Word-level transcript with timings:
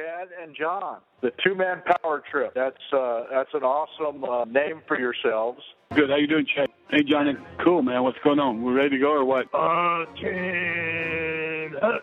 Chad 0.00 0.28
and 0.42 0.56
John, 0.56 0.98
the 1.20 1.30
two 1.44 1.54
man 1.54 1.82
power 2.02 2.22
trip. 2.30 2.52
That's 2.54 2.76
uh, 2.92 3.24
that's 3.30 3.50
an 3.54 3.62
awesome 3.62 4.24
uh, 4.24 4.44
name 4.44 4.82
for 4.86 4.98
yourselves. 4.98 5.60
Good. 5.94 6.10
How 6.10 6.16
you 6.16 6.26
doing, 6.26 6.46
Chad? 6.54 6.68
Hey, 6.90 7.02
Johnny. 7.02 7.32
Cool, 7.62 7.82
man. 7.82 8.02
What's 8.02 8.18
going 8.24 8.38
on? 8.38 8.62
We 8.62 8.72
ready 8.72 8.90
to 8.90 8.98
go 8.98 9.12
or 9.12 9.24
what? 9.24 9.46
Uh, 9.52 10.04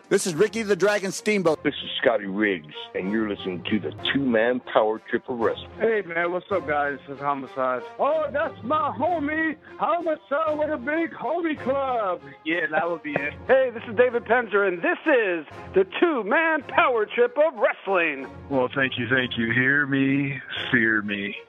This 0.08 0.26
is 0.26 0.34
Ricky 0.34 0.62
the 0.62 0.76
Dragon 0.76 1.12
Steamboat. 1.12 1.62
This 1.62 1.74
is 1.74 1.90
Scotty 2.00 2.26
Riggs, 2.26 2.74
and 2.94 3.10
you're 3.12 3.28
listening 3.28 3.64
to 3.70 3.78
the 3.78 3.92
two 4.12 4.20
man 4.20 4.60
power 4.72 5.00
trip 5.10 5.28
of 5.28 5.38
wrestling. 5.38 5.70
Hey 5.78 6.02
man, 6.06 6.32
what's 6.32 6.50
up 6.50 6.66
guys? 6.66 6.98
This 7.06 7.16
is 7.16 7.20
Homicide. 7.20 7.82
Oh, 7.98 8.26
that's 8.32 8.54
my 8.62 8.94
homie, 8.98 9.56
Homicide 9.78 10.58
with 10.58 10.70
a 10.70 10.76
big 10.76 11.12
homie 11.12 11.60
club. 11.62 12.20
Yeah, 12.44 12.66
that 12.70 12.88
would 12.88 13.02
be 13.02 13.12
it. 13.12 13.34
Hey, 13.46 13.70
this 13.72 13.82
is 13.88 13.96
David 13.96 14.24
Penzer, 14.24 14.66
and 14.66 14.78
this 14.78 14.98
is 15.06 15.46
the 15.74 15.86
two-man 16.00 16.62
power 16.62 17.06
trip 17.06 17.36
of 17.36 17.54
wrestling. 17.58 18.26
Well, 18.48 18.68
thank 18.74 18.98
you, 18.98 19.06
thank 19.08 19.36
you. 19.36 19.52
Hear 19.52 19.86
me, 19.86 20.40
fear 20.70 21.02
me. 21.02 21.36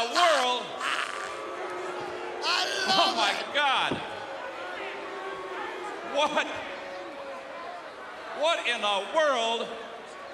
What 0.00 0.08
in 0.08 0.16
a 0.16 0.44
world? 0.44 0.62
Oh 2.92 3.14
my 3.16 3.34
God! 3.54 4.00
What? 6.14 6.46
What 8.38 8.66
in 8.66 8.80
the 8.80 9.02
world 9.14 9.68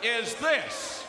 is 0.04 0.34
this? 0.36 1.04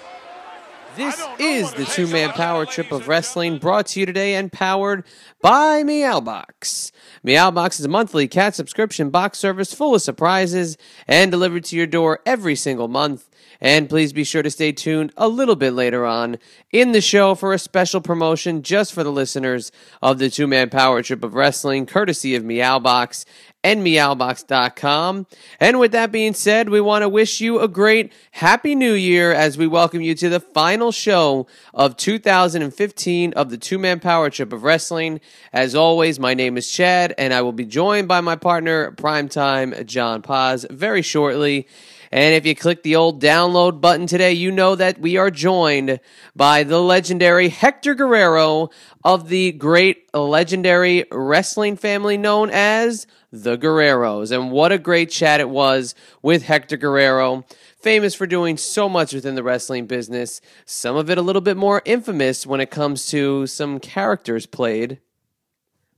This 0.95 1.21
is 1.37 1.73
the 1.73 1.85
two 1.85 2.03
is, 2.03 2.11
man 2.11 2.31
power 2.31 2.65
trip 2.65 2.91
of 2.91 3.07
wrestling 3.07 3.59
brought 3.59 3.85
to 3.87 3.99
you 3.99 4.07
today 4.07 4.33
and 4.33 4.51
powered 4.51 5.03
by 5.39 5.83
Meowbox. 5.83 6.91
Meowbox 7.23 7.79
is 7.79 7.85
a 7.85 7.89
monthly 7.89 8.27
cat 8.27 8.55
subscription 8.55 9.11
box 9.11 9.37
service 9.37 9.71
full 9.75 9.93
of 9.93 10.01
surprises 10.01 10.75
and 11.07 11.29
delivered 11.29 11.65
to 11.65 11.75
your 11.75 11.85
door 11.85 12.21
every 12.25 12.55
single 12.55 12.87
month. 12.87 13.29
And 13.59 13.89
please 13.89 14.13
be 14.13 14.23
sure 14.23 14.43
to 14.43 14.51
stay 14.51 14.71
tuned 14.71 15.11
a 15.17 15.27
little 15.27 15.55
bit 15.55 15.71
later 15.71 16.05
on 16.05 16.37
in 16.71 16.91
the 16.91 17.01
show 17.01 17.35
for 17.35 17.53
a 17.53 17.59
special 17.59 18.01
promotion 18.01 18.61
just 18.61 18.93
for 18.93 19.03
the 19.03 19.11
listeners 19.11 19.71
of 20.01 20.19
the 20.19 20.29
two 20.29 20.47
man 20.47 20.69
power 20.69 21.01
trip 21.01 21.23
of 21.23 21.33
wrestling, 21.33 21.85
courtesy 21.85 22.35
of 22.35 22.43
Meowbox 22.43 23.25
and 23.63 23.85
meowbox.com. 23.85 25.27
And 25.59 25.79
with 25.79 25.91
that 25.91 26.11
being 26.11 26.33
said, 26.33 26.69
we 26.69 26.79
want 26.79 27.01
to 27.01 27.09
wish 27.09 27.41
you 27.41 27.59
a 27.59 27.67
great 27.67 28.13
happy 28.31 28.75
new 28.75 28.93
year 28.93 29.33
as 29.33 29.57
we 29.57 29.67
welcome 29.67 30.01
you 30.01 30.15
to 30.15 30.29
the 30.29 30.39
final 30.39 30.91
show 30.91 31.47
of 31.73 31.97
2015 31.97 33.33
of 33.33 33.49
the 33.49 33.57
two 33.57 33.79
man 33.79 33.99
power 33.99 34.29
trip 34.29 34.53
of 34.53 34.63
wrestling. 34.63 35.19
As 35.51 35.75
always, 35.75 36.19
my 36.19 36.33
name 36.33 36.55
is 36.55 36.71
Chad, 36.71 37.13
and 37.17 37.33
I 37.33 37.41
will 37.41 37.51
be 37.51 37.65
joined 37.65 38.07
by 38.07 38.21
my 38.21 38.35
partner, 38.35 38.91
Primetime 38.91 39.85
John 39.85 40.21
Paz, 40.21 40.65
very 40.69 41.01
shortly. 41.01 41.67
And 42.17 42.33
if 42.33 42.47
you 42.47 42.55
click 42.55 42.81
the 42.81 42.95
old 42.95 43.21
download 43.21 43.79
button 43.79 44.07
today, 44.07 44.33
you 44.33 44.49
know 44.49 44.73
that 44.73 44.99
we 44.99 45.17
are 45.17 45.29
joined 45.29 45.99
by 46.35 46.63
the 46.63 46.81
legendary 46.81 47.49
Hector 47.49 47.93
Guerrero 47.93 48.71
of 49.03 49.29
the 49.29 49.51
great 49.51 50.09
legendary 50.15 51.05
wrestling 51.11 51.75
family 51.75 52.17
known 52.17 52.49
as 52.51 53.05
the 53.31 53.55
Guerreros. 53.55 54.31
And 54.31 54.49
what 54.49 54.71
a 54.71 54.79
great 54.79 55.11
chat 55.11 55.39
it 55.39 55.49
was 55.49 55.93
with 56.23 56.41
Hector 56.41 56.75
Guerrero, 56.75 57.45
famous 57.79 58.15
for 58.15 58.25
doing 58.25 58.57
so 58.57 58.89
much 58.89 59.13
within 59.13 59.35
the 59.35 59.43
wrestling 59.43 59.85
business, 59.85 60.41
some 60.65 60.95
of 60.95 61.11
it 61.11 61.19
a 61.19 61.21
little 61.21 61.39
bit 61.39 61.55
more 61.55 61.83
infamous 61.85 62.47
when 62.47 62.59
it 62.59 62.71
comes 62.71 63.05
to 63.11 63.45
some 63.45 63.79
characters 63.79 64.47
played. 64.47 64.99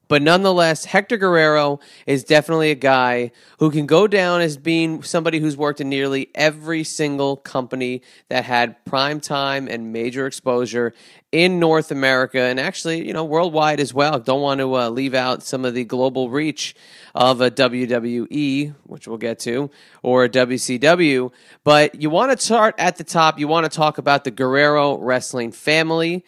But 0.09 0.23
nonetheless, 0.23 0.85
Hector 0.85 1.17
Guerrero 1.17 1.79
is 2.07 2.23
definitely 2.23 2.71
a 2.71 2.75
guy 2.75 3.31
who 3.59 3.69
can 3.69 3.85
go 3.85 4.07
down 4.07 4.41
as 4.41 4.57
being 4.57 5.03
somebody 5.03 5.39
who's 5.39 5.55
worked 5.55 5.79
in 5.79 5.87
nearly 5.87 6.31
every 6.33 6.83
single 6.83 7.37
company 7.37 8.01
that 8.27 8.43
had 8.43 8.83
prime 8.85 9.19
time 9.21 9.67
and 9.67 9.93
major 9.93 10.25
exposure 10.25 10.95
in 11.31 11.59
North 11.59 11.91
America 11.91 12.41
and 12.41 12.59
actually, 12.59 13.05
you 13.05 13.13
know, 13.13 13.23
worldwide 13.23 13.79
as 13.79 13.93
well. 13.93 14.19
Don't 14.19 14.41
want 14.41 14.59
to 14.61 14.75
uh, 14.75 14.89
leave 14.89 15.13
out 15.13 15.43
some 15.43 15.63
of 15.63 15.75
the 15.75 15.85
global 15.85 16.31
reach 16.31 16.75
of 17.13 17.39
a 17.39 17.51
WWE, 17.51 18.73
which 18.85 19.07
we'll 19.07 19.17
get 19.19 19.37
to, 19.39 19.69
or 20.01 20.23
a 20.23 20.29
WCW. 20.29 21.31
But 21.63 22.01
you 22.01 22.09
want 22.09 22.35
to 22.35 22.43
start 22.43 22.73
at 22.79 22.97
the 22.97 23.03
top. 23.03 23.37
You 23.37 23.47
want 23.47 23.71
to 23.71 23.77
talk 23.77 23.99
about 23.99 24.23
the 24.23 24.31
Guerrero 24.31 24.97
wrestling 24.97 25.51
family 25.51 26.25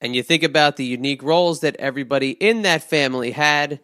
and 0.00 0.14
you 0.14 0.22
think 0.22 0.42
about 0.42 0.76
the 0.76 0.84
unique 0.84 1.22
roles 1.22 1.60
that 1.60 1.76
everybody 1.76 2.30
in 2.32 2.62
that 2.62 2.82
family 2.82 3.32
had. 3.32 3.80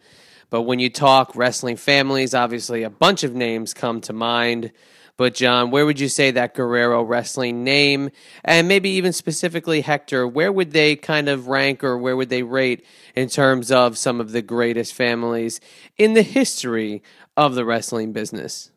But 0.49 0.63
when 0.63 0.79
you 0.79 0.89
talk 0.89 1.35
wrestling 1.35 1.75
families, 1.75 2.33
obviously 2.33 2.83
a 2.83 2.89
bunch 2.89 3.23
of 3.23 3.35
names 3.35 3.73
come 3.73 4.01
to 4.01 4.13
mind. 4.13 4.71
But, 5.17 5.33
John, 5.33 5.71
where 5.71 5.85
would 5.85 5.99
you 5.99 6.09
say 6.09 6.29
that 6.31 6.53
Guerrero 6.53 7.01
wrestling 7.01 7.63
name, 7.63 8.11
and 8.45 8.67
maybe 8.67 8.91
even 8.91 9.13
specifically 9.13 9.81
Hector, 9.81 10.27
where 10.27 10.51
would 10.51 10.71
they 10.71 10.95
kind 10.95 11.27
of 11.27 11.47
rank 11.47 11.83
or 11.83 11.97
where 11.97 12.15
would 12.15 12.29
they 12.29 12.43
rate 12.43 12.85
in 13.15 13.27
terms 13.27 13.71
of 13.71 13.97
some 13.97 14.21
of 14.21 14.31
the 14.31 14.43
greatest 14.43 14.93
families 14.93 15.59
in 15.97 16.13
the 16.13 16.21
history 16.21 17.01
of 17.35 17.55
the 17.55 17.65
wrestling 17.65 18.13
business? 18.13 18.69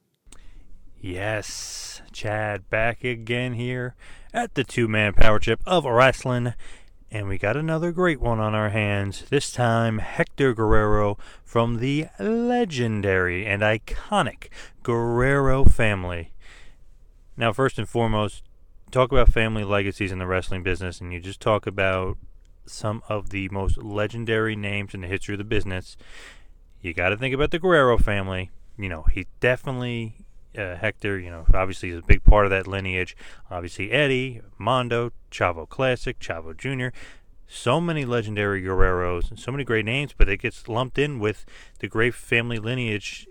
Yes, 0.98 2.00
Chad 2.10 2.68
back 2.70 3.04
again 3.04 3.54
here 3.54 3.94
at 4.32 4.54
the 4.54 4.64
two 4.64 4.88
man 4.88 5.12
power 5.12 5.38
trip 5.38 5.60
of 5.66 5.84
wrestling. 5.84 6.54
And 7.12 7.26
we 7.26 7.38
got 7.38 7.56
another 7.56 7.90
great 7.90 8.20
one 8.20 8.38
on 8.38 8.54
our 8.54 8.70
hands. 8.70 9.24
This 9.30 9.50
time, 9.50 9.98
Hector 9.98 10.54
Guerrero 10.54 11.18
from 11.42 11.78
the 11.78 12.06
legendary 12.20 13.44
and 13.44 13.62
iconic 13.62 14.48
Guerrero 14.84 15.64
family. 15.64 16.32
Now, 17.36 17.52
first 17.52 17.80
and 17.80 17.88
foremost, 17.88 18.44
talk 18.92 19.10
about 19.10 19.32
family 19.32 19.64
legacies 19.64 20.12
in 20.12 20.20
the 20.20 20.26
wrestling 20.26 20.62
business, 20.62 21.00
and 21.00 21.12
you 21.12 21.18
just 21.18 21.40
talk 21.40 21.66
about 21.66 22.16
some 22.64 23.02
of 23.08 23.30
the 23.30 23.48
most 23.48 23.78
legendary 23.78 24.54
names 24.54 24.94
in 24.94 25.00
the 25.00 25.08
history 25.08 25.34
of 25.34 25.38
the 25.38 25.44
business. 25.44 25.96
You 26.80 26.94
got 26.94 27.08
to 27.08 27.16
think 27.16 27.34
about 27.34 27.50
the 27.50 27.58
Guerrero 27.58 27.98
family. 27.98 28.50
You 28.78 28.88
know, 28.88 29.02
he 29.02 29.26
definitely 29.40 30.26
uh, 30.56 30.76
Hector, 30.76 31.18
you 31.18 31.30
know, 31.30 31.44
obviously 31.54 31.90
is 31.90 31.98
a 31.98 32.02
big 32.02 32.24
part 32.24 32.44
of 32.44 32.50
that 32.50 32.66
lineage. 32.66 33.16
Obviously, 33.50 33.90
Eddie, 33.90 34.40
Mondo, 34.58 35.12
Chavo 35.30 35.68
Classic, 35.68 36.18
Chavo 36.18 36.56
Jr. 36.56 36.96
So 37.46 37.80
many 37.80 38.04
legendary 38.04 38.62
Guerreros 38.62 39.30
and 39.30 39.38
so 39.38 39.50
many 39.50 39.64
great 39.64 39.84
names, 39.84 40.14
but 40.16 40.28
it 40.28 40.38
gets 40.38 40.68
lumped 40.68 40.98
in 40.98 41.18
with 41.18 41.44
the 41.80 41.88
great 41.88 42.14
family 42.14 42.58
lineage 42.58 43.26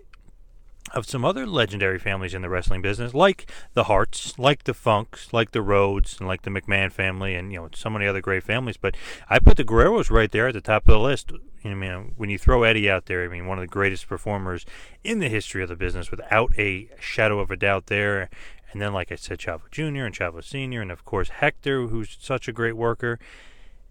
of 0.94 1.06
some 1.06 1.24
other 1.24 1.46
legendary 1.46 1.98
families 1.98 2.34
in 2.34 2.42
the 2.42 2.48
wrestling 2.48 2.82
business, 2.82 3.14
like 3.14 3.50
the 3.74 3.84
Harts, 3.84 4.38
like 4.38 4.64
the 4.64 4.74
Funks, 4.74 5.32
like 5.32 5.52
the 5.52 5.62
Rhodes, 5.62 6.18
and 6.18 6.26
like 6.28 6.42
the 6.42 6.50
McMahon 6.50 6.92
family, 6.92 7.34
and 7.34 7.52
you 7.52 7.60
know 7.60 7.68
so 7.74 7.90
many 7.90 8.06
other 8.06 8.20
great 8.20 8.42
families. 8.42 8.76
But 8.76 8.96
I 9.28 9.38
put 9.38 9.56
the 9.56 9.64
Guerreros 9.64 10.10
right 10.10 10.30
there 10.30 10.48
at 10.48 10.54
the 10.54 10.60
top 10.60 10.82
of 10.82 10.92
the 10.92 10.98
list. 10.98 11.32
I 11.64 11.74
mean, 11.74 12.14
when 12.16 12.30
you 12.30 12.38
throw 12.38 12.62
Eddie 12.62 12.90
out 12.90 13.06
there, 13.06 13.24
I 13.24 13.28
mean, 13.28 13.46
one 13.46 13.58
of 13.58 13.62
the 13.62 13.68
greatest 13.68 14.08
performers 14.08 14.64
in 15.04 15.18
the 15.18 15.28
history 15.28 15.62
of 15.62 15.68
the 15.68 15.76
business, 15.76 16.10
without 16.10 16.52
a 16.58 16.88
shadow 16.98 17.38
of 17.38 17.50
a 17.50 17.56
doubt. 17.56 17.86
There, 17.86 18.30
And 18.72 18.80
then, 18.80 18.92
like 18.92 19.10
I 19.10 19.16
said, 19.16 19.38
Chavo 19.38 19.70
Jr. 19.70 20.04
and 20.04 20.14
Chavo 20.14 20.42
Sr., 20.42 20.80
and 20.80 20.92
of 20.92 21.04
course, 21.04 21.28
Hector, 21.28 21.88
who's 21.88 22.16
such 22.20 22.48
a 22.48 22.52
great 22.52 22.76
worker. 22.76 23.18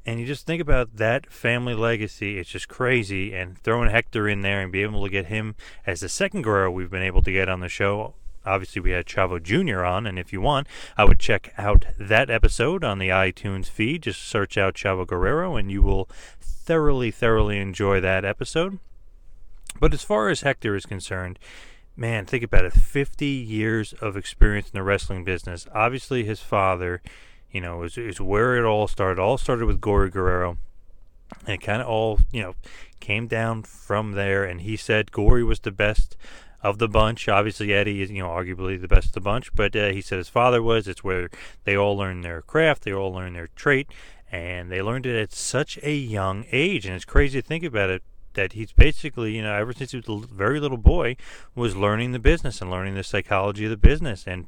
And 0.10 0.20
you 0.20 0.26
just 0.26 0.48
think 0.48 0.60
about 0.60 0.96
that 0.96 1.32
family 1.32 1.76
legacy. 1.76 2.40
It's 2.40 2.50
just 2.50 2.68
crazy. 2.68 3.36
And 3.36 3.56
throwing 3.60 3.92
Hector 3.92 4.28
in 4.28 4.42
there 4.42 4.60
and 4.60 4.72
be 4.72 4.82
able 4.82 5.04
to 5.04 5.10
get 5.10 5.28
him 5.28 5.54
as 5.86 6.00
the 6.00 6.10
second 6.10 6.42
Guerrero 6.42 6.72
we've 6.72 6.90
been 6.90 7.04
able 7.04 7.22
to 7.22 7.32
get 7.32 7.48
on 7.48 7.60
the 7.60 7.70
show. 7.70 8.16
Obviously, 8.44 8.82
we 8.82 8.90
had 8.90 9.06
Chavo 9.06 9.40
Jr. 9.40 9.84
on. 9.84 10.08
And 10.08 10.18
if 10.18 10.34
you 10.34 10.42
want, 10.42 10.66
I 10.98 11.04
would 11.04 11.20
check 11.20 11.54
out 11.60 11.86
that 12.00 12.32
episode 12.32 12.84
on 12.84 12.98
the 12.98 13.10
iTunes 13.10 13.68
feed. 13.68 14.02
Just 14.02 14.24
search 14.24 14.58
out 14.58 14.74
Chavo 14.74 15.06
Guerrero 15.06 15.56
and 15.56 15.70
you 15.70 15.84
will 15.84 16.10
thoroughly, 16.42 17.12
thoroughly 17.12 17.60
enjoy 17.60 18.00
that 18.00 18.26
episode. 18.26 18.80
But 19.80 19.94
as 19.94 20.02
far 20.02 20.30
as 20.30 20.42
Hector 20.42 20.76
is 20.76 20.88
concerned, 20.88 21.38
man, 21.96 22.26
think 22.26 22.44
about 22.44 22.66
it 22.66 22.74
50 22.74 23.28
years 23.28 23.94
of 24.02 24.18
experience 24.18 24.72
in 24.74 24.78
the 24.80 24.82
wrestling 24.82 25.24
business. 25.24 25.68
Obviously, 25.72 26.24
his 26.24 26.40
father, 26.40 27.04
you 27.51 27.62
know, 27.62 27.84
is 27.84 28.22
where 28.22 28.56
it 28.57 28.66
all 28.66 28.88
started. 28.88 29.22
All 29.22 29.38
started 29.38 29.66
with 29.66 29.81
Gory 29.81 30.10
Guerrero. 30.10 30.57
And 31.46 31.56
it 31.56 31.62
kind 31.62 31.81
of 31.81 31.88
all, 31.88 32.19
you 32.31 32.42
know, 32.42 32.56
came 33.00 33.28
down 33.28 33.63
from 33.63 34.13
there. 34.13 34.44
And 34.44 34.62
he 34.62 34.75
said 34.75 35.12
Gory 35.12 35.44
was 35.44 35.60
the 35.60 35.72
best 35.72 36.18
of 36.62 36.78
the 36.78 36.88
bunch. 36.88 37.28
Obviously, 37.28 37.74
Eddie 37.74 38.01
is, 38.01 38.12
you 38.12 38.19
know, 38.19 38.30
arguably 38.30 38.80
the 38.80 38.88
best 38.88 39.07
of 39.07 39.13
the 39.13 39.22
bunch. 39.22 39.54
But 39.54 39.75
uh, 39.75 39.90
he 39.90 40.01
said 40.01 40.18
his 40.18 40.30
father 40.30 40.62
was. 40.62 40.88
It's 40.88 41.04
where 41.04 41.30
they 41.63 41.75
all 41.75 41.98
learned 41.98 42.24
their 42.24 42.42
craft, 42.42 42.84
they 42.84 42.94
all 42.94 43.13
learned 43.13 43.36
their 43.36 43.50
trait. 43.56 43.88
And 44.31 44.72
they 44.72 44.81
learned 44.81 45.07
it 45.07 45.19
at 45.19 45.34
such 45.34 45.80
a 45.81 45.94
young 45.94 46.46
age. 46.51 46.86
And 46.86 46.96
it's 46.96 47.06
crazy 47.06 47.42
to 47.42 47.48
think 47.48 47.63
about 47.63 47.90
it 47.90 48.04
that 48.34 48.54
he's 48.54 48.72
basically, 48.72 49.36
you 49.36 49.42
know, 49.42 49.54
ever 49.54 49.74
since 49.74 49.92
he 49.92 49.98
was 49.98 50.07
a 50.07 50.28
very 50.28 50.60
little 50.60 50.78
boy, 50.78 51.16
was 51.56 51.75
learning 51.75 52.12
the 52.12 52.19
business 52.19 52.62
and 52.62 52.69
learning 52.69 52.94
the 52.94 53.04
psychology 53.04 53.66
of 53.66 53.72
the 53.72 53.78
business. 53.78 54.25
And 54.28 54.46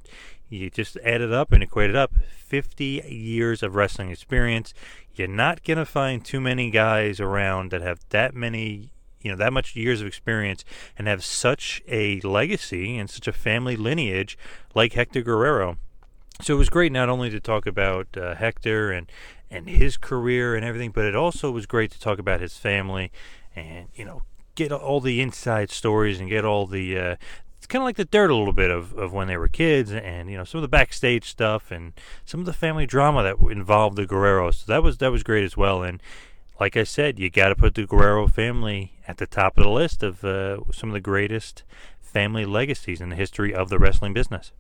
you 0.52 0.70
just 0.70 0.98
add 1.04 1.22
it 1.22 1.32
up 1.32 1.52
and 1.52 1.64
equate 1.64 1.90
it 1.90 1.96
up 1.96 2.14
50 2.30 2.84
years 3.08 3.64
of 3.64 3.76
wrestling 3.76 4.10
experience. 4.10 4.74
You're 5.16 5.28
not 5.28 5.64
going 5.64 5.78
to 5.78 5.86
find 5.86 6.24
too 6.24 6.42
many 6.42 6.70
guys 6.70 7.20
around 7.20 7.72
that 7.72 7.82
have 7.82 8.00
that 8.10 8.36
many, 8.36 8.92
you 9.22 9.32
know, 9.32 9.38
that 9.38 9.54
much 9.54 9.76
years 9.76 10.02
of 10.02 10.08
experience 10.08 10.66
and 10.98 11.08
have 11.08 11.24
such 11.24 11.82
a 11.88 12.20
legacy 12.22 12.98
and 12.98 13.10
such 13.10 13.28
a 13.28 13.34
family 13.34 13.78
lineage 13.78 14.38
like 14.76 14.94
Hector 14.94 15.22
Guerrero. 15.22 15.78
So 16.42 16.56
it 16.56 16.58
was 16.58 16.70
great 16.70 16.92
not 16.92 17.08
only 17.08 17.30
to 17.30 17.40
talk 17.40 17.66
about 17.66 18.08
uh, 18.18 18.36
Hector 18.36 18.92
and 18.92 19.12
and 19.50 19.68
his 19.68 19.98
career 19.98 20.56
and 20.56 20.64
everything, 20.64 20.92
but 20.92 21.04
it 21.04 21.16
also 21.16 21.52
was 21.52 21.66
great 21.66 21.92
to 21.92 22.00
talk 22.00 22.20
about 22.20 22.40
his 22.40 22.58
family 22.58 23.12
and 23.56 23.90
you 23.94 24.06
know 24.06 24.24
get 24.56 24.72
all 24.72 25.00
the 25.00 25.22
inside 25.22 25.70
stories 25.70 26.20
and 26.20 26.30
get 26.30 26.46
all 26.46 26.66
the 26.66 26.98
uh, 26.98 27.16
kind 27.72 27.82
of 27.82 27.86
like 27.86 27.96
the 27.96 28.06
dirt 28.06 28.30
a 28.30 28.36
little 28.36 28.54
bit 28.54 28.70
of, 28.70 28.94
of 28.98 29.14
when 29.14 29.28
they 29.30 29.38
were 29.38 29.48
kids 29.48 29.94
and 29.94 30.30
you 30.30 30.38
know 30.38 30.44
some 30.44 30.60
of 30.60 30.62
the 30.62 30.68
backstage 30.68 31.30
stuff 31.30 31.72
and 31.72 31.94
some 32.26 32.42
of 32.42 32.46
the 32.46 32.54
family 32.54 32.86
drama 32.86 33.24
that 33.24 33.38
involved 33.50 33.96
the 33.96 34.06
Guerreros. 34.06 34.56
So 34.56 34.74
that 34.74 34.84
was 34.84 34.98
that 34.98 35.12
was 35.12 35.24
great 35.24 35.46
as 35.46 35.56
well. 35.56 35.82
And 35.82 36.04
like 36.60 36.76
I 36.76 36.84
said, 36.84 37.18
you 37.18 37.30
got 37.30 37.50
to 37.50 37.56
put 37.56 37.76
the 37.76 37.88
Guerrero 37.88 38.28
family 38.28 38.94
at 39.08 39.18
the 39.18 39.26
top 39.26 39.58
of 39.58 39.64
the 39.64 39.70
list 39.70 40.04
of 40.04 40.24
uh, 40.26 40.60
some 40.72 40.90
of 40.90 40.94
the 40.94 41.00
greatest 41.00 41.64
family 42.02 42.46
legacies 42.46 43.00
in 43.00 43.10
the 43.10 43.16
history 43.16 43.54
of 43.54 43.70
the 43.70 43.80
wrestling 43.80 44.14
business 44.14 44.52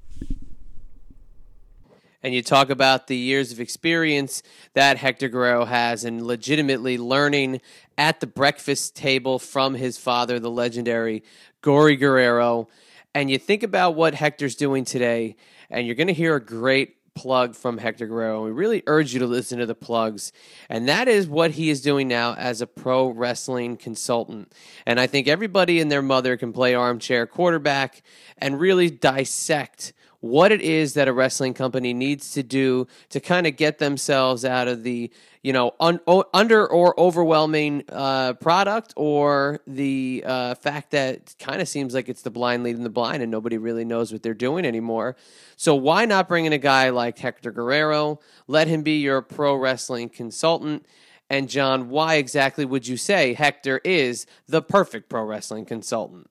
and 2.23 2.33
you 2.33 2.41
talk 2.41 2.69
about 2.69 3.07
the 3.07 3.15
years 3.15 3.51
of 3.51 3.59
experience 3.59 4.43
that 4.73 4.97
Hector 4.97 5.27
Guerrero 5.27 5.65
has 5.65 6.05
and 6.05 6.25
legitimately 6.25 6.97
learning 6.97 7.61
at 7.97 8.19
the 8.19 8.27
breakfast 8.27 8.95
table 8.95 9.39
from 9.39 9.73
his 9.73 9.97
father, 9.97 10.39
the 10.39 10.51
legendary 10.51 11.23
Gory 11.61 11.95
Guerrero. 11.95 12.67
And 13.13 13.29
you 13.29 13.37
think 13.37 13.63
about 13.63 13.95
what 13.95 14.13
Hector's 14.13 14.55
doing 14.55 14.85
today, 14.85 15.35
and 15.69 15.85
you're 15.85 15.95
going 15.95 16.07
to 16.07 16.13
hear 16.13 16.35
a 16.35 16.43
great 16.43 16.95
plug 17.13 17.55
from 17.55 17.77
Hector 17.77 18.07
Guerrero. 18.07 18.37
And 18.37 18.45
we 18.45 18.51
really 18.51 18.83
urge 18.87 19.13
you 19.13 19.19
to 19.19 19.27
listen 19.27 19.59
to 19.59 19.65
the 19.65 19.75
plugs. 19.75 20.31
And 20.69 20.87
that 20.87 21.07
is 21.09 21.27
what 21.27 21.51
he 21.51 21.69
is 21.69 21.81
doing 21.81 22.07
now 22.07 22.35
as 22.35 22.61
a 22.61 22.67
pro 22.67 23.09
wrestling 23.09 23.75
consultant. 23.75 24.53
And 24.85 24.99
I 24.99 25.07
think 25.07 25.27
everybody 25.27 25.81
and 25.81 25.91
their 25.91 26.01
mother 26.01 26.37
can 26.37 26.53
play 26.53 26.73
armchair 26.73 27.27
quarterback 27.27 28.01
and 28.37 28.59
really 28.59 28.89
dissect 28.89 29.93
what 30.21 30.51
it 30.51 30.61
is 30.61 30.93
that 30.93 31.07
a 31.07 31.13
wrestling 31.13 31.53
company 31.53 31.93
needs 31.93 32.31
to 32.33 32.43
do 32.43 32.87
to 33.09 33.19
kind 33.19 33.47
of 33.47 33.57
get 33.57 33.79
themselves 33.79 34.45
out 34.45 34.67
of 34.67 34.83
the 34.83 35.11
you 35.43 35.53
know 35.53 35.73
un, 35.79 35.99
o, 36.07 36.23
under 36.33 36.67
or 36.67 36.99
overwhelming 36.99 37.83
uh, 37.89 38.33
product 38.33 38.93
or 38.95 39.59
the 39.67 40.23
uh, 40.25 40.55
fact 40.55 40.91
that 40.91 41.35
kind 41.39 41.61
of 41.61 41.67
seems 41.67 41.93
like 41.93 42.09
it's 42.09 42.21
the 42.21 42.29
blind 42.29 42.63
leading 42.63 42.83
the 42.83 42.89
blind 42.89 43.21
and 43.21 43.31
nobody 43.31 43.57
really 43.57 43.85
knows 43.85 44.11
what 44.11 44.23
they're 44.23 44.33
doing 44.33 44.65
anymore. 44.65 45.15
So 45.55 45.75
why 45.75 46.05
not 46.05 46.27
bring 46.27 46.45
in 46.45 46.53
a 46.53 46.57
guy 46.57 46.89
like 46.89 47.17
hector 47.17 47.51
guerrero 47.51 48.19
let 48.47 48.67
him 48.67 48.83
be 48.83 48.99
your 48.99 49.21
pro 49.21 49.55
wrestling 49.55 50.09
consultant? 50.09 50.85
And 51.29 51.49
john 51.49 51.89
why 51.89 52.15
exactly 52.15 52.65
would 52.65 52.87
you 52.87 52.97
say 52.97 53.33
hector 53.33 53.79
is 53.83 54.25
the 54.47 54.61
perfect 54.61 55.09
pro 55.09 55.23
wrestling 55.23 55.65
consultant? 55.65 56.29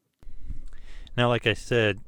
Now 1.16 1.28
like 1.28 1.46
i 1.46 1.54
said 1.54 2.00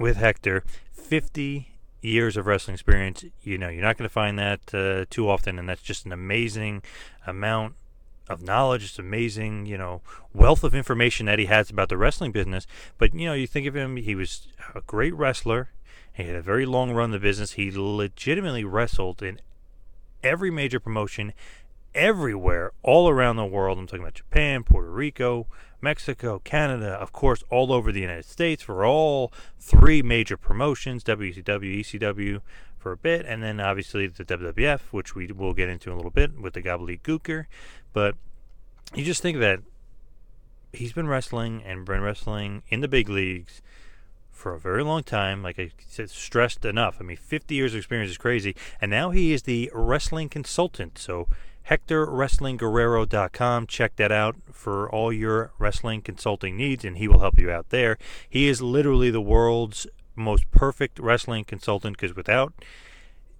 with 0.00 0.16
Hector, 0.16 0.64
50 0.92 1.69
years 2.00 2.36
of 2.36 2.46
wrestling 2.46 2.74
experience. 2.74 3.24
You 3.42 3.58
know, 3.58 3.68
you're 3.68 3.82
not 3.82 3.96
going 3.96 4.08
to 4.08 4.12
find 4.12 4.38
that 4.38 4.74
uh, 4.74 5.04
too 5.10 5.28
often, 5.28 5.58
and 5.58 5.68
that's 5.68 5.82
just 5.82 6.06
an 6.06 6.12
amazing 6.12 6.82
amount 7.26 7.74
of 8.28 8.42
knowledge. 8.42 8.84
It's 8.84 8.98
amazing, 8.98 9.66
you 9.66 9.76
know, 9.76 10.00
wealth 10.32 10.64
of 10.64 10.74
information 10.74 11.26
that 11.26 11.38
he 11.38 11.46
has 11.46 11.70
about 11.70 11.88
the 11.88 11.98
wrestling 11.98 12.32
business. 12.32 12.66
But 12.98 13.14
you 13.14 13.26
know, 13.26 13.34
you 13.34 13.46
think 13.46 13.66
of 13.66 13.76
him; 13.76 13.96
he 13.96 14.14
was 14.14 14.48
a 14.74 14.80
great 14.82 15.14
wrestler. 15.14 15.70
He 16.12 16.24
had 16.24 16.36
a 16.36 16.42
very 16.42 16.66
long 16.66 16.92
run 16.92 17.06
in 17.06 17.10
the 17.12 17.18
business. 17.18 17.52
He 17.52 17.70
legitimately 17.70 18.64
wrestled 18.64 19.22
in 19.22 19.40
every 20.22 20.50
major 20.50 20.80
promotion, 20.80 21.32
everywhere, 21.94 22.72
all 22.82 23.08
around 23.08 23.36
the 23.36 23.44
world. 23.44 23.78
I'm 23.78 23.86
talking 23.86 24.02
about 24.02 24.14
Japan, 24.14 24.64
Puerto 24.64 24.90
Rico, 24.90 25.46
Mexico, 25.80 26.40
Canada, 26.40 26.92
of 26.92 27.12
course, 27.12 27.42
all 27.50 27.72
over 27.72 27.92
the 27.92 28.00
United 28.00 28.24
States 28.24 28.62
for 28.62 28.84
all 28.84 29.32
three 29.58 30.02
major 30.02 30.36
promotions 30.36 31.02
WCW, 31.04 31.80
ECW 31.80 32.40
for 32.78 32.92
a 32.92 32.96
bit, 32.96 33.26
and 33.26 33.42
then 33.42 33.60
obviously 33.60 34.06
the 34.06 34.24
WWF, 34.24 34.80
which 34.90 35.14
we 35.14 35.26
will 35.26 35.54
get 35.54 35.68
into 35.68 35.90
in 35.90 35.94
a 35.94 35.96
little 35.96 36.10
bit 36.10 36.38
with 36.40 36.54
the 36.54 36.62
Gooker. 36.62 37.46
But 37.92 38.16
you 38.94 39.04
just 39.04 39.22
think 39.22 39.38
that 39.38 39.60
he's 40.72 40.92
been 40.92 41.08
wrestling 41.08 41.62
and 41.64 41.84
been 41.84 42.00
wrestling 42.00 42.62
in 42.68 42.80
the 42.80 42.88
big 42.88 43.08
leagues 43.08 43.62
for 44.30 44.54
a 44.54 44.58
very 44.58 44.82
long 44.82 45.02
time. 45.02 45.42
Like 45.42 45.58
I 45.58 45.70
said, 45.86 46.10
stressed 46.10 46.64
enough. 46.64 46.96
I 47.00 47.04
mean, 47.04 47.18
50 47.18 47.54
years 47.54 47.74
of 47.74 47.78
experience 47.78 48.10
is 48.10 48.18
crazy. 48.18 48.56
And 48.80 48.90
now 48.90 49.10
he 49.10 49.32
is 49.32 49.42
the 49.42 49.70
wrestling 49.74 50.28
consultant. 50.28 50.98
So 50.98 51.28
HectorWrestlingGuerrero.com. 51.68 53.66
Check 53.66 53.96
that 53.96 54.12
out 54.12 54.36
for 54.52 54.90
all 54.90 55.12
your 55.12 55.52
wrestling 55.58 56.02
consulting 56.02 56.56
needs, 56.56 56.84
and 56.84 56.98
he 56.98 57.08
will 57.08 57.20
help 57.20 57.38
you 57.38 57.50
out 57.50 57.70
there. 57.70 57.98
He 58.28 58.48
is 58.48 58.60
literally 58.62 59.10
the 59.10 59.20
world's 59.20 59.86
most 60.16 60.50
perfect 60.50 60.98
wrestling 60.98 61.44
consultant 61.44 61.96
because 61.96 62.16
without, 62.16 62.52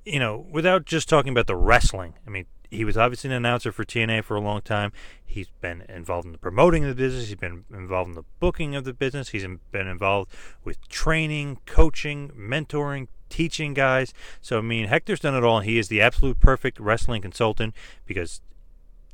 you 0.04 0.18
know, 0.18 0.46
without 0.50 0.84
just 0.84 1.08
talking 1.08 1.32
about 1.32 1.46
the 1.46 1.56
wrestling, 1.56 2.14
I 2.26 2.30
mean, 2.30 2.46
he 2.70 2.84
was 2.84 2.96
obviously 2.96 3.30
an 3.30 3.36
announcer 3.36 3.72
for 3.72 3.84
TNA 3.84 4.24
for 4.24 4.36
a 4.36 4.40
long 4.40 4.60
time. 4.62 4.92
He's 5.24 5.48
been 5.60 5.82
involved 5.88 6.26
in 6.26 6.32
the 6.32 6.38
promoting 6.38 6.84
of 6.84 6.90
the 6.90 7.02
business. 7.02 7.28
He's 7.28 7.36
been 7.36 7.64
involved 7.72 8.10
in 8.10 8.14
the 8.14 8.24
booking 8.38 8.76
of 8.76 8.84
the 8.84 8.92
business. 8.92 9.30
He's 9.30 9.46
been 9.72 9.88
involved 9.88 10.30
with 10.64 10.88
training, 10.88 11.58
coaching, 11.66 12.30
mentoring, 12.30 13.08
teaching 13.30 13.72
guys. 13.72 14.12
So, 14.42 14.58
I 14.58 14.60
mean, 14.60 14.88
Hector's 14.88 15.20
done 15.20 15.34
it 15.34 15.44
all, 15.44 15.60
he 15.60 15.78
is 15.78 15.88
the 15.88 16.00
absolute 16.02 16.40
perfect 16.40 16.78
wrestling 16.78 17.22
consultant 17.22 17.74
because 18.06 18.40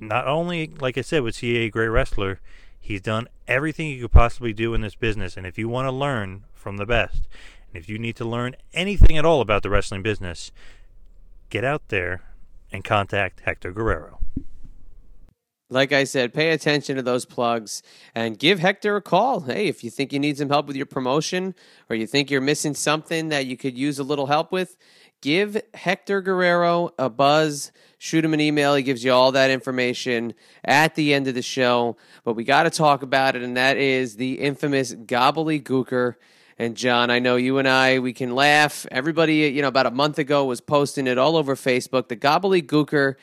not 0.00 0.26
only, 0.26 0.73
like 0.80 0.99
I 0.99 1.02
said, 1.02 1.23
was 1.23 1.38
he 1.38 1.58
a 1.58 1.70
great 1.70 1.88
wrestler, 1.88 2.40
he's 2.80 3.00
done 3.00 3.28
everything 3.46 3.88
you 3.88 4.02
could 4.02 4.12
possibly 4.12 4.52
do 4.52 4.75
in 4.75 4.80
this 4.80 4.94
business. 4.94 5.37
And 5.37 5.46
if 5.46 5.58
you 5.58 5.68
want 5.68 5.87
to 5.87 5.92
learn 5.92 6.44
from 6.54 6.76
the 6.76 6.87
best, 6.87 7.28
and 7.68 7.82
if 7.82 7.88
you 7.88 7.99
need 7.99 8.16
to 8.16 8.25
learn 8.25 8.56
anything 8.75 9.16
at 9.16 9.25
all 9.25 9.40
about 9.40 9.62
the 9.62 9.70
wrestling 9.70 10.02
business, 10.02 10.50
get 11.50 11.64
out 11.64 11.88
there 11.88 12.23
and 12.73 12.85
contact 12.85 13.40
Hector 13.40 13.73
Guerrero. 13.73 14.18
Like 15.68 15.92
I 15.92 16.04
said, 16.04 16.32
pay 16.32 16.50
attention 16.50 16.94
to 16.94 17.02
those 17.02 17.25
plugs 17.25 17.82
and 18.14 18.38
give 18.38 18.61
Hector 18.61 18.94
a 18.94 19.02
call. 19.02 19.40
Hey, 19.40 19.66
if 19.66 19.82
you 19.82 19.90
think 19.90 20.12
you 20.12 20.20
need 20.20 20.38
some 20.38 20.49
help 20.49 20.68
with 20.68 20.76
your 20.76 20.87
promotion 20.87 21.56
or 21.90 21.96
you 21.96 22.06
think 22.06 22.30
you're 22.30 22.40
missing 22.40 22.73
something 22.73 23.30
that 23.30 23.46
you 23.46 23.56
could 23.56 23.76
use 23.76 23.99
a 23.99 24.04
little 24.04 24.26
help 24.26 24.52
with, 24.52 24.76
give 25.20 25.61
Hector 25.75 26.20
Guerrero 26.20 26.90
a 27.00 27.11
buzz. 27.11 27.73
Shoot 27.99 28.25
him 28.25 28.32
an 28.32 28.40
email. 28.40 28.76
He 28.76 28.85
gives 28.85 29.02
you 29.02 29.12
all 29.12 29.32
that 29.32 29.50
information 29.50 30.35
at 30.64 30.94
the 30.94 31.12
end 31.12 31.26
of 31.26 31.35
the 31.35 31.42
show. 31.42 31.96
But 32.23 32.35
we 32.35 32.44
got 32.44 32.62
to 32.62 32.70
talk 32.70 33.02
about 33.02 33.35
it, 33.35 33.42
and 33.42 33.56
that 33.56 33.76
is 33.76 34.16
the 34.16 34.35
infamous 34.35 34.94
gobbledygooker. 34.94 36.14
And 36.58 36.76
John, 36.76 37.11
I 37.11 37.18
know 37.18 37.35
you 37.37 37.58
and 37.58 37.66
I, 37.66 37.99
we 37.99 38.12
can 38.12 38.35
laugh. 38.35 38.87
Everybody, 38.92 39.49
you 39.49 39.62
know, 39.62 39.68
about 39.68 39.87
a 39.87 39.90
month 39.90 40.18
ago 40.18 40.44
was 40.44 40.61
posting 40.61 41.06
it 41.08 41.18
all 41.18 41.37
over 41.37 41.56
Facebook. 41.56 42.08
The 42.08 42.16
gobbledygooker 42.16 43.16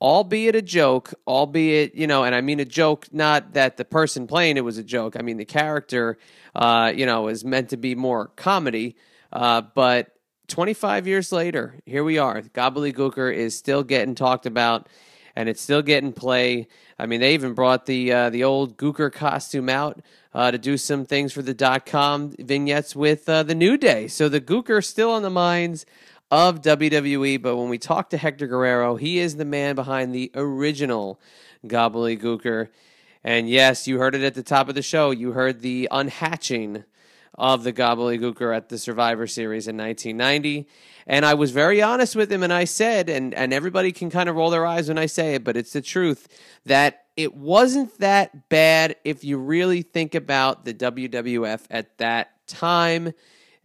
albeit 0.00 0.54
a 0.54 0.62
joke, 0.62 1.12
albeit, 1.26 1.94
you 1.94 2.06
know, 2.06 2.24
and 2.24 2.34
I 2.34 2.40
mean 2.40 2.60
a 2.60 2.64
joke, 2.64 3.06
not 3.12 3.54
that 3.54 3.76
the 3.76 3.84
person 3.84 4.26
playing 4.26 4.56
it 4.56 4.64
was 4.64 4.78
a 4.78 4.84
joke. 4.84 5.16
I 5.18 5.22
mean, 5.22 5.36
the 5.36 5.44
character, 5.44 6.18
uh, 6.54 6.92
you 6.94 7.06
know, 7.06 7.28
is 7.28 7.44
meant 7.44 7.70
to 7.70 7.76
be 7.76 7.94
more 7.94 8.28
comedy. 8.36 8.96
Uh, 9.32 9.62
but 9.74 10.12
25 10.48 11.06
years 11.06 11.32
later, 11.32 11.76
here 11.84 12.04
we 12.04 12.18
are. 12.18 12.40
Gobbledygooker 12.42 13.34
is 13.34 13.56
still 13.56 13.82
getting 13.82 14.14
talked 14.14 14.46
about 14.46 14.88
and 15.38 15.48
it's 15.48 15.62
still 15.62 15.82
getting 15.82 16.12
play. 16.12 16.66
I 16.98 17.06
mean, 17.06 17.20
they 17.20 17.34
even 17.34 17.54
brought 17.54 17.86
the 17.86 18.12
uh, 18.12 18.30
the 18.30 18.42
old 18.42 18.76
Gooker 18.76 19.12
costume 19.12 19.68
out 19.68 20.00
uh, 20.34 20.50
to 20.50 20.58
do 20.58 20.76
some 20.76 21.04
things 21.04 21.32
for 21.32 21.42
the 21.42 21.54
dot 21.54 21.86
com 21.86 22.34
vignettes 22.40 22.96
with 22.96 23.28
uh, 23.28 23.44
the 23.44 23.54
New 23.54 23.76
Day. 23.76 24.08
So 24.08 24.28
the 24.28 24.40
Gooker 24.40 24.84
still 24.84 25.12
on 25.12 25.22
the 25.22 25.30
minds 25.30 25.86
of 26.30 26.60
WWE. 26.62 27.40
But 27.40 27.56
when 27.56 27.68
we 27.68 27.78
talk 27.78 28.10
to 28.10 28.18
Hector 28.18 28.46
Guerrero, 28.46 28.96
he 28.96 29.18
is 29.18 29.36
the 29.36 29.44
man 29.44 29.74
behind 29.74 30.14
the 30.14 30.30
original 30.34 31.20
Gobbledygooker. 31.66 32.68
And 33.24 33.48
yes, 33.48 33.86
you 33.86 33.98
heard 33.98 34.14
it 34.14 34.22
at 34.22 34.34
the 34.34 34.42
top 34.42 34.68
of 34.68 34.74
the 34.74 34.82
show. 34.82 35.10
You 35.10 35.32
heard 35.32 35.60
the 35.60 35.88
unhatching 35.90 36.84
of 37.38 37.62
the 37.62 37.72
Gobbledygooker 37.72 38.54
at 38.54 38.68
the 38.68 38.78
Survivor 38.78 39.26
Series 39.26 39.68
in 39.68 39.76
1990. 39.76 40.66
And 41.06 41.24
I 41.24 41.34
was 41.34 41.52
very 41.52 41.80
honest 41.80 42.16
with 42.16 42.30
him, 42.30 42.42
and 42.42 42.52
I 42.52 42.64
said, 42.64 43.08
and, 43.08 43.32
and 43.32 43.52
everybody 43.52 43.92
can 43.92 44.10
kind 44.10 44.28
of 44.28 44.36
roll 44.36 44.50
their 44.50 44.66
eyes 44.66 44.88
when 44.88 44.98
I 44.98 45.06
say 45.06 45.34
it, 45.34 45.44
but 45.44 45.56
it's 45.56 45.72
the 45.72 45.80
truth, 45.80 46.28
that 46.66 47.04
it 47.16 47.34
wasn't 47.34 47.98
that 47.98 48.48
bad 48.48 48.96
if 49.04 49.24
you 49.24 49.38
really 49.38 49.82
think 49.82 50.14
about 50.14 50.64
the 50.64 50.74
WWF 50.74 51.62
at 51.70 51.96
that 51.98 52.32
time. 52.46 53.12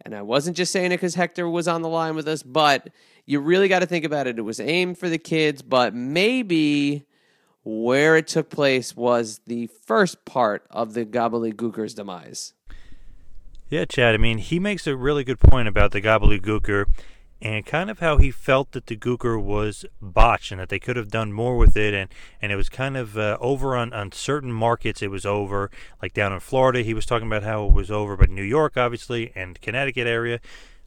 And 0.04 0.14
I 0.14 0.22
wasn't 0.22 0.56
just 0.56 0.70
saying 0.70 0.92
it 0.92 0.98
because 0.98 1.14
Hector 1.14 1.48
was 1.48 1.66
on 1.66 1.82
the 1.82 1.88
line 1.88 2.14
with 2.14 2.28
us, 2.28 2.42
but 2.42 2.90
you 3.24 3.40
really 3.40 3.68
got 3.68 3.78
to 3.78 3.86
think 3.86 4.04
about 4.04 4.26
it. 4.26 4.38
It 4.38 4.42
was 4.42 4.60
aimed 4.60 4.98
for 4.98 5.08
the 5.08 5.18
kids, 5.18 5.62
but 5.62 5.94
maybe 5.94 7.06
where 7.62 8.16
it 8.16 8.26
took 8.26 8.50
place 8.50 8.94
was 8.94 9.40
the 9.46 9.66
first 9.86 10.24
part 10.26 10.66
of 10.70 10.92
the 10.92 11.06
Gobbledygooker's 11.06 11.94
demise. 11.94 12.52
Yeah, 13.70 13.86
Chad. 13.86 14.14
I 14.14 14.18
mean, 14.18 14.38
he 14.38 14.58
makes 14.58 14.86
a 14.86 14.94
really 14.94 15.24
good 15.24 15.40
point 15.40 15.68
about 15.68 15.92
the 15.92 16.02
Gobbledygooker 16.02 16.84
and 17.40 17.66
kind 17.66 17.90
of 17.90 17.98
how 17.98 18.16
he 18.18 18.30
felt 18.30 18.72
that 18.72 18.86
the 18.86 18.96
Gooker 18.96 19.42
was 19.42 19.84
botched 20.00 20.50
and 20.50 20.60
that 20.60 20.68
they 20.68 20.78
could 20.78 20.96
have 20.96 21.10
done 21.10 21.32
more 21.32 21.56
with 21.56 21.76
it. 21.76 21.92
And, 21.92 22.08
and 22.40 22.52
it 22.52 22.56
was 22.56 22.68
kind 22.68 22.96
of 22.96 23.18
uh, 23.18 23.36
over 23.40 23.76
on, 23.76 23.92
on 23.92 24.12
certain 24.12 24.52
markets, 24.52 25.02
it 25.02 25.10
was 25.10 25.26
over. 25.26 25.70
Like 26.00 26.14
down 26.14 26.32
in 26.32 26.40
Florida, 26.40 26.82
he 26.82 26.94
was 26.94 27.06
talking 27.06 27.26
about 27.26 27.42
how 27.42 27.66
it 27.66 27.72
was 27.72 27.90
over, 27.90 28.16
but 28.16 28.30
New 28.30 28.42
York, 28.42 28.76
obviously, 28.76 29.32
and 29.34 29.60
Connecticut 29.60 30.06
area. 30.06 30.40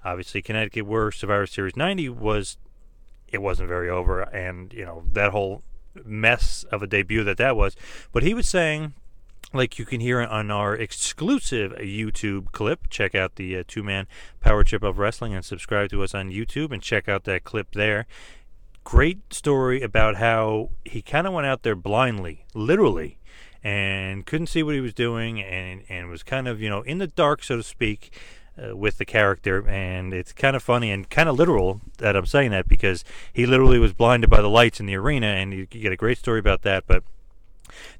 Obviously, 0.03 0.41
Connecticut, 0.41 0.85
where 0.85 1.11
Survivor 1.11 1.47
Series 1.47 1.75
90 1.75 2.09
was, 2.09 2.57
it 3.27 3.39
wasn't 3.39 3.67
very 3.67 3.89
over. 3.89 4.21
And, 4.21 4.73
you 4.73 4.85
know, 4.85 5.03
that 5.13 5.31
whole 5.31 5.63
mess 6.05 6.63
of 6.71 6.81
a 6.81 6.87
debut 6.87 7.23
that 7.23 7.37
that 7.37 7.55
was. 7.55 7.75
But 8.11 8.23
he 8.23 8.33
was 8.33 8.47
saying 8.47 8.93
like 9.53 9.79
you 9.79 9.85
can 9.85 10.01
hear 10.01 10.21
on 10.21 10.51
our 10.51 10.75
exclusive 10.75 11.71
YouTube 11.73 12.51
clip. 12.51 12.89
Check 12.89 13.15
out 13.15 13.35
the 13.35 13.57
uh, 13.57 13.63
two 13.67 13.83
man 13.83 14.07
power 14.39 14.63
trip 14.63 14.83
of 14.83 14.97
wrestling 14.97 15.33
and 15.33 15.43
subscribe 15.43 15.89
to 15.91 16.03
us 16.03 16.13
on 16.13 16.31
YouTube 16.31 16.71
and 16.71 16.81
check 16.81 17.07
out 17.07 17.23
that 17.25 17.43
clip 17.43 17.71
there. 17.71 18.05
Great 18.83 19.33
story 19.33 19.81
about 19.81 20.15
how 20.15 20.69
he 20.85 21.01
kind 21.01 21.27
of 21.27 21.33
went 21.33 21.47
out 21.47 21.63
there 21.63 21.75
blindly, 21.75 22.45
literally, 22.53 23.19
and 23.63 24.25
couldn't 24.25 24.47
see 24.47 24.63
what 24.63 24.75
he 24.75 24.81
was 24.81 24.93
doing 24.93 25.41
and, 25.41 25.83
and 25.89 26.09
was 26.09 26.23
kind 26.23 26.47
of, 26.47 26.61
you 26.61 26.69
know, 26.69 26.81
in 26.83 26.97
the 26.97 27.07
dark, 27.07 27.43
so 27.43 27.57
to 27.57 27.63
speak. 27.63 28.11
Uh, 28.59 28.75
with 28.75 28.97
the 28.97 29.05
character, 29.05 29.67
and 29.69 30.15
it's 30.15 30.33
kind 30.33 30.55
of 30.55 30.63
funny 30.63 30.89
and 30.89 31.11
kind 31.11 31.29
of 31.29 31.35
literal 31.35 31.79
that 31.99 32.15
I'm 32.15 32.25
saying 32.25 32.49
that 32.49 32.67
because 32.67 33.03
he 33.31 33.45
literally 33.45 33.77
was 33.77 33.93
blinded 33.93 34.31
by 34.31 34.41
the 34.41 34.49
lights 34.49 34.79
in 34.79 34.87
the 34.87 34.95
arena, 34.95 35.27
and 35.27 35.53
you, 35.53 35.67
you 35.71 35.79
get 35.79 35.91
a 35.91 35.95
great 35.95 36.17
story 36.17 36.39
about 36.39 36.63
that. 36.63 36.85
But 36.87 37.03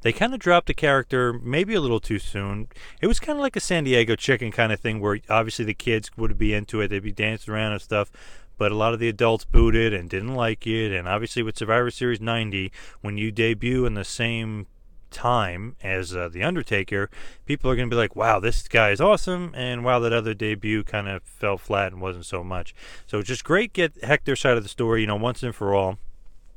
they 0.02 0.12
kind 0.12 0.34
of 0.34 0.40
dropped 0.40 0.68
the 0.68 0.74
character 0.74 1.34
maybe 1.34 1.74
a 1.74 1.82
little 1.82 2.00
too 2.00 2.20
soon. 2.20 2.68
It 3.02 3.08
was 3.08 3.20
kind 3.20 3.38
of 3.38 3.42
like 3.42 3.56
a 3.56 3.62
San 3.62 3.84
Diego 3.84 4.16
chicken 4.16 4.52
kind 4.52 4.72
of 4.72 4.80
thing 4.80 5.00
where 5.00 5.20
obviously 5.30 5.66
the 5.66 5.74
kids 5.74 6.12
would 6.18 6.38
be 6.38 6.54
into 6.54 6.82
it, 6.82 6.90
they'd 6.90 7.00
be 7.00 7.12
dancing 7.12 7.54
around 7.54 7.74
and 7.74 7.82
stuff. 7.82 8.12
But 8.58 8.72
a 8.72 8.76
lot 8.76 8.94
of 8.94 9.00
the 9.00 9.10
adults 9.10 9.46
booted 9.46 9.94
and 9.94 10.10
didn't 10.10 10.34
like 10.34 10.66
it. 10.66 10.92
And 10.92 11.08
obviously, 11.08 11.44
with 11.44 11.58
Survivor 11.58 11.92
Series 11.92 12.20
90, 12.20 12.72
when 13.02 13.16
you 13.16 13.32
debut 13.32 13.86
in 13.86 13.94
the 13.94 14.04
same 14.04 14.66
time 15.12 15.76
as 15.84 16.16
uh, 16.16 16.30
The 16.30 16.44
Undertaker, 16.44 17.10
people 17.46 17.70
are 17.70 17.76
going 17.76 17.90
to 17.90 17.94
be 17.94 18.00
like, 18.00 18.16
wow, 18.16 18.40
this 18.40 18.68
guy 18.68 18.92
is 18.92 19.02
awesome. 19.02 19.52
And 19.56 19.84
wow, 19.84 20.00
that 20.00 20.14
other 20.14 20.34
debut 20.34 20.84
kind 20.84 21.08
of 21.08 21.24
fell 21.24 21.58
flat 21.58 21.92
and 21.92 22.02
wasn't 22.02 22.26
so 22.26 22.44
much. 22.44 22.74
So 23.06 23.22
just 23.22 23.44
great 23.44 23.74
get 23.74 24.04
Hector's 24.04 24.40
side 24.40 24.58
of 24.58 24.64
the 24.64 24.70
story, 24.70 25.02
you 25.02 25.08
know, 25.08 25.16
once 25.16 25.44
and 25.44 25.56
for 25.56 25.74
all. 25.74 25.98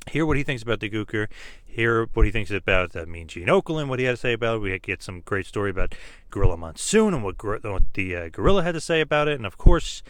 Hear 0.09 0.25
what 0.25 0.35
he 0.35 0.43
thinks 0.43 0.63
about 0.63 0.79
the 0.79 0.89
Gooker 0.89 1.27
hear 1.71 2.05
what 2.13 2.25
he 2.25 2.31
thinks 2.31 2.51
about 2.51 2.91
that 2.91 3.07
Mean 3.07 3.27
Gene 3.27 3.47
Okerlund, 3.47 3.87
what 3.87 3.99
he 3.99 4.05
had 4.05 4.11
to 4.11 4.17
say 4.17 4.33
about 4.33 4.57
it. 4.57 4.59
We 4.59 4.77
get 4.79 5.01
some 5.01 5.21
great 5.21 5.45
story 5.45 5.69
about 5.69 5.95
Gorilla 6.29 6.57
Monsoon 6.57 7.13
and 7.13 7.23
what, 7.23 7.41
what 7.43 7.83
the 7.93 8.15
uh, 8.15 8.29
Gorilla 8.29 8.63
had 8.63 8.73
to 8.73 8.81
say 8.81 9.01
about 9.01 9.27
it. 9.27 9.35
And 9.35 9.45
of 9.45 9.57
course, 9.57 10.03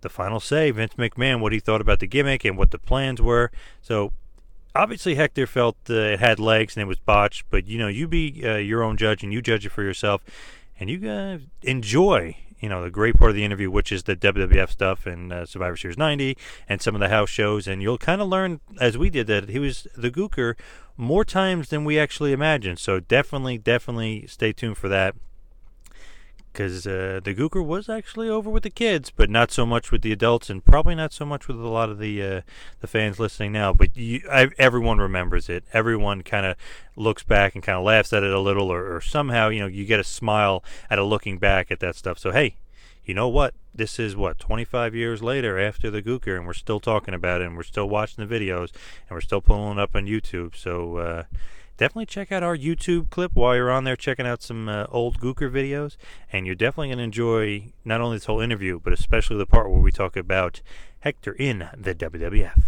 the 0.00 0.08
final 0.08 0.40
say, 0.40 0.70
Vince 0.70 0.94
McMahon, 0.94 1.40
what 1.40 1.52
he 1.52 1.60
thought 1.60 1.80
about 1.80 2.00
the 2.00 2.06
gimmick 2.06 2.44
and 2.44 2.56
what 2.56 2.70
the 2.70 2.78
plans 2.78 3.20
were. 3.20 3.50
So 3.82 4.12
obviously 4.74 5.16
Hector 5.16 5.46
felt 5.46 5.76
uh, 5.88 5.94
it 5.94 6.20
had 6.20 6.38
legs 6.38 6.76
and 6.76 6.82
it 6.82 6.86
was 6.86 6.98
botched, 6.98 7.44
but 7.50 7.66
you 7.66 7.78
know, 7.78 7.88
you 7.88 8.08
be 8.08 8.42
uh, 8.44 8.56
your 8.56 8.82
own 8.82 8.96
judge 8.96 9.22
and 9.22 9.32
you 9.32 9.42
judge 9.42 9.66
it 9.66 9.70
for 9.70 9.82
yourself 9.82 10.22
and 10.80 10.90
you 10.90 10.98
guys 10.98 11.42
enjoy 11.62 12.36
you 12.60 12.68
know 12.68 12.82
the 12.82 12.90
great 12.90 13.16
part 13.16 13.30
of 13.30 13.36
the 13.36 13.44
interview, 13.44 13.70
which 13.70 13.90
is 13.90 14.04
the 14.04 14.14
WWF 14.14 14.70
stuff 14.70 15.06
and 15.06 15.32
uh, 15.32 15.46
Survivor 15.46 15.76
Series 15.76 15.96
'90 15.96 16.36
and 16.68 16.80
some 16.80 16.94
of 16.94 17.00
the 17.00 17.08
house 17.08 17.30
shows, 17.30 17.66
and 17.66 17.82
you'll 17.82 17.98
kind 17.98 18.20
of 18.20 18.28
learn 18.28 18.60
as 18.80 18.98
we 18.98 19.10
did 19.10 19.26
that 19.28 19.48
he 19.48 19.58
was 19.58 19.86
the 19.96 20.10
Gooker 20.10 20.54
more 20.96 21.24
times 21.24 21.70
than 21.70 21.84
we 21.84 21.98
actually 21.98 22.32
imagined. 22.32 22.78
So 22.78 23.00
definitely, 23.00 23.56
definitely 23.58 24.26
stay 24.26 24.52
tuned 24.52 24.76
for 24.76 24.88
that 24.88 25.16
because 26.52 26.86
uh, 26.86 27.20
the 27.22 27.34
Gooker 27.34 27.64
was 27.64 27.88
actually 27.88 28.28
over 28.28 28.50
with 28.50 28.62
the 28.62 28.70
kids, 28.70 29.10
but 29.10 29.30
not 29.30 29.50
so 29.50 29.64
much 29.64 29.92
with 29.92 30.02
the 30.02 30.12
adults, 30.12 30.50
and 30.50 30.64
probably 30.64 30.94
not 30.94 31.12
so 31.12 31.24
much 31.24 31.48
with 31.48 31.56
a 31.56 31.68
lot 31.68 31.90
of 31.90 31.98
the 31.98 32.22
uh, 32.22 32.40
the 32.80 32.86
fans 32.86 33.18
listening 33.18 33.52
now. 33.52 33.72
But 33.72 33.96
you, 33.96 34.22
I, 34.30 34.50
everyone 34.58 34.98
remembers 34.98 35.48
it. 35.48 35.64
Everyone 35.72 36.22
kind 36.22 36.46
of 36.46 36.56
looks 36.96 37.22
back 37.22 37.54
and 37.54 37.62
kind 37.62 37.78
of 37.78 37.84
laughs 37.84 38.12
at 38.12 38.22
it 38.22 38.32
a 38.32 38.40
little, 38.40 38.70
or, 38.70 38.94
or 38.94 39.00
somehow 39.00 39.48
you 39.48 39.60
know 39.60 39.66
you 39.66 39.84
get 39.84 40.00
a 40.00 40.04
smile 40.04 40.64
at 40.88 40.98
a 40.98 41.04
looking 41.04 41.38
back 41.38 41.70
at 41.70 41.80
that 41.80 41.96
stuff. 41.96 42.18
So 42.18 42.32
hey, 42.32 42.56
you 43.04 43.14
know 43.14 43.28
what? 43.28 43.54
This 43.74 43.98
is 43.98 44.16
what 44.16 44.38
25 44.38 44.94
years 44.94 45.22
later 45.22 45.58
after 45.58 45.90
the 45.90 46.02
Gooker, 46.02 46.36
and 46.36 46.46
we're 46.46 46.52
still 46.54 46.80
talking 46.80 47.14
about 47.14 47.40
it, 47.40 47.46
and 47.46 47.56
we're 47.56 47.62
still 47.62 47.88
watching 47.88 48.26
the 48.26 48.34
videos, 48.34 48.70
and 49.08 49.10
we're 49.10 49.20
still 49.20 49.40
pulling 49.40 49.78
it 49.78 49.82
up 49.82 49.94
on 49.94 50.06
YouTube. 50.06 50.56
So. 50.56 50.96
Uh, 50.96 51.22
definitely 51.80 52.04
check 52.04 52.30
out 52.30 52.42
our 52.42 52.54
YouTube 52.54 53.08
clip 53.08 53.32
while 53.32 53.56
you're 53.56 53.70
on 53.70 53.84
there 53.84 53.96
checking 53.96 54.26
out 54.26 54.42
some 54.42 54.68
uh, 54.68 54.84
old 54.90 55.18
Gooker 55.18 55.50
videos. 55.50 55.96
And 56.30 56.44
you're 56.44 56.54
definitely 56.54 56.88
going 56.88 56.98
to 56.98 57.04
enjoy 57.04 57.72
not 57.86 58.02
only 58.02 58.18
this 58.18 58.26
whole 58.26 58.40
interview, 58.40 58.78
but 58.78 58.92
especially 58.92 59.38
the 59.38 59.46
part 59.46 59.70
where 59.70 59.80
we 59.80 59.90
talk 59.90 60.14
about 60.14 60.60
Hector 61.00 61.32
in 61.32 61.70
the 61.74 61.94
WWF. 61.94 62.62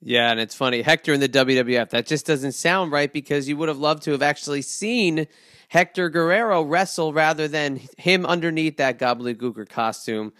Yeah, 0.00 0.30
and 0.30 0.40
it's 0.40 0.54
funny. 0.54 0.80
Hector 0.80 1.12
in 1.12 1.20
the 1.20 1.28
WWF. 1.28 1.90
That 1.90 2.06
just 2.06 2.24
doesn't 2.24 2.52
sound 2.52 2.90
right 2.90 3.12
because 3.12 3.46
you 3.46 3.58
would 3.58 3.68
have 3.68 3.78
loved 3.78 4.02
to 4.04 4.12
have 4.12 4.22
actually 4.22 4.62
seen 4.62 5.26
Hector 5.68 6.08
Guerrero 6.08 6.62
wrestle 6.62 7.12
rather 7.12 7.48
than 7.48 7.80
him 7.98 8.24
underneath 8.24 8.78
that 8.78 8.98
gobbledygooker 8.98 9.68
costume. 9.68 10.32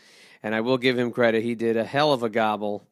And 0.42 0.54
I 0.54 0.62
will 0.62 0.78
give 0.78 0.98
him 0.98 1.10
credit. 1.10 1.42
He 1.42 1.54
did 1.54 1.76
a 1.76 1.84
hell 1.84 2.14
of 2.14 2.22
a 2.22 2.30
gobble 2.30 2.86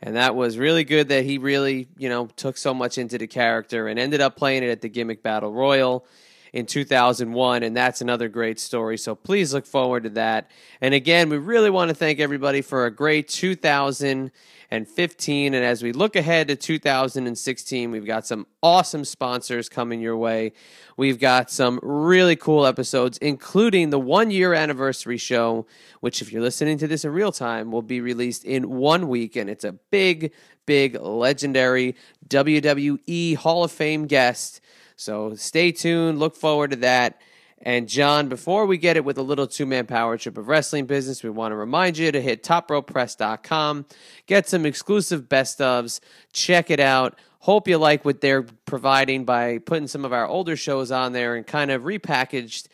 and 0.00 0.16
that 0.16 0.34
was 0.34 0.58
really 0.58 0.84
good 0.84 1.08
that 1.08 1.24
he 1.24 1.38
really 1.38 1.88
you 1.96 2.08
know 2.08 2.26
took 2.36 2.56
so 2.56 2.72
much 2.72 2.98
into 2.98 3.18
the 3.18 3.26
character 3.26 3.88
and 3.88 3.98
ended 3.98 4.20
up 4.20 4.36
playing 4.36 4.62
it 4.62 4.70
at 4.70 4.80
the 4.80 4.88
gimmick 4.88 5.22
battle 5.22 5.52
royal 5.52 6.06
in 6.52 6.66
2001 6.66 7.62
and 7.62 7.76
that's 7.76 8.00
another 8.00 8.28
great 8.28 8.58
story. 8.58 8.96
So 8.96 9.14
please 9.14 9.52
look 9.52 9.66
forward 9.66 10.04
to 10.04 10.10
that. 10.10 10.50
And 10.80 10.94
again 10.94 11.28
we 11.28 11.38
really 11.38 11.70
want 11.70 11.88
to 11.90 11.94
thank 11.94 12.20
everybody 12.20 12.62
for 12.62 12.86
a 12.86 12.90
great 12.90 13.28
2000 13.28 14.30
and 14.70 14.86
15. 14.86 15.54
And 15.54 15.64
as 15.64 15.82
we 15.82 15.92
look 15.92 16.16
ahead 16.16 16.48
to 16.48 16.56
2016, 16.56 17.90
we've 17.90 18.04
got 18.04 18.26
some 18.26 18.46
awesome 18.62 19.04
sponsors 19.04 19.68
coming 19.68 20.00
your 20.00 20.16
way. 20.16 20.52
We've 20.96 21.18
got 21.18 21.50
some 21.50 21.80
really 21.82 22.36
cool 22.36 22.66
episodes, 22.66 23.18
including 23.18 23.90
the 23.90 23.98
one 23.98 24.30
year 24.30 24.52
anniversary 24.54 25.16
show, 25.16 25.66
which, 26.00 26.20
if 26.20 26.32
you're 26.32 26.42
listening 26.42 26.78
to 26.78 26.86
this 26.86 27.04
in 27.04 27.12
real 27.12 27.32
time, 27.32 27.70
will 27.70 27.82
be 27.82 28.00
released 28.00 28.44
in 28.44 28.68
one 28.68 29.08
week. 29.08 29.36
And 29.36 29.48
it's 29.48 29.64
a 29.64 29.72
big, 29.72 30.32
big, 30.66 31.00
legendary 31.00 31.96
WWE 32.28 33.36
Hall 33.36 33.64
of 33.64 33.72
Fame 33.72 34.06
guest. 34.06 34.60
So 34.96 35.34
stay 35.34 35.72
tuned, 35.72 36.18
look 36.18 36.36
forward 36.36 36.72
to 36.72 36.76
that. 36.78 37.20
And 37.62 37.88
John, 37.88 38.28
before 38.28 38.66
we 38.66 38.78
get 38.78 38.96
it 38.96 39.04
with 39.04 39.18
a 39.18 39.22
little 39.22 39.46
two 39.46 39.66
man 39.66 39.86
power 39.86 40.16
trip 40.16 40.38
of 40.38 40.48
wrestling 40.48 40.86
business, 40.86 41.22
we 41.22 41.30
want 41.30 41.52
to 41.52 41.56
remind 41.56 41.98
you 41.98 42.12
to 42.12 42.20
hit 42.20 42.42
topropepress.com, 42.42 43.86
get 44.26 44.48
some 44.48 44.64
exclusive 44.64 45.28
best 45.28 45.58
ofs, 45.58 46.00
check 46.32 46.70
it 46.70 46.80
out. 46.80 47.18
Hope 47.40 47.68
you 47.68 47.78
like 47.78 48.04
what 48.04 48.20
they're 48.20 48.42
providing 48.42 49.24
by 49.24 49.58
putting 49.58 49.88
some 49.88 50.04
of 50.04 50.12
our 50.12 50.26
older 50.26 50.56
shows 50.56 50.90
on 50.90 51.12
there 51.12 51.34
and 51.34 51.46
kind 51.46 51.70
of 51.70 51.82
repackaged 51.82 52.68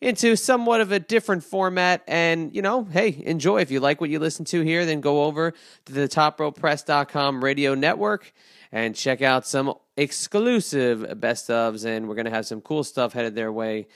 into 0.00 0.36
somewhat 0.36 0.80
of 0.80 0.92
a 0.92 1.00
different 1.00 1.42
format. 1.42 2.02
And, 2.06 2.54
you 2.54 2.62
know, 2.62 2.84
hey, 2.84 3.20
enjoy. 3.24 3.60
If 3.60 3.70
you 3.70 3.80
like 3.80 4.00
what 4.00 4.10
you 4.10 4.18
listen 4.18 4.44
to 4.46 4.62
here, 4.62 4.86
then 4.86 5.00
go 5.00 5.24
over 5.24 5.52
to 5.86 5.92
the 5.92 6.08
topropepress.com 6.08 7.42
radio 7.42 7.74
network 7.74 8.32
and 8.70 8.94
check 8.94 9.22
out 9.22 9.46
some 9.46 9.74
exclusive 9.96 11.20
best 11.20 11.48
ofs. 11.48 11.84
And 11.84 12.08
we're 12.08 12.14
going 12.14 12.26
to 12.26 12.30
have 12.30 12.46
some 12.46 12.60
cool 12.60 12.84
stuff 12.84 13.12
headed 13.12 13.34
their 13.34 13.52
way 13.52 13.86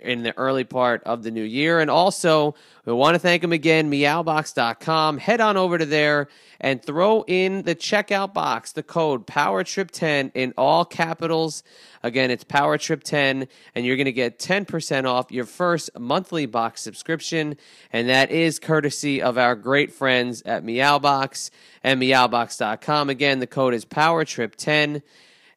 in 0.00 0.22
the 0.22 0.36
early 0.36 0.64
part 0.64 1.02
of 1.04 1.22
the 1.22 1.30
new 1.30 1.42
year. 1.42 1.80
And 1.80 1.90
also, 1.90 2.54
we 2.84 2.92
want 2.92 3.14
to 3.14 3.18
thank 3.18 3.42
them 3.42 3.52
again, 3.52 3.90
meowbox.com. 3.90 5.18
Head 5.18 5.40
on 5.40 5.56
over 5.56 5.78
to 5.78 5.86
there 5.86 6.28
and 6.60 6.82
throw 6.82 7.24
in 7.26 7.62
the 7.62 7.74
checkout 7.74 8.34
box 8.34 8.72
the 8.72 8.82
code 8.82 9.26
PowerTrip10 9.26 10.32
in 10.34 10.54
all 10.56 10.84
capitals. 10.84 11.62
Again, 12.02 12.30
it's 12.30 12.44
PowerTrip10, 12.44 13.48
and 13.74 13.86
you're 13.86 13.96
going 13.96 14.04
to 14.04 14.12
get 14.12 14.38
10% 14.38 15.06
off 15.06 15.32
your 15.32 15.46
first 15.46 15.90
monthly 15.98 16.46
box 16.46 16.82
subscription. 16.82 17.56
And 17.92 18.08
that 18.08 18.30
is 18.30 18.58
courtesy 18.58 19.22
of 19.22 19.38
our 19.38 19.54
great 19.54 19.92
friends 19.92 20.42
at 20.42 20.64
Meowbox 20.64 21.50
and 21.82 22.00
Meowbox.com. 22.00 23.10
Again, 23.10 23.38
the 23.40 23.46
code 23.46 23.74
is 23.74 23.84
PowerTrip10. 23.84 25.02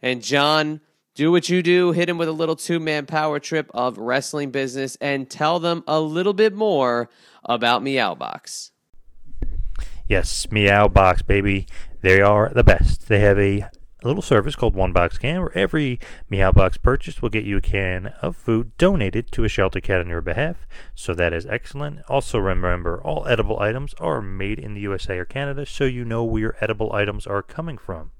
And 0.01 0.21
John, 0.21 0.81
do 1.17 1.31
what 1.31 1.49
you 1.49 1.63
do. 1.63 1.91
Hit 1.91 2.07
him 2.07 2.19
with 2.19 2.29
a 2.29 2.33
little 2.33 2.55
two 2.55 2.79
man 2.79 3.07
power 3.07 3.39
trip 3.39 3.71
of 3.73 3.97
wrestling 3.97 4.51
business 4.51 4.95
and 5.01 5.29
tell 5.29 5.59
them 5.59 5.83
a 5.87 5.99
little 5.99 6.33
bit 6.33 6.53
more 6.53 7.09
about 7.43 7.81
Meowbox. 7.81 8.71
Yes, 10.07 10.45
Meowbox, 10.45 11.25
baby. 11.25 11.67
They 12.01 12.21
are 12.21 12.49
the 12.53 12.63
best. 12.63 13.07
They 13.07 13.19
have 13.19 13.39
a 13.39 13.67
little 14.03 14.21
service 14.21 14.55
called 14.55 14.75
One 14.75 14.93
Box 14.93 15.17
Can, 15.17 15.41
where 15.41 15.57
every 15.57 15.99
Meow 16.29 16.51
Box 16.51 16.77
purchase 16.77 17.19
will 17.19 17.29
get 17.29 17.43
you 17.43 17.57
a 17.57 17.61
can 17.61 18.13
of 18.21 18.37
food 18.37 18.77
donated 18.77 19.31
to 19.31 19.43
a 19.43 19.49
shelter 19.49 19.81
cat 19.81 19.99
on 19.99 20.07
your 20.07 20.21
behalf. 20.21 20.67
So 20.93 21.15
that 21.15 21.33
is 21.33 21.47
excellent. 21.47 22.01
Also, 22.07 22.37
remember, 22.37 23.01
all 23.01 23.27
edible 23.27 23.59
items 23.59 23.95
are 23.99 24.21
made 24.21 24.59
in 24.59 24.75
the 24.75 24.81
USA 24.81 25.17
or 25.17 25.25
Canada, 25.25 25.65
so 25.65 25.83
you 25.85 26.05
know 26.05 26.23
where 26.23 26.41
your 26.41 26.55
edible 26.61 26.93
items 26.93 27.25
are 27.25 27.41
coming 27.41 27.79
from. 27.79 28.11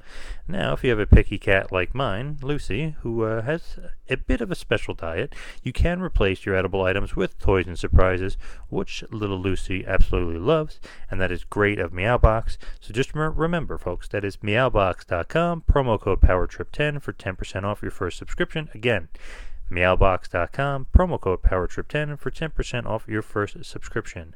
Now, 0.48 0.74
if 0.74 0.84
you 0.84 0.90
have 0.92 1.00
a 1.00 1.06
picky 1.06 1.38
cat 1.38 1.72
like 1.72 1.94
mine, 1.94 2.38
Lucy, 2.42 2.96
who 3.02 3.24
uh, 3.24 3.42
has 3.42 3.80
a 4.10 4.18
bit 4.18 4.42
of 4.42 4.52
a 4.52 4.56
special 4.56 4.94
diet, 4.94 5.36
you 5.64 5.74
can 5.74 6.02
replace 6.02 6.46
your 6.46 6.56
edible 6.56 6.84
items 6.84 7.16
with 7.16 7.38
toys 7.40 7.68
and 7.68 7.78
surprises, 7.78 8.38
which 8.70 9.04
little 9.12 9.40
Lucy 9.40 9.86
absolutely 9.86 10.40
loves, 10.40 10.80
and 11.12 11.20
that 11.20 11.32
is 11.32 11.44
great 11.44 11.80
of 11.80 11.92
Meowbox. 11.92 12.58
So 12.80 12.94
just 12.94 13.14
remember, 13.14 13.78
folks, 13.78 14.08
that 14.10 14.24
is 14.24 14.38
meowbox.com, 14.38 15.64
promo 15.70 16.00
code 16.00 16.22
PowerTrip10 16.22 17.02
for 17.02 17.14
10% 17.14 17.64
off 17.64 17.82
your 17.82 17.92
first 17.92 18.18
subscription. 18.18 18.70
Again, 18.74 19.10
meowbox.com, 19.70 20.88
promo 20.96 21.20
code 21.20 21.42
PowerTrip10 21.42 22.20
for 22.20 22.32
10% 22.32 22.86
off 22.86 23.08
your 23.08 23.22
first 23.22 23.64
subscription. 23.66 24.36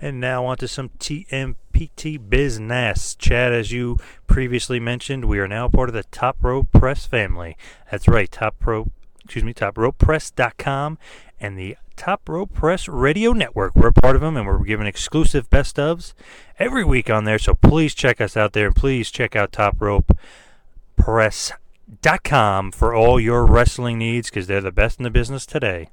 And 0.00 0.20
now 0.20 0.44
on 0.46 0.56
to 0.58 0.68
some 0.68 0.90
TMPT 0.98 2.28
business. 2.28 3.14
Chad, 3.14 3.52
as 3.52 3.72
you 3.72 3.98
previously 4.26 4.78
mentioned, 4.78 5.24
we 5.24 5.38
are 5.38 5.48
now 5.48 5.68
part 5.68 5.88
of 5.88 5.94
the 5.94 6.04
Top 6.04 6.36
Rope 6.40 6.68
Press 6.72 7.06
family. 7.06 7.56
That's 7.90 8.06
right, 8.06 8.30
Top 8.30 8.54
Rope, 8.64 8.90
excuse 9.24 9.44
me, 9.44 9.52
TopRopePress.com 9.54 10.98
and 11.40 11.58
the 11.58 11.76
Top 11.96 12.28
Rope 12.28 12.54
Press 12.54 12.86
Radio 12.88 13.32
Network. 13.32 13.74
We're 13.74 13.88
a 13.88 13.92
part 13.92 14.14
of 14.14 14.22
them, 14.22 14.36
and 14.36 14.46
we're 14.46 14.62
giving 14.64 14.86
exclusive 14.86 15.50
best 15.50 15.76
ofs 15.76 16.14
every 16.58 16.84
week 16.84 17.10
on 17.10 17.24
there. 17.24 17.38
So 17.40 17.54
please 17.54 17.94
check 17.94 18.20
us 18.20 18.36
out 18.36 18.52
there, 18.52 18.66
and 18.66 18.76
please 18.76 19.10
check 19.10 19.34
out 19.34 19.50
Top 19.50 19.80
Rope 19.80 20.16
Press.com 21.88 22.72
for 22.72 22.94
all 22.94 23.18
your 23.18 23.46
wrestling 23.46 23.98
needs 23.98 24.28
because 24.30 24.46
they're 24.46 24.60
the 24.60 24.72
best 24.72 24.98
in 24.98 25.04
the 25.04 25.10
business 25.10 25.46
today. 25.46 25.88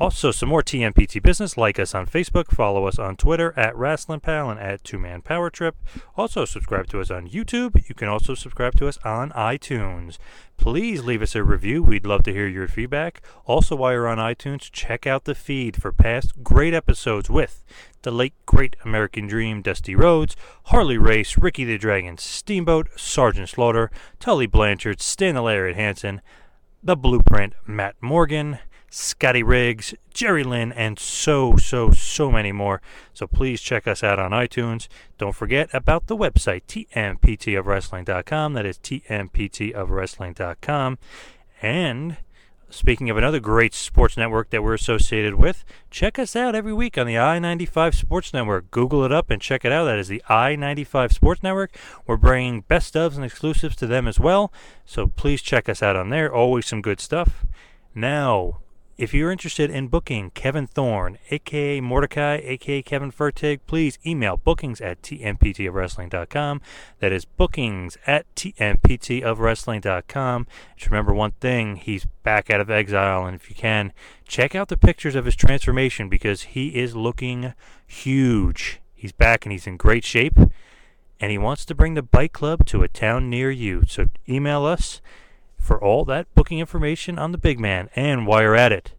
Also, 0.00 0.30
some 0.30 0.48
more 0.48 0.62
TMPT 0.62 1.22
business. 1.22 1.58
Like 1.58 1.78
us 1.78 1.94
on 1.94 2.06
Facebook, 2.06 2.46
follow 2.46 2.86
us 2.86 2.98
on 2.98 3.16
Twitter 3.16 3.52
at 3.54 3.76
Wrestling 3.76 4.20
Pal 4.20 4.48
and 4.48 4.58
at 4.58 4.82
Two 4.82 4.98
Man 4.98 5.20
Power 5.20 5.50
Trip. 5.50 5.76
Also, 6.16 6.46
subscribe 6.46 6.86
to 6.86 7.02
us 7.02 7.10
on 7.10 7.28
YouTube. 7.28 7.86
You 7.86 7.94
can 7.94 8.08
also 8.08 8.34
subscribe 8.34 8.76
to 8.76 8.88
us 8.88 8.96
on 9.04 9.28
iTunes. 9.32 10.16
Please 10.56 11.04
leave 11.04 11.20
us 11.20 11.34
a 11.34 11.44
review. 11.44 11.82
We'd 11.82 12.06
love 12.06 12.22
to 12.22 12.32
hear 12.32 12.48
your 12.48 12.66
feedback. 12.66 13.20
Also, 13.44 13.76
while 13.76 13.92
you're 13.92 14.08
on 14.08 14.16
iTunes, 14.16 14.72
check 14.72 15.06
out 15.06 15.24
the 15.24 15.34
feed 15.34 15.82
for 15.82 15.92
past 15.92 16.42
great 16.42 16.72
episodes 16.72 17.28
with 17.28 17.62
the 18.00 18.10
late 18.10 18.32
great 18.46 18.76
American 18.86 19.26
Dream, 19.26 19.60
Dusty 19.60 19.94
Rhodes, 19.94 20.34
Harley 20.64 20.96
Race, 20.96 21.36
Ricky 21.36 21.64
the 21.64 21.76
Dragon, 21.76 22.16
Steamboat, 22.16 22.88
Sergeant 22.96 23.50
Slaughter, 23.50 23.90
Tully 24.18 24.46
Blanchard, 24.46 25.02
Stan 25.02 25.34
Lariat 25.34 25.76
Hansen, 25.76 26.22
The 26.82 26.96
Blueprint, 26.96 27.52
Matt 27.66 27.96
Morgan, 28.00 28.60
Scotty 28.90 29.42
Riggs, 29.44 29.94
Jerry 30.12 30.42
Lynn, 30.42 30.72
and 30.72 30.98
so, 30.98 31.56
so, 31.56 31.92
so 31.92 32.28
many 32.30 32.50
more. 32.50 32.82
So 33.14 33.28
please 33.28 33.60
check 33.60 33.86
us 33.86 34.02
out 34.02 34.18
on 34.18 34.32
iTunes. 34.32 34.88
Don't 35.16 35.34
forget 35.34 35.70
about 35.72 36.08
the 36.08 36.16
website, 36.16 36.62
tmptofwrestling.com. 36.66 38.54
That 38.54 38.66
is 38.66 38.78
tmptofwrestling.com. 38.78 40.98
And 41.62 42.16
speaking 42.68 43.10
of 43.10 43.16
another 43.16 43.38
great 43.38 43.74
sports 43.74 44.16
network 44.16 44.50
that 44.50 44.62
we're 44.62 44.74
associated 44.74 45.34
with, 45.34 45.64
check 45.90 46.18
us 46.18 46.34
out 46.34 46.56
every 46.56 46.72
week 46.72 46.98
on 46.98 47.06
the 47.06 47.18
I 47.18 47.38
95 47.38 47.94
Sports 47.94 48.32
Network. 48.32 48.72
Google 48.72 49.04
it 49.04 49.12
up 49.12 49.30
and 49.30 49.40
check 49.40 49.64
it 49.64 49.70
out. 49.70 49.84
That 49.84 50.00
is 50.00 50.08
the 50.08 50.24
I 50.28 50.56
95 50.56 51.12
Sports 51.12 51.44
Network. 51.44 51.76
We're 52.06 52.16
bringing 52.16 52.62
best 52.62 52.94
ofs 52.94 53.14
and 53.14 53.24
exclusives 53.24 53.76
to 53.76 53.86
them 53.86 54.08
as 54.08 54.18
well. 54.18 54.52
So 54.84 55.06
please 55.06 55.42
check 55.42 55.68
us 55.68 55.80
out 55.80 55.94
on 55.94 56.10
there. 56.10 56.32
Always 56.32 56.66
some 56.66 56.82
good 56.82 57.00
stuff. 57.00 57.46
Now, 57.94 58.58
if 59.00 59.12
you're 59.14 59.32
interested 59.32 59.70
in 59.70 59.88
booking 59.88 60.30
Kevin 60.32 60.66
Thorn, 60.66 61.16
aka 61.30 61.80
Mordecai, 61.80 62.38
aka 62.44 62.82
Kevin 62.82 63.10
Fertig, 63.10 63.60
please 63.66 63.98
email 64.04 64.36
bookings 64.36 64.78
at 64.78 65.00
tmptofwrestling.com. 65.00 66.60
That 66.98 67.10
is 67.10 67.24
bookings 67.24 67.96
at 68.06 68.26
tmptofwrestling.com. 68.34 70.46
Just 70.76 70.90
remember 70.90 71.14
one 71.14 71.30
thing 71.40 71.76
he's 71.76 72.04
back 72.22 72.50
out 72.50 72.60
of 72.60 72.68
exile, 72.68 73.24
and 73.24 73.34
if 73.34 73.48
you 73.48 73.56
can, 73.56 73.94
check 74.28 74.54
out 74.54 74.68
the 74.68 74.76
pictures 74.76 75.14
of 75.14 75.24
his 75.24 75.34
transformation 75.34 76.10
because 76.10 76.42
he 76.42 76.76
is 76.76 76.94
looking 76.94 77.54
huge. 77.86 78.82
He's 78.94 79.12
back 79.12 79.46
and 79.46 79.52
he's 79.52 79.66
in 79.66 79.78
great 79.78 80.04
shape, 80.04 80.36
and 81.18 81.30
he 81.30 81.38
wants 81.38 81.64
to 81.64 81.74
bring 81.74 81.94
the 81.94 82.02
Bite 82.02 82.34
Club 82.34 82.66
to 82.66 82.82
a 82.82 82.88
town 82.88 83.30
near 83.30 83.50
you. 83.50 83.84
So 83.88 84.10
email 84.28 84.66
us 84.66 85.00
for 85.60 85.82
all 85.82 86.04
that 86.06 86.32
booking 86.34 86.58
information 86.58 87.18
on 87.18 87.32
the 87.32 87.38
big 87.38 87.60
man. 87.60 87.88
And 87.94 88.26
while 88.26 88.42
you're 88.42 88.56
at 88.56 88.72
it, 88.72 88.94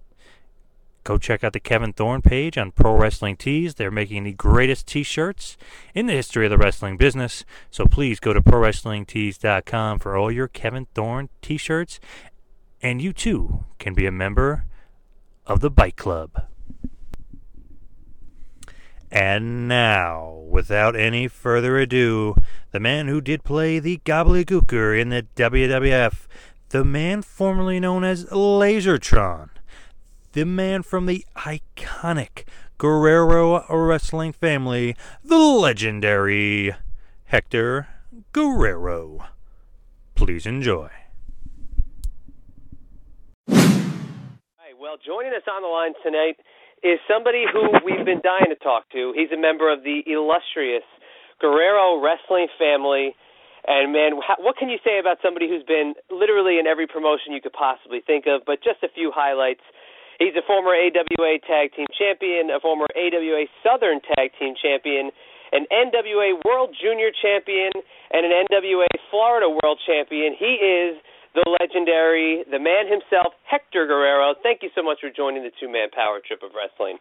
go 1.04 1.18
check 1.18 1.44
out 1.44 1.54
the 1.54 1.60
Kevin 1.60 1.94
Thorn 1.94 2.22
page 2.22 2.58
on 2.58 2.72
Pro 2.72 2.96
Wrestling 2.96 3.36
Tees. 3.36 3.76
They're 3.76 3.92
making 3.92 4.24
the 4.24 4.34
greatest 4.34 4.88
t 4.88 5.04
shirts 5.04 5.58
in 5.94 6.06
the 6.06 6.14
history 6.14 6.46
of 6.46 6.52
the 6.52 6.58
wrestling 6.58 6.98
business. 6.98 7.44
So 7.70 7.86
please 7.86 8.20
go 8.20 8.34
to 8.34 8.42
ProWrestlingTees.com 8.42 10.00
for 10.00 10.16
all 10.16 10.32
your 10.32 10.48
Kevin 10.48 10.88
Thorn 10.94 11.30
t 11.42 11.58
shirts. 11.58 12.00
And 12.82 13.02
you 13.02 13.14
too 13.14 13.66
can 13.80 13.94
be 13.94 14.06
a 14.06 14.12
member 14.12 14.66
of 15.46 15.60
the 15.60 15.70
Bite 15.70 15.98
Club. 15.98 16.46
And 19.12 19.68
now, 19.68 20.46
without 20.48 20.96
any 20.96 21.28
further 21.28 21.78
ado, 21.78 22.36
the 22.72 22.80
man 22.80 23.10
who 23.10 23.20
did 23.20 23.44
play 23.44 23.78
the 23.78 24.00
gobbledygooker 24.06 24.98
in 24.98 25.10
the 25.10 25.28
WWF, 25.36 26.28
the 26.72 26.86
man 26.86 27.22
formerly 27.22 27.80
known 27.82 28.04
as 28.06 28.26
Lazertron, 28.26 29.50
the 30.32 30.46
man 30.46 30.84
from 30.84 31.06
the 31.06 31.26
iconic 31.36 32.46
Guerrero 32.78 33.66
wrestling 33.70 34.32
family, 34.32 34.96
the 35.24 35.38
legendary 35.38 36.74
Hector 37.26 37.88
Guerrero. 38.32 39.26
Please 40.16 40.46
enjoy. 40.46 40.90
Right, 43.50 44.78
well, 44.80 44.96
joining 45.06 45.34
us 45.34 45.44
on 45.52 45.62
the 45.62 45.68
line 45.68 45.94
tonight 46.04 46.38
is 46.84 47.00
somebody 47.06 47.44
who 47.52 47.70
we've 47.86 48.06
been 48.06 48.22
dying 48.24 48.48
to 48.50 48.56
talk 48.56 48.90
to. 48.92 49.14
He's 49.14 49.32
a 49.32 49.40
member 49.40 49.72
of 49.72 49.84
the 49.84 50.04
illustrious 50.08 50.84
Guerrero 51.42 52.02
wrestling 52.02 52.48
family. 52.58 53.14
And 53.68 53.94
man, 53.94 54.18
what 54.18 54.58
can 54.58 54.70
you 54.70 54.82
say 54.84 54.98
about 54.98 55.22
somebody 55.22 55.48
who's 55.48 55.64
been 55.64 55.94
literally 56.10 56.58
in 56.58 56.66
every 56.66 56.88
promotion 56.88 57.34
you 57.34 57.42
could 57.42 57.54
possibly 57.54 58.02
think 58.02 58.26
of? 58.26 58.42
But 58.46 58.64
just 58.64 58.82
a 58.82 58.90
few 58.90 59.12
highlights. 59.14 59.62
He's 60.18 60.38
a 60.38 60.46
former 60.46 60.74
AWA 60.74 61.42
Tag 61.46 61.74
Team 61.74 61.90
Champion, 61.98 62.50
a 62.50 62.60
former 62.60 62.86
AWA 62.94 63.46
Southern 63.66 64.02
Tag 64.02 64.34
Team 64.38 64.54
Champion, 64.54 65.10
an 65.52 65.66
NWA 65.70 66.38
World 66.46 66.74
Junior 66.78 67.10
Champion, 67.10 67.74
and 68.14 68.26
an 68.26 68.34
NWA 68.50 68.90
Florida 69.10 69.50
World 69.50 69.82
Champion. 69.86 70.34
He 70.38 70.62
is 70.62 71.02
the 71.34 71.46
legendary, 71.60 72.44
the 72.50 72.60
man 72.60 72.86
himself, 72.86 73.34
Hector 73.50 73.88
Guerrero. 73.88 74.36
Thank 74.44 74.62
you 74.62 74.70
so 74.76 74.84
much 74.84 75.00
for 75.02 75.10
joining 75.10 75.44
the 75.44 75.52
two 75.60 75.72
man 75.72 75.90
power 75.90 76.20
trip 76.20 76.42
of 76.44 76.52
wrestling. 76.54 76.98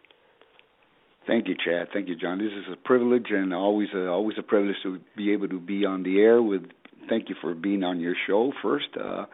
Thank 1.27 1.47
you, 1.47 1.55
Chad. 1.55 1.89
Thank 1.93 2.07
you, 2.09 2.15
John. 2.15 2.39
This 2.39 2.51
is 2.51 2.65
a 2.71 2.75
privilege 2.75 3.27
and 3.29 3.53
always 3.53 3.89
a, 3.93 4.07
always 4.07 4.37
a 4.39 4.43
privilege 4.43 4.75
to 4.83 4.99
be 5.15 5.31
able 5.33 5.47
to 5.49 5.59
be 5.59 5.85
on 5.85 6.03
the 6.03 6.19
air 6.19 6.41
with. 6.41 6.63
Thank 7.09 7.29
you 7.29 7.35
for 7.41 7.53
being 7.53 7.83
on 7.83 7.99
your 7.99 8.15
show 8.27 8.53
first. 8.61 8.87
Uh, 8.99 9.25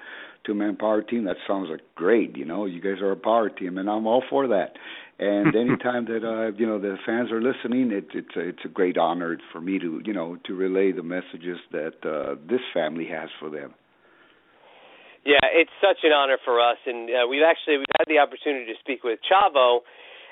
two 0.45 0.53
man 0.53 0.75
power 0.75 1.01
team. 1.01 1.25
That 1.25 1.37
sounds 1.47 1.67
like 1.69 1.81
great. 1.95 2.35
You 2.35 2.45
know, 2.45 2.65
you 2.65 2.81
guys 2.81 3.01
are 3.01 3.11
a 3.11 3.17
power 3.17 3.49
team, 3.49 3.77
and 3.77 3.89
I'm 3.89 4.07
all 4.07 4.23
for 4.29 4.47
that. 4.47 4.73
And 5.19 5.55
anytime 5.55 6.05
that 6.05 6.23
uh, 6.23 6.57
you 6.57 6.65
know 6.65 6.79
the 6.79 6.97
fans 7.05 7.31
are 7.31 7.41
listening, 7.41 7.91
it, 7.91 8.07
it's 8.13 8.35
a, 8.35 8.49
it's 8.49 8.65
a 8.65 8.69
great 8.69 8.97
honor 8.97 9.37
for 9.51 9.61
me 9.61 9.79
to 9.79 10.01
you 10.05 10.13
know 10.13 10.37
to 10.45 10.55
relay 10.55 10.91
the 10.91 11.03
messages 11.03 11.57
that 11.71 11.95
uh, 12.03 12.35
this 12.49 12.61
family 12.73 13.07
has 13.07 13.29
for 13.39 13.49
them. 13.49 13.73
Yeah, 15.25 15.43
it's 15.51 15.71
such 15.83 16.03
an 16.03 16.11
honor 16.11 16.37
for 16.43 16.61
us, 16.61 16.77
and 16.85 17.09
uh, 17.09 17.27
we've 17.27 17.43
actually 17.43 17.77
we've 17.77 17.95
had 17.99 18.07
the 18.07 18.19
opportunity 18.19 18.65
to 18.71 18.79
speak 18.79 19.03
with 19.03 19.19
Chavo, 19.27 19.79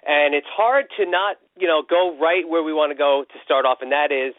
and 0.05 0.33
it's 0.33 0.49
hard 0.49 0.85
to 0.97 1.05
not 1.05 1.37
you 1.57 1.67
know 1.67 1.83
go 1.83 2.17
right 2.19 2.47
where 2.47 2.63
we 2.63 2.73
want 2.73 2.91
to 2.91 2.97
go 2.97 3.25
to 3.27 3.37
start 3.43 3.65
off, 3.65 3.79
and 3.81 3.91
that 3.91 4.11
is 4.11 4.33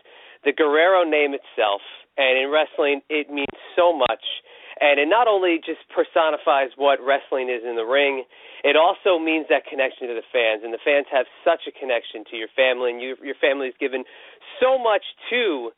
the 0.44 0.52
Guerrero 0.52 1.04
name 1.04 1.34
itself. 1.34 1.82
And 2.16 2.40
in 2.40 2.48
wrestling, 2.48 3.04
it 3.12 3.28
means 3.28 3.52
so 3.76 3.92
much, 3.92 4.24
and 4.80 4.96
it 4.96 5.04
not 5.04 5.28
only 5.28 5.60
just 5.60 5.84
personifies 5.92 6.72
what 6.80 6.96
wrestling 6.96 7.52
is 7.52 7.60
in 7.60 7.76
the 7.76 7.84
ring, 7.84 8.24
it 8.64 8.72
also 8.72 9.20
means 9.20 9.44
that 9.52 9.68
connection 9.68 10.08
to 10.08 10.16
the 10.16 10.24
fans, 10.32 10.64
and 10.64 10.72
the 10.72 10.80
fans 10.80 11.04
have 11.12 11.28
such 11.44 11.68
a 11.68 11.72
connection 11.76 12.24
to 12.32 12.40
your 12.40 12.48
family, 12.56 12.88
and 12.88 13.04
you, 13.04 13.20
your 13.20 13.36
family's 13.36 13.76
given 13.76 14.08
so 14.56 14.80
much 14.80 15.04
to 15.28 15.76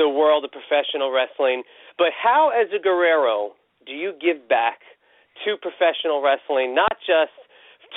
the 0.00 0.08
world 0.08 0.40
of 0.48 0.56
professional 0.56 1.12
wrestling. 1.12 1.62
But 2.00 2.16
how, 2.16 2.48
as 2.48 2.72
a 2.72 2.80
Guerrero, 2.80 3.52
do 3.84 3.92
you 3.92 4.16
give 4.16 4.48
back 4.48 4.80
to 5.44 5.60
professional 5.60 6.24
wrestling, 6.24 6.74
not 6.74 6.96
just 7.04 7.36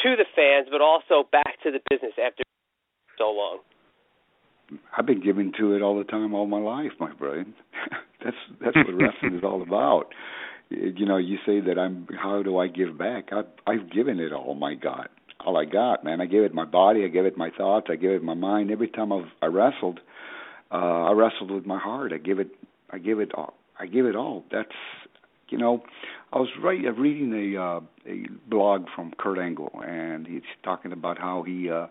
to 0.03 0.15
the 0.15 0.25
fans, 0.35 0.67
but 0.71 0.81
also 0.81 1.27
back 1.31 1.61
to 1.63 1.71
the 1.71 1.79
business 1.89 2.13
after 2.23 2.43
so 3.17 3.31
long? 3.31 3.59
I've 4.97 5.05
been 5.05 5.23
giving 5.23 5.53
to 5.59 5.73
it 5.73 5.81
all 5.81 5.97
the 5.97 6.03
time, 6.03 6.33
all 6.33 6.45
my 6.45 6.59
life, 6.59 6.91
my 6.99 7.13
friend. 7.17 7.53
that's 8.23 8.35
that's 8.59 8.75
what 8.75 8.93
wrestling 8.93 9.37
is 9.37 9.43
all 9.43 9.61
about. 9.61 10.07
You 10.69 11.05
know, 11.05 11.17
you 11.17 11.37
say 11.45 11.61
that 11.61 11.79
I'm. 11.79 12.07
How 12.21 12.43
do 12.43 12.57
I 12.57 12.67
give 12.67 12.97
back? 12.97 13.29
I've 13.31 13.45
I've 13.65 13.91
given 13.91 14.19
it 14.19 14.33
all. 14.33 14.55
My 14.55 14.75
God, 14.75 15.07
all 15.39 15.57
I 15.57 15.63
got, 15.63 16.03
man. 16.03 16.19
I 16.19 16.25
gave 16.25 16.43
it 16.43 16.53
my 16.53 16.65
body. 16.65 17.05
I 17.05 17.07
gave 17.07 17.25
it 17.25 17.37
my 17.37 17.49
thoughts. 17.57 17.87
I 17.89 17.95
gave 17.95 18.11
it 18.11 18.23
my 18.23 18.33
mind. 18.33 18.71
Every 18.71 18.89
time 18.89 19.13
I've 19.13 19.31
I 19.41 19.45
wrestled, 19.45 20.01
uh, 20.71 20.75
I 20.75 21.11
wrestled 21.13 21.51
with 21.51 21.65
my 21.65 21.79
heart. 21.79 22.11
I 22.13 22.17
give 22.17 22.39
it. 22.39 22.49
I 22.89 22.97
give 22.97 23.19
it 23.19 23.31
all. 23.35 23.53
I 23.79 23.85
give 23.85 24.05
it 24.05 24.15
all. 24.15 24.43
That's 24.51 24.69
you 25.49 25.57
know, 25.57 25.83
I 26.33 26.39
was 26.39 26.49
right, 26.61 26.85
uh, 26.85 26.91
reading 26.91 27.33
a 27.33 27.61
uh, 27.61 27.79
a 28.05 28.25
blog 28.49 28.87
from 28.95 29.13
Kurt 29.17 29.39
Angle, 29.39 29.81
and 29.85 30.27
he's 30.27 30.41
talking 30.63 30.91
about 30.91 31.17
how 31.17 31.43
he 31.43 31.69
uh, 31.69 31.87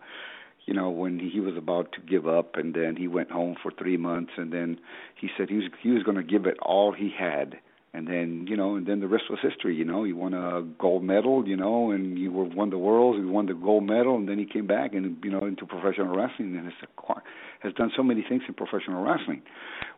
you 0.67 0.75
know 0.75 0.91
when 0.91 1.19
he 1.19 1.41
was 1.41 1.57
about 1.57 1.93
to 1.93 2.01
give 2.01 2.27
up 2.27 2.57
and 2.57 2.75
then 2.75 2.97
he 2.97 3.09
went 3.09 3.31
home 3.31 3.57
for 3.63 3.71
3 3.71 3.97
months 3.97 4.33
and 4.37 4.53
then 4.53 4.79
he 5.15 5.29
said 5.37 5.49
he 5.49 5.57
was 5.57 5.67
he 5.83 5.91
was 5.91 6.03
going 6.03 6.17
to 6.17 6.23
give 6.23 6.47
it 6.47 6.59
all 6.61 6.93
he 6.93 7.13
had 7.17 7.59
and 7.97 8.07
then 8.07 8.47
you 8.47 8.57
know 8.57 8.77
and 8.77 8.87
then 8.87 9.01
the 9.01 9.09
rest 9.09 9.25
was 9.31 9.39
history 9.43 9.75
you 9.75 9.85
know. 9.85 10.05
He 10.05 10.13
won 10.13 10.35
a 10.35 10.63
gold 10.79 11.03
medal 11.03 11.49
you 11.49 11.57
know 11.57 11.91
and 11.91 12.19
he 12.19 12.29
won 12.29 12.71
the 12.71 12.79
worlds 12.79 13.19
he 13.19 13.25
won 13.25 13.47
the 13.47 13.55
gold 13.55 13.85
medal 13.85 14.17
and 14.17 14.29
then 14.29 14.39
he 14.39 14.45
came 14.45 14.67
back 14.67 14.93
and 14.95 15.17
you 15.25 15.31
know 15.31 15.47
into 15.47 15.65
professional 15.65 16.15
wrestling. 16.15 16.57
And 16.57 16.67
has 16.67 17.23
has 17.61 17.73
done 17.73 17.91
so 17.97 18.03
many 18.03 18.23
things 18.29 18.43
in 18.47 18.55
professional 18.55 19.03
wrestling. 19.03 19.43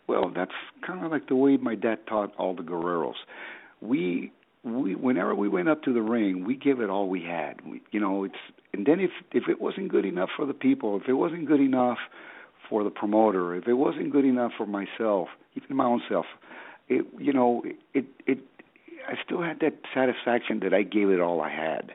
Well 0.06 0.30
that's 0.34 0.52
kind 0.86 1.04
of 1.04 1.10
like 1.10 1.28
the 1.28 1.34
way 1.34 1.56
my 1.56 1.74
dad 1.74 2.06
taught 2.06 2.32
all 2.38 2.54
the 2.54 2.62
guerreros. 2.62 3.18
We 3.80 4.32
we 4.62 4.94
whenever 4.94 5.34
we 5.34 5.48
went 5.48 5.68
up 5.68 5.82
to 5.82 5.92
the 5.92 6.02
ring, 6.02 6.44
we 6.44 6.56
give 6.56 6.80
it 6.80 6.90
all 6.90 7.08
we 7.08 7.22
had. 7.22 7.60
We, 7.66 7.82
you 7.90 8.00
know, 8.00 8.24
it's 8.24 8.34
and 8.72 8.86
then 8.86 9.00
if 9.00 9.10
if 9.32 9.48
it 9.48 9.60
wasn't 9.60 9.88
good 9.88 10.04
enough 10.04 10.30
for 10.36 10.46
the 10.46 10.54
people, 10.54 11.00
if 11.02 11.08
it 11.08 11.14
wasn't 11.14 11.46
good 11.46 11.60
enough 11.60 11.98
for 12.68 12.84
the 12.84 12.90
promoter, 12.90 13.54
if 13.56 13.66
it 13.66 13.74
wasn't 13.74 14.12
good 14.12 14.24
enough 14.24 14.52
for 14.56 14.66
myself, 14.66 15.28
even 15.56 15.76
my 15.76 15.84
own 15.84 16.02
self, 16.08 16.26
it 16.88 17.06
you 17.18 17.32
know 17.32 17.62
it 17.94 18.06
it 18.26 18.38
I 19.08 19.14
still 19.24 19.42
had 19.42 19.60
that 19.60 19.74
satisfaction 19.94 20.60
that 20.60 20.74
I 20.74 20.82
gave 20.82 21.10
it 21.10 21.20
all 21.20 21.40
I 21.40 21.50
had, 21.50 21.94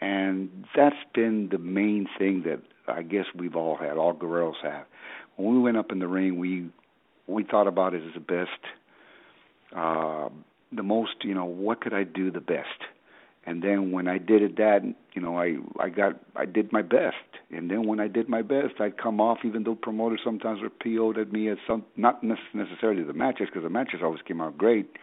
and 0.00 0.66
that's 0.76 0.96
been 1.14 1.48
the 1.50 1.58
main 1.58 2.08
thing 2.18 2.42
that 2.44 2.60
I 2.88 3.02
guess 3.02 3.26
we've 3.34 3.56
all 3.56 3.76
had, 3.76 3.96
all 3.96 4.14
guerreros 4.14 4.60
have. 4.62 4.84
When 5.36 5.54
we 5.54 5.60
went 5.60 5.76
up 5.76 5.92
in 5.92 5.98
the 5.98 6.08
ring, 6.08 6.38
we 6.38 6.68
we 7.26 7.44
thought 7.44 7.66
about 7.66 7.94
it 7.94 8.02
as 8.06 8.14
the 8.14 8.20
best. 8.20 8.60
Uh, 9.74 10.28
the 10.72 10.82
most, 10.82 11.12
you 11.22 11.34
know, 11.34 11.44
what 11.44 11.80
could 11.80 11.94
I 11.94 12.04
do 12.04 12.30
the 12.30 12.40
best? 12.40 12.68
And 13.46 13.62
then 13.62 13.90
when 13.90 14.06
I 14.06 14.18
did 14.18 14.42
it 14.42 14.56
that, 14.58 14.82
you 15.14 15.22
know, 15.22 15.38
I 15.38 15.56
I 15.78 15.88
got 15.88 16.20
I 16.36 16.44
did 16.44 16.72
my 16.72 16.82
best. 16.82 17.16
And 17.50 17.70
then 17.70 17.86
when 17.86 17.98
I 17.98 18.06
did 18.06 18.28
my 18.28 18.42
best, 18.42 18.80
I'd 18.80 18.98
come 18.98 19.20
off 19.20 19.38
even 19.44 19.64
though 19.64 19.74
promoters 19.74 20.20
sometimes 20.22 20.60
were 20.60 20.70
PO'd 20.70 21.18
at 21.18 21.32
me 21.32 21.48
as 21.48 21.58
some 21.66 21.84
not 21.96 22.22
necessarily 22.22 23.02
the 23.02 23.14
matches 23.14 23.48
because 23.48 23.62
the 23.62 23.70
matches 23.70 24.00
always 24.02 24.20
came 24.22 24.40
out 24.40 24.58
great. 24.58 24.96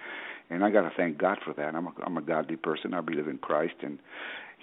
And 0.50 0.64
I 0.64 0.70
got 0.70 0.84
to 0.84 0.92
thank 0.96 1.18
God 1.18 1.40
for 1.44 1.54
that. 1.56 1.76
I'm 1.76 1.88
a 1.88 1.94
I'm 2.06 2.18
a 2.18 2.22
godly 2.22 2.58
person. 2.58 2.94
I 2.94 3.02
believe 3.02 3.28
in 3.28 3.40
Christ 3.40 3.76
and 3.82 3.98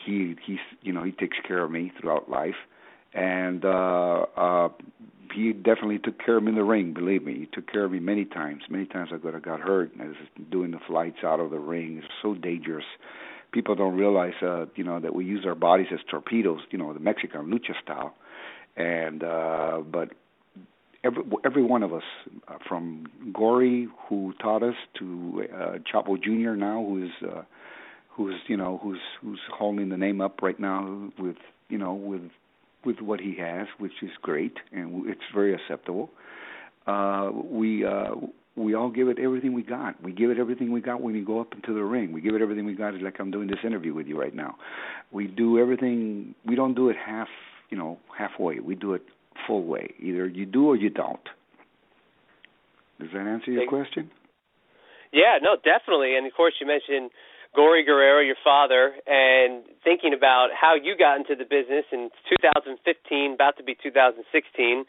he 0.05 0.37
he's 0.47 0.59
you 0.83 0.93
know, 0.93 1.03
he 1.03 1.13
takes 1.13 1.37
care 1.47 1.65
of 1.65 1.71
me 1.71 1.93
throughout 2.01 2.31
life. 2.31 2.55
And 3.13 3.65
uh 3.65 4.27
uh 4.37 4.69
he 5.35 5.53
definitely 5.53 5.99
took 5.99 6.25
care 6.25 6.37
of 6.37 6.45
me 6.45 6.51
in 6.51 6.55
the 6.55 6.63
ring. 6.65 6.95
Believe 6.95 7.25
me, 7.25 7.35
he 7.41 7.47
took 7.47 7.71
care 7.71 7.85
of 7.85 7.91
me 7.91 7.99
many 7.99 8.25
times. 8.25 8.63
Many 8.71 8.87
times 8.87 9.11
I 9.13 9.19
got 9.19 9.35
I 9.35 9.41
got 9.41 9.61
hurt. 9.61 9.91
I 10.01 10.07
was 10.07 10.17
doing 10.51 10.71
the 10.71 10.81
flights 10.87 11.19
out 11.25 11.41
of 11.41 11.51
the 11.51 11.59
ring. 11.59 11.99
It's 11.99 12.13
so 12.23 12.35
dangerous. 12.35 12.85
People 13.55 13.77
don't 13.77 13.97
realize, 13.97 14.35
uh, 14.43 14.67
you 14.75 14.83
know, 14.83 14.99
that 14.99 15.15
we 15.15 15.25
use 15.25 15.45
our 15.47 15.55
bodies 15.55 15.87
as 15.93 16.01
torpedoes. 16.11 16.61
You 16.73 16.79
know, 16.79 16.93
the 16.93 16.99
Mexican 17.01 17.53
lucha 17.53 17.81
style. 17.83 18.15
And 18.77 19.23
uh, 19.23 19.79
but 19.91 20.11
every 21.05 21.23
every 21.45 21.63
one 21.63 21.85
of 21.85 21.93
us, 21.93 22.03
uh, 22.49 22.59
from 22.69 23.07
Gory, 23.33 23.87
who 24.09 24.35
taught 24.41 24.65
us, 24.65 24.75
to 24.99 25.45
uh, 25.55 25.79
Chavo 25.93 26.21
Jr. 26.21 26.57
now, 26.57 26.85
who 26.85 27.05
is 27.05 27.13
uh, 27.23 27.43
who's 28.17 28.35
you 28.49 28.57
know 28.57 28.81
who's 28.83 29.01
who's 29.23 29.41
holding 29.57 29.89
the 29.89 29.97
name 29.97 30.21
up 30.21 30.43
right 30.43 30.59
now 30.59 31.11
with 31.17 31.37
you 31.69 31.79
know 31.79 31.95
with 31.95 32.23
with 32.85 33.01
what 33.01 33.21
he 33.21 33.37
has, 33.39 33.69
which 33.79 34.03
is 34.03 34.11
great 34.21 34.57
and 34.73 35.09
it's 35.09 35.21
very 35.33 35.55
acceptable. 35.55 36.11
Uh, 36.87 37.31
we 37.33 37.85
uh, 37.85 38.15
we 38.57 38.75
all 38.75 38.91
give 38.91 39.09
it 39.09 39.19
everything 39.19 39.53
we 39.53 39.63
got. 39.63 40.01
We 40.03 40.13
give 40.13 40.31
it 40.31 40.39
everything 40.39 40.71
we 40.73 40.81
got 40.81 41.01
when 41.01 41.15
we 41.15 41.23
go 41.23 41.41
up 41.41 41.53
into 41.55 41.75
the 41.75 41.83
ring. 41.83 42.13
We 42.13 42.21
give 42.21 42.35
it 42.35 42.43
everything 42.43 42.65
we 42.67 42.75
got, 42.75 42.95
like 43.01 43.17
I'm 43.19 43.31
doing 43.31 43.49
this 43.49 43.59
interview 43.65 43.95
with 43.95 44.07
you 44.07 44.19
right 44.19 44.35
now. 44.35 44.57
We 45.11 45.27
do 45.27 45.59
everything. 45.59 46.35
We 46.47 46.55
don't 46.55 46.75
do 46.75 46.89
it 46.89 46.97
half, 46.97 47.29
you 47.71 47.77
know, 47.77 47.99
halfway. 48.17 48.61
We 48.61 48.77
do 48.77 48.95
it 48.95 49.03
full 49.47 49.65
way. 49.65 49.95
Either 50.01 50.27
you 50.27 50.47
do 50.47 50.69
or 50.69 50.77
you 50.77 50.91
don't. 50.91 51.25
Does 53.01 53.09
that 53.13 53.27
answer 53.27 53.51
your 53.51 53.69
question? 53.69 54.11
Yeah, 55.13 55.39
no, 55.43 55.57
definitely. 55.57 56.17
And 56.17 56.27
of 56.27 56.33
course, 56.35 56.55
you 56.61 56.67
mentioned 56.67 57.11
Gory 57.55 57.85
Guerrero, 57.85 58.21
your 58.21 58.39
father, 58.43 58.95
and 59.07 59.65
thinking 59.83 60.15
about 60.15 60.49
how 60.59 60.75
you 60.75 60.97
got 60.97 61.19
into 61.19 61.35
the 61.35 61.45
business 61.45 61.85
in 61.93 62.11
2015, 62.43 63.35
about 63.35 63.57
to 63.59 63.65
be 63.65 63.77
2016, 63.83 64.85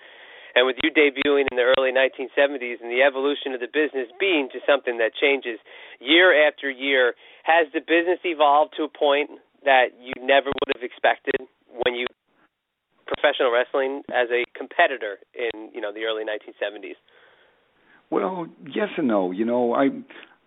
and 0.55 0.65
with 0.65 0.77
you 0.81 0.89
debuting 0.89 1.45
in 1.51 1.55
the 1.59 1.67
early 1.77 1.91
1970s 1.91 2.79
and 2.81 2.89
the 2.89 3.03
evolution 3.03 3.53
of 3.53 3.59
the 3.59 3.67
business 3.67 4.07
being 4.19 4.47
to 4.53 4.59
something 4.63 4.97
that 4.97 5.11
changes 5.13 5.59
year 5.99 6.47
after 6.47 6.71
year, 6.71 7.13
has 7.43 7.67
the 7.73 7.81
business 7.81 8.19
evolved 8.23 8.73
to 8.77 8.83
a 8.83 8.89
point 8.89 9.29
that 9.65 9.91
you 9.99 10.13
never 10.23 10.47
would 10.47 10.71
have 10.73 10.83
expected 10.83 11.35
when 11.83 11.93
you 11.93 12.07
professional 13.05 13.51
wrestling 13.51 14.01
as 14.09 14.29
a 14.31 14.43
competitor 14.57 15.17
in 15.35 15.69
you 15.73 15.81
know 15.81 15.93
the 15.93 16.03
early 16.05 16.23
1970s? 16.23 16.97
Well, 18.09 18.47
yes 18.65 18.89
and 18.97 19.07
no. 19.07 19.31
You 19.31 19.45
know, 19.45 19.73
I 19.73 19.89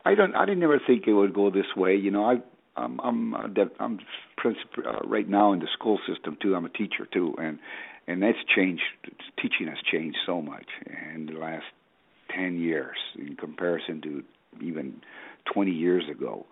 I 0.05 0.15
don't. 0.15 0.35
I 0.35 0.47
didn't 0.47 0.63
ever 0.63 0.81
think 0.85 1.07
it 1.07 1.13
would 1.13 1.35
go 1.35 1.51
this 1.51 1.67
way. 1.77 1.95
You 1.97 2.11
know, 2.11 2.25
I 2.25 2.37
I'm 2.77 3.01
I'm 3.01 3.35
I'm 3.79 3.99
principal 4.37 4.85
uh, 4.87 5.07
right 5.07 5.29
now 5.29 5.53
in 5.53 5.59
the 5.59 5.69
school 5.75 5.99
system 6.09 6.37
too. 6.41 6.55
I'm 6.55 6.65
a 6.65 6.71
teacher 6.71 7.07
too, 7.13 7.35
and 7.39 7.59
and 8.09 8.23
that's 8.23 8.39
changed. 8.55 8.83
Teaching 9.41 9.69
has 9.69 9.79
changed 9.91 10.19
so 10.27 10.43
much 10.43 10.67
in 11.15 11.27
the 11.27 11.39
last 11.39 11.67
ten 12.35 12.59
years 12.59 12.97
in 13.17 13.37
comparison 13.37 14.01
to 14.03 14.25
even 14.61 15.01
20 15.53 15.71
years 15.71 16.05
ago. 16.11 16.47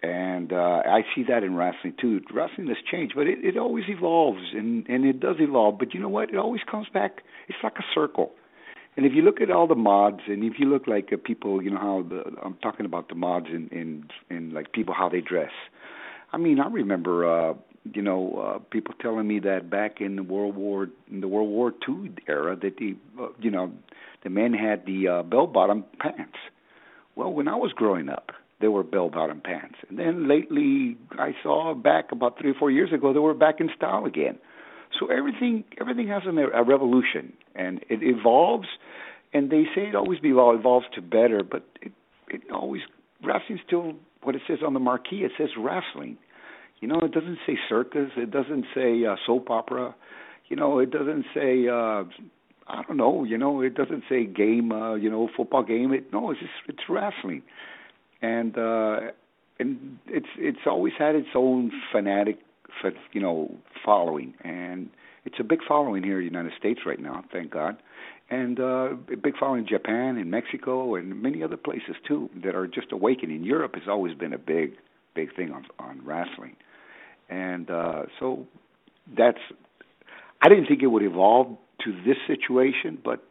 And 0.00 0.52
uh, 0.52 0.82
I 0.86 1.02
see 1.14 1.24
that 1.28 1.42
in 1.42 1.56
wrestling 1.56 1.94
too. 2.00 2.20
Wrestling 2.32 2.68
has 2.68 2.76
changed, 2.88 3.14
but 3.16 3.26
it, 3.26 3.44
it 3.44 3.58
always 3.58 3.84
evolves, 3.88 4.42
and 4.54 4.86
and 4.88 5.04
it 5.04 5.18
does 5.18 5.36
evolve. 5.40 5.78
But 5.78 5.92
you 5.94 6.00
know 6.00 6.08
what? 6.08 6.30
It 6.30 6.36
always 6.36 6.62
comes 6.70 6.86
back. 6.94 7.22
It's 7.48 7.58
like 7.64 7.78
a 7.78 7.84
circle 7.92 8.30
and 8.98 9.06
if 9.06 9.12
you 9.14 9.22
look 9.22 9.40
at 9.40 9.48
all 9.48 9.68
the 9.68 9.76
mods, 9.76 10.22
and 10.26 10.42
if 10.42 10.54
you 10.58 10.66
look 10.66 10.88
like 10.88 11.12
uh, 11.12 11.16
people, 11.22 11.62
you 11.62 11.70
know 11.70 11.78
how 11.78 12.04
the 12.08 12.24
I'm 12.44 12.54
talking 12.54 12.84
about 12.84 13.08
the 13.08 13.14
mods 13.14 13.46
in 13.48 13.68
in 13.68 14.08
in 14.28 14.52
like 14.52 14.72
people 14.72 14.92
how 14.92 15.08
they 15.08 15.20
dress. 15.20 15.52
I 16.32 16.36
mean, 16.36 16.58
I 16.58 16.66
remember, 16.66 17.24
uh, 17.24 17.54
you 17.84 18.02
know, 18.02 18.54
uh, 18.56 18.58
people 18.70 18.94
telling 19.00 19.26
me 19.26 19.38
that 19.40 19.70
back 19.70 20.00
in 20.00 20.16
the 20.16 20.22
World 20.22 20.56
War 20.56 20.88
in 21.10 21.20
the 21.20 21.28
World 21.28 21.48
War 21.48 21.72
II 21.88 22.12
era 22.26 22.56
that 22.56 22.76
the, 22.76 22.96
uh, 23.20 23.28
you 23.40 23.50
know, 23.50 23.72
the 24.22 24.30
men 24.30 24.52
had 24.52 24.84
the 24.86 25.08
uh, 25.08 25.22
bell-bottom 25.22 25.84
pants. 26.00 26.38
Well, 27.16 27.32
when 27.32 27.48
I 27.48 27.56
was 27.56 27.72
growing 27.72 28.08
up, 28.08 28.30
there 28.60 28.70
were 28.70 28.82
bell-bottom 28.82 29.40
pants, 29.40 29.76
and 29.88 29.98
then 29.98 30.28
lately 30.28 30.96
I 31.12 31.34
saw 31.42 31.74
back 31.74 32.12
about 32.12 32.38
three 32.38 32.50
or 32.50 32.54
four 32.54 32.70
years 32.70 32.92
ago 32.92 33.12
they 33.12 33.20
were 33.20 33.34
back 33.34 33.60
in 33.60 33.70
style 33.76 34.04
again. 34.04 34.38
So 34.98 35.06
everything 35.06 35.64
everything 35.80 36.08
has 36.08 36.22
a, 36.26 36.30
a 36.30 36.64
revolution, 36.64 37.32
and 37.54 37.80
it 37.88 38.00
evolves. 38.02 38.68
And 39.32 39.50
they 39.50 39.64
say 39.74 39.82
it 39.82 39.94
always 39.94 40.20
evolves 40.22 40.86
to 40.94 41.02
better, 41.02 41.42
but 41.42 41.64
it 41.82 41.92
it 42.28 42.42
always 42.52 42.82
wrestling 43.22 43.60
still 43.66 43.94
what 44.22 44.34
it 44.34 44.42
says 44.46 44.58
on 44.66 44.74
the 44.74 44.80
marquee. 44.80 45.24
It 45.24 45.32
says 45.38 45.50
wrestling. 45.58 46.18
You 46.80 46.88
know, 46.88 47.00
it 47.00 47.12
doesn't 47.12 47.38
say 47.46 47.58
circus. 47.68 48.10
It 48.16 48.30
doesn't 48.30 48.66
say 48.74 49.04
uh, 49.04 49.16
soap 49.26 49.50
opera. 49.50 49.94
You 50.48 50.56
know, 50.56 50.78
it 50.78 50.90
doesn't 50.90 51.26
say 51.34 51.68
uh, 51.68 52.04
I 52.68 52.82
don't 52.86 52.96
know. 52.96 53.24
You 53.24 53.38
know, 53.38 53.60
it 53.60 53.74
doesn't 53.74 54.04
say 54.08 54.24
game. 54.26 54.72
Uh, 54.72 54.94
you 54.94 55.10
know, 55.10 55.28
football 55.36 55.62
game. 55.62 55.92
It 55.92 56.12
no, 56.12 56.30
it's 56.30 56.40
just 56.40 56.52
it's 56.68 56.88
wrestling. 56.88 57.42
And 58.22 58.56
uh, 58.58 58.98
and 59.58 59.98
it's 60.06 60.28
it's 60.36 60.66
always 60.66 60.92
had 60.98 61.14
its 61.14 61.28
own 61.34 61.72
fanatic, 61.92 62.38
you 63.12 63.20
know, 63.20 63.54
following, 63.84 64.34
and 64.42 64.88
it's 65.24 65.36
a 65.40 65.44
big 65.44 65.60
following 65.66 66.02
here 66.02 66.20
in 66.20 66.26
the 66.26 66.30
United 66.30 66.52
States 66.58 66.80
right 66.86 67.00
now. 67.00 67.24
Thank 67.32 67.50
God, 67.50 67.76
and 68.30 68.60
uh, 68.60 68.90
a 69.12 69.16
big 69.16 69.36
following 69.38 69.62
in 69.62 69.68
Japan 69.68 70.16
and 70.16 70.30
Mexico 70.30 70.94
and 70.94 71.20
many 71.22 71.42
other 71.42 71.56
places 71.56 71.96
too 72.06 72.28
that 72.44 72.54
are 72.54 72.66
just 72.66 72.92
awakening. 72.92 73.44
Europe 73.44 73.74
has 73.74 73.84
always 73.88 74.14
been 74.14 74.32
a 74.32 74.38
big 74.38 74.74
big 75.14 75.34
thing 75.34 75.52
on 75.52 75.66
on 75.78 76.00
wrestling, 76.04 76.56
and 77.28 77.70
uh, 77.70 78.02
so 78.18 78.46
that's. 79.16 79.38
I 80.40 80.48
didn't 80.48 80.66
think 80.66 80.82
it 80.82 80.86
would 80.86 81.02
evolve 81.02 81.56
to 81.84 81.92
this 82.06 82.16
situation, 82.26 82.98
but 83.04 83.22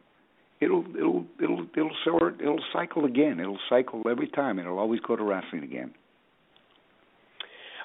it'll 0.60 0.86
it'll 0.96 1.26
it'll 1.42 1.66
it'll 1.76 1.96
sort 2.04 2.42
it'll 2.42 2.64
cycle 2.74 3.06
again. 3.06 3.40
It'll 3.40 3.60
cycle 3.70 4.02
every 4.10 4.28
time. 4.28 4.60
It'll 4.60 4.80
always 4.80 5.00
go 5.02 5.16
to 5.16 5.24
wrestling 5.24 5.64
again. 5.64 5.94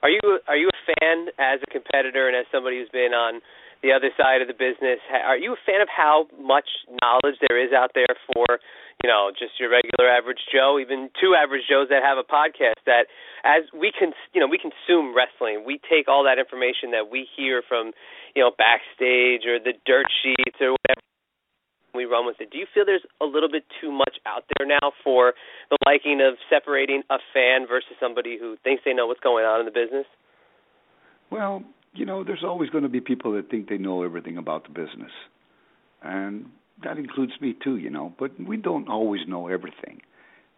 Are 0.03 0.11
you 0.11 0.20
are 0.48 0.57
you 0.57 0.68
a 0.68 0.92
fan 0.98 1.29
as 1.38 1.61
a 1.62 1.70
competitor 1.70 2.27
and 2.27 2.37
as 2.37 2.46
somebody 2.51 2.79
who's 2.79 2.90
been 2.90 3.14
on 3.14 3.40
the 3.83 3.92
other 3.92 4.11
side 4.18 4.42
of 4.42 4.48
the 4.48 4.55
business? 4.55 4.98
Are 5.12 5.38
you 5.38 5.53
a 5.53 5.61
fan 5.64 5.81
of 5.81 5.88
how 5.88 6.27
much 6.40 6.66
knowledge 7.01 7.38
there 7.46 7.62
is 7.62 7.72
out 7.72 7.92
there 7.94 8.11
for 8.35 8.59
you 9.00 9.09
know 9.09 9.33
just 9.33 9.57
your 9.59 9.70
regular 9.70 10.11
average 10.11 10.44
Joe, 10.52 10.78
even 10.78 11.09
two 11.16 11.33
average 11.33 11.64
Joes 11.68 11.88
that 11.88 12.05
have 12.05 12.18
a 12.18 12.26
podcast? 12.26 12.83
That 12.85 13.09
as 13.44 13.64
we 13.72 13.92
can 13.92 14.12
you 14.35 14.40
know 14.40 14.48
we 14.48 14.59
consume 14.59 15.16
wrestling, 15.16 15.64
we 15.64 15.81
take 15.88 16.09
all 16.09 16.24
that 16.24 16.38
information 16.38 16.92
that 16.92 17.09
we 17.11 17.28
hear 17.37 17.62
from 17.66 17.92
you 18.37 18.42
know 18.42 18.50
backstage 18.57 19.48
or 19.48 19.59
the 19.59 19.72
dirt 19.87 20.07
sheets 20.22 20.59
or 20.61 20.76
whatever 20.76 21.02
we 21.94 22.05
run 22.05 22.26
with 22.26 22.37
it. 22.40 22.50
Do 22.50 22.59
you 22.59 22.66
feel 22.72 22.85
there's 22.85 23.05
a 23.20 23.26
little 23.26 23.50
bit 23.50 23.64
too 23.81 23.92
much 23.92 24.16
out 24.26 24.44
there 24.57 24.66
now 24.66 24.92
for 25.05 25.35
the 25.70 25.76
liking 25.87 26.20
of 26.20 26.35
separating 26.48 27.02
a 27.11 27.18
fan 27.35 27.66
versus 27.68 27.92
somebody 28.00 28.38
who 28.40 28.57
thinks 28.64 28.83
they 28.85 28.94
know 28.94 29.07
what's 29.07 29.20
going 29.20 29.44
on 29.44 29.61
in 29.61 29.66
the 29.66 29.72
business? 29.72 30.07
Well, 31.31 31.62
you 31.94 32.07
know, 32.07 32.24
there's 32.24 32.44
always 32.44 32.70
going 32.70 32.85
to 32.85 32.88
be 32.88 33.00
people 33.00 33.33
that 33.33 33.50
think 33.50 33.68
they 33.68 33.78
know 33.78 34.02
everything 34.02 34.38
about 34.38 34.64
the 34.64 34.70
business. 34.70 35.12
And 36.02 36.46
that 36.85 36.99
includes 36.99 37.33
me 37.40 37.55
too, 37.62 37.77
you 37.77 37.90
know, 37.90 38.12
but 38.18 38.33
we 38.40 38.57
don't 38.57 38.88
always 38.88 39.21
know 39.27 39.49
everything. 39.49 40.01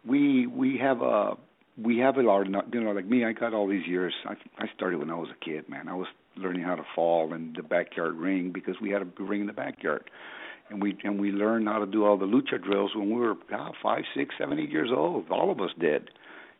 We 0.07 0.47
we 0.47 0.77
have 0.81 1.01
a 1.01 1.37
we 1.81 1.97
have 1.99 2.17
a 2.17 2.21
lot, 2.21 2.45
you 2.73 2.81
know, 2.81 2.91
like 2.91 3.05
me. 3.05 3.25
I 3.25 3.33
got 3.33 3.53
all 3.53 3.67
these 3.67 3.87
years. 3.87 4.13
I 4.25 4.33
I 4.57 4.67
started 4.75 4.99
when 4.99 5.09
I 5.09 5.15
was 5.15 5.29
a 5.29 5.45
kid, 5.45 5.67
man. 5.69 5.87
I 5.87 5.95
was 5.95 6.07
learning 6.37 6.63
how 6.63 6.75
to 6.75 6.83
fall 6.95 7.33
in 7.33 7.53
the 7.55 7.63
backyard 7.63 8.15
ring 8.15 8.51
because 8.53 8.75
we 8.81 8.91
had 8.91 9.01
a 9.01 9.23
ring 9.23 9.41
in 9.41 9.47
the 9.47 9.53
backyard 9.53 10.09
and 10.69 10.81
we 10.81 10.97
and 11.03 11.19
we 11.19 11.31
learned 11.31 11.67
how 11.67 11.79
to 11.79 11.85
do 11.85 12.05
all 12.05 12.17
the 12.17 12.25
lucha 12.25 12.61
drills 12.63 12.91
when 12.95 13.09
we 13.09 13.19
were 13.19 13.35
God, 13.49 13.73
five, 13.81 14.03
six, 14.15 14.35
seven, 14.37 14.59
eight 14.59 14.71
years 14.71 14.89
old. 14.95 15.29
All 15.29 15.51
of 15.51 15.59
us 15.59 15.71
did, 15.79 16.09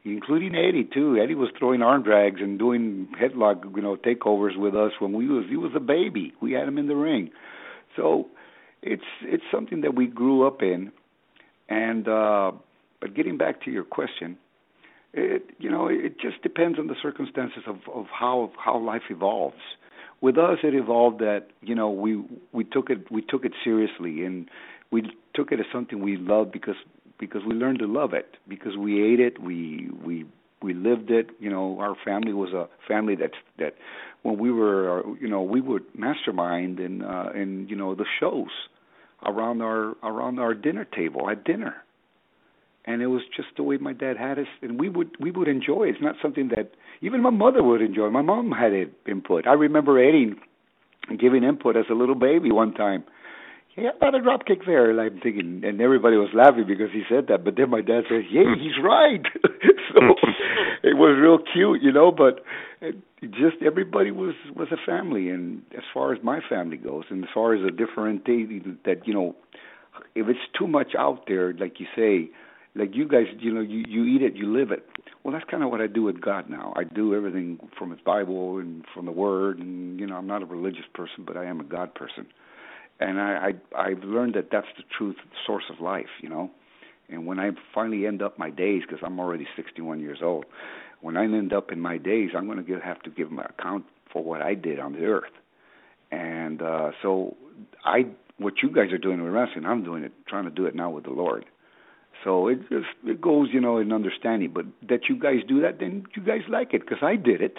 including 0.03 0.55
Eddie 0.55 0.87
too. 0.93 1.17
Eddie 1.21 1.35
was 1.35 1.49
throwing 1.57 1.81
arm 1.81 2.03
drags 2.03 2.41
and 2.41 2.59
doing 2.59 3.07
headlock, 3.19 3.75
you 3.75 3.81
know, 3.81 3.95
takeovers 3.95 4.57
with 4.57 4.75
us 4.75 4.91
when 4.99 5.13
we 5.13 5.27
was 5.27 5.45
he 5.49 5.57
was 5.57 5.71
a 5.75 5.79
baby. 5.79 6.33
We 6.41 6.53
had 6.53 6.67
him 6.67 6.77
in 6.77 6.87
the 6.87 6.95
ring, 6.95 7.31
so 7.95 8.27
it's 8.85 9.03
it's 9.23 9.43
something 9.51 9.81
that 9.81 9.95
we 9.95 10.07
grew 10.07 10.45
up 10.47 10.61
in. 10.61 10.91
And 11.67 12.07
uh, 12.07 12.51
but 13.01 13.15
getting 13.15 13.37
back 13.37 13.63
to 13.63 13.71
your 13.71 13.83
question, 13.83 14.37
it 15.13 15.49
you 15.57 15.69
know 15.69 15.87
it 15.87 16.19
just 16.19 16.41
depends 16.43 16.77
on 16.77 16.87
the 16.87 16.95
circumstances 17.01 17.63
of 17.67 17.77
of 17.93 18.05
how 18.07 18.51
how 18.63 18.77
life 18.79 19.03
evolves. 19.09 19.61
With 20.21 20.37
us 20.37 20.59
it 20.63 20.75
evolved 20.75 21.19
that 21.19 21.47
you 21.61 21.75
know 21.75 21.89
we 21.89 22.23
we 22.51 22.63
took 22.63 22.89
it 22.89 23.11
we 23.11 23.21
took 23.21 23.45
it 23.45 23.53
seriously. 23.63 24.23
And 24.23 24.47
we 24.91 25.01
took 25.33 25.51
it 25.51 25.59
as 25.59 25.65
something 25.73 26.01
we 26.01 26.17
loved 26.17 26.51
because 26.51 26.75
because 27.19 27.41
we 27.47 27.55
learned 27.55 27.79
to 27.79 27.87
love 27.87 28.13
it 28.13 28.37
because 28.47 28.77
we 28.77 29.03
ate 29.03 29.19
it 29.19 29.41
we 29.41 29.89
we 30.05 30.25
we 30.61 30.75
lived 30.75 31.09
it. 31.09 31.31
You 31.39 31.49
know 31.49 31.79
our 31.79 31.95
family 32.05 32.33
was 32.33 32.53
a 32.53 32.69
family 32.87 33.15
that 33.15 33.31
that 33.57 33.73
when 34.21 34.37
we 34.37 34.51
were 34.51 35.03
you 35.19 35.27
know 35.27 35.41
we 35.41 35.61
would 35.61 35.83
mastermind 35.97 36.79
in 36.79 37.01
uh 37.01 37.31
in 37.33 37.67
you 37.67 37.75
know 37.75 37.95
the 37.95 38.05
shows 38.19 38.51
around 39.25 39.61
our 39.61 39.95
around 40.03 40.39
our 40.39 40.53
dinner 40.53 40.85
table 40.85 41.29
at 41.29 41.43
dinner. 41.43 41.75
And 42.87 43.01
it 43.01 43.07
was 43.07 43.23
just 43.35 43.49
the 43.57 43.63
way 43.63 43.77
my 43.77 43.93
dad 43.93 44.15
had 44.15 44.37
us 44.37 44.47
and 44.61 44.79
we 44.79 44.89
would 44.89 45.11
we 45.19 45.31
would 45.31 45.47
enjoy. 45.47 45.89
It's 45.89 46.01
not 46.01 46.15
something 46.21 46.49
that 46.49 46.71
even 47.01 47.21
my 47.21 47.31
mother 47.31 47.63
would 47.63 47.81
enjoy. 47.81 48.09
My 48.09 48.21
mom 48.21 48.51
had 48.51 48.73
input. 49.07 49.47
I 49.47 49.53
remember 49.53 49.99
eddie 49.99 50.35
giving 51.19 51.43
input 51.43 51.77
as 51.77 51.85
a 51.89 51.93
little 51.93 52.15
baby 52.15 52.51
one 52.51 52.73
time 52.73 53.03
yeah 53.75 53.89
about 53.95 54.15
a 54.15 54.21
drop 54.21 54.45
kick 54.45 54.59
there 54.65 54.89
and 54.89 54.99
i'm 54.99 55.19
thinking 55.21 55.61
and 55.63 55.81
everybody 55.81 56.17
was 56.17 56.29
laughing 56.33 56.65
because 56.67 56.89
he 56.91 57.03
said 57.09 57.25
that 57.27 57.43
but 57.43 57.55
then 57.55 57.69
my 57.69 57.81
dad 57.81 58.01
said 58.09 58.23
yeah 58.31 58.43
hmm. 58.43 58.61
he's 58.61 58.77
right 58.83 59.25
so 59.93 59.99
hmm. 59.99 60.31
it 60.83 60.95
was 60.95 61.17
real 61.21 61.39
cute 61.53 61.81
you 61.81 61.91
know 61.91 62.11
but 62.11 62.43
it 62.81 62.95
just 63.31 63.61
everybody 63.65 64.11
was 64.11 64.35
was 64.55 64.67
a 64.71 64.85
family 64.85 65.29
and 65.29 65.61
as 65.77 65.83
far 65.93 66.13
as 66.13 66.23
my 66.23 66.39
family 66.49 66.77
goes 66.77 67.03
and 67.09 67.23
as 67.23 67.29
far 67.33 67.53
as 67.53 67.61
a 67.65 67.71
different 67.71 68.25
thing 68.25 68.77
that 68.85 69.07
you 69.07 69.13
know 69.13 69.35
if 70.13 70.27
it's 70.27 70.39
too 70.57 70.67
much 70.67 70.93
out 70.97 71.23
there 71.27 71.53
like 71.53 71.79
you 71.79 71.85
say 71.95 72.31
like 72.75 72.89
you 72.93 73.07
guys, 73.07 73.23
you 73.39 73.53
know, 73.53 73.61
you 73.61 73.83
you 73.87 74.03
eat 74.03 74.21
it, 74.21 74.35
you 74.35 74.51
live 74.51 74.71
it. 74.71 74.85
Well, 75.23 75.33
that's 75.33 75.49
kind 75.49 75.63
of 75.63 75.71
what 75.71 75.81
I 75.81 75.87
do 75.87 76.03
with 76.03 76.19
God 76.19 76.49
now. 76.49 76.73
I 76.75 76.83
do 76.83 77.15
everything 77.15 77.57
from 77.79 77.89
His 77.91 78.01
Bible 78.01 78.57
and 78.57 78.83
from 78.93 79.05
the 79.05 79.13
Word, 79.13 79.59
and 79.59 79.99
you 79.99 80.05
know, 80.05 80.15
I'm 80.15 80.27
not 80.27 80.41
a 80.41 80.45
religious 80.45 80.85
person, 80.93 81.23
but 81.25 81.37
I 81.37 81.45
am 81.45 81.61
a 81.61 81.63
God 81.63 81.95
person, 81.95 82.27
and 82.99 83.19
I, 83.19 83.51
I 83.75 83.89
I've 83.89 84.03
learned 84.03 84.35
that 84.35 84.49
that's 84.51 84.67
the 84.77 84.83
truth, 84.97 85.17
the 85.17 85.37
source 85.45 85.65
of 85.69 85.79
life, 85.79 86.09
you 86.21 86.29
know. 86.29 86.51
And 87.09 87.27
when 87.27 87.39
I 87.39 87.51
finally 87.73 88.07
end 88.07 88.21
up 88.21 88.39
my 88.39 88.49
days, 88.49 88.81
because 88.87 89.03
I'm 89.03 89.19
already 89.19 89.47
61 89.55 89.99
years 89.99 90.19
old, 90.23 90.45
when 91.01 91.17
I 91.17 91.25
end 91.25 91.53
up 91.53 91.71
in 91.71 91.79
my 91.79 91.97
days, 91.97 92.31
I'm 92.35 92.47
going 92.47 92.65
to 92.65 92.79
have 92.79 93.01
to 93.03 93.11
give 93.11 93.31
my 93.31 93.45
account 93.45 93.85
for 94.11 94.23
what 94.23 94.41
I 94.41 94.55
did 94.55 94.79
on 94.79 94.93
the 94.93 95.05
earth. 95.05 95.31
And 96.11 96.63
uh, 96.63 96.91
so 97.03 97.35
I, 97.83 98.07
what 98.37 98.55
you 98.63 98.71
guys 98.71 98.91
are 98.91 98.97
doing 98.97 99.23
with 99.23 99.31
wrestling, 99.33 99.65
I'm 99.65 99.83
doing 99.83 100.03
it, 100.03 100.13
trying 100.27 100.45
to 100.45 100.49
do 100.49 100.65
it 100.65 100.73
now 100.73 100.89
with 100.89 101.03
the 101.03 101.11
Lord 101.11 101.45
so 102.25 102.47
it 102.47 102.59
just 102.69 102.87
it 103.05 103.21
goes, 103.21 103.49
you 103.53 103.61
know, 103.61 103.77
in 103.77 103.93
understanding. 103.93 104.51
But 104.53 104.65
that 104.89 105.01
you 105.07 105.17
guys 105.17 105.39
do 105.47 105.61
that, 105.61 105.79
then 105.79 106.05
you 106.15 106.23
guys 106.23 106.41
like 106.49 106.73
it 106.73 106.81
because 106.81 106.97
I 107.01 107.15
did 107.15 107.41
it, 107.41 107.55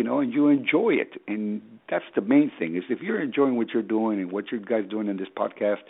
you 0.00 0.04
know, 0.04 0.20
and 0.20 0.32
you 0.32 0.48
enjoy 0.48 0.94
it, 0.94 1.20
and 1.28 1.60
that's 1.90 2.06
the 2.14 2.22
main 2.22 2.50
thing. 2.58 2.74
Is 2.74 2.84
if 2.88 3.02
you're 3.02 3.20
enjoying 3.20 3.58
what 3.58 3.66
you're 3.74 3.82
doing 3.82 4.18
and 4.18 4.32
what 4.32 4.50
you 4.50 4.58
guys 4.58 4.84
doing 4.88 5.08
in 5.08 5.18
this 5.18 5.28
podcast, 5.36 5.82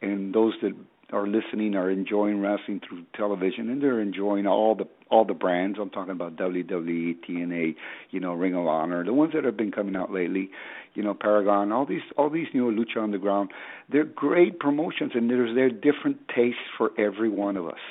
and 0.00 0.34
those 0.34 0.54
that 0.62 0.72
are 1.12 1.26
listening 1.26 1.74
are 1.74 1.90
enjoying 1.90 2.40
wrestling 2.40 2.80
through 2.88 3.04
television 3.14 3.68
and 3.68 3.82
they're 3.82 4.00
enjoying 4.00 4.46
all 4.46 4.74
the 4.74 4.86
all 5.10 5.26
the 5.26 5.34
brands. 5.34 5.76
I'm 5.78 5.90
talking 5.90 6.12
about 6.12 6.36
WWE, 6.36 7.16
TNA, 7.28 7.74
you 8.10 8.20
know, 8.20 8.32
Ring 8.32 8.54
of 8.54 8.66
Honor, 8.66 9.04
the 9.04 9.12
ones 9.12 9.34
that 9.34 9.44
have 9.44 9.58
been 9.58 9.72
coming 9.72 9.94
out 9.94 10.10
lately, 10.10 10.48
you 10.94 11.02
know, 11.02 11.12
Paragon, 11.12 11.70
all 11.70 11.84
these 11.84 12.00
all 12.16 12.30
these 12.30 12.48
new 12.54 12.70
Lucha 12.70 13.02
Underground. 13.02 13.50
They're 13.92 14.04
great 14.04 14.58
promotions 14.58 15.12
and 15.14 15.28
there's 15.28 15.54
there 15.54 15.68
different 15.68 16.16
tastes 16.34 16.62
for 16.78 16.92
every 16.98 17.28
one 17.28 17.58
of 17.58 17.66
us. 17.66 17.84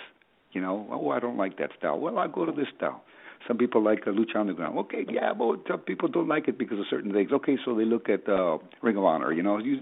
You 0.51 0.61
know, 0.61 0.87
oh 0.89 1.11
I 1.11 1.19
don't 1.19 1.37
like 1.37 1.59
that 1.59 1.69
style. 1.77 1.99
Well 1.99 2.17
I'll 2.17 2.27
go 2.27 2.47
to 2.47 2.51
this 2.51 2.69
style. 2.75 3.03
Some 3.47 3.57
people 3.57 3.83
like 3.83 4.01
uh, 4.05 4.11
Lucha 4.11 4.37
Underground. 4.37 4.77
Okay, 4.79 5.05
yeah, 5.09 5.33
but 5.33 5.59
some 5.67 5.79
people 5.79 6.07
don't 6.07 6.27
like 6.27 6.47
it 6.47 6.57
because 6.57 6.79
of 6.79 6.85
certain 6.89 7.13
things. 7.13 7.31
Okay, 7.31 7.57
so 7.63 7.75
they 7.75 7.85
look 7.85 8.09
at 8.09 8.27
uh, 8.27 8.57
Ring 8.81 8.97
of 8.97 9.03
Honor, 9.03 9.31
you 9.31 9.41
know, 9.41 9.57
you, 9.57 9.79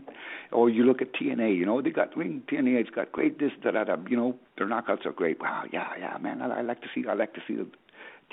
or 0.51 0.69
you 0.69 0.83
look 0.83 1.01
at 1.01 1.13
TNA. 1.13 1.57
You 1.57 1.65
know, 1.65 1.81
they 1.81 1.89
got 1.89 2.15
Ring 2.15 2.43
TNA. 2.51 2.79
It's 2.79 2.89
got 2.89 3.11
great 3.11 3.39
this 3.39 3.51
da 3.63 3.71
da 3.71 3.83
da. 3.83 3.97
You 4.09 4.17
know, 4.17 4.35
their 4.57 4.67
knockouts 4.67 5.05
are 5.05 5.11
great. 5.11 5.39
Wow, 5.39 5.63
yeah, 5.71 5.89
yeah, 5.99 6.17
man, 6.19 6.41
I, 6.41 6.59
I 6.59 6.61
like 6.61 6.81
to 6.81 6.87
see. 6.93 7.03
I 7.09 7.13
like 7.13 7.33
to 7.33 7.41
see 7.47 7.55
the 7.55 7.67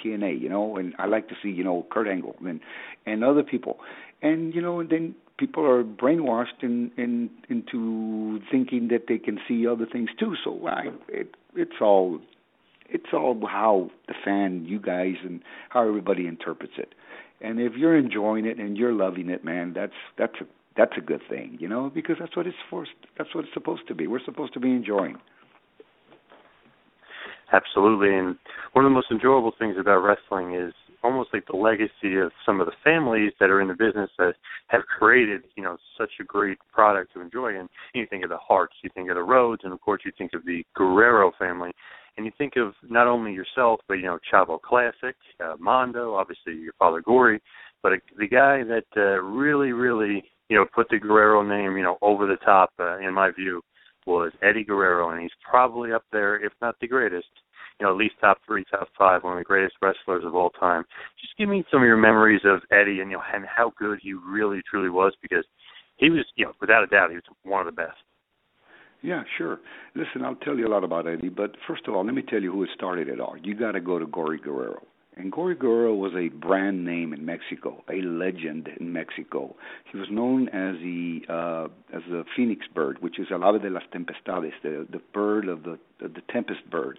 TNA. 0.04 0.40
You 0.40 0.48
know, 0.48 0.76
and 0.76 0.94
I 0.98 1.06
like 1.06 1.28
to 1.28 1.34
see 1.42 1.48
you 1.48 1.64
know 1.64 1.86
Kurt 1.90 2.06
Angle 2.06 2.36
and 2.44 2.60
and 3.06 3.24
other 3.24 3.42
people, 3.42 3.78
and 4.22 4.54
you 4.54 4.60
know, 4.60 4.80
and 4.80 4.90
then 4.90 5.14
people 5.38 5.64
are 5.66 5.82
brainwashed 5.82 6.62
in, 6.62 6.90
in 6.96 7.30
into 7.48 8.40
thinking 8.50 8.88
that 8.88 9.06
they 9.08 9.18
can 9.18 9.38
see 9.48 9.66
other 9.66 9.86
things 9.90 10.10
too. 10.18 10.34
So 10.44 10.66
I, 10.66 10.88
it, 11.08 11.34
it's 11.56 11.80
all 11.80 12.20
it's 12.88 13.12
all 13.12 13.38
how 13.46 13.90
the 14.08 14.14
fan, 14.24 14.64
you 14.66 14.80
guys, 14.80 15.14
and 15.24 15.40
how 15.70 15.86
everybody 15.86 16.26
interprets 16.26 16.74
it. 16.78 16.94
And 17.40 17.60
if 17.60 17.74
you're 17.76 17.96
enjoying 17.96 18.46
it 18.46 18.58
and 18.58 18.76
you're 18.76 18.92
loving 18.92 19.28
it, 19.28 19.44
man, 19.44 19.72
that's 19.74 19.92
that's 20.16 20.34
a 20.40 20.44
that's 20.76 20.92
a 20.96 21.00
good 21.00 21.20
thing, 21.28 21.56
you 21.60 21.68
know, 21.68 21.90
because 21.94 22.16
that's 22.18 22.36
what 22.36 22.46
it's 22.46 22.56
for. 22.68 22.86
That's 23.16 23.34
what 23.34 23.44
it's 23.44 23.54
supposed 23.54 23.86
to 23.88 23.94
be. 23.94 24.06
We're 24.06 24.24
supposed 24.24 24.54
to 24.54 24.60
be 24.60 24.70
enjoying. 24.70 25.16
Absolutely, 27.52 28.16
and 28.16 28.36
one 28.72 28.84
of 28.84 28.90
the 28.90 28.94
most 28.94 29.08
enjoyable 29.10 29.52
things 29.58 29.76
about 29.78 29.98
wrestling 29.98 30.54
is 30.54 30.72
almost 31.04 31.30
like 31.32 31.46
the 31.46 31.56
legacy 31.56 32.16
of 32.16 32.32
some 32.44 32.60
of 32.60 32.66
the 32.66 32.72
families 32.82 33.32
that 33.38 33.50
are 33.50 33.60
in 33.60 33.68
the 33.68 33.74
business 33.74 34.10
that 34.18 34.34
have 34.68 34.82
created, 34.86 35.42
you 35.54 35.62
know, 35.62 35.76
such 35.98 36.10
a 36.20 36.24
great 36.24 36.58
product 36.72 37.12
to 37.12 37.20
enjoy. 37.20 37.58
And 37.58 37.68
you 37.94 38.06
think 38.08 38.24
of 38.24 38.30
the 38.30 38.38
Harts, 38.38 38.74
you 38.82 38.90
think 38.94 39.10
of 39.10 39.16
the 39.16 39.22
Rhodes, 39.22 39.62
and 39.64 39.72
of 39.72 39.80
course 39.80 40.02
you 40.04 40.12
think 40.16 40.32
of 40.32 40.44
the 40.44 40.64
Guerrero 40.74 41.30
family. 41.38 41.70
And 42.16 42.24
you 42.24 42.32
think 42.38 42.54
of 42.56 42.72
not 42.88 43.06
only 43.06 43.32
yourself, 43.32 43.80
but 43.86 43.94
you 43.94 44.04
know 44.04 44.18
Chavo 44.32 44.60
Classic, 44.60 45.16
uh, 45.44 45.54
Mondo, 45.58 46.14
obviously 46.14 46.54
your 46.54 46.72
father 46.78 47.00
Gory, 47.00 47.40
but 47.82 47.92
a, 47.92 47.96
the 48.18 48.28
guy 48.28 48.62
that 48.64 48.86
uh, 48.96 49.20
really, 49.20 49.72
really 49.72 50.24
you 50.48 50.56
know 50.56 50.64
put 50.74 50.88
the 50.88 50.98
Guerrero 50.98 51.42
name 51.42 51.76
you 51.76 51.82
know 51.82 51.98
over 52.02 52.26
the 52.26 52.36
top 52.44 52.70
uh, 52.80 52.98
in 52.98 53.12
my 53.12 53.30
view 53.30 53.60
was 54.06 54.32
Eddie 54.42 54.64
Guerrero, 54.64 55.10
and 55.10 55.20
he's 55.20 55.30
probably 55.48 55.92
up 55.92 56.04
there, 56.12 56.36
if 56.44 56.52
not 56.60 56.76
the 56.80 56.88
greatest, 56.88 57.28
you 57.80 57.86
know, 57.86 57.92
at 57.92 57.98
least 57.98 58.14
top 58.20 58.38
three, 58.46 58.64
top 58.70 58.88
five, 58.96 59.22
one 59.24 59.34
of 59.34 59.38
the 59.38 59.44
greatest 59.44 59.74
wrestlers 59.82 60.24
of 60.24 60.34
all 60.34 60.50
time. 60.50 60.84
Just 61.20 61.36
give 61.36 61.48
me 61.48 61.64
some 61.70 61.82
of 61.82 61.86
your 61.86 61.96
memories 61.96 62.42
of 62.44 62.60
Eddie 62.70 63.00
and 63.00 63.10
you 63.10 63.16
know 63.16 63.22
and 63.32 63.44
how 63.44 63.72
good 63.78 63.98
he 64.02 64.14
really 64.14 64.62
truly 64.68 64.90
was 64.90 65.12
because 65.20 65.44
he 65.96 66.10
was, 66.10 66.24
you 66.36 66.44
know, 66.44 66.52
without 66.60 66.84
a 66.84 66.86
doubt, 66.86 67.10
he 67.10 67.16
was 67.16 67.24
one 67.42 67.66
of 67.66 67.66
the 67.66 67.80
best. 67.82 67.98
Yeah, 69.02 69.22
sure. 69.36 69.58
Listen, 69.94 70.24
I'll 70.24 70.34
tell 70.36 70.56
you 70.56 70.66
a 70.66 70.72
lot 70.72 70.82
about 70.82 71.06
Eddie, 71.06 71.28
but 71.28 71.56
first 71.68 71.82
of 71.86 71.94
all, 71.94 72.04
let 72.04 72.14
me 72.14 72.22
tell 72.22 72.40
you 72.40 72.50
who 72.50 72.66
started 72.74 73.08
it 73.08 73.20
all. 73.20 73.36
You 73.42 73.54
got 73.54 73.72
to 73.72 73.80
go 73.80 73.98
to 73.98 74.06
Gory 74.06 74.38
Guerrero. 74.38 74.82
And 75.16 75.30
Gory 75.30 75.54
Guerrero 75.54 75.94
was 75.94 76.12
a 76.16 76.28
brand 76.28 76.84
name 76.84 77.12
in 77.12 77.24
Mexico, 77.24 77.84
a 77.88 78.00
legend 78.02 78.68
in 78.80 78.92
Mexico. 78.92 79.54
He 79.92 79.98
was 79.98 80.08
known 80.10 80.48
as 80.48 80.74
the 80.80 81.20
uh, 81.28 81.96
as 81.96 82.02
the 82.10 82.24
Phoenix 82.34 82.66
bird, 82.74 83.00
which 83.00 83.20
is 83.20 83.28
el 83.30 83.44
ave 83.44 83.60
de 83.60 83.70
las 83.70 83.84
tempestades, 83.92 84.54
the 84.62 84.86
the 84.90 85.00
bird 85.12 85.48
of 85.48 85.62
the 85.62 85.78
the, 86.00 86.08
the 86.08 86.22
tempest 86.32 86.68
bird. 86.68 86.98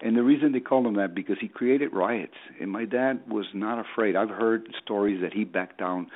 And 0.00 0.16
the 0.16 0.22
reason 0.22 0.52
they 0.52 0.60
called 0.60 0.86
him 0.86 0.94
that 0.94 1.14
because 1.14 1.36
he 1.40 1.48
created 1.48 1.92
riots. 1.92 2.34
And 2.60 2.70
my 2.70 2.84
dad 2.84 3.20
was 3.28 3.46
not 3.54 3.78
afraid. 3.78 4.14
I've 4.14 4.30
heard 4.30 4.68
stories 4.82 5.22
that 5.22 5.32
he 5.32 5.44
backed 5.44 5.78
down 5.78 6.08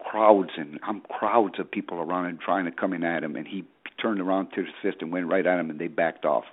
crowds 0.00 0.50
and 0.56 0.80
um, 0.86 1.02
crowds 1.08 1.54
of 1.58 1.70
people 1.70 1.98
around 1.98 2.26
him 2.26 2.38
trying 2.44 2.64
to 2.64 2.72
come 2.72 2.92
in 2.92 3.04
at 3.04 3.22
him, 3.22 3.36
and 3.36 3.46
he 3.46 3.64
turned 4.00 4.20
around 4.20 4.50
to 4.50 4.64
his 4.64 4.74
fist 4.82 4.96
and 5.00 5.12
went 5.12 5.28
right 5.28 5.46
at 5.46 5.60
him, 5.60 5.70
and 5.70 5.78
they 5.78 5.86
backed 5.86 6.24
off 6.24 6.44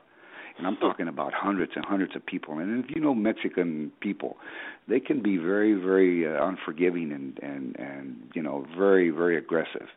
and 0.60 0.68
I'm 0.68 0.76
talking 0.76 1.08
about 1.08 1.34
hundreds 1.34 1.72
and 1.76 1.86
hundreds 1.86 2.16
of 2.16 2.26
people. 2.26 2.60
And 2.60 2.84
if 2.84 2.92
you 2.94 3.02
know 3.02 3.16
Mexican 3.16 3.92
people, 4.02 4.38
they 4.88 5.00
can 5.00 5.24
be 5.24 5.38
very, 5.38 5.74
very 5.74 6.28
uh, 6.28 6.46
unforgiving 6.46 7.12
and 7.12 7.40
and 7.42 7.76
and 7.80 8.30
you 8.36 8.44
know 8.44 8.68
very, 8.78 9.10
very 9.10 9.38
aggressive. 9.38 9.88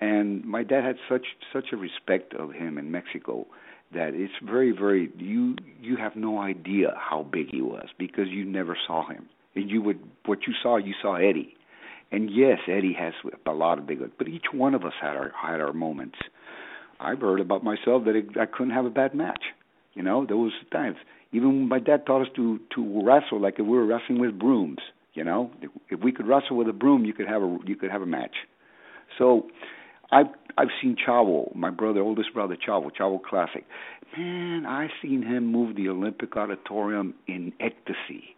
And 0.00 0.44
my 0.44 0.64
dad 0.64 0.84
had 0.84 0.96
such 1.08 1.26
such 1.52 1.66
a 1.72 1.76
respect 1.76 2.34
of 2.34 2.52
him 2.52 2.76
in 2.78 2.90
Mexico 2.90 3.46
that 3.94 4.14
it's 4.14 4.32
very, 4.44 4.72
very 4.72 5.10
you 5.18 5.56
you 5.80 5.96
have 5.96 6.16
no 6.16 6.38
idea 6.38 6.94
how 6.96 7.22
big 7.22 7.50
he 7.50 7.62
was 7.62 7.88
because 7.98 8.28
you 8.28 8.44
never 8.44 8.76
saw 8.86 9.08
him. 9.08 9.28
And 9.54 9.70
you 9.70 9.82
would 9.82 10.00
what 10.26 10.40
you 10.46 10.54
saw, 10.62 10.76
you 10.76 10.94
saw 11.00 11.16
Eddie. 11.16 11.54
And 12.10 12.30
yes, 12.30 12.58
Eddie 12.68 12.96
has 12.98 13.14
a 13.46 13.52
lot 13.52 13.78
of 13.78 13.86
big, 13.86 13.98
but 14.18 14.28
each 14.28 14.46
one 14.52 14.74
of 14.74 14.84
us 14.84 14.92
had 15.00 15.16
our 15.16 15.32
had 15.40 15.60
our 15.60 15.72
moments. 15.72 16.18
I've 17.00 17.20
heard 17.20 17.40
about 17.40 17.64
myself 17.64 18.04
that 18.04 18.14
it, 18.14 18.36
I 18.38 18.46
couldn't 18.46 18.74
have 18.74 18.84
a 18.84 18.90
bad 18.90 19.14
match. 19.14 19.42
You 19.94 20.02
know, 20.02 20.26
those 20.26 20.52
times. 20.70 20.96
Even 21.34 21.66
my 21.68 21.78
dad 21.78 22.04
taught 22.04 22.22
us 22.22 22.28
to 22.36 22.60
to 22.74 23.02
wrestle 23.04 23.40
like 23.40 23.54
if 23.54 23.66
we 23.66 23.76
were 23.76 23.86
wrestling 23.86 24.20
with 24.20 24.38
brooms. 24.38 24.78
You 25.14 25.24
know, 25.24 25.50
if 25.90 26.00
we 26.00 26.12
could 26.12 26.26
wrestle 26.26 26.56
with 26.56 26.68
a 26.68 26.72
broom, 26.72 27.04
you 27.04 27.12
could 27.12 27.28
have 27.28 27.42
a 27.42 27.58
you 27.66 27.76
could 27.76 27.90
have 27.90 28.02
a 28.02 28.06
match. 28.06 28.36
So, 29.18 29.46
I've 30.12 30.26
I've 30.58 30.68
seen 30.80 30.96
Chavo, 30.96 31.54
my 31.54 31.70
brother, 31.70 32.00
oldest 32.00 32.34
brother 32.34 32.56
Chavo, 32.56 32.90
Chavo 32.94 33.20
Classic. 33.22 33.64
Man, 34.16 34.66
I 34.66 34.88
seen 35.00 35.22
him 35.22 35.46
move 35.46 35.76
the 35.76 35.88
Olympic 35.88 36.36
Auditorium 36.36 37.14
in 37.26 37.54
ecstasy. 37.58 38.36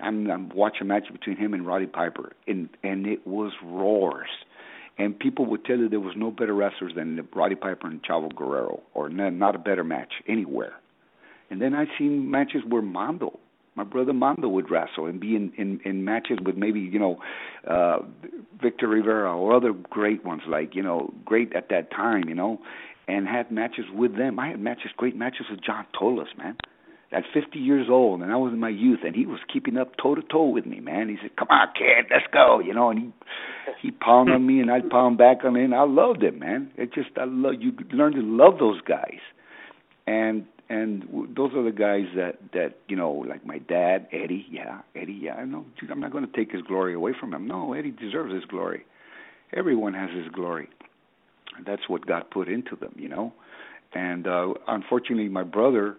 I'm, 0.00 0.30
I'm 0.30 0.48
watching 0.48 0.82
a 0.82 0.84
match 0.86 1.04
between 1.12 1.36
him 1.36 1.52
and 1.52 1.66
Roddy 1.66 1.86
Piper, 1.86 2.32
and 2.46 2.70
and 2.82 3.06
it 3.06 3.26
was 3.26 3.52
roars 3.62 4.28
and 4.98 5.18
people 5.18 5.46
would 5.46 5.64
tell 5.64 5.76
you 5.76 5.88
there 5.88 6.00
was 6.00 6.14
no 6.16 6.30
better 6.30 6.54
wrestlers 6.54 6.92
than 6.94 7.26
Roddy 7.34 7.54
Piper 7.54 7.86
and 7.86 8.02
Chavo 8.02 8.34
Guerrero, 8.34 8.82
or 8.94 9.08
not 9.08 9.54
a 9.54 9.58
better 9.58 9.84
match 9.84 10.12
anywhere. 10.26 10.72
And 11.50 11.62
then 11.62 11.72
I've 11.74 11.88
seen 11.96 12.30
matches 12.30 12.62
where 12.68 12.82
Mondo, 12.82 13.38
my 13.78 13.84
brother 13.84 14.12
Mondo, 14.12 14.48
would 14.48 14.70
wrestle 14.70 15.06
and 15.06 15.18
be 15.18 15.34
in 15.36 15.52
in, 15.56 15.80
in 15.84 16.04
matches 16.04 16.38
with 16.44 16.56
maybe 16.56 16.80
you 16.80 16.98
know 16.98 17.18
uh, 17.66 17.98
Victor 18.62 18.88
Rivera 18.88 19.34
or 19.34 19.54
other 19.54 19.72
great 19.72 20.24
ones 20.24 20.42
like 20.46 20.74
you 20.74 20.82
know 20.82 21.12
great 21.24 21.54
at 21.54 21.68
that 21.70 21.90
time, 21.90 22.24
you 22.28 22.34
know, 22.34 22.58
and 23.06 23.26
had 23.26 23.50
matches 23.50 23.86
with 23.94 24.16
them. 24.16 24.38
I 24.38 24.48
had 24.48 24.60
matches, 24.60 24.90
great 24.96 25.16
matches 25.16 25.46
with 25.50 25.60
John 25.64 25.86
Tolos, 25.98 26.36
man 26.36 26.56
at 27.10 27.24
50 27.32 27.58
years 27.58 27.86
old, 27.90 28.20
and 28.20 28.30
I 28.30 28.36
was 28.36 28.52
in 28.52 28.60
my 28.60 28.68
youth, 28.68 29.00
and 29.04 29.14
he 29.14 29.24
was 29.24 29.40
keeping 29.50 29.78
up 29.78 29.96
toe 29.96 30.14
to 30.14 30.22
toe 30.22 30.48
with 30.48 30.66
me, 30.66 30.80
man. 30.80 31.08
He 31.08 31.16
said, 31.20 31.36
"Come 31.36 31.48
on, 31.50 31.68
kid, 31.74 32.06
let's 32.10 32.26
go," 32.32 32.60
you 32.60 32.74
know, 32.74 32.90
and 32.90 32.98
he 32.98 33.12
he 33.82 33.90
pounded 33.90 34.34
on 34.34 34.46
me, 34.46 34.60
and 34.60 34.70
I'd 34.70 34.90
pound 34.90 35.16
back 35.16 35.38
on 35.44 35.56
him. 35.56 35.72
I 35.72 35.84
loved 35.84 36.22
it, 36.22 36.38
man. 36.38 36.70
It 36.76 36.92
just 36.92 37.10
I 37.16 37.24
love 37.24 37.54
you 37.60 37.72
learn 37.92 38.12
to 38.12 38.20
love 38.20 38.58
those 38.58 38.80
guys, 38.82 39.20
and 40.06 40.44
and 40.68 41.04
those 41.34 41.52
are 41.54 41.62
the 41.62 41.72
guys 41.72 42.06
that 42.16 42.38
that 42.52 42.76
you 42.88 42.96
know, 42.96 43.12
like 43.12 43.44
my 43.46 43.58
dad, 43.58 44.08
Eddie. 44.12 44.46
Yeah, 44.50 44.80
Eddie. 44.94 45.18
Yeah, 45.22 45.34
I 45.34 45.44
know. 45.44 45.64
Dude, 45.80 45.90
I'm 45.90 46.00
not 46.00 46.12
going 46.12 46.26
to 46.26 46.32
take 46.32 46.52
his 46.52 46.62
glory 46.62 46.94
away 46.94 47.12
from 47.18 47.32
him. 47.32 47.46
No, 47.46 47.72
Eddie 47.72 47.90
deserves 47.90 48.32
his 48.32 48.44
glory. 48.44 48.84
Everyone 49.54 49.94
has 49.94 50.10
his 50.10 50.28
glory. 50.28 50.68
That's 51.66 51.88
what 51.88 52.06
God 52.06 52.30
put 52.30 52.48
into 52.48 52.76
them, 52.76 52.94
you 52.96 53.08
know. 53.08 53.32
And 53.94 54.26
uh 54.26 54.54
unfortunately, 54.66 55.28
my 55.28 55.42
brother 55.42 55.96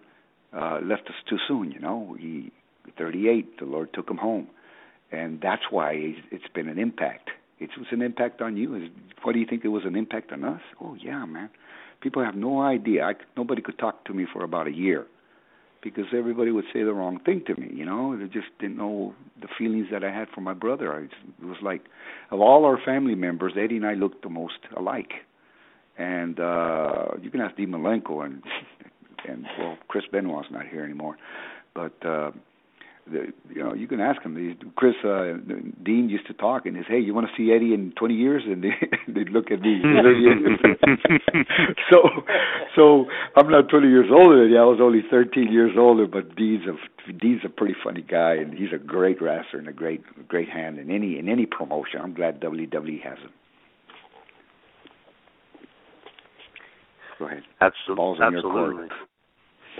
uh, 0.56 0.78
left 0.82 1.08
us 1.08 1.16
too 1.28 1.38
soon. 1.48 1.72
You 1.72 1.80
know, 1.80 2.16
he 2.18 2.52
38. 2.96 3.58
The 3.58 3.64
Lord 3.64 3.92
took 3.92 4.08
him 4.08 4.18
home, 4.18 4.48
and 5.10 5.40
that's 5.40 5.62
why 5.70 6.14
it's 6.30 6.48
been 6.54 6.68
an 6.68 6.78
impact. 6.78 7.30
It 7.58 7.70
was 7.76 7.88
an 7.90 8.02
impact 8.02 8.40
on 8.40 8.56
you. 8.56 8.88
What 9.22 9.32
do 9.32 9.38
you 9.38 9.46
think 9.46 9.64
it 9.64 9.68
was 9.68 9.84
an 9.84 9.96
impact 9.96 10.32
on 10.32 10.44
us? 10.44 10.62
Oh 10.80 10.94
yeah, 10.94 11.24
man. 11.26 11.50
People 12.00 12.24
have 12.24 12.34
no 12.34 12.62
idea. 12.62 13.04
I, 13.04 13.14
nobody 13.36 13.62
could 13.62 13.78
talk 13.78 14.04
to 14.06 14.14
me 14.14 14.26
for 14.32 14.44
about 14.44 14.66
a 14.66 14.72
year 14.72 15.06
because 15.82 16.06
everybody 16.16 16.50
would 16.50 16.66
say 16.72 16.82
the 16.82 16.92
wrong 16.92 17.20
thing 17.20 17.42
to 17.46 17.58
me. 17.58 17.70
You 17.72 17.84
know, 17.84 18.16
they 18.16 18.26
just 18.26 18.48
didn't 18.58 18.76
know 18.76 19.14
the 19.40 19.48
feelings 19.58 19.86
that 19.90 20.04
I 20.04 20.10
had 20.10 20.28
for 20.34 20.40
my 20.40 20.54
brother. 20.54 20.92
I, 20.92 21.04
it 21.04 21.46
was 21.46 21.58
like, 21.62 21.82
of 22.30 22.40
all 22.40 22.64
our 22.64 22.78
family 22.84 23.14
members, 23.14 23.54
Eddie 23.58 23.76
and 23.76 23.86
I 23.86 23.94
looked 23.94 24.22
the 24.22 24.30
most 24.30 24.58
alike. 24.76 25.12
And 25.98 26.40
uh 26.40 27.08
you 27.20 27.30
can 27.30 27.40
ask 27.40 27.56
Dean 27.56 27.70
Malenko, 27.70 28.24
and 28.24 28.42
and 29.28 29.44
well, 29.58 29.76
Chris 29.88 30.04
Benoit's 30.10 30.48
not 30.50 30.66
here 30.66 30.82
anymore, 30.82 31.16
but 31.74 31.94
uh, 32.06 32.30
you 33.12 33.62
know, 33.62 33.74
you 33.74 33.86
can 33.86 34.00
ask 34.00 34.22
him. 34.22 34.56
Chris 34.76 34.94
uh, 35.04 35.34
Dean 35.84 36.08
used 36.08 36.26
to 36.26 36.34
talk 36.34 36.66
and 36.66 36.76
he 36.76 36.82
says, 36.82 36.88
"Hey, 36.88 37.00
you 37.00 37.14
want 37.14 37.26
to 37.26 37.32
see 37.36 37.52
Eddie 37.52 37.74
in 37.74 37.92
20 37.98 38.14
years?" 38.14 38.42
And 38.46 38.62
they, 38.62 38.70
they'd 39.12 39.30
look 39.30 39.50
at 39.50 39.60
me. 39.60 39.80
so, 41.90 42.08
so 42.76 43.06
I'm 43.36 43.50
not 43.50 43.68
20 43.68 43.88
years 43.88 44.06
older 44.10 44.42
than 44.42 44.52
you. 44.52 44.58
I 44.58 44.64
was 44.64 44.78
only 44.80 45.00
13 45.10 45.52
years 45.52 45.72
older, 45.78 46.06
but 46.06 46.36
Dean's 46.36 46.64
a 46.66 47.12
Dean's 47.12 47.42
a 47.44 47.48
pretty 47.48 47.74
funny 47.82 48.02
guy, 48.02 48.34
and 48.34 48.54
he's 48.54 48.72
a 48.74 48.78
great 48.78 49.20
wrestler 49.20 49.58
and 49.58 49.68
a 49.68 49.72
great 49.72 50.02
great 50.28 50.48
hand 50.48 50.78
in 50.78 50.90
any 50.90 51.18
in 51.18 51.28
any 51.28 51.46
promotion. 51.46 52.00
I'm 52.02 52.14
glad 52.14 52.40
WWE 52.40 53.02
has 53.02 53.18
him. 53.18 53.32
Go 57.18 57.26
ahead. 57.26 57.42
Absolutely. 57.60 58.24
Absolutely. 58.24 58.88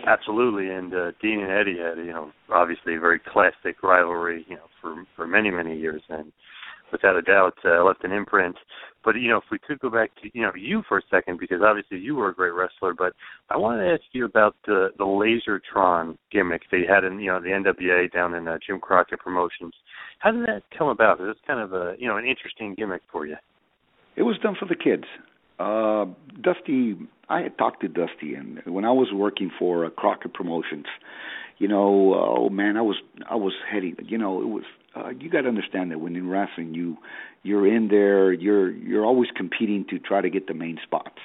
Absolutely, 0.06 0.70
and 0.70 0.94
uh, 0.94 1.12
Dean 1.20 1.40
and 1.40 1.50
Eddie 1.50 1.78
had, 1.78 1.98
you 1.98 2.12
know, 2.12 2.32
obviously 2.52 2.96
a 2.96 3.00
very 3.00 3.20
classic 3.20 3.82
rivalry, 3.82 4.44
you 4.48 4.56
know, 4.56 4.66
for 4.80 5.04
for 5.16 5.26
many 5.26 5.50
many 5.50 5.78
years, 5.78 6.02
and 6.08 6.32
without 6.92 7.16
a 7.16 7.22
doubt 7.22 7.54
uh, 7.64 7.84
left 7.84 8.04
an 8.04 8.12
imprint. 8.12 8.56
But 9.04 9.16
you 9.16 9.28
know, 9.28 9.38
if 9.38 9.44
we 9.50 9.58
could 9.58 9.80
go 9.80 9.90
back 9.90 10.10
to 10.22 10.30
you 10.34 10.42
know 10.42 10.52
you 10.54 10.82
for 10.88 10.98
a 10.98 11.02
second, 11.10 11.38
because 11.40 11.60
obviously 11.64 11.98
you 11.98 12.14
were 12.14 12.28
a 12.28 12.34
great 12.34 12.52
wrestler, 12.52 12.92
but 12.94 13.14
I 13.48 13.56
wanted 13.56 13.84
to 13.84 13.92
ask 13.92 14.02
you 14.12 14.24
about 14.24 14.56
the 14.66 14.90
the 14.98 15.04
Lazertron 15.04 16.16
gimmick 16.30 16.62
they 16.70 16.82
had 16.88 17.04
in 17.04 17.18
you 17.18 17.30
know 17.30 17.40
the 17.40 17.48
NWA 17.48 18.12
down 18.12 18.34
in 18.34 18.46
uh, 18.46 18.58
Jim 18.66 18.78
Crockett 18.78 19.20
Promotions. 19.20 19.72
How 20.18 20.32
did 20.32 20.46
that 20.46 20.62
come 20.76 20.88
about? 20.88 21.20
It's 21.20 21.40
kind 21.46 21.60
of 21.60 21.72
a 21.72 21.94
you 21.98 22.08
know 22.08 22.16
an 22.16 22.26
interesting 22.26 22.74
gimmick 22.74 23.02
for 23.10 23.26
you. 23.26 23.36
It 24.16 24.22
was 24.22 24.36
done 24.42 24.56
for 24.58 24.66
the 24.66 24.76
kids. 24.76 25.04
Uh, 25.58 26.06
Dusty, 26.42 26.96
I 27.30 27.42
had 27.42 27.56
talked 27.56 27.80
to 27.82 27.88
Dusty, 27.88 28.34
and 28.34 28.60
when 28.66 28.84
I 28.84 28.90
was 28.90 29.08
working 29.12 29.52
for 29.56 29.86
uh, 29.86 29.90
Crockett 29.90 30.34
Promotions, 30.34 30.86
you 31.58 31.68
know, 31.68 32.14
uh, 32.14 32.40
oh 32.40 32.48
man, 32.50 32.76
I 32.76 32.82
was 32.82 32.96
I 33.28 33.36
was 33.36 33.52
heading. 33.70 33.96
You 34.04 34.18
know, 34.18 34.42
it 34.42 34.48
was. 34.48 34.64
Uh, 34.96 35.10
you 35.10 35.30
got 35.30 35.42
to 35.42 35.48
understand 35.48 35.92
that 35.92 36.00
when 36.00 36.16
in 36.16 36.28
wrestling, 36.28 36.74
you 36.74 36.98
you're 37.44 37.72
in 37.72 37.86
there, 37.86 38.32
you're 38.32 38.70
you're 38.70 39.06
always 39.06 39.30
competing 39.36 39.86
to 39.90 40.00
try 40.00 40.20
to 40.20 40.28
get 40.28 40.48
the 40.48 40.54
main 40.54 40.78
spots. 40.82 41.18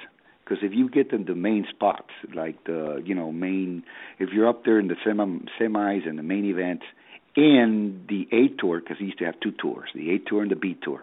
Because 0.44 0.58
if 0.62 0.72
you 0.72 0.88
get 0.88 1.10
them 1.10 1.24
the 1.24 1.34
main 1.34 1.66
spots, 1.68 2.10
like 2.32 2.62
the 2.64 3.02
you 3.04 3.14
know 3.14 3.32
main, 3.32 3.82
if 4.20 4.30
you're 4.32 4.48
up 4.48 4.64
there 4.64 4.78
in 4.78 4.86
the 4.86 4.96
semi 5.04 5.40
semis 5.60 6.08
and 6.08 6.16
the 6.16 6.22
main 6.22 6.44
events, 6.44 6.84
and 7.34 8.06
the 8.08 8.28
A 8.30 8.48
tour, 8.60 8.80
because 8.80 8.98
he 8.98 9.06
used 9.06 9.18
to 9.18 9.24
have 9.24 9.40
two 9.40 9.50
tours, 9.50 9.88
the 9.92 10.14
A 10.14 10.18
tour 10.18 10.42
and 10.42 10.52
the 10.52 10.56
B 10.56 10.76
tour 10.80 11.02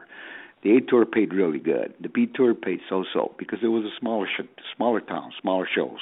the 0.63 0.77
A 0.77 0.81
tour 0.81 1.05
paid 1.05 1.33
really 1.33 1.59
good. 1.59 1.93
The 1.99 2.09
B 2.09 2.27
tour 2.33 2.53
paid 2.53 2.79
so-so 2.89 3.33
because 3.37 3.59
it 3.61 3.67
was 3.67 3.83
a 3.83 3.99
smaller, 3.99 4.27
sh- 4.27 4.61
smaller 4.75 5.01
town, 5.01 5.31
smaller 5.41 5.67
shows, 5.73 5.99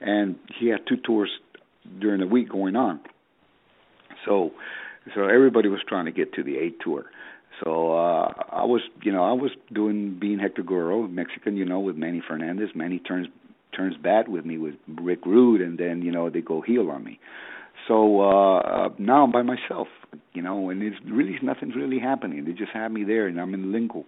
and 0.00 0.36
he 0.58 0.68
had 0.68 0.86
two 0.88 0.96
tours 0.96 1.30
during 1.98 2.20
the 2.20 2.26
week 2.26 2.48
going 2.48 2.76
on. 2.76 3.00
So, 4.26 4.52
so 5.14 5.24
everybody 5.24 5.68
was 5.68 5.80
trying 5.86 6.06
to 6.06 6.12
get 6.12 6.32
to 6.34 6.42
the 6.42 6.56
A 6.56 6.70
tour. 6.82 7.04
So 7.62 7.92
uh 7.92 8.32
I 8.50 8.64
was, 8.64 8.80
you 9.02 9.12
know, 9.12 9.24
I 9.24 9.32
was 9.32 9.50
doing 9.72 10.18
being 10.18 10.38
Hector 10.38 10.62
Guerrero, 10.62 11.06
Mexican, 11.08 11.56
you 11.56 11.64
know, 11.64 11.80
with 11.80 11.96
Manny 11.96 12.22
Fernandez. 12.26 12.70
Manny 12.74 12.98
turns 12.98 13.28
turns 13.76 13.96
bad 13.96 14.28
with 14.28 14.44
me 14.44 14.58
with 14.58 14.74
Rick 14.88 15.26
Rude, 15.26 15.60
and 15.60 15.78
then 15.78 16.02
you 16.02 16.12
know 16.12 16.30
they 16.30 16.40
go 16.40 16.60
heel 16.60 16.90
on 16.90 17.04
me. 17.04 17.18
So 17.90 18.20
uh 18.20 18.90
now 19.00 19.24
I'm 19.24 19.32
by 19.32 19.42
myself, 19.42 19.88
you 20.32 20.42
know, 20.42 20.70
and 20.70 20.80
it's 20.80 20.96
really 21.04 21.36
nothing's 21.42 21.74
really 21.74 21.98
happening. 21.98 22.44
They 22.44 22.52
just 22.52 22.70
have 22.72 22.92
me 22.92 23.02
there, 23.02 23.26
and 23.26 23.40
I'm 23.40 23.52
in 23.52 23.72
lingo. 23.72 24.04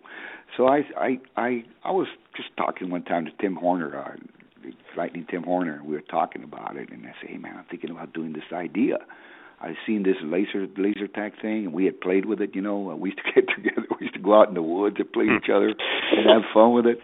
So 0.57 0.69
I 0.69 0.83
I 0.97 1.19
I 1.37 1.65
I 1.85 1.91
was 1.91 2.07
just 2.37 2.51
talking 2.57 2.91
one 2.91 3.03
time 3.03 3.25
to 3.25 3.33
Tim 3.41 3.57
Horner. 3.57 3.99
Uh, 3.99 4.17
Lightning 4.97 5.27
Tim 5.29 5.43
Horner. 5.43 5.83
We 5.85 5.95
were 5.95 6.03
talking 6.03 6.45
about 6.45 6.77
it, 6.77 6.93
and 6.93 7.05
I 7.05 7.13
said, 7.21 7.31
"Hey 7.31 7.39
man, 7.39 7.57
I'm 7.59 7.65
thinking 7.69 7.91
about 7.91 8.13
doing 8.13 8.35
this 8.35 8.53
idea." 8.53 8.99
I 9.61 9.75
seen 9.85 10.05
this 10.05 10.17
laser 10.23 10.69
laser 10.77 11.09
tag 11.09 11.33
thing, 11.43 11.65
and 11.65 11.73
we 11.73 11.85
had 11.85 12.01
played 12.01 12.27
with 12.27 12.41
it. 12.41 12.55
You 12.55 12.63
know, 12.63 12.79
we 12.79 13.11
used 13.11 13.21
to 13.25 13.33
get 13.35 13.49
together. 13.57 13.89
We 13.99 14.07
used 14.07 14.15
to 14.15 14.21
go 14.23 14.41
out 14.41 14.47
in 14.49 14.55
the 14.55 14.63
woods 14.63 14.97
and 15.01 15.13
play 15.13 15.25
each 15.25 15.51
other 15.53 15.71
and 15.71 16.31
have 16.31 16.43
fun 16.55 16.73
with 16.73 16.87
it. 16.87 17.01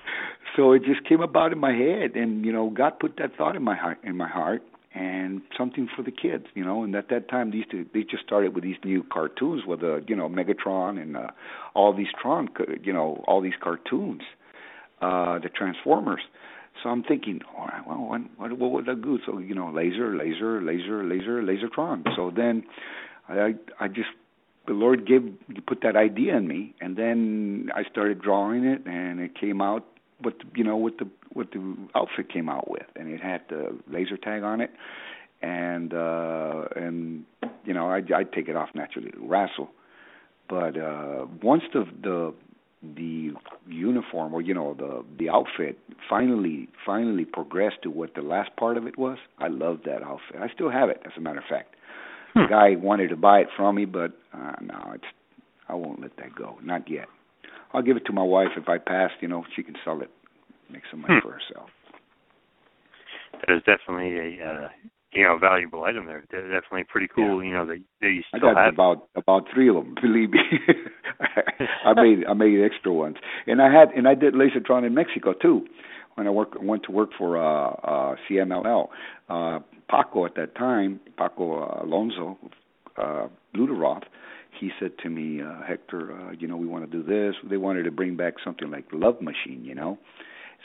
So 0.54 0.70
it 0.70 0.84
just 0.84 1.04
came 1.08 1.22
about 1.22 1.50
in 1.50 1.58
my 1.58 1.72
head, 1.72 2.14
and 2.14 2.44
you 2.44 2.52
know, 2.52 2.70
God 2.70 3.00
put 3.00 3.16
that 3.18 3.34
thought 3.36 3.56
in 3.56 3.64
my 3.64 3.74
heart. 3.74 3.98
In 4.04 4.16
my 4.16 4.28
heart, 4.28 4.62
and 4.94 5.42
something 5.56 5.88
for 5.94 6.02
the 6.02 6.10
kids, 6.10 6.46
you 6.54 6.64
know. 6.64 6.82
And 6.82 6.94
at 6.96 7.08
that 7.10 7.28
time, 7.28 7.50
these 7.50 7.64
two, 7.70 7.86
they 7.92 8.02
just 8.02 8.24
started 8.24 8.54
with 8.54 8.64
these 8.64 8.76
new 8.84 9.02
cartoons 9.02 9.62
with 9.66 9.80
the, 9.80 10.02
you 10.08 10.16
know, 10.16 10.28
Megatron 10.28 11.00
and 11.00 11.16
uh, 11.16 11.28
all 11.74 11.92
these 11.92 12.08
Tron, 12.20 12.48
you 12.82 12.92
know, 12.92 13.22
all 13.26 13.40
these 13.40 13.58
cartoons, 13.60 14.22
uh, 15.00 15.38
the 15.38 15.48
Transformers. 15.48 16.22
So 16.82 16.90
I'm 16.90 17.02
thinking, 17.02 17.40
all 17.56 17.66
right, 17.66 17.86
well, 17.86 17.98
what, 17.98 18.20
what, 18.36 18.58
what 18.58 18.70
would 18.70 18.88
I 18.88 18.94
do? 18.94 19.18
So 19.26 19.38
you 19.38 19.54
know, 19.54 19.70
laser, 19.70 20.16
laser, 20.16 20.62
laser, 20.62 21.04
laser, 21.04 21.42
Lazertron. 21.42 22.04
So 22.16 22.32
then, 22.34 22.64
I, 23.28 23.54
I 23.80 23.88
just 23.88 24.08
the 24.66 24.74
Lord 24.74 25.06
gave 25.06 25.22
put 25.66 25.80
that 25.82 25.96
idea 25.96 26.36
in 26.36 26.46
me, 26.46 26.74
and 26.80 26.96
then 26.96 27.70
I 27.74 27.82
started 27.90 28.20
drawing 28.20 28.64
it, 28.64 28.86
and 28.86 29.18
it 29.18 29.38
came 29.38 29.60
out 29.60 29.86
what 30.20 30.34
you 30.54 30.64
know 30.64 30.76
what 30.76 30.98
the 30.98 31.08
what 31.32 31.52
the 31.52 31.76
outfit 31.94 32.32
came 32.32 32.48
out 32.48 32.70
with, 32.70 32.86
and 32.96 33.08
it 33.08 33.20
had 33.20 33.42
the 33.48 33.78
laser 33.90 34.16
tag 34.16 34.42
on 34.42 34.60
it, 34.60 34.70
and 35.42 35.94
uh, 35.94 36.64
and 36.76 37.24
you 37.64 37.74
know 37.74 37.88
I 37.88 37.98
I 38.14 38.24
take 38.24 38.48
it 38.48 38.56
off 38.56 38.70
naturally 38.74 39.10
to 39.12 39.20
wrestle, 39.20 39.70
but 40.48 40.76
uh, 40.76 41.26
once 41.42 41.62
the 41.72 41.84
the 42.02 42.34
the 42.82 43.32
uniform 43.66 44.32
or 44.32 44.40
you 44.40 44.54
know 44.54 44.74
the 44.74 45.04
the 45.18 45.28
outfit 45.28 45.78
finally 46.08 46.68
finally 46.86 47.24
progressed 47.24 47.82
to 47.82 47.90
what 47.90 48.14
the 48.14 48.22
last 48.22 48.50
part 48.56 48.76
of 48.76 48.86
it 48.86 48.96
was. 48.96 49.18
I 49.38 49.48
loved 49.48 49.84
that 49.86 50.02
outfit. 50.02 50.36
I 50.40 50.48
still 50.52 50.70
have 50.70 50.88
it, 50.88 51.02
as 51.04 51.12
a 51.16 51.20
matter 51.20 51.38
of 51.38 51.44
fact. 51.48 51.74
Hmm. 52.34 52.42
The 52.42 52.48
guy 52.48 52.76
wanted 52.76 53.08
to 53.08 53.16
buy 53.16 53.40
it 53.40 53.48
from 53.56 53.76
me, 53.76 53.84
but 53.84 54.12
uh, 54.32 54.52
no, 54.60 54.92
it's 54.94 55.04
I 55.68 55.74
won't 55.74 56.00
let 56.00 56.16
that 56.18 56.34
go. 56.34 56.58
Not 56.62 56.88
yet. 56.88 57.08
I'll 57.72 57.82
give 57.82 57.96
it 57.96 58.06
to 58.06 58.12
my 58.12 58.22
wife 58.22 58.48
if 58.56 58.68
I 58.68 58.78
pass. 58.78 59.10
You 59.20 59.28
know, 59.28 59.44
she 59.54 59.62
can 59.62 59.74
sell 59.84 60.00
it, 60.00 60.10
make 60.70 60.82
some 60.90 61.02
money 61.02 61.14
hmm. 61.20 61.28
for 61.28 61.34
herself. 61.34 61.70
That 63.32 63.54
is 63.54 63.62
definitely 63.64 64.18
a 64.18 64.44
uh, 64.44 64.68
you 65.12 65.24
know 65.24 65.38
valuable 65.38 65.84
item 65.84 66.06
there. 66.06 66.24
They're 66.30 66.42
definitely 66.42 66.84
pretty 66.84 67.08
cool. 67.14 67.42
Yeah. 67.42 67.48
You 67.48 67.56
know 67.56 67.66
that 67.66 67.82
they 68.00 68.08
you 68.08 68.22
still 68.28 68.50
I 68.50 68.54
got 68.54 68.64
have. 68.64 68.74
about 68.74 69.08
about 69.16 69.44
three 69.52 69.68
of 69.68 69.76
them. 69.76 69.94
Believe 70.02 70.30
me, 70.30 70.40
I 71.84 71.94
made 71.94 72.26
I 72.26 72.34
made 72.34 72.62
extra 72.64 72.92
ones, 72.92 73.16
and 73.46 73.62
I 73.62 73.72
had 73.72 73.90
and 73.90 74.08
I 74.08 74.14
did 74.14 74.34
Lasertron 74.34 74.86
in 74.86 74.94
Mexico 74.94 75.34
too. 75.34 75.66
When 76.14 76.26
I 76.26 76.30
work 76.30 76.60
went 76.60 76.82
to 76.84 76.92
work 76.92 77.10
for 77.16 77.38
uh, 77.38 77.70
uh, 77.74 78.16
CMLL, 78.28 78.88
uh, 79.28 79.60
Paco 79.88 80.26
at 80.26 80.34
that 80.34 80.56
time, 80.56 81.00
Paco 81.16 81.62
uh, 81.62 81.84
Alonso, 81.84 82.36
uh, 82.96 83.28
Lutteroth, 83.56 84.02
he 84.58 84.70
said 84.80 84.92
to 85.02 85.10
me, 85.10 85.42
uh, 85.42 85.62
Hector, 85.66 86.12
uh, 86.12 86.32
you 86.32 86.46
know, 86.46 86.56
we 86.56 86.66
want 86.66 86.90
to 86.90 86.90
do 86.90 87.02
this. 87.02 87.34
They 87.48 87.56
wanted 87.56 87.84
to 87.84 87.90
bring 87.90 88.16
back 88.16 88.34
something 88.44 88.70
like 88.70 88.86
Love 88.92 89.20
Machine, 89.20 89.64
you 89.64 89.74
know, 89.74 89.98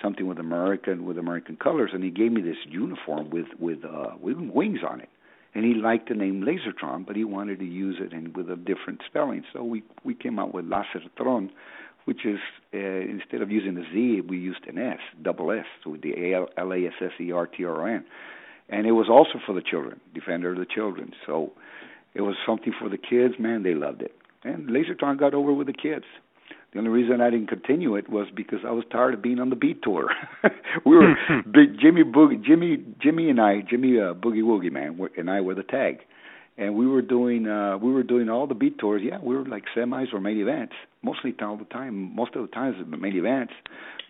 something 0.02 0.28
with 0.28 0.40
American 0.40 1.06
with 1.06 1.18
American 1.18 1.56
colors, 1.58 1.92
and 1.94 2.04
he 2.04 2.10
gave 2.10 2.32
me 2.32 2.42
this 2.42 2.58
uniform 2.68 3.30
with 3.30 3.48
with 3.60 3.84
uh, 3.86 4.12
with 4.20 4.38
wings 4.38 4.80
on 4.88 5.02
it. 5.02 5.10
And 5.56 5.64
he 5.64 5.76
liked 5.76 6.10
the 6.10 6.16
name 6.16 6.44
Lazertron, 6.44 7.06
but 7.06 7.16
he 7.16 7.24
wanted 7.24 7.60
to 7.60 7.66
use 7.66 7.98
it 8.00 8.12
and 8.12 8.36
with 8.36 8.50
a 8.50 8.56
different 8.56 9.02
spelling. 9.06 9.44
So 9.54 9.64
we 9.64 9.84
we 10.04 10.16
came 10.16 10.40
out 10.40 10.54
with 10.54 10.66
Lasertron, 10.66 11.52
which 12.06 12.26
is 12.26 12.40
uh, 12.74 12.78
instead 12.78 13.42
of 13.42 13.52
using 13.52 13.78
a 13.78 13.84
Z, 13.94 14.22
we 14.28 14.38
used 14.38 14.66
an 14.68 14.78
S, 14.78 15.00
double 15.22 15.52
S, 15.52 15.66
so 15.84 15.96
the 16.02 16.14
A 16.18 16.48
L 16.58 16.72
A 16.72 16.88
S 16.88 16.94
S 17.02 17.12
E 17.20 17.32
R 17.32 17.48
T 17.48 17.64
R 17.66 17.88
N. 17.88 18.04
And 18.70 18.88
it 18.88 18.94
was 18.94 19.08
also 19.10 19.40
for 19.46 19.54
the 19.54 19.62
children, 19.62 20.00
Defender 20.16 20.54
of 20.54 20.58
the 20.58 20.66
Children. 20.66 21.12
So 21.28 21.52
it 22.16 22.22
was 22.22 22.36
something 22.46 22.74
for 22.80 22.90
the 22.90 22.98
kids. 22.98 23.36
Man, 23.40 23.64
they 23.64 23.74
loved 23.74 24.02
it. 24.02 24.16
And 24.44 24.70
Lazertron 24.70 25.20
got 25.20 25.34
over 25.34 25.54
with 25.54 25.68
the 25.68 25.74
kids. 25.74 26.06
The 26.74 26.80
only 26.80 26.90
reason 26.90 27.22
I 27.22 27.30
didn't 27.30 27.48
continue 27.48 27.96
it 27.96 28.10
was 28.10 28.28
because 28.36 28.60
I 28.66 28.72
was 28.72 28.84
tired 28.92 29.14
of 29.14 29.22
being 29.22 29.40
on 29.40 29.52
the 29.52 29.56
B 29.56 29.76
tour. 29.82 30.10
we 30.86 30.96
were 30.96 31.14
big 31.46 31.80
Jimmy 31.80 32.04
Boogie, 32.04 32.44
Jimmy, 32.44 32.84
Jimmy 33.00 33.30
and 33.30 33.40
I, 33.40 33.62
Jimmy 33.70 34.00
uh, 34.00 34.16
Boogie 34.16 34.42
Woogie 34.42 34.72
man, 34.72 35.00
and 35.16 35.30
I 35.30 35.40
were 35.42 35.54
the 35.54 35.64
tag, 35.64 36.00
and 36.58 36.76
we 36.76 36.88
were 36.88 37.04
doing 37.04 37.48
uh 37.48 37.78
we 37.78 37.92
were 37.92 38.02
doing 38.02 38.28
all 38.28 38.48
the 38.48 38.56
B 38.56 38.72
tours. 38.72 39.04
Yeah, 39.06 39.20
we 39.22 39.36
were 39.36 39.46
like 39.46 39.66
semis 39.78 40.12
or 40.14 40.20
main 40.20 40.40
events, 40.40 40.74
mostly 41.04 41.36
all 41.42 41.58
the 41.58 41.66
time. 41.66 42.16
Most 42.16 42.36
of 42.36 42.42
the 42.42 42.48
times 42.52 42.76
main 42.88 43.16
events. 43.16 43.54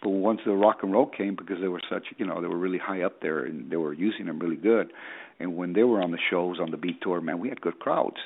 But 0.03 0.09
once 0.09 0.41
the 0.45 0.51
rock 0.51 0.79
and 0.83 0.91
roll 0.91 1.07
came, 1.07 1.35
because 1.35 1.61
they 1.61 1.69
were 1.69 1.81
such, 1.89 2.03
you 2.17 2.25
know, 2.25 2.41
they 2.41 2.47
were 2.47 2.57
really 2.57 2.77
high 2.77 3.01
up 3.01 3.21
there 3.21 3.45
and 3.45 3.71
they 3.71 3.77
were 3.77 3.93
using 3.93 4.25
them 4.25 4.39
really 4.39 4.57
good. 4.57 4.91
And 5.39 5.55
when 5.55 5.73
they 5.73 5.83
were 5.83 6.01
on 6.01 6.11
the 6.11 6.19
shows 6.29 6.59
on 6.59 6.71
the 6.71 6.77
B 6.77 6.97
tour, 7.01 7.21
man, 7.21 7.39
we 7.39 7.49
had 7.49 7.61
good 7.61 7.79
crowds. 7.79 8.17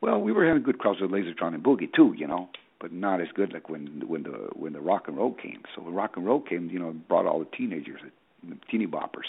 Well, 0.00 0.20
we 0.20 0.32
were 0.32 0.46
having 0.46 0.62
good 0.62 0.78
crowds 0.78 1.00
with 1.00 1.10
Lazertron 1.10 1.54
and 1.54 1.62
Boogie 1.62 1.92
too, 1.92 2.14
you 2.16 2.26
know 2.26 2.48
but 2.80 2.92
not 2.92 3.20
as 3.20 3.28
good 3.34 3.52
like 3.52 3.68
when 3.68 4.02
when 4.06 4.22
the 4.22 4.48
when 4.54 4.72
the 4.72 4.80
rock 4.80 5.08
and 5.08 5.16
roll 5.16 5.34
came. 5.34 5.62
So 5.74 5.82
when 5.82 5.94
rock 5.94 6.12
and 6.16 6.26
roll 6.26 6.40
came, 6.40 6.70
you 6.70 6.78
know, 6.78 6.92
brought 6.92 7.26
all 7.26 7.40
the 7.40 7.56
teenagers, 7.56 8.00
the 8.48 8.56
teeny 8.70 8.86
boppers, 8.86 9.26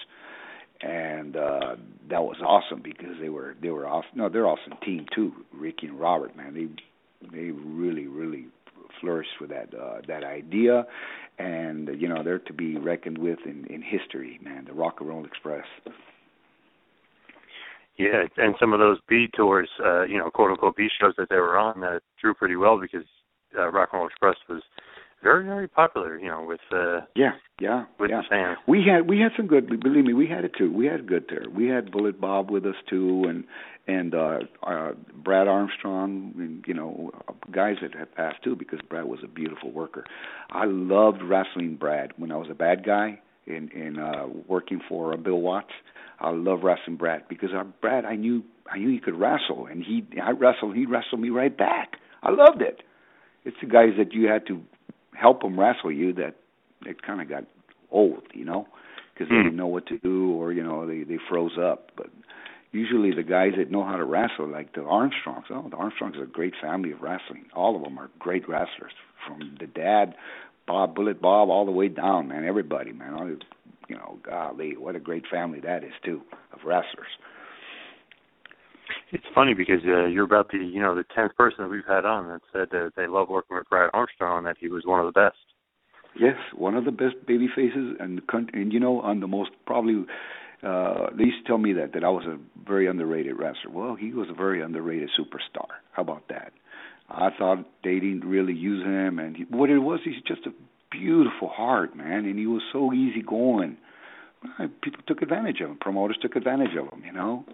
and 0.81 1.35
uh, 1.35 1.75
that 2.09 2.23
was 2.23 2.37
awesome 2.45 2.81
because 2.83 3.15
they 3.19 3.29
were 3.29 3.55
they 3.61 3.69
were 3.69 3.87
awesome. 3.87 4.11
No, 4.15 4.29
they're 4.29 4.47
awesome 4.47 4.73
team 4.83 5.05
too. 5.13 5.33
Ricky 5.53 5.87
and 5.87 5.99
Robert, 5.99 6.35
man, 6.35 6.53
they 6.53 7.27
they 7.31 7.51
really 7.51 8.07
really 8.07 8.47
flourished 9.01 9.39
with 9.39 9.49
that 9.49 9.73
uh, 9.73 10.01
that 10.07 10.23
idea, 10.23 10.85
and 11.37 11.89
you 11.99 12.07
know 12.07 12.23
they're 12.23 12.39
to 12.39 12.53
be 12.53 12.77
reckoned 12.77 13.17
with 13.17 13.39
in 13.45 13.65
in 13.65 13.81
history, 13.81 14.39
man. 14.41 14.65
The 14.65 14.73
Rock 14.73 14.97
and 14.99 15.09
Roll 15.09 15.25
Express. 15.25 15.65
Yeah, 17.97 18.23
and 18.37 18.55
some 18.59 18.71
of 18.71 18.79
those 18.79 18.97
B 19.09 19.27
tours, 19.35 19.69
uh, 19.85 20.03
you 20.03 20.17
know, 20.17 20.29
quote 20.29 20.51
unquote 20.51 20.77
B 20.77 20.87
shows 21.01 21.13
that 21.17 21.27
they 21.29 21.35
were 21.35 21.57
on, 21.57 21.83
uh, 21.83 21.99
drew 22.21 22.33
pretty 22.33 22.55
well 22.55 22.79
because 22.79 23.05
uh, 23.57 23.69
Rock 23.69 23.89
and 23.91 23.99
Roll 23.99 24.07
Express 24.07 24.37
was 24.47 24.61
very 25.22 25.45
very 25.45 25.67
popular. 25.67 26.17
You 26.17 26.30
know, 26.30 26.45
with 26.45 26.59
uh, 26.72 27.01
yeah, 27.15 27.32
yeah, 27.59 27.86
with 27.99 28.09
yeah. 28.09 28.22
the 28.22 28.28
fans. 28.30 28.57
We 28.67 28.84
had 28.88 29.07
we 29.07 29.20
had 29.20 29.32
some 29.36 29.47
good. 29.47 29.67
Believe 29.67 30.05
me, 30.05 30.13
we 30.13 30.28
had 30.28 30.45
it 30.45 30.51
too. 30.57 30.72
We 30.72 30.86
had 30.86 31.07
good 31.07 31.26
there. 31.30 31.45
We 31.49 31.67
had 31.67 31.91
Bullet 31.91 32.20
Bob 32.20 32.49
with 32.49 32.65
us 32.65 32.76
too, 32.89 33.26
and 33.28 33.43
and 33.88 34.13
uh, 34.13 34.39
uh, 34.63 34.91
Brad 35.24 35.47
Armstrong, 35.47 36.34
and 36.38 36.63
you 36.67 36.74
know, 36.74 37.11
guys 37.51 37.76
that 37.82 37.95
have 37.95 38.13
passed 38.15 38.43
too, 38.43 38.55
because 38.55 38.80
Brad 38.89 39.05
was 39.05 39.20
a 39.24 39.28
beautiful 39.28 39.72
worker. 39.72 40.05
I 40.51 40.65
loved 40.65 41.22
wrestling 41.22 41.76
Brad 41.76 42.11
when 42.17 42.32
I 42.32 42.38
was 42.38 42.47
a 42.49 42.55
bad 42.55 42.86
guy 42.86 43.20
in 43.45 43.70
in 43.70 43.99
uh, 43.99 44.28
working 44.47 44.80
for 44.88 45.13
uh, 45.13 45.17
Bill 45.17 45.41
Watts. 45.41 45.74
I 46.20 46.32
love 46.32 46.59
wrestling 46.63 46.97
Brad 46.97 47.24
because 47.30 47.49
uh, 47.55 47.63
Brad, 47.82 48.05
I 48.05 48.15
knew 48.15 48.43
I 48.72 48.78
knew 48.78 48.89
he 48.89 48.99
could 48.99 49.20
wrestle, 49.20 49.67
and 49.70 49.84
he 49.84 50.05
I 50.22 50.32
wrestled, 50.32 50.76
he 50.76 50.86
wrestled 50.86 51.22
me 51.22 51.30
right 51.30 51.55
back. 51.55 51.93
I 52.22 52.32
loved 52.32 52.61
it 52.61 52.82
it's 53.45 53.57
the 53.61 53.67
guys 53.67 53.93
that 53.97 54.13
you 54.13 54.28
had 54.28 54.45
to 54.47 54.61
help 55.14 55.41
them 55.41 55.60
wrestle 55.60 55.91
you 55.91 56.14
that 56.14 56.36
it 56.86 57.01
kind 57.01 57.22
of 57.22 57.30
got 57.30 57.45
old, 57.91 58.24
you 58.34 58.45
know, 58.45 58.68
because 59.14 59.30
they 59.30 59.36
hmm. 59.36 59.43
didn't 59.43 59.57
know 59.57 59.68
what 59.68 59.88
to 59.88 59.97
do 59.97 60.32
or 60.34 60.53
you 60.53 60.64
know 60.64 60.88
they 60.88 61.03
they 61.03 61.18
froze 61.30 61.57
up. 61.62 61.91
But 61.95 62.07
usually 62.72 63.14
the 63.14 63.24
guys 63.24 63.53
that 63.57 63.72
know 63.72 63.84
how 63.84 63.97
to 63.97 64.05
wrestle, 64.05 64.47
like 64.47 64.74
the 64.74 64.84
Armstrongs, 64.84 65.45
oh, 65.49 65.68
the 65.70 65.76
Armstrongs 65.76 66.18
are 66.18 66.24
a 66.24 66.28
great 66.28 66.53
family 66.62 66.91
of 66.91 67.01
wrestling. 67.01 67.45
All 67.55 67.76
of 67.76 67.84
them 67.84 67.97
are 67.97 68.10
great 68.20 68.47
wrestlers, 68.47 68.93
from 69.28 69.57
the 69.60 69.68
dad, 69.68 70.16
Bob 70.68 70.95
Bullet 70.95 71.22
Bob, 71.22 71.49
all 71.49 71.66
the 71.66 71.72
way 71.72 71.88
down, 71.88 72.28
man. 72.28 72.45
Everybody, 72.45 72.91
man. 72.91 73.14
All, 73.14 73.28
you 73.88 73.95
know, 73.95 74.20
golly, 74.24 74.78
what 74.78 74.95
a 74.95 74.99
great 74.99 75.26
family 75.28 75.60
that 75.62 75.84
is 75.84 75.93
too 76.05 76.22
of 76.53 76.60
wrestlers. 76.64 77.07
It's 79.11 79.25
funny 79.33 79.53
because 79.53 79.81
uh, 79.85 80.05
you're 80.05 80.25
about 80.25 80.51
the 80.51 80.57
you 80.57 80.81
know 80.81 80.95
the 80.95 81.05
tenth 81.15 81.35
person 81.35 81.63
that 81.63 81.69
we've 81.69 81.87
had 81.87 82.05
on 82.05 82.27
that 82.27 82.41
said 82.53 82.69
that 82.71 82.91
they 82.95 83.07
love 83.07 83.29
working 83.29 83.57
with 83.57 83.69
Brad 83.69 83.89
Armstrong 83.93 84.39
and 84.39 84.47
that 84.47 84.57
he 84.59 84.67
was 84.67 84.83
one 84.85 84.99
of 84.99 85.11
the 85.11 85.19
best. 85.19 85.37
Yes, 86.19 86.35
one 86.55 86.75
of 86.75 86.85
the 86.85 86.91
best 86.91 87.15
baby 87.27 87.47
faces 87.55 87.95
and 87.99 88.21
and 88.53 88.73
you 88.73 88.79
know 88.79 89.01
on 89.01 89.19
the 89.19 89.27
most 89.27 89.51
probably 89.65 90.05
uh 90.63 91.07
they 91.17 91.25
used 91.25 91.45
to 91.45 91.47
tell 91.47 91.57
me 91.57 91.73
that 91.73 91.93
that 91.93 92.03
I 92.03 92.09
was 92.09 92.25
a 92.25 92.37
very 92.67 92.87
underrated 92.87 93.37
wrestler. 93.37 93.71
Well, 93.71 93.95
he 93.95 94.11
was 94.11 94.27
a 94.29 94.33
very 94.33 94.61
underrated 94.61 95.09
superstar. 95.17 95.67
How 95.91 96.03
about 96.03 96.27
that? 96.29 96.51
I 97.09 97.29
thought 97.37 97.65
they 97.83 97.95
didn't 97.95 98.23
really 98.23 98.53
use 98.53 98.83
him, 98.85 99.17
and 99.19 99.35
he, 99.35 99.43
what 99.49 99.69
it 99.69 99.79
was, 99.79 99.99
he's 100.03 100.21
just 100.27 100.45
a 100.45 100.51
beautiful 100.91 101.47
heart, 101.47 101.95
man, 101.95 102.25
and 102.25 102.37
he 102.37 102.45
was 102.45 102.61
so 102.71 102.93
easy 102.93 103.21
going. 103.21 103.77
People 104.81 105.01
took 105.07 105.21
advantage 105.21 105.59
of 105.61 105.71
him. 105.71 105.77
Promoters 105.79 106.17
took 106.21 106.35
advantage 106.35 106.75
of 106.79 106.91
him, 106.93 107.03
you 107.05 107.11
know. 107.11 107.45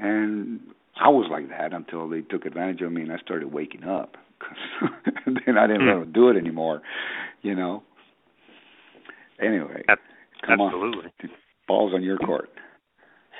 And 0.00 0.60
I 1.00 1.08
was 1.08 1.28
like 1.30 1.48
that 1.50 1.72
until 1.72 2.08
they 2.08 2.22
took 2.22 2.46
advantage 2.46 2.80
of 2.80 2.92
me 2.92 3.02
and 3.02 3.12
I 3.12 3.18
started 3.18 3.52
waking 3.52 3.84
up. 3.84 4.16
then 5.26 5.58
I 5.58 5.66
didn't 5.66 5.82
mm. 5.82 5.94
let 5.94 6.00
them 6.04 6.12
do 6.12 6.30
it 6.30 6.36
anymore, 6.36 6.80
you 7.42 7.54
know. 7.54 7.82
Anyway, 9.40 9.82
come 10.46 10.60
absolutely. 10.60 11.10
on, 11.22 11.30
balls 11.66 11.92
on 11.94 12.02
your 12.02 12.18
court. 12.18 12.50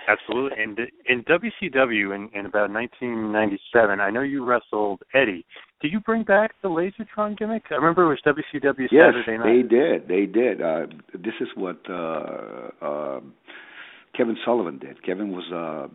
Absolutely. 0.09 0.63
And 0.63 0.79
in 1.07 1.25
WCW 1.25 2.15
in, 2.15 2.31
in 2.35 2.47
about 2.47 2.71
1997, 2.71 4.01
I 4.01 4.11
know 4.11 4.23
you 4.23 4.45
wrestled 4.45 5.03
Eddie, 5.15 5.45
did 5.81 5.93
you 5.93 6.01
bring 6.01 6.25
back 6.25 6.53
the 6.63 6.69
Lazertron 6.69 7.39
gimmick? 7.39 7.65
I 7.71 7.75
remember 7.75 8.05
it 8.05 8.09
was 8.09 8.21
WCW 8.27 8.89
yes, 8.91 9.13
Saturday 9.15 9.39
night. 9.39 9.55
Yes, 9.55 9.69
they 9.71 9.77
did. 9.77 10.09
They 10.09 10.27
did. 10.27 10.63
Uh, 10.63 10.87
this 11.13 11.35
is 11.41 11.49
what 11.55 11.79
uh, 11.89 12.71
uh, 12.83 13.21
Kevin 14.17 14.37
Sullivan 14.45 14.79
did. 14.79 15.05
Kevin 15.05 15.33
was 15.33 15.45
uh, 15.53 15.89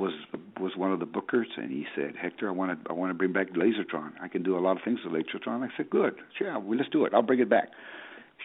was 0.00 0.12
was 0.58 0.72
one 0.76 0.92
of 0.92 1.00
the 1.00 1.06
bookers, 1.06 1.46
and 1.56 1.70
he 1.70 1.86
said, 1.94 2.14
"Hector, 2.20 2.48
I 2.48 2.52
want 2.52 2.84
to 2.84 2.90
I 2.90 2.94
want 2.94 3.10
to 3.10 3.14
bring 3.14 3.32
back 3.32 3.52
Lazertron. 3.52 4.12
I 4.20 4.28
can 4.28 4.42
do 4.42 4.56
a 4.56 4.60
lot 4.60 4.76
of 4.76 4.82
things 4.84 5.00
with 5.04 5.12
Lazertron." 5.12 5.62
I 5.62 5.68
said, 5.76 5.90
"Good, 5.90 6.14
yeah, 6.40 6.56
well, 6.56 6.76
let's 6.76 6.90
do 6.90 7.04
it. 7.04 7.14
I'll 7.14 7.22
bring 7.22 7.40
it 7.40 7.50
back." 7.50 7.68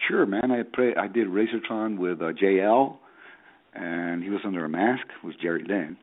Sure, 0.08 0.26
man. 0.26 0.50
I 0.50 0.62
play, 0.62 0.94
I 0.94 1.06
did 1.08 1.28
Lazertron 1.28 1.96
with 1.96 2.20
uh, 2.20 2.32
JL, 2.32 2.98
and 3.74 4.22
he 4.22 4.28
was 4.28 4.40
under 4.44 4.64
a 4.64 4.68
mask. 4.68 5.06
It 5.22 5.26
was 5.26 5.34
Jerry 5.40 5.64
Lynn 5.66 5.96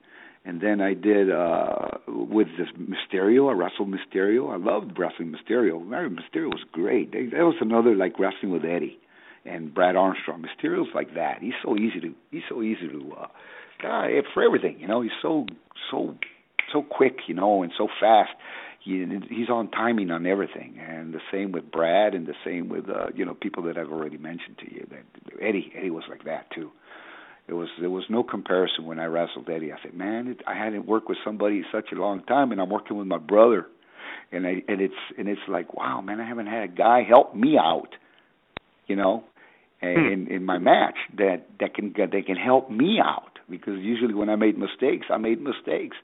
and 0.46 0.62
then 0.62 0.82
I 0.82 0.94
did 0.94 1.32
uh 1.32 1.90
with 2.08 2.48
this 2.58 2.68
Mysterio. 2.78 3.50
I 3.50 3.54
wrestled 3.54 3.90
Mysterio. 3.90 4.52
I 4.52 4.58
loved 4.58 4.98
wrestling 4.98 5.34
Mysterio. 5.34 5.82
Mysterio 5.82 6.48
was 6.48 6.64
great. 6.72 7.12
That 7.12 7.32
was 7.32 7.56
another 7.62 7.96
like 7.96 8.20
wrestling 8.20 8.52
with 8.52 8.66
Eddie 8.66 9.00
and 9.46 9.74
Brad 9.74 9.96
Armstrong. 9.96 10.44
Mysterio's 10.44 10.94
like 10.94 11.16
that. 11.16 11.42
He's 11.42 11.54
so 11.64 11.78
easy 11.78 12.00
to 12.02 12.14
he's 12.32 12.44
so 12.50 12.62
easy 12.62 12.88
to 12.90 13.14
uh 13.20 13.28
guy 13.82 14.12
for 14.34 14.44
everything. 14.44 14.80
You 14.80 14.88
know, 14.88 15.02
he's 15.02 15.12
so 15.22 15.46
so 15.92 16.16
so 16.72 16.82
quick. 16.82 17.18
You 17.28 17.36
know, 17.36 17.64
and 17.64 17.72
so 17.78 17.88
fast. 18.00 18.32
He, 18.84 19.06
he's 19.30 19.50
on 19.50 19.72
timing 19.72 20.12
on 20.12 20.26
everything, 20.26 20.78
and 20.78 21.14
the 21.14 21.22
same 21.32 21.54
with 21.54 21.72
Brad, 21.72 22.14
and 22.14 22.28
the 22.28 22.34
same 22.44 22.68
with 22.68 22.90
uh, 22.90 23.08
you 23.16 23.24
know 23.24 23.34
people 23.34 23.64
that 23.64 23.78
I've 23.78 23.92
already 23.92 24.18
mentioned 24.18 24.58
to 24.60 24.74
you. 24.74 24.86
That 24.90 25.42
Eddie 25.42 25.72
Eddie 25.74 25.90
was 25.90 26.04
like 26.10 26.26
that 26.26 26.52
too. 26.52 26.70
It 27.48 27.54
was 27.54 27.70
there 27.80 27.90
was 27.90 28.04
no 28.10 28.24
comparison 28.24 28.86
when 28.86 29.00
I 29.00 29.06
wrestled 29.06 29.50
Eddie. 29.50 29.72
I 29.72 29.78
said, 29.84 29.94
man, 29.94 30.28
it, 30.28 30.42
I 30.48 30.54
hadn't 30.54 30.86
worked 30.86 31.10
with 31.10 31.18
somebody 31.26 31.64
such 31.72 31.92
a 31.92 31.96
long 31.96 32.24
time, 32.24 32.52
and 32.52 32.62
I'm 32.62 32.70
working 32.70 32.98
with 32.98 33.08
my 33.08 33.18
brother, 33.18 33.68
and 34.32 34.48
I 34.48 34.64
and 34.68 34.82
it's 34.82 34.94
and 35.18 35.28
it's 35.28 35.42
like, 35.48 35.74
wow, 35.74 36.02
man, 36.02 36.22
I 36.22 36.28
haven't 36.28 36.48
had 36.48 36.64
a 36.64 36.68
guy 36.68 37.04
help 37.04 37.36
me 37.36 37.58
out, 37.58 37.96
you 38.88 38.96
know, 38.96 39.24
in 39.82 40.28
in 40.30 40.46
my 40.46 40.58
match 40.58 40.96
that 41.18 41.48
that 41.60 41.74
can 41.74 41.94
that 41.98 42.12
can 42.26 42.38
help 42.38 42.72
me 42.72 43.00
out 43.04 43.33
because 43.50 43.80
usually 43.80 44.14
when 44.14 44.30
I 44.30 44.36
made 44.36 44.58
mistakes, 44.58 45.08
I 45.10 45.18
made 45.18 45.42
mistakes. 45.42 45.98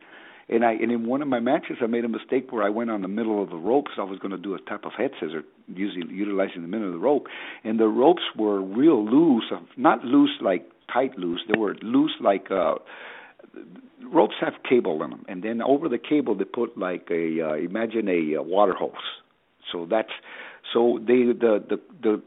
And 0.50 0.66
I 0.66 0.74
and 0.74 0.92
in 0.92 1.06
one 1.06 1.22
of 1.22 1.28
my 1.28 1.40
matches, 1.40 1.78
I 1.82 1.86
made 1.86 2.06
a 2.06 2.10
mistake 2.10 2.52
where 2.52 2.64
I 2.64 2.70
went 2.70 2.90
on 2.90 3.04
the 3.04 3.08
middle 3.08 3.42
of 3.42 3.50
the 3.50 3.56
ropes. 3.56 3.92
I 4.00 4.04
was 4.04 4.18
going 4.18 4.32
to 4.32 4.38
do 4.38 4.56
a 4.56 4.60
type 4.60 4.84
of 4.84 4.94
head 4.98 5.12
scissor, 5.20 5.44
using 5.68 6.10
utilizing 6.10 6.64
the 6.64 6.68
middle 6.68 6.88
of 6.88 6.94
the 6.94 7.00
rope, 7.00 7.28
and 7.64 7.80
the 7.80 7.88
ropes 7.88 8.24
were 8.36 8.60
real 8.60 9.06
loose, 9.06 9.52
not 9.78 10.04
loose 10.04 10.32
like 10.42 10.68
tight 10.92 11.18
loose. 11.20 11.42
They 11.48 11.58
were 11.58 11.76
loose 11.84 12.14
like 12.20 12.50
uh 12.50 12.76
ropes 14.12 14.36
have 14.42 14.54
cable 14.68 15.04
in 15.04 15.12
them, 15.12 15.26
and 15.28 15.44
then 15.44 15.62
over 15.62 15.88
the 15.88 16.00
cable 16.00 16.36
they 16.36 16.46
put 16.46 16.78
like 16.78 17.08
a 17.12 17.42
uh, 17.42 17.54
imagine 17.54 18.08
a 18.08 18.40
uh, 18.40 18.42
water 18.42 18.74
hose. 18.74 18.94
So 19.72 19.86
that's 19.90 20.12
so 20.74 21.00
they 21.00 21.26
the 21.26 21.64
the 21.70 21.80
the 22.02 22.22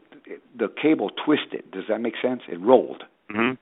the 0.56 0.68
cable 0.80 1.10
twisted. 1.24 1.70
Does 1.72 1.84
that 1.88 2.00
make 2.00 2.14
sense? 2.22 2.42
It 2.48 2.60
rolled. 2.60 3.02
Mm-hmm. 3.30 3.54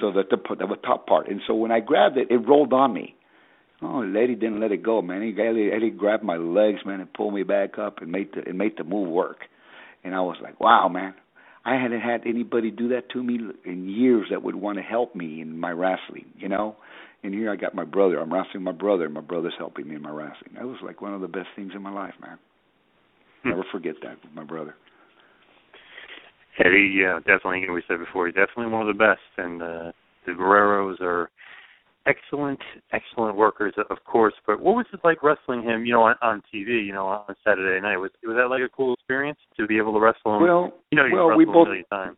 So 0.00 0.12
that 0.12 0.30
the 0.30 0.36
the 0.56 0.76
top 0.84 1.06
part, 1.06 1.28
and 1.28 1.40
so 1.46 1.54
when 1.54 1.70
I 1.70 1.80
grabbed 1.80 2.16
it, 2.16 2.28
it 2.30 2.38
rolled 2.38 2.72
on 2.72 2.92
me. 2.92 3.14
Oh, 3.82 4.00
lady 4.00 4.34
didn't 4.34 4.60
let 4.60 4.72
it 4.72 4.82
go, 4.82 5.02
man. 5.02 5.22
He, 5.22 5.30
Eddie, 5.40 5.70
Eddie 5.70 5.90
grabbed 5.90 6.22
my 6.22 6.36
legs, 6.36 6.80
man, 6.86 7.00
and 7.00 7.12
pulled 7.12 7.34
me 7.34 7.42
back 7.42 7.78
up 7.78 8.00
and 8.00 8.10
made 8.10 8.30
the 8.34 8.48
and 8.48 8.56
made 8.56 8.76
the 8.78 8.84
move 8.84 9.08
work. 9.08 9.40
And 10.02 10.14
I 10.14 10.20
was 10.20 10.36
like, 10.42 10.58
wow, 10.60 10.88
man. 10.88 11.14
I 11.66 11.80
hadn't 11.80 12.00
had 12.00 12.22
anybody 12.26 12.70
do 12.70 12.88
that 12.88 13.10
to 13.10 13.22
me 13.22 13.38
in 13.64 13.88
years 13.88 14.26
that 14.30 14.42
would 14.42 14.54
want 14.54 14.76
to 14.76 14.82
help 14.82 15.14
me 15.14 15.40
in 15.40 15.58
my 15.58 15.70
wrestling, 15.70 16.26
you 16.36 16.48
know. 16.48 16.76
And 17.22 17.32
here 17.32 17.50
I 17.50 17.56
got 17.56 17.74
my 17.74 17.84
brother. 17.84 18.20
I'm 18.20 18.32
wrestling 18.32 18.62
my 18.62 18.72
brother, 18.72 19.08
my 19.08 19.22
brother's 19.22 19.54
helping 19.58 19.88
me 19.88 19.94
in 19.94 20.02
my 20.02 20.10
wrestling. 20.10 20.52
That 20.54 20.64
was 20.64 20.76
like 20.82 21.00
one 21.00 21.14
of 21.14 21.22
the 21.22 21.28
best 21.28 21.48
things 21.56 21.72
in 21.74 21.82
my 21.82 21.92
life, 21.92 22.12
man. 22.20 22.38
Hmm. 23.42 23.50
Never 23.50 23.64
forget 23.72 23.94
that 24.02 24.22
with 24.22 24.34
my 24.34 24.44
brother. 24.44 24.74
Eddie, 26.58 26.94
yeah, 27.00 27.18
definitely. 27.18 27.68
We 27.70 27.82
said 27.88 27.98
before, 27.98 28.26
he's 28.26 28.34
definitely 28.34 28.72
one 28.72 28.86
of 28.86 28.96
the 28.96 28.98
best, 28.98 29.20
and 29.38 29.62
uh, 29.62 29.92
the 30.26 30.32
Guerreros 30.32 31.00
are 31.00 31.30
excellent, 32.06 32.60
excellent 32.92 33.36
workers, 33.36 33.74
of 33.90 34.04
course. 34.04 34.34
But 34.46 34.60
what 34.60 34.76
was 34.76 34.86
it 34.92 35.00
like 35.02 35.22
wrestling 35.22 35.62
him? 35.62 35.84
You 35.84 35.94
know, 35.94 36.02
on, 36.02 36.16
on 36.22 36.42
TV. 36.54 36.84
You 36.84 36.92
know, 36.92 37.06
on 37.06 37.34
Saturday 37.44 37.80
night. 37.80 37.96
Was 37.96 38.10
was 38.22 38.36
that 38.36 38.48
like 38.48 38.62
a 38.62 38.68
cool 38.68 38.94
experience 38.94 39.38
to 39.56 39.66
be 39.66 39.78
able 39.78 39.92
to 39.94 40.00
wrestle 40.00 40.36
him? 40.36 40.42
Well, 40.42 40.72
you 40.90 40.96
know, 40.96 41.06
you 41.06 41.14
well, 41.14 41.28
wrestled 41.28 41.38
we 41.38 41.44
both. 41.44 41.66
a 41.66 41.70
million 41.70 41.84
times. 41.90 42.16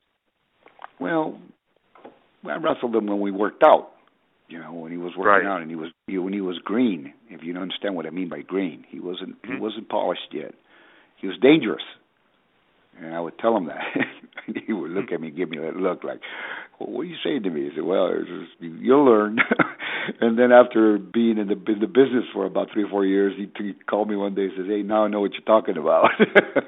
Well, 1.01 1.39
I 2.45 2.57
wrestled 2.57 2.95
him 2.95 3.07
when 3.07 3.21
we 3.21 3.31
worked 3.31 3.63
out. 3.63 3.91
You 4.49 4.61
know, 4.61 4.73
when 4.73 4.93
he 4.93 4.99
was 4.99 5.13
working 5.17 5.47
right. 5.47 5.57
out, 5.57 5.63
and 5.63 5.71
he 5.71 5.77
was 5.77 5.91
he, 6.07 6.19
when 6.19 6.33
he 6.33 6.41
was 6.41 6.59
green. 6.65 7.13
If 7.29 7.43
you 7.43 7.53
don't 7.53 7.63
understand 7.63 7.97
what 7.97 8.07
I 8.07 8.11
mean 8.11 8.29
by 8.29 8.43
green, 8.43 8.85
he 8.89 9.01
wasn't 9.01 9.43
mm-hmm. 9.43 9.55
he 9.55 9.61
wasn't 9.61 9.89
polished 9.89 10.29
yet. 10.33 10.53
He 11.21 11.27
was 11.27 11.37
dangerous, 11.41 11.83
and 13.01 13.15
I 13.15 13.21
would 13.21 13.39
tell 13.39 13.57
him 13.57 13.67
that. 13.67 13.83
he 14.67 14.73
would 14.73 14.91
look 14.91 15.13
at 15.13 15.21
me, 15.21 15.31
give 15.31 15.51
me 15.51 15.59
that 15.59 15.77
look 15.77 16.05
like, 16.05 16.21
well, 16.79 16.91
"What 16.91 17.01
are 17.03 17.05
you 17.05 17.17
saying 17.25 17.43
to 17.45 17.51
me?" 17.51 17.65
He 17.65 17.71
said, 17.75 17.85
"Well, 17.85 18.11
just, 18.19 18.53
you'll 18.61 19.05
learn." 19.05 19.39
and 20.21 20.39
then 20.39 20.53
after 20.53 20.99
being 20.99 21.39
in 21.39 21.49
the 21.49 21.73
in 21.73 21.81
the 21.81 21.87
business 21.87 22.25
for 22.33 22.45
about 22.47 22.69
three 22.73 22.85
or 22.85 22.89
four 22.89 23.05
years, 23.05 23.35
he, 23.37 23.51
he 23.63 23.75
called 23.89 24.09
me 24.09 24.17
one 24.17 24.35
day 24.35 24.45
and 24.45 24.53
says, 24.57 24.67
"Hey, 24.69 24.83
now 24.83 25.05
I 25.05 25.09
know 25.09 25.21
what 25.21 25.33
you're 25.33 25.43
talking 25.43 25.77
about." 25.77 26.11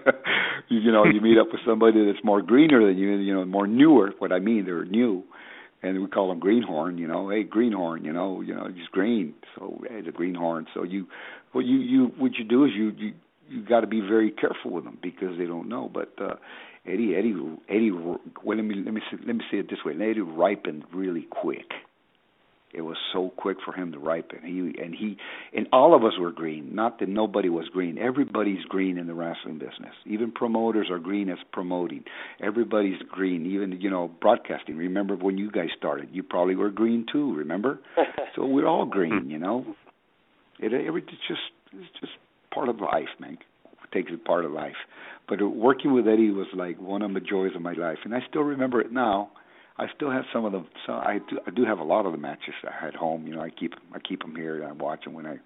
you, 0.69 0.81
you 0.81 0.93
know, 0.93 1.05
you 1.05 1.21
meet 1.21 1.39
up 1.39 1.49
with 1.53 1.61
somebody 1.67 2.05
that's 2.05 2.25
more 2.25 2.43
greener 2.43 2.87
than 2.87 2.99
you, 2.99 3.17
you 3.17 3.35
know, 3.35 3.45
more 3.45 3.67
newer. 3.67 4.13
What 4.19 4.33
I 4.33 4.39
mean, 4.39 4.65
they're 4.65 4.85
new, 4.85 5.25
and 5.83 6.01
we 6.01 6.09
call 6.09 6.29
them 6.29 6.41
greenhorn. 6.41 6.99
You 6.99 7.07
know, 7.07 7.29
hey, 7.31 7.45
greenhorn. 7.45 8.05
You 8.05 8.13
know, 8.13 8.41
you 8.41 8.55
know, 8.55 8.69
he's 8.75 8.89
green, 8.91 9.35
so 9.57 9.81
hey, 9.89 10.01
the 10.01 10.13
greenhorn. 10.13 10.67
So 10.75 10.83
you, 10.83 11.07
what 11.53 11.65
you 11.65 11.79
you 11.79 12.13
what 12.19 12.35
you 12.37 12.45
do 12.45 12.65
is 12.65 12.73
you 12.75 12.93
you 12.97 13.13
you 13.49 13.65
got 13.65 13.81
to 13.81 13.87
be 13.87 14.01
very 14.01 14.31
careful 14.31 14.71
with 14.73 14.85
them 14.85 14.99
because 15.03 15.39
they 15.39 15.47
don't 15.47 15.69
know. 15.69 15.91
But 15.93 16.13
uh, 16.21 16.35
Eddie 16.87 17.15
Eddie 17.17 17.35
Eddie, 17.69 17.91
well, 17.91 18.21
let 18.45 18.65
me 18.65 18.75
let 18.85 18.95
me 18.95 19.01
let 19.27 19.37
me 19.37 19.45
say 19.51 19.59
it 19.59 19.69
this 19.69 19.81
way: 19.85 19.95
Eddie 19.95 20.21
ripened 20.21 20.85
really 20.93 21.27
quick. 21.31 21.67
It 22.75 22.83
was 22.83 22.99
so 23.15 23.33
quick 23.35 23.57
for 23.65 23.73
him 23.73 23.93
to 23.93 23.99
ripen. 23.99 24.41
He 24.43 24.83
and 24.83 24.95
he 24.95 25.17
and 25.57 25.67
all 25.73 25.95
of 25.95 26.05
us 26.05 26.13
were 26.19 26.31
green. 26.31 26.75
Not 26.75 26.99
that 26.99 27.09
nobody 27.09 27.49
was 27.49 27.67
green. 27.73 27.97
Everybody's 27.97 28.63
green 28.65 28.99
in 28.99 29.07
the 29.07 29.15
wrestling 29.15 29.59
business. 29.59 29.95
Even 30.05 30.33
promoters 30.33 30.89
are 30.91 30.99
green 30.99 31.31
as 31.31 31.39
promoting. 31.51 32.05
Everybody's 32.43 33.01
green. 33.11 33.47
Even 33.47 33.81
you 33.81 33.89
know 33.89 34.11
broadcasting. 34.21 34.77
Remember 34.77 35.17
when 35.17 35.39
you 35.39 35.51
guys 35.51 35.71
started? 35.79 36.11
You 36.13 36.23
probably 36.23 36.57
were 36.57 36.69
green 36.69 37.07
too. 37.11 37.35
Remember? 37.37 37.81
so 38.37 38.45
we're 38.45 38.67
all 38.67 38.85
green. 38.85 39.31
You 39.31 39.39
know. 39.39 39.65
It 40.59 40.73
every 40.75 41.03
it's 41.03 41.11
just 41.27 41.41
it's 41.73 42.01
just 42.01 42.13
part 42.53 42.69
of 42.69 42.81
life, 42.81 43.09
man. 43.19 43.39
Takes 43.93 44.13
it 44.13 44.25
part 44.25 44.45
of 44.45 44.53
life. 44.53 44.77
But 45.29 45.41
working 45.43 45.95
with 45.95 46.07
Eddie 46.07 46.31
was 46.31 46.47
like 46.55 46.79
one 46.79 47.01
of 47.03 47.15
the 47.15 47.21
joys 47.21 47.53
of 47.55 47.63
my 47.63 47.73
life, 47.73 47.99
and 48.05 48.15
I 48.15 48.21
still 48.29 48.43
remember 48.43 48.81
it 48.81 48.93
now. 48.93 49.31
I 49.79 49.87
still 49.95 50.11
have 50.11 50.25
some 50.33 50.45
of 50.45 50.53
them. 50.53 50.67
So 50.87 50.93
I 50.93 51.21
do. 51.31 51.39
I 51.47 51.51
do 51.51 51.65
have 51.65 51.79
a 51.79 51.85
lot 51.85 52.05
of 52.05 52.13
the 52.13 52.19
matches 52.19 52.55
at 52.83 52.95
home. 52.95 53.27
You 53.27 53.37
know, 53.37 53.41
I 53.41 53.51
keep 53.51 53.75
I 53.95 53.99
keep 54.01 54.21
them 54.21 54.35
here. 54.35 54.57
And 54.57 54.65
I 54.65 54.73
watch 54.73 55.05
them 55.05 55.15
when 55.15 55.25
I, 55.25 55.37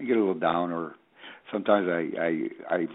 I 0.00 0.04
get 0.04 0.16
a 0.16 0.20
little 0.20 0.34
down, 0.34 0.72
or 0.72 0.94
sometimes 1.52 1.88
I 1.88 2.10
I 2.20 2.74
I 2.74 2.86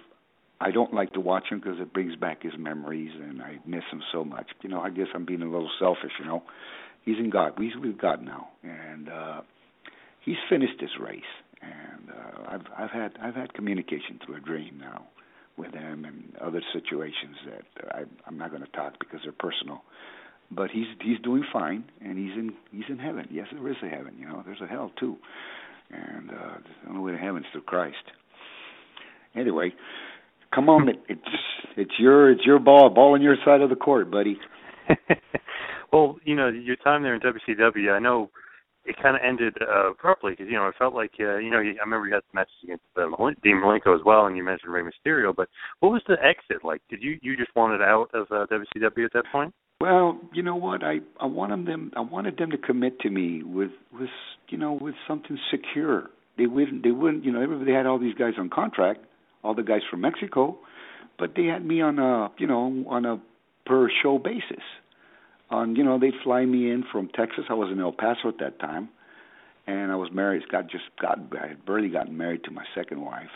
I 0.60 0.72
don't 0.72 0.94
like 0.94 1.14
to 1.14 1.20
watch 1.20 1.46
him 1.50 1.60
because 1.60 1.80
it 1.80 1.94
brings 1.94 2.16
back 2.16 2.44
his 2.44 2.54
memories, 2.58 3.12
and 3.16 3.42
I 3.42 3.60
miss 3.66 3.84
him 3.92 4.02
so 4.12 4.24
much. 4.24 4.48
You 4.62 4.70
know, 4.70 4.82
I 4.82 4.90
guess 4.90 5.08
I'm 5.14 5.26
being 5.26 5.42
a 5.42 5.46
little 5.46 5.72
selfish. 5.80 6.12
You 6.20 6.26
know, 6.26 6.44
he's 7.06 7.18
in 7.18 7.30
God. 7.30 7.54
He's 7.58 7.76
with 7.76 7.98
God 7.98 8.24
now, 8.24 8.50
and 8.64 9.10
uh, 9.10 9.42
he's 10.24 10.38
finished 10.50 10.80
his 10.80 10.92
race. 11.00 11.22
And 11.62 12.10
uh, 12.10 12.50
I've 12.50 12.66
I've 12.78 12.92
had 12.92 13.12
I've 13.22 13.36
had 13.36 13.54
communication 13.54 14.20
through 14.26 14.38
a 14.38 14.40
dream 14.40 14.80
now 14.80 15.06
with 15.58 15.74
him 15.74 16.06
and 16.06 16.36
other 16.42 16.62
situations 16.74 17.36
that 17.46 17.96
I, 17.96 18.04
I'm 18.26 18.38
not 18.38 18.50
going 18.50 18.64
to 18.64 18.72
talk 18.72 18.94
because 19.00 19.20
they're 19.24 19.32
personal. 19.32 19.84
But 20.50 20.70
he's 20.72 20.88
he's 21.02 21.20
doing 21.20 21.44
fine, 21.54 21.86
and 22.02 22.18
he's 22.18 22.38
in 22.38 22.54
he's 22.72 22.90
in 22.90 23.00
heaven. 23.00 23.28
Yes, 23.32 23.48
there 23.52 23.68
is 23.70 23.78
a 23.84 23.88
heaven. 23.88 24.16
You 24.20 24.28
know, 24.28 24.44
there's 24.46 24.62
a 24.62 24.68
hell 24.68 24.92
too, 25.00 25.16
and 25.92 26.30
uh, 26.30 26.58
the 26.84 26.90
only 26.90 27.02
way 27.02 27.12
to 27.14 27.18
heaven 27.18 27.44
is 27.44 27.48
through 27.54 27.62
Christ. 27.62 28.04
Anyway, 29.34 29.74
come 30.54 30.68
on, 30.68 30.90
it, 30.90 30.98
it's 31.08 31.22
it's 31.78 31.94
your 32.00 32.32
it's 32.32 32.46
your 32.46 32.60
ball, 32.60 32.90
ball 32.90 33.14
on 33.14 33.22
your 33.22 33.38
side 33.46 33.62
of 33.62 33.70
the 33.70 33.78
court, 33.78 34.12
buddy. 34.12 34.38
well, 35.94 36.18
you 36.26 36.36
know, 36.36 36.50
your 36.50 36.76
time 36.76 37.04
there 37.04 37.16
in 37.16 37.22
WCW, 37.22 37.92
I 37.94 38.00
know 38.00 38.30
it 38.86 38.96
kind 39.02 39.16
of 39.16 39.22
ended 39.24 39.56
uh, 39.62 39.92
abruptly 39.92 40.32
because 40.32 40.48
you 40.48 40.58
know 40.58 40.68
it 40.68 40.76
felt 40.78 40.94
like 40.94 41.12
uh, 41.20 41.38
you 41.38 41.52
know 41.52 41.58
I 41.58 41.84
remember 41.84 42.08
you 42.08 42.14
had 42.14 42.24
some 42.32 42.36
matches 42.36 42.54
against 42.64 42.84
uh, 42.98 43.06
Dean 43.44 43.62
Malenko 43.64 43.96
as 43.96 44.04
well, 44.06 44.26
and 44.26 44.36
you 44.36 44.44
mentioned 44.44 44.74
Rey 44.74 44.82
Mysterio. 44.82 45.36
But 45.36 45.50
what 45.80 45.92
was 45.92 46.02
the 46.08 46.16
exit 46.24 46.64
like? 46.64 46.82
Did 46.90 47.02
you 47.02 47.18
you 47.22 47.38
just 47.38 47.56
wanted 47.56 47.82
out 47.82 48.10
of 48.14 48.28
uh, 48.32 48.48
WCW 48.52 49.06
at 49.06 49.14
that 49.14 49.26
point? 49.32 49.54
Well, 49.80 50.20
you 50.34 50.44
know 50.44 50.56
what? 50.56 50.84
I 50.84 51.00
I 51.20 51.26
wanted 51.26 51.68
them 51.68 51.92
I 51.96 52.02
wanted 52.02 52.38
them 52.38 52.52
to 52.52 52.58
commit 52.58 53.00
to 53.02 53.10
me 53.10 53.44
with 53.44 53.72
with 53.92 54.10
you 54.50 54.58
know 54.58 54.74
with 54.74 54.96
something 55.08 55.38
secure. 55.52 56.10
They 56.38 56.48
wouldn't 56.48 56.84
they 56.84 56.92
wouldn't 56.92 57.24
you 57.24 57.32
know 57.32 57.42
everybody 57.42 57.74
had 57.74 57.86
all 57.86 58.00
these 58.00 58.16
guys 58.16 58.34
on 58.38 58.50
contract, 58.50 59.02
all 59.44 59.54
the 59.54 59.64
guys 59.64 59.82
from 59.90 60.02
Mexico, 60.02 60.58
but 61.20 61.32
they 61.36 61.46
had 61.46 61.66
me 61.66 61.82
on 61.82 62.00
a 62.00 62.32
you 62.38 62.48
know 62.48 62.86
on 62.90 63.06
a 63.06 63.22
per 63.66 63.90
show 64.02 64.18
basis. 64.18 64.64
On 65.52 65.76
you 65.76 65.84
know 65.84 66.00
they'd 66.00 66.14
fly 66.24 66.46
me 66.46 66.72
in 66.72 66.84
from 66.92 67.10
Texas. 67.10 67.46
I 67.50 67.54
was 67.54 67.72
in 67.72 67.80
El 67.80 67.92
Paso 67.92 68.30
at 68.30 68.40
that 68.40 68.60
time, 68.60 68.90
and 69.68 69.92
I 69.92 69.96
was 69.96 70.10
married. 70.12 70.44
Got 70.50 70.68
just 70.70 70.86
got 71.00 71.20
I 71.40 71.48
had 71.48 71.66
barely 71.66 71.90
gotten 71.90 72.18
married 72.18 72.44
to 72.46 72.52
my 72.52 72.64
second 72.74 73.02
wife, 73.02 73.30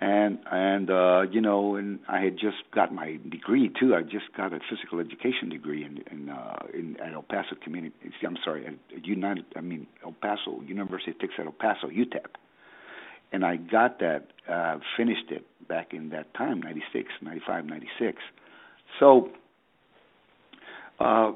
and 0.00 0.38
and 0.50 0.90
uh 0.90 1.22
you 1.30 1.40
know 1.40 1.76
and 1.76 1.98
i 2.08 2.20
had 2.20 2.38
just 2.38 2.56
got 2.74 2.94
my 2.94 3.18
degree 3.28 3.70
too 3.78 3.94
i 3.94 4.02
just 4.02 4.32
got 4.36 4.52
a 4.52 4.58
physical 4.70 4.98
education 5.00 5.48
degree 5.50 5.84
in 5.84 6.02
in 6.10 6.30
uh 6.30 6.56
in 6.72 6.96
at 7.00 7.12
el 7.12 7.22
paso 7.22 7.54
community 7.62 7.94
i'm 8.26 8.38
sorry 8.42 8.66
at 8.66 9.04
united 9.04 9.44
i 9.56 9.60
mean 9.60 9.86
el 10.04 10.12
paso 10.12 10.62
university 10.66 11.10
of 11.10 11.18
texas 11.18 11.40
at 11.40 11.46
el 11.46 11.52
paso 11.52 11.88
utep 11.88 12.36
and 13.32 13.44
i 13.44 13.56
got 13.56 13.98
that 13.98 14.28
uh 14.48 14.78
finished 14.96 15.30
it 15.30 15.44
back 15.68 15.92
in 15.92 16.08
that 16.08 16.32
time 16.34 16.62
ninety 16.62 16.82
six 16.92 17.10
ninety 17.20 17.42
five 17.46 17.66
ninety 17.66 17.88
six 17.98 18.22
so 18.98 19.30
uh 21.02 21.32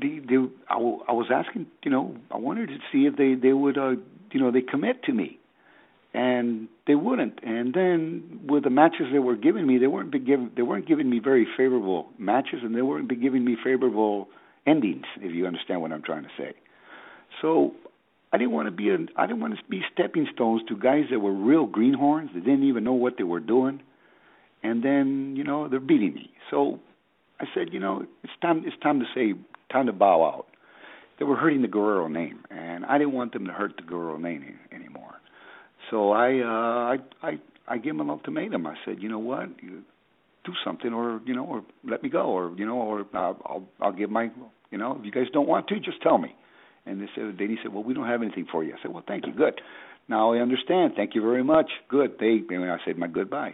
the 0.00 0.20
the 0.20 0.50
I, 0.68 0.76
was 0.76 1.26
asking 1.32 1.66
you 1.84 1.90
know 1.90 2.16
i 2.30 2.36
wanted 2.36 2.68
to 2.68 2.78
see 2.92 3.06
if 3.06 3.16
they 3.16 3.34
they 3.34 3.52
would 3.52 3.76
uh 3.76 3.96
you 4.32 4.40
know 4.40 4.50
they 4.50 4.62
commit 4.62 5.02
to 5.04 5.12
me 5.12 5.40
and 6.12 6.68
they 6.86 6.94
wouldn't. 6.94 7.38
And 7.42 7.72
then 7.72 8.40
with 8.48 8.64
the 8.64 8.70
matches 8.70 9.06
they 9.12 9.18
were 9.18 9.36
giving 9.36 9.66
me, 9.66 9.78
they 9.78 9.86
weren't 9.86 10.10
giving 10.12 10.50
they 10.56 10.62
weren't 10.62 10.86
giving 10.86 11.08
me 11.08 11.20
very 11.20 11.46
favorable 11.56 12.08
matches, 12.18 12.60
and 12.62 12.74
they 12.74 12.82
weren't 12.82 13.08
giving 13.20 13.44
me 13.44 13.56
favorable 13.62 14.28
endings. 14.66 15.06
If 15.18 15.34
you 15.34 15.46
understand 15.46 15.82
what 15.82 15.92
I'm 15.92 16.02
trying 16.02 16.24
to 16.24 16.30
say. 16.36 16.52
So 17.40 17.72
I 18.32 18.38
didn't 18.38 18.52
want 18.52 18.66
to 18.66 18.72
be 18.72 18.90
I 19.16 19.26
didn't 19.26 19.40
want 19.40 19.56
to 19.56 19.64
be 19.68 19.82
stepping 19.92 20.26
stones 20.34 20.62
to 20.68 20.76
guys 20.76 21.04
that 21.10 21.20
were 21.20 21.32
real 21.32 21.66
greenhorns 21.66 22.30
that 22.34 22.44
didn't 22.44 22.64
even 22.64 22.84
know 22.84 22.92
what 22.94 23.16
they 23.16 23.24
were 23.24 23.40
doing, 23.40 23.80
and 24.62 24.82
then 24.82 25.34
you 25.36 25.44
know 25.44 25.68
they're 25.68 25.80
beating 25.80 26.14
me. 26.14 26.30
So 26.50 26.80
I 27.40 27.44
said, 27.54 27.72
you 27.72 27.80
know, 27.80 28.04
it's 28.22 28.32
time 28.42 28.62
it's 28.66 28.76
time 28.82 29.00
to 29.00 29.06
say 29.14 29.34
time 29.72 29.86
to 29.86 29.92
bow 29.92 30.24
out. 30.24 30.46
They 31.18 31.24
were 31.24 31.36
hurting 31.36 31.62
the 31.62 31.68
Guerrero 31.68 32.08
name, 32.08 32.40
and 32.50 32.84
I 32.84 32.98
didn't 32.98 33.12
want 33.12 33.32
them 33.32 33.46
to 33.46 33.52
hurt 33.52 33.74
the 33.76 33.82
Guerrero 33.82 34.16
name 34.16 34.58
anymore. 34.72 35.14
So 35.90 36.12
I 36.12 36.40
uh, 36.40 36.96
I 36.96 36.98
I 37.22 37.38
I 37.66 37.78
gave 37.78 37.92
him 37.92 38.00
an 38.00 38.10
ultimatum. 38.10 38.66
I 38.66 38.74
said, 38.84 39.02
you 39.02 39.08
know 39.08 39.18
what, 39.18 39.48
you 39.62 39.82
do 40.44 40.52
something, 40.64 40.92
or 40.92 41.20
you 41.24 41.34
know, 41.34 41.44
or 41.44 41.64
let 41.84 42.02
me 42.02 42.08
go, 42.08 42.26
or 42.26 42.52
you 42.56 42.66
know, 42.66 42.76
or 42.76 43.00
uh, 43.14 43.34
I'll 43.44 43.68
I'll 43.80 43.92
give 43.92 44.10
my, 44.10 44.30
you 44.70 44.78
know, 44.78 44.96
if 44.98 45.04
you 45.04 45.12
guys 45.12 45.26
don't 45.32 45.48
want 45.48 45.68
to, 45.68 45.80
just 45.80 46.02
tell 46.02 46.18
me. 46.18 46.34
And 46.86 47.00
they 47.00 47.06
said, 47.14 47.36
he 47.38 47.56
said, 47.62 47.74
well, 47.74 47.84
we 47.84 47.92
don't 47.92 48.06
have 48.06 48.22
anything 48.22 48.46
for 48.50 48.64
you. 48.64 48.72
I 48.72 48.82
said, 48.82 48.92
well, 48.92 49.04
thank 49.06 49.26
you, 49.26 49.34
good. 49.34 49.60
Now 50.08 50.32
I 50.32 50.38
understand. 50.38 50.94
Thank 50.96 51.14
you 51.14 51.20
very 51.20 51.44
much. 51.44 51.70
Good. 51.88 52.16
They, 52.18 52.40
I 52.50 52.78
said 52.84 52.96
my 52.96 53.06
goodbyes. 53.06 53.52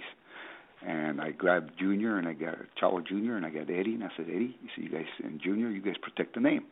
And 0.85 1.20
I 1.20 1.31
grabbed 1.31 1.79
Junior 1.79 2.18
and 2.18 2.29
I 2.29 2.33
got 2.33 2.57
Chavo 2.81 3.07
Junior 3.07 3.37
and 3.37 3.47
I 3.47 3.51
got 3.51 3.70
Eddie 3.70 3.95
and 3.95 4.05
I 4.05 4.09
said, 4.16 4.27
Eddie, 4.29 4.57
you 4.62 4.68
see, 4.77 4.83
you 4.83 4.89
guys 4.91 5.07
and 5.24 5.41
Junior, 5.41 5.70
you 5.70 5.81
guys 5.81 5.97
protect 6.03 6.35
the 6.35 6.41
name 6.41 6.64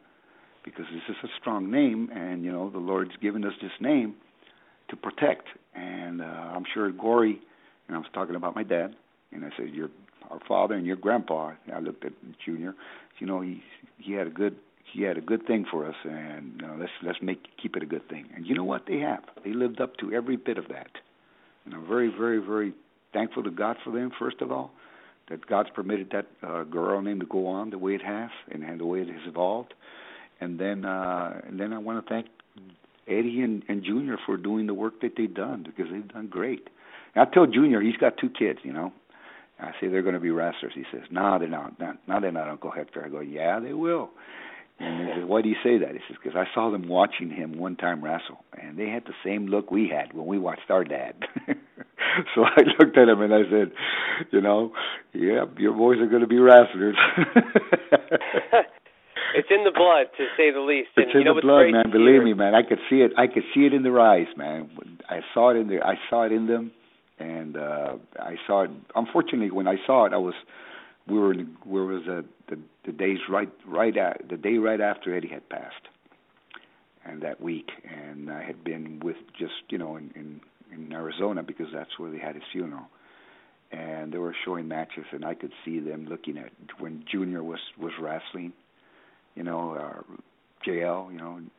because 0.65 0.87
this 0.93 1.03
is 1.09 1.17
a 1.23 1.29
strong 1.41 1.71
name, 1.71 2.09
and 2.13 2.43
you 2.43 2.51
know 2.51 2.71
the 2.71 2.79
Lord's 2.79 3.15
given 3.21 3.45
us 3.45 3.53
this 3.61 3.71
name 3.81 4.15
to 4.89 4.97
protect. 4.97 5.47
And 5.75 6.23
uh, 6.23 6.25
I'm 6.25 6.65
sure 6.73 6.91
Gory, 6.91 7.41
and 7.87 7.97
I 7.97 7.99
was 7.99 8.09
talking 8.15 8.35
about 8.35 8.57
my 8.57 8.63
dad, 8.63 8.97
and 9.33 9.45
I 9.45 9.51
said, 9.57 9.69
"Your 9.75 9.91
our 10.31 10.41
father 10.49 10.75
and 10.75 10.87
your 10.87 10.97
grandpa." 10.97 11.53
And 11.67 11.75
I 11.75 11.81
looked 11.81 12.05
at 12.05 12.13
Junior. 12.45 12.75
You 13.19 13.27
know, 13.27 13.41
he 13.41 13.63
he 13.99 14.15
had 14.15 14.27
a 14.27 14.31
good 14.31 14.57
he 14.93 15.03
had 15.03 15.19
a 15.19 15.21
good 15.21 15.47
thing 15.47 15.67
for 15.71 15.87
us, 15.87 15.97
and 16.05 16.53
you 16.61 16.67
know, 16.67 16.77
let's 16.79 16.93
let's 17.03 17.19
make 17.21 17.43
keep 17.63 17.77
it 17.77 17.83
a 17.83 17.87
good 17.87 18.09
thing. 18.09 18.27
And 18.35 18.47
you 18.47 18.55
know 18.55 18.65
what? 18.65 18.87
They 18.87 18.99
have. 19.01 19.25
They 19.45 19.53
lived 19.53 19.81
up 19.81 19.97
to 19.99 20.13
every 20.13 20.37
bit 20.37 20.59
of 20.59 20.69
that. 20.69 20.91
And 21.65 21.75
I'm 21.75 21.87
very, 21.87 22.09
very, 22.09 22.39
very 22.39 22.75
thankful 23.15 23.43
to 23.45 23.51
God 23.51 23.77
for 23.83 23.93
them. 23.93 24.11
First 24.19 24.43
of 24.43 24.53
all, 24.53 24.73
that 25.31 25.47
God's 25.47 25.71
permitted 25.71 26.11
that 26.13 26.27
uh, 26.47 26.65
Guerrero 26.65 27.01
name 27.01 27.21
to 27.21 27.27
go 27.27 27.47
on 27.47 27.71
the 27.71 27.79
way 27.79 27.95
it 27.95 28.03
has 28.03 28.31
and, 28.53 28.63
and 28.63 28.79
the 28.79 28.85
way 28.85 29.01
it 29.01 29.09
has 29.09 29.23
evolved. 29.27 29.73
And 30.41 30.59
then, 30.59 30.85
uh, 30.85 31.41
and 31.47 31.59
then 31.59 31.73
I 31.73 31.79
want 31.79 32.05
to 32.05 32.13
thank 32.13 32.27
Eddie 33.07 33.41
and, 33.41 33.63
and 33.69 33.83
Junior 33.83 34.19
for 34.27 34.37
doing 34.37 34.67
the 34.67 34.75
work 34.75 35.01
that 35.01 35.13
they've 35.17 35.33
done 35.33 35.63
because 35.65 35.91
they've 35.91 36.09
done 36.09 36.27
great. 36.27 36.69
And 37.15 37.27
I 37.27 37.33
tell 37.33 37.47
Junior 37.47 37.81
he's 37.81 37.97
got 37.97 38.19
two 38.19 38.29
kids, 38.31 38.59
you 38.63 38.73
know. 38.73 38.93
I 39.61 39.71
say 39.81 39.89
they're 39.89 40.03
going 40.03 40.15
to 40.15 40.21
be 40.21 40.31
wrestlers. 40.31 40.73
He 40.75 40.85
says, 40.93 41.03
"No, 41.11 41.23
nah, 41.23 41.39
they're 41.39 41.49
not. 41.49 41.79
No, 41.79 42.21
they're 42.21 42.33
not, 42.33 42.49
Uncle 42.49 42.73
Hector." 42.73 43.05
I 43.05 43.09
go, 43.09 43.21
"Yeah, 43.21 43.61
they 43.61 43.73
will." 43.73 44.11
And 44.81 45.09
he 45.09 45.15
says, 45.15 45.25
"Why 45.29 45.43
do 45.43 45.49
you 45.49 45.55
say 45.63 45.79
that?" 45.79 45.93
He 45.93 46.01
says, 46.09 46.17
"Because 46.21 46.37
I 46.37 46.53
saw 46.53 46.71
them 46.71 46.89
watching 46.89 47.31
him 47.31 47.57
one 47.57 47.77
time 47.77 48.03
wrestle, 48.03 48.45
and 48.61 48.77
they 48.77 48.89
had 48.89 49.05
the 49.05 49.15
same 49.25 49.47
look 49.47 49.71
we 49.71 49.89
had 49.89 50.13
when 50.13 50.27
we 50.27 50.39
watched 50.39 50.71
our 50.71 50.83
dad." 50.83 51.15
so 52.35 52.45
I 52.45 52.63
looked 52.79 52.97
at 52.97 53.09
him 53.09 53.21
and 53.21 53.35
I 53.35 53.43
said, 53.51 53.73
"You 54.31 54.41
know, 54.41 54.73
yeah, 55.13 55.45
your 55.59 55.73
boys 55.73 55.99
are 55.99 56.07
going 56.07 56.23
to 56.23 56.29
be 56.29 56.39
wrestlers." 56.39 56.97
it's 59.35 59.49
in 59.51 59.65
the 59.65 59.73
blood, 59.75 60.07
to 60.17 60.27
say 60.37 60.51
the 60.53 60.61
least. 60.61 60.91
And 60.97 61.07
it's 61.07 61.15
in 61.15 61.21
you 61.21 61.27
know 61.27 61.35
the 61.35 61.43
blood, 61.43 61.71
man. 61.73 61.91
Believe 61.91 62.23
me, 62.23 62.35
man. 62.35 62.55
I 62.55 62.63
could 62.63 62.79
see 62.89 62.97
it. 62.97 63.13
I 63.19 63.27
could 63.27 63.45
see 63.55 63.67
it 63.67 63.75
in 63.75 63.83
their 63.83 64.01
eyes, 64.01 64.29
man. 64.37 64.71
I 65.09 65.21
saw 65.33 65.51
it 65.51 65.57
in 65.57 65.69
their. 65.69 65.85
I 65.85 65.95
saw 66.09 66.25
it 66.25 66.33
in 66.33 66.47
them, 66.47 66.73
and 67.19 67.57
uh 67.57 67.95
I 68.19 68.37
saw 68.47 68.63
it. 68.63 68.71
Unfortunately, 68.95 69.51
when 69.51 69.69
I 69.69 69.77
saw 69.87 70.07
it, 70.07 70.13
I 70.13 70.19
was. 70.19 70.35
We 71.07 71.19
were. 71.19 71.33
In, 71.33 71.57
where 71.65 71.85
was 71.85 72.03
uh, 72.09 72.23
the 72.49 72.59
the 72.87 72.93
days 72.93 73.19
right 73.29 73.51
right 73.67 73.97
at 73.97 74.29
the 74.29 74.37
day 74.37 74.59
right 74.59 74.81
after 74.81 75.15
Eddie 75.15 75.29
had 75.29 75.49
passed, 75.49 75.89
and 77.05 77.23
that 77.23 77.41
week, 77.41 77.71
and 77.85 78.31
I 78.31 78.43
had 78.43 78.65
been 78.65 79.01
with 79.03 79.17
just 79.39 79.53
you 79.69 79.79
know 79.79 79.97
in 79.97 80.11
in, 80.15 80.41
in 80.75 80.93
Arizona 80.93 81.43
because 81.43 81.67
that's 81.73 81.99
where 81.99 82.11
they 82.11 82.19
had 82.19 82.35
his 82.35 82.45
funeral 82.53 82.87
and 83.73 84.13
they 84.13 84.19
were 84.19 84.35
showing 84.45 84.69
matches 84.69 85.05
and 85.13 85.25
I 85.25 85.35
could 85.35 85.53
see 85.65 85.81
them 85.81 86.07
looking 86.07 86.39
at 86.39 86.53
when 86.79 87.05
Junior 87.11 87.43
was 87.43 87.61
was 87.79 87.93
wrestling 88.01 88.53
you 89.35 89.43
know, 89.43 89.75
uh, 89.75 90.03
JL, 90.67 91.13
you 91.13 91.19
know, 91.19 91.37
and, 91.37 91.51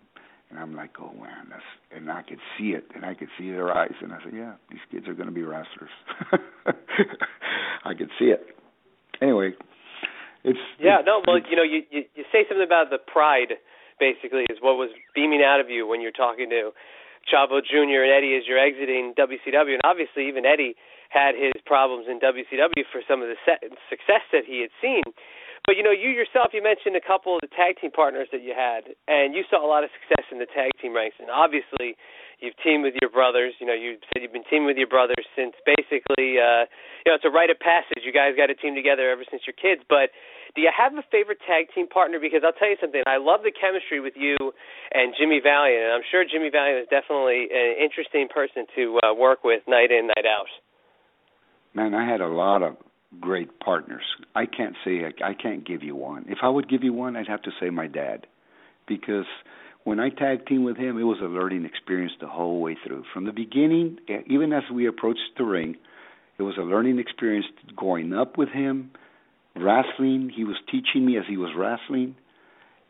I'm 0.58 0.74
like, 0.74 0.92
oh 1.02 1.12
man, 1.12 1.48
that's, 1.50 1.64
and 1.92 2.10
I 2.10 2.22
could 2.22 2.40
see 2.58 2.70
it, 2.70 2.86
and 2.96 3.04
I 3.04 3.14
could 3.14 3.28
see 3.38 3.52
their 3.52 3.76
eyes, 3.76 3.92
and 4.02 4.14
I 4.14 4.20
said, 4.24 4.32
yeah, 4.34 4.54
these 4.70 4.80
kids 4.90 5.06
are 5.08 5.14
going 5.14 5.28
to 5.28 5.36
be 5.36 5.44
wrestlers. 5.44 5.90
I 7.84 7.94
could 7.94 8.10
see 8.18 8.32
it. 8.32 8.56
Anyway, 9.22 9.52
it's 10.46 10.60
yeah, 10.80 11.00
it's, 11.00 11.08
no, 11.08 11.22
well, 11.28 11.40
you 11.50 11.58
know, 11.58 11.64
you, 11.64 11.82
you 11.92 12.04
you 12.16 12.24
say 12.32 12.46
something 12.48 12.64
about 12.66 12.90
the 12.90 13.00
pride, 13.00 13.60
basically, 14.00 14.44
is 14.50 14.60
what 14.62 14.76
was 14.76 14.92
beaming 15.14 15.44
out 15.44 15.60
of 15.60 15.70
you 15.70 15.86
when 15.88 16.00
you're 16.00 16.16
talking 16.16 16.50
to 16.52 16.72
Chavo 17.26 17.62
Jr. 17.62 18.06
and 18.06 18.14
Eddie 18.14 18.38
as 18.38 18.48
you're 18.48 18.60
exiting 18.62 19.14
WCW, 19.18 19.74
and 19.74 19.82
obviously 19.84 20.28
even 20.28 20.46
Eddie 20.46 20.76
had 21.10 21.36
his 21.36 21.54
problems 21.66 22.08
in 22.10 22.20
WCW 22.20 22.84
for 22.92 23.02
some 23.08 23.22
of 23.22 23.30
the 23.30 23.38
success 23.90 24.22
that 24.32 24.46
he 24.46 24.62
had 24.62 24.70
seen. 24.82 25.04
But 25.66 25.78
you 25.78 25.84
know, 25.84 25.94
you 25.94 26.14
yourself, 26.14 26.54
you 26.54 26.62
mentioned 26.62 26.94
a 26.94 27.02
couple 27.02 27.34
of 27.34 27.42
the 27.42 27.50
tag 27.50 27.82
team 27.82 27.90
partners 27.90 28.30
that 28.30 28.46
you 28.46 28.54
had, 28.54 28.86
and 29.10 29.34
you 29.34 29.42
saw 29.50 29.66
a 29.66 29.70
lot 29.70 29.84
of 29.84 29.90
success 29.98 30.26
in 30.30 30.38
the 30.38 30.46
tag 30.46 30.70
team 30.78 30.94
ranks. 30.94 31.18
And 31.18 31.34
obviously, 31.34 31.98
you've 32.38 32.54
teamed 32.62 32.86
with 32.86 32.94
your 33.02 33.10
brothers. 33.10 33.58
You 33.58 33.66
know, 33.66 33.74
you 33.74 33.98
said 34.14 34.22
you've 34.22 34.34
been 34.34 34.46
teaming 34.46 34.70
with 34.70 34.78
your 34.78 34.90
brothers 34.90 35.26
since 35.34 35.58
basically, 35.66 36.38
uh, 36.38 36.70
you 37.02 37.10
know, 37.10 37.18
it's 37.18 37.26
a 37.26 37.34
rite 37.34 37.50
of 37.50 37.58
passage. 37.58 38.06
You 38.06 38.14
guys 38.14 38.38
got 38.38 38.54
a 38.54 38.58
team 38.58 38.78
together 38.78 39.10
ever 39.10 39.26
since 39.26 39.42
your 39.50 39.58
kids. 39.58 39.82
But 39.90 40.14
do 40.54 40.62
you 40.62 40.70
have 40.70 40.94
a 40.94 41.04
favorite 41.10 41.42
tag 41.50 41.74
team 41.74 41.90
partner? 41.90 42.22
Because 42.22 42.46
I'll 42.46 42.56
tell 42.56 42.70
you 42.70 42.78
something, 42.80 43.02
I 43.10 43.18
love 43.18 43.42
the 43.42 43.52
chemistry 43.52 44.00
with 44.00 44.14
you 44.16 44.38
and 44.94 45.18
Jimmy 45.18 45.42
Valiant, 45.42 45.84
and 45.84 45.92
I'm 45.98 46.06
sure 46.14 46.24
Jimmy 46.24 46.54
Valiant 46.54 46.86
is 46.86 46.90
definitely 46.94 47.50
an 47.52 47.82
interesting 47.82 48.30
person 48.30 48.70
to 48.78 49.00
uh, 49.04 49.14
work 49.14 49.44
with 49.44 49.66
night 49.68 49.92
in, 49.92 50.08
night 50.08 50.30
out. 50.30 50.48
Man, 51.74 51.94
I 51.94 52.08
had 52.08 52.22
a 52.22 52.30
lot 52.30 52.64
of 52.64 52.78
great 53.20 53.60
partners. 53.60 54.04
I 54.36 54.46
can't 54.46 54.76
say 54.84 55.02
I, 55.06 55.30
I 55.30 55.34
can't 55.34 55.66
give 55.66 55.84
you 55.84 55.96
one. 55.96 56.26
If 56.28 56.40
I 56.42 56.50
would 56.50 56.70
give 56.70 56.84
you 56.84 56.94
one, 56.94 57.16
I'd 57.16 57.28
have 57.28 57.42
to 57.44 57.52
say 57.60 57.70
my 57.70 57.88
dad, 57.88 58.28
because 58.88 59.26
when 59.84 60.00
I 60.00 60.10
tag 60.10 60.46
team 60.48 60.64
with 60.64 60.78
him, 60.78 60.98
it 60.98 61.04
was 61.04 61.20
a 61.22 61.26
learning 61.26 61.66
experience 61.66 62.14
the 62.20 62.28
whole 62.28 62.62
way 62.62 62.76
through. 62.86 63.04
From 63.14 63.26
the 63.26 63.32
beginning, 63.32 64.00
even 64.28 64.52
as 64.52 64.64
we 64.74 64.88
approached 64.88 65.38
the 65.38 65.44
ring, 65.44 65.76
it 66.38 66.44
was 66.44 66.58
a 66.58 66.64
learning 66.64 67.00
experience 67.00 67.46
going 67.78 68.14
up 68.14 68.38
with 68.38 68.50
him, 68.50 68.92
wrestling. 69.56 70.32
He 70.36 70.44
was 70.44 70.58
teaching 70.72 71.06
me 71.06 71.18
as 71.18 71.24
he 71.28 71.38
was 71.38 71.52
wrestling. 71.56 72.16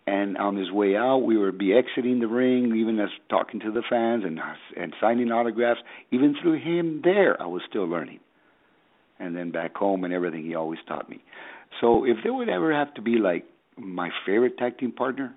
And 0.08 0.38
on 0.38 0.56
his 0.56 0.72
way 0.72 0.96
out, 0.96 1.18
we 1.20 1.36
would 1.36 1.58
be 1.58 1.74
exiting 1.74 2.20
the 2.20 2.28
ring, 2.28 2.76
even 2.76 3.00
as 3.00 3.10
talking 3.30 3.60
to 3.62 3.72
the 3.72 3.84
fans 3.90 4.24
and 4.24 4.40
and 4.78 4.94
signing 5.02 5.32
autographs. 5.32 5.82
Even 6.12 6.36
through 6.40 6.60
him 6.60 7.02
there, 7.04 7.42
I 7.42 7.48
was 7.48 7.64
still 7.68 7.88
learning 7.88 8.20
and 9.20 9.36
then 9.36 9.52
back 9.52 9.76
home 9.76 10.04
and 10.04 10.14
everything 10.14 10.44
he 10.44 10.56
always 10.56 10.80
taught 10.88 11.10
me. 11.10 11.22
So 11.82 12.06
if 12.06 12.18
there 12.24 12.34
would 12.34 12.50
ever 12.50 12.74
have 12.74 12.94
to 12.96 13.02
be 13.02 13.18
like 13.18 13.46
my 13.78 14.10
favorite 14.26 14.58
tag 14.58 14.78
team 14.78 14.92
partner, 14.92 15.36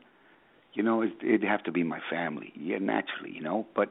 you 0.75 0.83
know, 0.83 1.03
it, 1.03 1.13
it'd 1.23 1.43
have 1.43 1.65
to 1.65 1.73
be 1.73 1.83
my 1.83 2.01
family. 2.11 2.53
Yeah, 2.57 2.79
naturally, 2.79 3.33
you 3.33 3.43
know. 3.43 3.67
But 3.75 3.91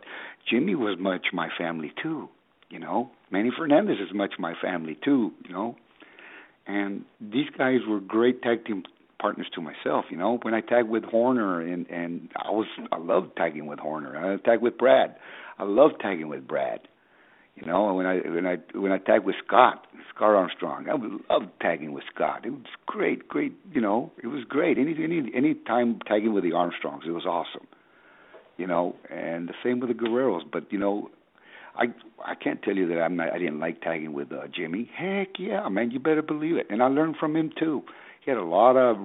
Jimmy 0.49 0.75
was 0.75 0.97
much 0.99 1.27
my 1.33 1.49
family 1.57 1.91
too. 2.01 2.29
You 2.69 2.79
know, 2.79 3.11
Manny 3.31 3.51
Fernandez 3.57 3.97
is 3.99 4.13
much 4.13 4.33
my 4.39 4.53
family 4.61 4.97
too. 5.03 5.31
You 5.45 5.53
know, 5.53 5.75
and 6.65 7.03
these 7.19 7.49
guys 7.57 7.79
were 7.87 7.99
great 7.99 8.41
tag 8.41 8.65
team 8.65 8.83
partners 9.19 9.47
to 9.55 9.61
myself. 9.61 10.05
You 10.09 10.17
know, 10.17 10.39
when 10.41 10.53
I 10.53 10.61
tagged 10.61 10.89
with 10.89 11.03
Horner 11.03 11.61
and 11.61 11.87
and 11.89 12.29
I 12.35 12.51
was 12.51 12.67
I 12.91 12.97
loved 12.97 13.35
tagging 13.35 13.67
with 13.67 13.79
Horner. 13.79 14.33
I 14.33 14.37
tagged 14.37 14.61
with 14.61 14.77
Brad. 14.77 15.15
I 15.57 15.63
loved 15.63 15.95
tagging 16.01 16.29
with 16.29 16.47
Brad. 16.47 16.81
You 17.57 17.65
know, 17.65 17.91
when 17.95 18.05
I 18.05 18.17
when 18.17 18.45
I 18.45 18.57
when 18.77 18.91
I 18.91 18.99
tagged 18.99 19.25
with 19.25 19.35
Scott, 19.45 19.87
Scott 20.13 20.35
Armstrong, 20.35 20.85
I 20.89 21.33
loved 21.33 21.49
tagging 21.59 21.91
with 21.91 22.03
Scott. 22.13 22.45
It 22.45 22.51
was 22.51 22.61
great, 22.85 23.27
great. 23.27 23.53
You 23.73 23.81
know, 23.81 24.11
it 24.21 24.27
was 24.27 24.43
great. 24.47 24.77
Any 24.77 24.95
any 25.03 25.31
any 25.35 25.55
time 25.55 25.99
tagging 26.07 26.33
with 26.33 26.43
the 26.43 26.53
Armstrongs, 26.53 27.03
it 27.07 27.11
was 27.11 27.25
awesome. 27.25 27.67
You 28.57 28.67
know, 28.67 28.95
and 29.09 29.49
the 29.49 29.55
same 29.63 29.79
with 29.79 29.89
the 29.89 29.95
Guerreros. 29.95 30.41
But 30.51 30.71
you 30.71 30.77
know, 30.77 31.09
I 31.75 31.85
I 32.23 32.35
can't 32.35 32.61
tell 32.61 32.75
you 32.75 32.87
that 32.89 33.01
I'm 33.01 33.15
not, 33.15 33.33
I 33.33 33.39
didn't 33.39 33.59
like 33.59 33.81
tagging 33.81 34.13
with 34.13 34.31
uh, 34.31 34.47
Jimmy. 34.55 34.89
Heck 34.95 35.39
yeah, 35.39 35.67
man, 35.67 35.89
you 35.89 35.99
better 35.99 36.21
believe 36.21 36.57
it. 36.57 36.67
And 36.69 36.83
I 36.83 36.87
learned 36.87 37.15
from 37.19 37.35
him 37.35 37.51
too. 37.57 37.81
He 38.23 38.29
had 38.29 38.37
a 38.37 38.45
lot 38.45 38.77
of 38.77 38.97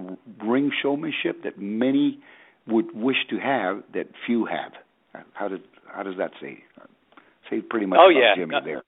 ring 0.45 0.71
showmanship 0.83 1.43
that 1.45 1.59
many 1.59 2.21
would 2.67 2.95
wish 2.95 3.17
to 3.31 3.39
have 3.39 3.83
that 3.95 4.09
few 4.27 4.45
have. 4.45 4.73
How 5.33 5.49
does 5.49 5.61
how 5.87 6.03
does 6.03 6.17
that 6.19 6.33
say? 6.39 6.65
Pretty 7.61 7.87
much 7.87 7.99
oh, 8.01 8.09
yeah. 8.09 8.35
Jimmy 8.37 8.55
Uh, 8.57 8.61
there. 8.65 8.83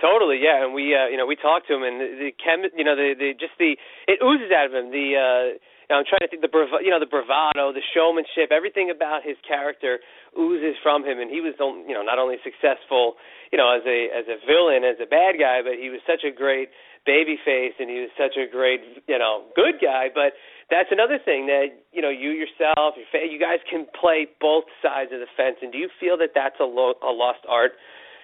Totally, 0.00 0.40
yeah, 0.40 0.64
and 0.64 0.72
we, 0.72 0.96
uh, 0.96 1.12
you 1.12 1.20
know, 1.20 1.28
we 1.28 1.36
talked 1.36 1.68
to 1.68 1.76
him, 1.76 1.84
and 1.84 2.00
the, 2.00 2.08
the 2.16 2.30
chem, 2.40 2.64
you 2.72 2.84
know, 2.88 2.96
the, 2.96 3.12
the 3.12 3.36
just 3.36 3.52
the 3.60 3.76
it 4.08 4.16
oozes 4.24 4.48
out 4.48 4.64
of 4.64 4.72
him. 4.72 4.88
The, 4.88 5.12
uh, 5.12 5.44
you 5.60 5.90
know, 5.92 6.00
I'm 6.00 6.08
trying 6.08 6.24
to 6.24 6.30
think 6.32 6.40
the, 6.40 6.48
brav- 6.48 6.80
you 6.80 6.88
know, 6.88 6.96
the 6.96 7.10
bravado, 7.10 7.68
the 7.76 7.84
showmanship, 7.92 8.48
everything 8.48 8.88
about 8.88 9.28
his 9.28 9.36
character 9.44 10.00
oozes 10.32 10.80
from 10.80 11.04
him, 11.04 11.20
and 11.20 11.28
he 11.28 11.44
was, 11.44 11.52
you 11.60 11.92
know, 11.92 12.00
not 12.00 12.16
only 12.16 12.40
successful, 12.40 13.20
you 13.52 13.60
know, 13.60 13.68
as 13.76 13.84
a 13.84 14.08
as 14.08 14.24
a 14.24 14.40
villain, 14.48 14.88
as 14.88 14.96
a 15.04 15.08
bad 15.10 15.36
guy, 15.36 15.60
but 15.60 15.76
he 15.76 15.92
was 15.92 16.00
such 16.08 16.24
a 16.24 16.32
great 16.32 16.72
baby 17.04 17.36
face, 17.44 17.76
and 17.76 17.92
he 17.92 18.00
was 18.00 18.12
such 18.16 18.40
a 18.40 18.48
great, 18.48 18.80
you 19.04 19.20
know, 19.20 19.52
good 19.52 19.76
guy. 19.84 20.08
But 20.08 20.32
that's 20.70 20.90
another 20.90 21.18
thing 21.22 21.46
that 21.46 21.74
you 21.92 22.00
know, 22.02 22.10
you 22.10 22.30
yourself, 22.30 22.94
you 22.96 23.38
guys 23.38 23.58
can 23.68 23.86
play 23.98 24.26
both 24.40 24.64
sides 24.82 25.10
of 25.12 25.20
the 25.20 25.26
fence. 25.36 25.56
And 25.62 25.72
do 25.72 25.78
you 25.78 25.88
feel 25.98 26.16
that 26.18 26.30
that's 26.34 26.56
a, 26.60 26.64
lo- 26.64 26.98
a 27.02 27.12
lost 27.12 27.40
art? 27.48 27.72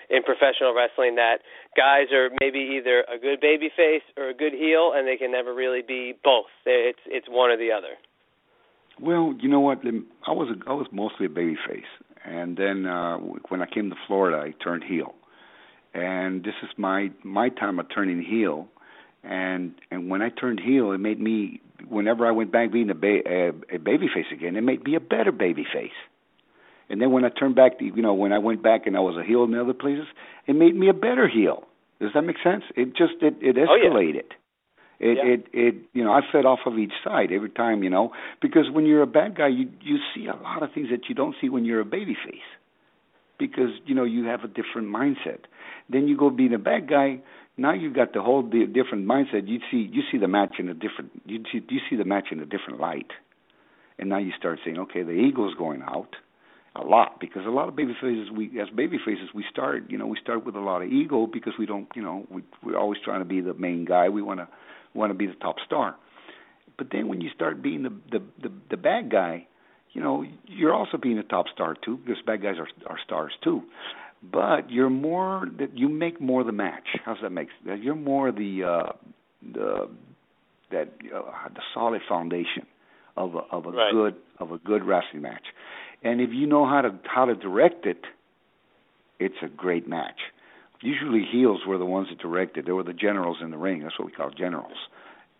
in 0.09 0.23
professional 0.23 0.75
wrestling 0.75 1.17
that 1.17 1.39
guys 1.77 2.13
are 2.13 2.31
maybe 2.41 2.79
either 2.79 3.05
a 3.13 3.19
good 3.19 3.41
baby 3.41 3.71
face 3.77 4.03
or 4.17 4.29
a 4.29 4.35
good 4.35 4.53
heel 4.53 4.93
and 4.95 5.07
they 5.07 5.17
can 5.17 5.33
never 5.33 5.55
really 5.55 5.83
be 5.83 6.15
both 6.23 6.47
it's 6.65 7.01
it's 7.07 7.27
one 7.29 7.51
or 7.51 7.57
the 7.57 7.73
other 7.73 7.95
Well, 9.01 9.35
you 9.41 9.49
know 9.49 9.61
what? 9.61 9.79
I 10.27 10.33
was 10.33 10.49
a, 10.55 10.71
I 10.71 10.75
was 10.75 10.87
mostly 10.93 11.27
a 11.27 11.29
baby 11.29 11.57
face, 11.69 11.91
and 12.25 12.57
then 12.57 12.87
uh 12.87 13.17
when 13.49 13.63
I 13.63 13.67
came 13.67 13.91
to 13.91 13.97
Florida, 14.07 14.39
I 14.39 14.53
turned 14.63 14.85
heel, 14.85 15.15
and 15.93 16.45
this 16.45 16.55
is 16.63 16.71
my 16.77 17.11
my 17.25 17.49
time 17.49 17.79
of 17.79 17.87
turning 17.95 18.23
heel, 18.23 18.69
and 19.25 19.75
and 19.91 20.09
when 20.09 20.23
I 20.23 20.31
turned 20.31 20.61
heel, 20.61 20.93
it 20.93 20.99
made 20.99 21.21
me 21.21 21.61
whenever 21.89 22.27
I 22.27 22.31
went 22.31 22.53
back 22.53 22.73
being 22.73 22.91
a, 22.91 22.95
ba- 22.95 23.23
a, 23.27 23.49
a 23.75 23.79
baby 23.79 24.07
face 24.13 24.27
again, 24.33 24.57
it 24.57 24.63
made 24.63 24.85
me 24.85 24.95
a 24.97 25.01
better 25.01 25.33
baby 25.33 25.65
face. 25.73 25.91
And 26.89 27.01
then 27.01 27.11
when 27.11 27.25
I 27.25 27.31
turned 27.31 27.57
back, 27.57 27.79
to, 27.81 27.85
you 27.85 28.03
know, 28.03 28.15
when 28.15 28.33
I 28.33 28.39
went 28.39 28.63
back 28.63 28.87
and 28.87 28.97
I 28.97 29.01
was 29.01 29.17
a 29.17 29.25
heel 29.25 29.45
in 29.45 29.55
other 29.55 29.75
places, 29.75 30.07
it 30.47 30.55
made 30.55 30.77
me 30.77 30.89
a 30.89 30.95
better 30.95 31.27
heel. 31.29 31.65
Does 32.01 32.11
that 32.15 32.23
make 32.23 32.37
sense? 32.45 32.63
It 32.77 32.89
just 32.97 33.15
it 33.23 33.35
it 33.41 33.57
Oh, 33.59 33.75
yeah. 33.75 33.89
escalated. 33.89 34.31
It 35.01 35.17
Yeah. 35.19 35.25
it 35.33 35.47
it 35.53 35.75
you 35.95 36.05
know 36.05 36.13
I 36.13 36.21
fed 36.31 36.45
off 36.47 36.61
of 36.67 36.79
each 36.79 36.93
side 37.03 37.33
every 37.33 37.51
time 37.51 37.83
you 37.83 37.91
know 37.91 38.13
because 38.41 38.71
when 38.71 38.87
you're 38.87 39.03
a 39.03 39.07
bad 39.07 39.37
guy 39.37 39.49
you 39.49 39.69
you 39.83 39.97
see 40.15 40.27
a 40.27 40.37
lot 40.37 40.63
of 40.63 40.73
things 40.73 40.89
that 40.91 41.09
you 41.09 41.15
don't 41.15 41.35
see 41.41 41.49
when 41.49 41.65
you're 41.65 41.81
a 41.81 41.85
baby 41.87 42.15
face 42.25 42.49
because 43.39 43.71
you 43.87 43.95
know 43.95 44.05
you 44.05 44.25
have 44.27 44.45
a 44.45 44.49
different 44.49 44.89
mindset. 44.89 45.41
Then 45.91 46.09
you 46.09 46.17
go 46.17 46.31
being 46.31 46.55
a 46.55 46.59
bad 46.59 46.89
guy. 46.89 47.21
Now 47.57 47.73
you've 47.73 47.95
got 47.95 48.13
the 48.13 48.21
whole 48.21 48.43
di- 48.43 48.67
different 48.67 49.07
mindset. 49.07 49.49
You 49.49 49.61
see 49.71 49.89
you 49.91 50.03
see 50.13 50.19
the 50.19 50.29
match 50.29 50.57
in 50.59 50.69
a 50.69 50.75
different 50.75 51.11
you 51.25 51.43
see 51.51 51.61
you 51.69 51.81
see 51.89 51.97
the 51.97 52.05
match 52.05 52.27
in 52.31 52.41
a 52.41 52.47
different 52.47 52.81
light, 52.81 53.11
and 53.99 54.09
now 54.09 54.19
you 54.19 54.33
start 54.39 54.59
saying 54.65 54.79
okay 54.79 55.03
the 55.03 55.13
ego's 55.13 55.55
going 55.55 55.83
out 55.83 56.17
a 56.77 56.85
lot 56.85 57.19
because 57.21 57.47
a 57.47 57.51
lot 57.51 57.69
of 57.69 57.77
baby 57.77 57.95
faces 58.01 58.31
we 58.31 58.61
as 58.61 58.69
baby 58.77 58.99
faces 59.05 59.31
we 59.35 59.45
start 59.51 59.85
you 59.91 59.97
know 59.97 60.07
we 60.07 60.19
start 60.21 60.45
with 60.45 60.55
a 60.55 60.61
lot 60.61 60.83
of 60.83 60.93
ego 60.93 61.27
because 61.27 61.55
we 61.59 61.65
don't 61.65 61.89
you 61.95 62.03
know 62.03 62.27
we 62.31 62.43
we're 62.63 62.79
always 62.79 63.01
trying 63.03 63.21
to 63.21 63.25
be 63.25 63.41
the 63.41 63.55
main 63.55 63.85
guy. 63.85 64.09
We 64.09 64.23
want 64.23 64.41
to 64.41 64.49
want 64.95 65.11
to 65.11 65.15
be 65.15 65.27
the 65.27 65.35
top 65.35 65.57
star. 65.65 65.97
But 66.77 66.89
then 66.93 67.09
when 67.09 67.23
you 67.23 67.31
start 67.35 67.63
being 67.63 67.83
the 67.85 67.93
the 68.11 68.23
the, 68.43 68.53
the 68.71 68.77
bad 68.77 69.11
guy 69.11 69.47
you 69.93 70.03
know 70.03 70.27
you're 70.47 70.75
also 70.75 70.99
being 70.99 71.19
a 71.19 71.23
top 71.23 71.47
star 71.53 71.75
too 71.83 71.97
because 71.97 72.23
bad 72.27 72.43
guys 72.43 72.57
are 72.59 72.69
are 72.87 72.99
stars 73.03 73.33
too 73.43 73.63
but 74.23 74.71
you're 74.71 74.91
more 74.91 75.47
that 75.59 75.77
you 75.77 75.89
make 75.89 76.21
more 76.21 76.45
the 76.45 76.53
match 76.53 76.89
how's 77.05 77.19
that 77.23 77.31
make 77.31 77.49
you're 77.65 77.95
more 77.95 78.33
the 78.33 78.65
uh 78.65 78.93
the 79.53 79.89
that 80.71 80.89
uh, 81.15 81.49
the 81.55 81.61
solid 81.75 82.01
foundation 82.09 82.67
of 83.17 83.35
a 83.35 83.39
of 83.51 83.67
a 83.67 83.71
Right. 83.71 83.93
good 83.93 84.15
of 84.39 84.53
a 84.53 84.59
good 84.59 84.85
wrestling 84.85 85.23
match 85.23 85.45
and 86.03 86.21
if 86.21 86.31
you 86.33 86.47
know 86.47 86.67
how 86.67 86.83
to 86.83 86.95
how 87.05 87.25
to 87.25 87.35
direct 87.35 87.87
it, 87.87 88.05
it's 89.19 89.37
a 89.43 89.49
great 89.49 89.89
match. 89.89 90.21
Usually 90.83 91.25
heels 91.31 91.61
were 91.67 91.79
the 91.79 91.87
ones 91.87 92.09
that 92.11 92.19
directed. 92.19 92.67
They 92.67 92.73
were 92.73 92.83
the 92.85 92.93
generals 92.93 93.39
in 93.43 93.51
the 93.51 93.57
ring. 93.57 93.83
That's 93.83 93.99
what 93.99 94.07
we 94.07 94.13
call 94.13 94.31
generals. 94.31 94.77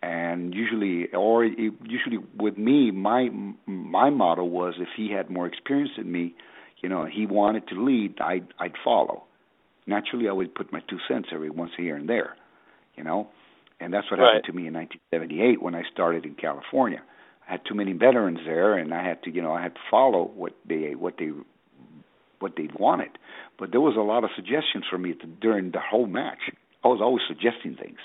And 0.01 0.53
usually, 0.53 1.07
or 1.13 1.45
usually 1.45 2.17
with 2.37 2.57
me, 2.57 2.91
my 2.91 3.29
my 3.65 4.09
motto 4.09 4.43
was 4.43 4.75
if 4.79 4.89
he 4.95 5.11
had 5.11 5.29
more 5.29 5.47
experience 5.47 5.91
than 5.97 6.11
me, 6.11 6.33
you 6.81 6.89
know, 6.89 7.05
he 7.05 7.25
wanted 7.25 7.67
to 7.69 7.83
lead, 7.83 8.19
I'd 8.21 8.47
I'd 8.59 8.75
follow. 8.83 9.23
Naturally, 9.85 10.27
I 10.29 10.33
would 10.33 10.53
put 10.53 10.71
my 10.73 10.81
two 10.89 10.99
cents 11.07 11.29
every 11.31 11.49
once 11.49 11.71
here 11.77 11.95
and 11.95 12.09
there, 12.09 12.35
you 12.95 13.03
know, 13.03 13.29
and 13.79 13.93
that's 13.93 14.09
what 14.11 14.19
Right. 14.19 14.27
happened 14.27 14.45
to 14.45 14.53
me 14.53 14.67
in 14.67 14.73
1978 14.73 15.61
when 15.61 15.75
I 15.75 15.83
started 15.91 16.25
in 16.25 16.35
California. 16.35 17.01
I 17.47 17.51
had 17.53 17.61
too 17.65 17.75
many 17.75 17.93
veterans 17.93 18.39
there, 18.45 18.73
and 18.75 18.93
I 18.93 19.03
had 19.03 19.23
to, 19.23 19.31
you 19.31 19.41
know, 19.41 19.53
I 19.53 19.61
had 19.61 19.75
to 19.75 19.81
follow 19.89 20.23
what 20.35 20.53
they 20.65 20.95
what 20.95 21.17
they 21.17 21.31
what 22.39 22.55
they 22.57 22.69
wanted. 22.77 23.11
But 23.57 23.71
there 23.71 23.81
was 23.81 23.95
a 23.95 24.01
lot 24.01 24.23
of 24.23 24.29
suggestions 24.35 24.85
for 24.89 24.97
me 24.97 25.13
to, 25.13 25.25
during 25.25 25.71
the 25.71 25.79
whole 25.79 26.05
match. 26.07 26.51
I 26.83 26.87
was 26.89 27.01
always 27.01 27.23
suggesting 27.27 27.75
things, 27.75 27.99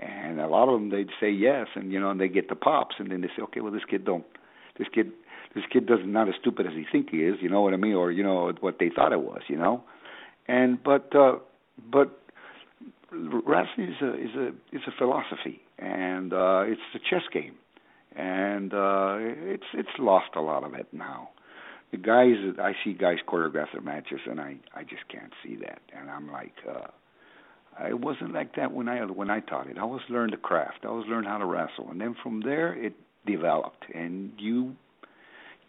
and 0.00 0.40
a 0.40 0.48
lot 0.48 0.68
of 0.68 0.80
them 0.80 0.90
they'd 0.90 1.10
say 1.20 1.30
yes, 1.30 1.68
and 1.74 1.92
you 1.92 2.00
know, 2.00 2.10
and 2.10 2.20
they 2.20 2.28
get 2.28 2.48
the 2.48 2.56
pops, 2.56 2.96
and 2.98 3.10
then 3.10 3.20
they 3.20 3.28
say, 3.28 3.42
okay, 3.44 3.60
well, 3.60 3.72
this 3.72 3.84
kid 3.88 4.04
don't, 4.04 4.24
this 4.78 4.88
kid, 4.92 5.12
this 5.54 5.64
kid 5.72 5.86
doesn't 5.86 6.12
not 6.12 6.28
as 6.28 6.34
stupid 6.40 6.66
as 6.66 6.72
he 6.72 6.84
think 6.90 7.10
he 7.10 7.18
is, 7.18 7.36
you 7.40 7.48
know 7.48 7.60
what 7.60 7.74
I 7.74 7.76
mean, 7.76 7.94
or 7.94 8.10
you 8.10 8.22
know 8.22 8.52
what 8.60 8.78
they 8.78 8.90
thought 8.94 9.12
it 9.12 9.20
was, 9.20 9.42
you 9.48 9.56
know, 9.56 9.82
and 10.48 10.82
but 10.82 11.14
uh, 11.14 11.36
but 11.90 12.18
wrestling 13.12 13.88
is 13.88 14.02
a 14.02 14.14
is 14.14 14.34
a 14.36 14.48
is 14.74 14.82
a 14.86 14.92
philosophy, 14.98 15.60
and 15.78 16.32
uh, 16.32 16.62
it's 16.64 16.80
a 16.94 16.98
chess 16.98 17.24
game 17.32 17.54
and 18.16 18.74
uh 18.74 19.16
it's 19.18 19.64
it's 19.74 19.88
lost 19.98 20.30
a 20.36 20.40
lot 20.40 20.64
of 20.64 20.74
it 20.74 20.86
now. 20.92 21.30
The 21.90 21.98
guys 21.98 22.34
I 22.58 22.72
see 22.84 22.92
guys 22.92 23.18
choreograph 23.26 23.72
their 23.72 23.82
matches 23.82 24.20
and 24.28 24.40
I 24.40 24.56
I 24.74 24.82
just 24.82 25.08
can't 25.08 25.32
see 25.42 25.56
that. 25.56 25.80
And 25.96 26.10
I'm 26.10 26.30
like 26.30 26.54
uh 26.68 26.88
it 27.88 27.98
wasn't 27.98 28.34
like 28.34 28.54
that 28.56 28.72
when 28.72 28.88
I 28.88 29.00
when 29.04 29.30
I 29.30 29.40
taught 29.40 29.68
it. 29.68 29.78
I 29.78 29.84
was 29.84 30.02
learned 30.08 30.32
the 30.32 30.38
craft. 30.38 30.80
I 30.84 30.90
was 30.90 31.06
learned 31.08 31.26
how 31.26 31.38
to 31.38 31.46
wrestle 31.46 31.90
and 31.90 32.00
then 32.00 32.14
from 32.22 32.40
there 32.40 32.74
it 32.74 32.94
developed 33.26 33.84
and 33.94 34.32
you 34.38 34.74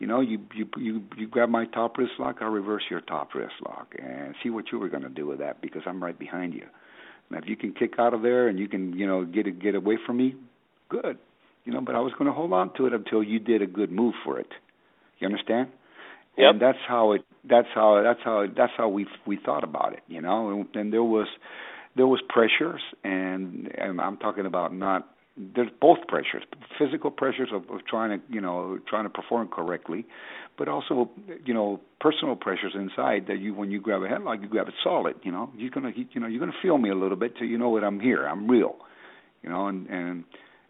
you 0.03 0.07
know, 0.07 0.21
you 0.21 0.39
you 0.53 0.67
you 0.77 1.01
you 1.17 1.27
grab 1.27 1.49
my 1.49 1.65
top 1.65 1.97
wrist 1.97 2.13
lock, 2.19 2.37
I'll 2.41 2.49
reverse 2.49 2.83
your 2.89 3.01
top 3.01 3.33
wrist 3.33 3.53
lock 3.65 3.93
and 3.97 4.35
see 4.43 4.49
what 4.49 4.65
you 4.71 4.79
were 4.79 4.89
going 4.89 5.03
to 5.03 5.09
do 5.09 5.25
with 5.27 5.39
that 5.39 5.61
because 5.61 5.81
I'm 5.85 6.03
right 6.03 6.17
behind 6.17 6.53
you. 6.53 6.65
Now, 7.29 7.37
if 7.37 7.45
you 7.47 7.55
can 7.55 7.73
kick 7.73 7.93
out 7.97 8.13
of 8.13 8.21
there 8.21 8.47
and 8.47 8.59
you 8.59 8.67
can, 8.67 8.93
you 8.93 9.07
know, 9.07 9.23
get 9.25 9.47
it, 9.47 9.61
get 9.61 9.75
away 9.75 9.97
from 10.05 10.17
me, 10.17 10.35
good 10.89 11.17
you 11.65 11.71
know, 11.71 11.81
but 11.81 11.95
I 11.95 11.99
was 11.99 12.13
going 12.13 12.27
to 12.27 12.33
hold 12.33 12.53
on 12.53 12.73
to 12.75 12.85
it 12.87 12.93
until 12.93 13.23
you 13.23 13.39
did 13.39 13.61
a 13.61 13.67
good 13.67 13.91
move 13.91 14.13
for 14.23 14.39
it. 14.39 14.47
You 15.19 15.27
understand? 15.27 15.69
Yep. 16.37 16.51
And 16.51 16.61
that's 16.61 16.77
how 16.87 17.13
it. 17.13 17.21
That's 17.47 17.67
how. 17.73 18.01
That's 18.03 18.19
how. 18.23 18.45
That's 18.55 18.71
how 18.75 18.89
we 18.89 19.05
we 19.25 19.37
thought 19.43 19.63
about 19.63 19.93
it. 19.93 20.01
You 20.07 20.21
know, 20.21 20.49
and, 20.49 20.75
and 20.75 20.91
there 20.91 21.03
was 21.03 21.27
there 21.95 22.07
was 22.07 22.21
pressures, 22.27 22.81
and 23.03 23.69
and 23.77 24.01
I'm 24.01 24.17
talking 24.17 24.45
about 24.45 24.73
not. 24.73 25.07
There's 25.35 25.69
both 25.81 25.97
pressures, 26.07 26.43
physical 26.77 27.09
pressures 27.09 27.49
of, 27.51 27.63
of 27.69 27.85
trying 27.87 28.19
to, 28.19 28.25
you 28.33 28.39
know, 28.39 28.77
trying 28.87 29.05
to 29.05 29.09
perform 29.09 29.47
correctly, 29.47 30.05
but 30.59 30.67
also, 30.67 31.09
you 31.43 31.55
know, 31.55 31.79
personal 31.99 32.35
pressures 32.35 32.73
inside 32.75 33.25
that 33.27 33.39
you, 33.39 33.55
when 33.55 33.71
you 33.71 33.81
grab 33.81 34.03
a 34.03 34.07
headlock, 34.07 34.43
you 34.43 34.47
grab 34.47 34.67
it 34.67 34.75
solid. 34.83 35.15
You 35.23 35.31
know, 35.31 35.49
you're 35.57 35.71
gonna, 35.71 35.91
you 35.95 36.21
know, 36.21 36.27
you're 36.27 36.39
gonna 36.39 36.51
feel 36.61 36.77
me 36.77 36.91
a 36.91 36.95
little 36.95 37.17
bit 37.17 37.35
till 37.35 37.47
you 37.47 37.57
know 37.57 37.73
that 37.79 37.83
I'm 37.83 37.99
here, 37.99 38.25
I'm 38.27 38.47
real. 38.47 38.75
You 39.41 39.49
know, 39.49 39.67
and 39.67 39.87
and 39.87 40.23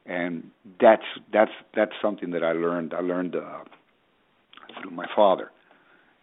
and 0.05 0.51
that's 0.79 1.03
that's 1.33 1.51
that's 1.75 1.91
something 2.01 2.31
that 2.31 2.43
I 2.43 2.53
learned. 2.53 2.93
I 2.93 3.01
learned 3.01 3.35
uh, 3.35 3.59
through 4.81 4.91
my 4.91 5.07
father, 5.13 5.51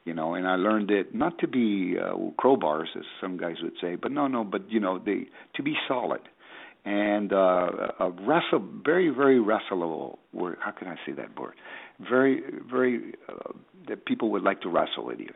you 0.05 0.15
know, 0.15 0.35
and 0.35 0.49
I 0.49 0.57
learned 0.57 0.91
it 0.91 1.15
not 1.15 1.39
to 1.41 1.47
be 1.47 1.97
uh, 1.99 2.15
crowbars, 2.39 2.97
as 2.97 3.05
some 3.21 3.37
guys 3.37 3.57
would 3.63 3.75
say, 3.81 3.97
but 3.97 4.13
no, 4.13 4.27
no, 4.27 4.45
but 4.45 4.71
you 4.71 4.81
know, 4.81 4.99
they 4.99 5.27
to 5.57 5.63
be 5.63 5.75
solid 5.87 6.23
and 6.85 7.33
uh, 7.33 7.93
a 8.01 8.11
wrestle, 8.11 8.65
very, 8.85 9.09
very 9.11 9.39
wrestleable 9.39 10.19
word. 10.33 10.59
How 10.61 10.71
can 10.71 10.89
I 10.89 10.97
say 11.07 11.13
that 11.13 11.39
word? 11.39 11.55
Very, 11.99 12.43
very 12.71 13.15
uh, 13.29 13.53
that 13.89 14.07
people 14.07 14.31
would 14.31 14.43
like 14.43 14.63
to 14.63 14.69
wrestle 14.69 15.05
with 15.05 15.21
you. 15.21 15.33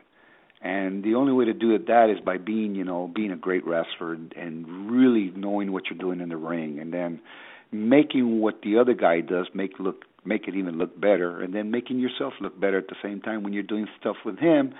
And 0.61 1.03
the 1.03 1.13
only 1.13 1.31
way 1.31 1.45
to 1.45 1.53
do 1.53 1.75
it 1.75 1.87
that 1.87 2.09
is 2.09 2.19
by 2.25 2.37
being, 2.37 2.73
you 2.73 2.83
know, 2.83 3.11
being 3.13 3.31
a 3.31 3.35
great 3.35 3.65
wrestler 3.67 4.13
and, 4.13 4.33
and 4.33 4.89
really 4.89 5.31
knowing 5.35 5.71
what 5.71 5.83
you're 5.89 5.99
doing 5.99 6.21
in 6.21 6.29
the 6.29 6.37
ring, 6.37 6.79
and 6.79 6.91
then 6.91 7.21
making 7.71 8.39
what 8.39 8.61
the 8.63 8.79
other 8.79 8.93
guy 8.93 9.21
does 9.21 9.47
make 9.53 9.79
look 9.79 10.05
make 10.27 10.47
it 10.47 10.55
even 10.55 10.79
look 10.79 10.99
better, 10.99 11.41
and 11.41 11.53
then 11.53 11.69
making 11.69 11.99
yourself 11.99 12.33
look 12.41 12.59
better 12.59 12.79
at 12.79 12.87
the 12.87 12.95
same 13.03 13.21
time 13.21 13.43
when 13.43 13.53
you're 13.53 13.61
doing 13.61 13.85
stuff 13.99 14.15
with 14.25 14.39
him, 14.39 14.73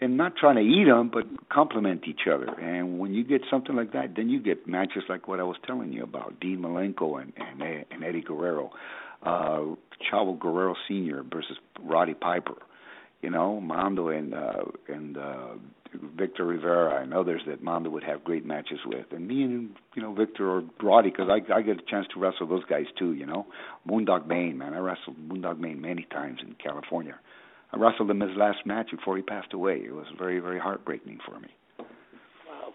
and 0.00 0.16
not 0.16 0.36
trying 0.36 0.56
to 0.56 0.62
eat 0.62 0.84
them, 0.84 1.10
but 1.12 1.24
complement 1.48 2.04
each 2.06 2.28
other. 2.32 2.48
And 2.60 2.98
when 2.98 3.14
you 3.14 3.24
get 3.24 3.42
something 3.50 3.74
like 3.74 3.92
that, 3.92 4.14
then 4.16 4.28
you 4.28 4.40
get 4.40 4.66
matches 4.66 5.02
like 5.08 5.26
what 5.26 5.40
I 5.40 5.42
was 5.42 5.56
telling 5.66 5.92
you 5.92 6.02
about 6.02 6.38
Dean 6.40 6.58
Malenko 6.58 7.20
and 7.20 7.32
and, 7.36 7.84
and 7.90 8.04
Eddie 8.04 8.22
Guerrero, 8.22 8.70
uh, 9.22 9.62
Chavo 10.10 10.38
Guerrero 10.38 10.74
Senior 10.86 11.22
versus 11.22 11.56
Roddy 11.82 12.14
Piper. 12.14 12.54
You 13.22 13.30
know, 13.30 13.60
Mondo 13.60 14.08
and 14.08 14.32
uh, 14.32 14.64
and 14.86 15.18
uh, 15.18 15.54
Victor 16.16 16.44
Rivera 16.44 17.02
and 17.02 17.12
others 17.12 17.42
that 17.48 17.62
Mondo 17.62 17.90
would 17.90 18.04
have 18.04 18.22
great 18.22 18.46
matches 18.46 18.78
with, 18.86 19.06
and 19.10 19.26
me 19.26 19.42
and 19.42 19.70
you 19.96 20.02
know 20.02 20.14
Victor 20.14 20.48
or 20.48 20.62
Roddy, 20.80 21.10
because 21.10 21.28
I 21.28 21.52
I 21.52 21.62
get 21.62 21.78
a 21.78 21.90
chance 21.90 22.06
to 22.14 22.20
wrestle 22.20 22.46
those 22.46 22.64
guys 22.66 22.86
too. 22.96 23.14
You 23.14 23.26
know, 23.26 23.46
Moondog 23.88 24.28
Mayne, 24.28 24.58
man, 24.58 24.74
I 24.74 24.78
wrestled 24.78 25.16
Moondog 25.28 25.58
Mayne 25.58 25.80
many 25.80 26.06
times 26.12 26.38
in 26.46 26.54
California. 26.62 27.18
I 27.72 27.76
wrestled 27.76 28.10
him 28.10 28.20
his 28.20 28.36
last 28.36 28.64
match 28.64 28.90
before 28.90 29.16
he 29.16 29.22
passed 29.22 29.52
away. 29.52 29.82
It 29.84 29.92
was 29.92 30.06
very 30.16 30.40
very 30.40 30.58
heartbreaking 30.58 31.18
for 31.24 31.38
me. 31.38 31.48
Wow. 32.48 32.72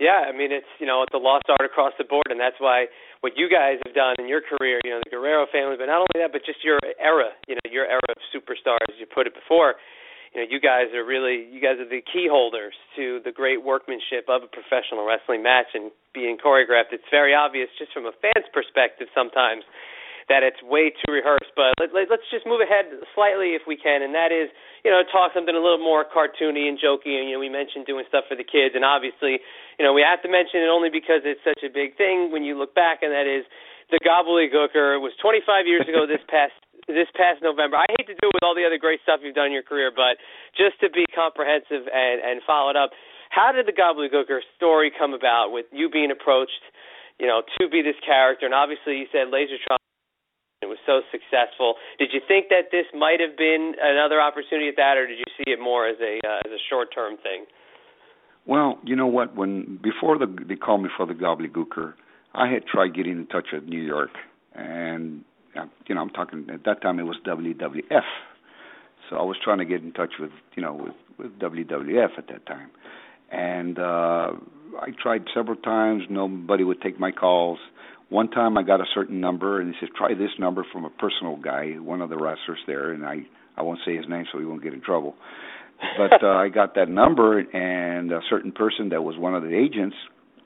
Yeah, 0.00 0.26
I 0.26 0.36
mean 0.36 0.52
it's 0.52 0.70
you 0.78 0.86
know 0.86 1.02
it's 1.02 1.14
a 1.14 1.18
lost 1.18 1.46
art 1.48 1.64
across 1.64 1.92
the 1.98 2.04
board, 2.04 2.26
and 2.30 2.38
that's 2.38 2.58
why 2.58 2.86
what 3.20 3.32
you 3.36 3.48
guys 3.48 3.78
have 3.86 3.94
done 3.94 4.16
in 4.18 4.28
your 4.28 4.42
career, 4.42 4.80
you 4.84 4.90
know 4.90 5.00
the 5.04 5.10
Guerrero 5.10 5.46
family, 5.50 5.76
but 5.78 5.86
not 5.86 6.04
only 6.04 6.18
that, 6.20 6.32
but 6.32 6.42
just 6.44 6.62
your 6.64 6.78
era, 7.00 7.30
you 7.48 7.54
know 7.54 7.70
your 7.70 7.86
era 7.86 8.08
of 8.08 8.18
superstars, 8.34 8.84
as 8.90 8.98
you 8.98 9.06
put 9.06 9.26
it 9.26 9.34
before 9.34 9.74
you 10.34 10.42
know, 10.42 10.46
you 10.50 10.58
guys 10.58 10.90
are 10.92 11.06
really 11.06 11.46
you 11.46 11.62
guys 11.62 11.78
are 11.78 11.86
the 11.86 12.02
key 12.02 12.26
holders 12.26 12.74
to 12.98 13.22
the 13.22 13.30
great 13.30 13.62
workmanship 13.62 14.26
of 14.26 14.42
a 14.42 14.50
professional 14.50 15.06
wrestling 15.06 15.46
match 15.46 15.70
and 15.72 15.94
being 16.12 16.36
choreographed. 16.36 16.90
It's 16.90 17.06
very 17.10 17.32
obvious 17.32 17.70
just 17.78 17.94
from 17.94 18.04
a 18.04 18.12
fan's 18.18 18.50
perspective 18.50 19.06
sometimes 19.14 19.62
that 20.28 20.42
it's 20.42 20.60
way 20.64 20.90
too 20.90 21.12
rehearsed. 21.12 21.52
But 21.56 21.76
let, 21.80 21.92
let, 21.92 22.06
let's 22.08 22.26
just 22.32 22.48
move 22.48 22.64
ahead 22.64 22.88
slightly 23.12 23.56
if 23.56 23.62
we 23.68 23.76
can, 23.76 24.02
and 24.02 24.14
that 24.16 24.32
is, 24.32 24.48
you 24.84 24.90
know, 24.90 25.04
talk 25.08 25.32
something 25.36 25.54
a 25.54 25.60
little 25.60 25.82
more 25.82 26.04
cartoony 26.04 26.68
and 26.68 26.80
jokey. 26.80 27.20
And 27.20 27.28
you 27.28 27.36
know, 27.36 27.42
we 27.42 27.52
mentioned 27.52 27.84
doing 27.84 28.04
stuff 28.08 28.24
for 28.28 28.36
the 28.36 28.46
kids, 28.46 28.72
and 28.76 28.84
obviously, 28.84 29.40
you 29.76 29.84
know, 29.84 29.92
we 29.92 30.00
have 30.00 30.22
to 30.24 30.30
mention 30.30 30.64
it 30.64 30.70
only 30.72 30.88
because 30.88 31.24
it's 31.24 31.42
such 31.44 31.60
a 31.64 31.70
big 31.72 31.96
thing 32.00 32.32
when 32.32 32.44
you 32.44 32.56
look 32.56 32.74
back, 32.74 33.04
and 33.04 33.12
that 33.12 33.28
is 33.28 33.44
the 33.92 34.00
gobbledygooker. 34.00 34.96
It 34.96 35.02
was 35.04 35.12
25 35.20 35.68
years 35.68 35.84
ago 35.84 36.08
this 36.08 36.22
past 36.28 36.56
this 36.88 37.08
past 37.16 37.40
November. 37.40 37.80
I 37.80 37.88
hate 37.96 38.06
to 38.12 38.16
do 38.20 38.28
it 38.28 38.34
with 38.36 38.44
all 38.44 38.52
the 38.52 38.64
other 38.64 38.76
great 38.76 39.00
stuff 39.02 39.24
you've 39.24 39.34
done 39.34 39.48
in 39.48 39.56
your 39.56 39.64
career, 39.64 39.88
but 39.88 40.20
just 40.52 40.76
to 40.84 40.92
be 40.92 41.04
comprehensive 41.12 41.88
and 41.88 42.20
and 42.20 42.40
follow 42.44 42.70
it 42.70 42.76
up, 42.76 42.90
how 43.30 43.52
did 43.52 43.66
the 43.66 43.74
Gobbledygooker 43.74 44.40
story 44.56 44.92
come 44.92 45.12
about 45.14 45.50
with 45.50 45.66
you 45.72 45.88
being 45.90 46.10
approached, 46.10 46.62
you 47.18 47.26
know, 47.26 47.42
to 47.58 47.68
be 47.68 47.82
this 47.82 47.98
character? 48.04 48.46
And 48.46 48.54
obviously, 48.54 48.98
you 48.98 49.06
said 49.10 49.28
Lazertron. 49.32 49.80
It 49.80 49.82
was 49.82 49.83
so 50.86 51.00
successful. 51.10 51.74
Did 51.98 52.10
you 52.12 52.20
think 52.26 52.48
that 52.48 52.70
this 52.70 52.86
might 52.94 53.20
have 53.20 53.36
been 53.36 53.74
another 53.80 54.20
opportunity 54.20 54.68
at 54.68 54.76
that, 54.76 54.96
or 54.96 55.06
did 55.06 55.18
you 55.18 55.30
see 55.36 55.50
it 55.50 55.60
more 55.60 55.86
as 55.88 55.96
a 56.00 56.20
uh, 56.26 56.46
as 56.46 56.52
a 56.52 56.62
short 56.70 56.94
term 56.94 57.16
thing? 57.16 57.46
Well, 58.46 58.78
you 58.84 58.96
know 58.96 59.06
what? 59.06 59.34
When 59.34 59.78
before 59.82 60.18
the, 60.18 60.26
they 60.26 60.56
called 60.56 60.82
me 60.82 60.90
for 60.96 61.06
the 61.06 61.14
Gobbledygooker, 61.14 61.94
I 62.34 62.48
had 62.48 62.66
tried 62.66 62.94
getting 62.94 63.12
in 63.12 63.26
touch 63.26 63.48
with 63.52 63.64
New 63.64 63.82
York, 63.82 64.10
and 64.54 65.24
you 65.86 65.94
know, 65.94 66.00
I'm 66.00 66.10
talking 66.10 66.46
at 66.52 66.64
that 66.64 66.82
time 66.82 66.98
it 66.98 67.04
was 67.04 67.16
WWF. 67.26 68.02
So 69.10 69.16
I 69.16 69.22
was 69.22 69.36
trying 69.42 69.58
to 69.58 69.64
get 69.64 69.82
in 69.82 69.92
touch 69.92 70.14
with, 70.18 70.30
you 70.56 70.62
know, 70.62 70.74
with, 70.74 70.94
with 71.18 71.38
WWF 71.38 72.18
at 72.18 72.26
that 72.28 72.46
time. 72.46 72.70
And 73.30 73.78
uh 73.78 74.32
I 74.80 74.90
tried 75.00 75.26
several 75.32 75.56
times, 75.56 76.02
nobody 76.10 76.64
would 76.64 76.82
take 76.82 76.98
my 76.98 77.12
calls. 77.12 77.60
One 78.10 78.30
time 78.30 78.56
I 78.58 78.62
got 78.62 78.80
a 78.80 78.86
certain 78.94 79.20
number 79.20 79.60
and 79.60 79.72
he 79.72 79.74
said, 79.80 79.90
Try 79.96 80.14
this 80.14 80.30
number 80.38 80.64
from 80.72 80.84
a 80.84 80.90
personal 80.90 81.36
guy, 81.36 81.72
one 81.78 82.00
of 82.00 82.10
the 82.10 82.16
wrestlers 82.16 82.60
there 82.66 82.92
and 82.92 83.04
I 83.04 83.20
I 83.56 83.62
won't 83.62 83.80
say 83.86 83.96
his 83.96 84.06
name 84.08 84.24
so 84.32 84.38
he 84.38 84.44
won't 84.44 84.62
get 84.62 84.74
in 84.74 84.80
trouble. 84.80 85.14
But 85.98 86.22
uh 86.22 86.28
I 86.28 86.48
got 86.48 86.74
that 86.76 86.88
number 86.88 87.38
and 87.38 88.12
a 88.12 88.20
certain 88.30 88.52
person 88.52 88.90
that 88.90 89.02
was 89.02 89.16
one 89.18 89.34
of 89.34 89.42
the 89.42 89.56
agents 89.56 89.96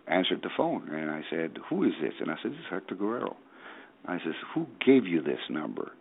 answered 0.06 0.40
the 0.42 0.50
phone 0.56 0.88
and 0.88 1.11
I 1.11 1.22
said, 1.30 1.59
Who 1.68 1.84
is 1.84 1.92
this? 2.00 2.14
And 2.20 2.30
I 2.30 2.36
said, 2.42 2.52
This 2.52 2.59
is 2.61 2.66
Hector 2.70 2.94
Guerrero. 2.94 3.36
I 4.09 4.18
says, 4.24 4.34
"Who 4.54 4.66
gave 4.84 5.06
you 5.06 5.22
this 5.22 5.40
number?" 5.50 5.92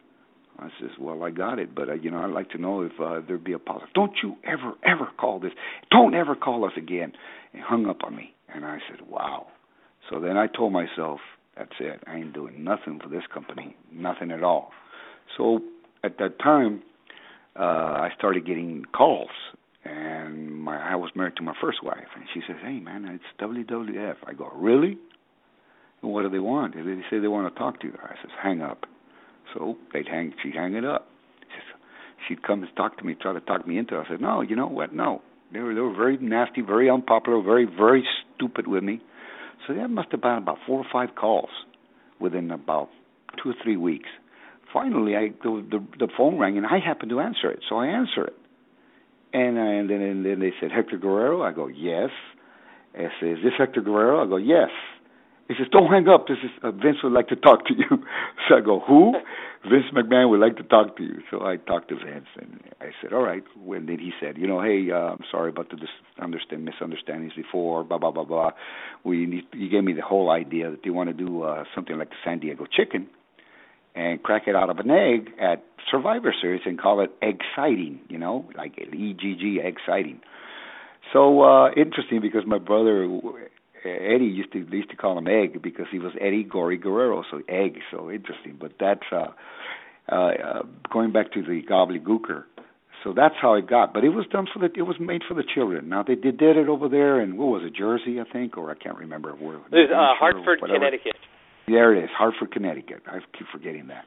I 0.60 0.70
says, 0.80 0.91
"Well, 0.99 1.24
I 1.24 1.30
got 1.30 1.60
it, 1.60 1.76
but 1.76 1.89
uh, 1.89 1.93
you 1.93 2.10
know, 2.10 2.20
I'd 2.20 2.32
like 2.32 2.49
to 2.51 2.58
know 2.58 2.82
if 2.82 2.93
uh, 2.99 3.22
there'd 3.28 3.43
be 3.43 3.53
a 3.53 3.60
policy. 3.60 3.88
Don't 3.93 4.14
you 4.24 4.38
ever, 4.43 4.74
ever 4.84 5.10
call 5.20 5.39
this. 5.39 5.51
Don't 5.91 6.16
ever 6.16 6.36
call 6.36 6.66
us 6.66 6.72
again." 6.78 7.14
He 7.51 7.60
hung 7.60 7.86
up 7.86 8.03
on 8.03 8.16
me, 8.16 8.34
and 8.53 8.66
I 8.66 8.80
said, 8.89 9.08
"Wow." 9.08 9.47
So 10.10 10.20
then 10.20 10.38
I 10.38 10.47
told 10.47 10.72
myself, 10.72 11.20
"That's 11.58 11.80
it. 11.80 12.03
I 12.08 12.18
ain't 12.18 12.34
doing 12.34 12.64
nothing 12.64 12.99
for 13.01 13.10
this 13.10 13.24
company, 13.34 13.76
nothing 13.91 14.32
at 14.32 14.43
all." 14.43 14.72
So 15.38 15.62
at 16.03 16.18
that 16.20 16.39
time, 16.39 16.84
uh, 17.55 17.64
I 17.64 18.10
started 18.18 18.45
getting 18.45 18.86
calls, 18.86 19.30
and 19.84 20.51
my 20.51 20.78
I 20.78 20.95
was 20.95 21.12
married 21.16 21.36
to 21.38 21.43
my 21.43 21.55
first 21.60 21.84
wife, 21.84 22.08
and 22.16 22.26
she 22.34 22.41
says, 22.47 22.58
"Hey, 22.62 22.80
man, 22.80 23.05
it's 23.05 23.24
WWF." 23.39 24.18
I 24.26 24.34
go, 24.34 24.51
"Really?" 24.55 24.97
what 26.01 26.24
do 26.24 26.30
they 26.30 26.39
want? 26.39 26.76
They 26.76 26.82
say 27.10 27.20
they 27.20 27.28
want 27.28 27.53
to 27.53 27.60
talk 27.60 27.80
to 27.82 27.88
you. 27.88 27.93
I 28.01 28.16
says, 28.22 28.32
hang 28.41 28.62
up. 28.62 28.86
So 29.53 29.78
they'd 29.93 30.08
hang. 30.08 30.34
She'd 30.43 30.55
hang 30.55 30.76
it 30.76 30.86
up. 30.86 31.08
She'd 32.28 32.43
come 32.43 32.64
and 32.64 32.76
talk 32.76 32.97
to 32.97 33.05
me, 33.05 33.16
try 33.20 33.34
to 33.34 33.39
talk 33.41 33.68
me 33.68 33.78
into 33.78 33.97
it. 33.97 34.05
I 34.05 34.10
said, 34.10 34.22
no, 34.22 34.41
you 34.41 34.55
know 34.55 34.68
what? 34.68 34.93
No. 34.93 35.22
They 35.53 35.60
were 35.60 35.74
they 35.74 35.80
were 35.80 35.95
very 35.95 36.18
nasty, 36.18 36.62
very 36.62 36.89
unpopular, 36.89 37.41
very 37.41 37.66
very 37.66 38.03
stupid 38.36 38.68
with 38.68 38.84
me. 38.84 38.99
So 39.68 39.74
that 39.74 39.89
must 39.89 40.11
have 40.11 40.22
been 40.22 40.38
about 40.38 40.57
four 40.65 40.80
or 40.80 40.86
five 40.91 41.15
calls 41.15 41.49
within 42.20 42.51
about 42.51 42.89
two 43.43 43.49
or 43.51 43.55
three 43.61 43.78
weeks. 43.78 44.09
Finally, 44.74 45.15
I 45.15 45.30
the 45.43 45.65
the, 45.70 45.86
the 45.99 46.07
phone 46.18 46.39
rang 46.39 46.57
and 46.57 46.65
I 46.65 46.80
happened 46.80 47.09
to 47.11 47.20
answer 47.20 47.51
it, 47.51 47.59
so 47.68 47.78
I 47.78 47.88
answer 47.88 48.26
it. 48.26 48.36
And, 49.34 49.59
I, 49.59 49.65
and 49.74 49.89
then 49.89 50.01
and 50.01 50.26
then 50.26 50.39
they 50.39 50.53
said 50.59 50.72
Hector 50.72 50.97
Guerrero. 50.97 51.43
I 51.43 51.51
go 51.51 51.68
yes. 51.68 52.09
I 52.95 53.09
say, 53.22 53.28
is 53.28 53.39
this 53.43 53.53
Hector 53.57 53.82
Guerrero? 53.82 54.26
I 54.26 54.28
go 54.28 54.38
yes. 54.38 54.70
He 55.48 55.54
says, 55.58 55.68
"Don't 55.72 55.89
hang 55.89 56.08
up. 56.08 56.28
This 56.28 56.38
is 56.43 56.52
uh, 56.62 56.72
Vince 56.72 56.98
would 57.04 57.14
like 57.14 57.30
to 57.30 57.36
talk 57.36 57.66
to 57.68 57.74
you." 57.74 57.86
So 58.48 58.56
I 58.56 58.62
go, 58.62 58.80
"Who?" 58.88 59.14
Vince 59.70 59.86
McMahon 59.93 60.30
would 60.30 60.39
like 60.39 60.56
to 60.58 60.64
talk 60.64 60.95
to 60.98 61.04
you. 61.04 61.22
So 61.30 61.41
I 61.45 61.58
talked 61.58 61.89
to 61.89 61.95
Vince, 61.95 62.28
and 62.39 62.62
I 62.80 62.91
said, 63.02 63.14
"All 63.14 63.24
right." 63.24 63.43
When 63.64 63.86
then 63.86 64.00
he 64.00 64.12
said, 64.20 64.38
"You 64.38 64.48
know, 64.48 64.62
hey, 64.62 64.89
uh, 64.91 65.16
I'm 65.16 65.24
sorry 65.32 65.50
about 65.50 65.70
the 65.70 65.78
misunderstand 65.78 66.66
misunderstandings 66.66 67.34
before. 67.36 67.84
Blah 67.84 67.98
blah 67.98 68.12
blah 68.12 68.26
blah. 68.26 68.52
We 69.04 69.26
need, 69.26 69.45
he 69.54 69.70
gave 69.70 69.84
me 69.84 69.93
the 69.93 70.02
whole 70.02 70.30
idea 70.30 70.70
that 70.72 70.82
they 70.84 70.89
want 70.89 71.10
to 71.10 71.14
do 71.14 71.43
uh, 71.43 71.64
something 71.74 71.98
like 71.98 72.10
the 72.10 72.16
San 72.24 72.39
Diego 72.39 72.66
Chicken, 72.66 73.08
and 73.95 74.22
crack 74.22 74.43
it 74.48 74.56
out 74.56 74.70
of 74.70 74.80
an 74.80 74.91
egg 74.91 75.32
at 75.41 75.64
Survivor 75.89 76.34
Series 76.39 76.62
and 76.66 76.80
call 76.80 77.02
it 77.02 77.12
exciting. 77.22 78.00
You 78.10 78.18
know, 78.18 78.45
like 78.56 78.78
E 78.78 79.16
G 79.20 79.36
G 79.39 79.60
exciting." 79.64 80.20
So 81.14 81.41
uh 81.41 81.70
interesting 81.72 82.22
because 82.22 82.43
my 82.45 82.60
brother 82.60 83.08
Eddie 83.86 84.25
used 84.25 84.51
to 84.53 84.65
they 84.65 84.78
used 84.78 84.89
to 84.89 84.95
call 84.95 85.17
him 85.17 85.28
Egg 85.28 85.61
because 85.61 85.86
he 85.91 85.99
was 85.99 86.13
Eddie 86.19 86.43
Gory 86.43 86.78
Guerrero, 86.78 87.23
so 87.30 87.41
Egg. 87.47 87.80
So 87.91 88.11
interesting. 88.11 88.57
But 88.59 88.73
that's 88.80 89.05
uh, 89.11 89.28
uh, 90.11 90.15
uh, 90.15 90.63
going 90.91 91.11
back 91.11 91.32
to 91.34 91.41
the 91.41 91.61
gobbledygooker. 91.69 92.43
So 93.03 93.13
that's 93.15 93.36
how 93.39 93.53
it 93.53 93.69
got. 93.69 93.93
But 93.93 94.03
it 94.03 94.09
was 94.09 94.25
done 94.32 94.47
for 94.51 94.59
the 94.59 94.73
it 94.75 94.84
was 94.84 94.97
made 94.99 95.21
for 95.28 95.34
the 95.34 95.43
children. 95.43 95.89
Now 95.89 96.03
they 96.03 96.15
did, 96.15 96.38
did 96.38 96.57
it 96.57 96.67
over 96.67 96.89
there 96.89 97.21
in 97.21 97.38
what 97.38 97.47
was 97.47 97.63
it, 97.65 97.75
Jersey, 97.75 98.19
I 98.19 98.32
think, 98.32 98.57
or 98.57 98.71
I 98.71 98.75
can't 98.75 98.97
remember 98.97 99.32
where. 99.34 99.59
There's 99.71 99.89
uh, 99.91 100.13
Hartford, 100.17 100.59
Connecticut. 100.61 101.15
There 101.67 101.93
it 101.93 102.03
is, 102.03 102.09
Hartford, 102.17 102.51
Connecticut. 102.51 103.03
I 103.07 103.19
keep 103.38 103.47
forgetting 103.51 103.88
that. 103.88 104.05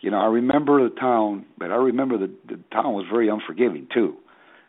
You 0.00 0.10
know, 0.10 0.18
I 0.18 0.26
remember 0.26 0.88
the 0.88 0.94
town, 0.94 1.44
but 1.58 1.70
I 1.70 1.76
remember 1.76 2.16
the 2.18 2.32
the 2.48 2.60
town 2.72 2.94
was 2.94 3.06
very 3.10 3.28
unforgiving 3.28 3.88
too 3.92 4.16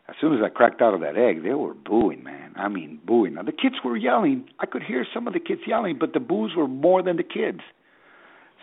as 0.08 0.16
soon 0.20 0.34
as 0.34 0.40
I 0.44 0.48
cracked 0.48 0.82
out 0.82 0.94
of 0.94 1.00
that 1.00 1.16
egg, 1.16 1.42
they 1.42 1.54
were 1.54 1.74
booing, 1.74 2.24
man. 2.24 2.52
I 2.56 2.68
mean, 2.68 3.00
booing. 3.06 3.34
Now 3.34 3.42
the 3.42 3.52
kids 3.52 3.76
were 3.84 3.96
yelling. 3.96 4.48
I 4.58 4.66
could 4.66 4.82
hear 4.82 5.06
some 5.14 5.26
of 5.26 5.32
the 5.32 5.40
kids 5.40 5.62
yelling, 5.66 5.98
but 5.98 6.12
the 6.12 6.20
boos 6.20 6.52
were 6.56 6.68
more 6.68 7.02
than 7.02 7.16
the 7.16 7.22
kids. 7.22 7.60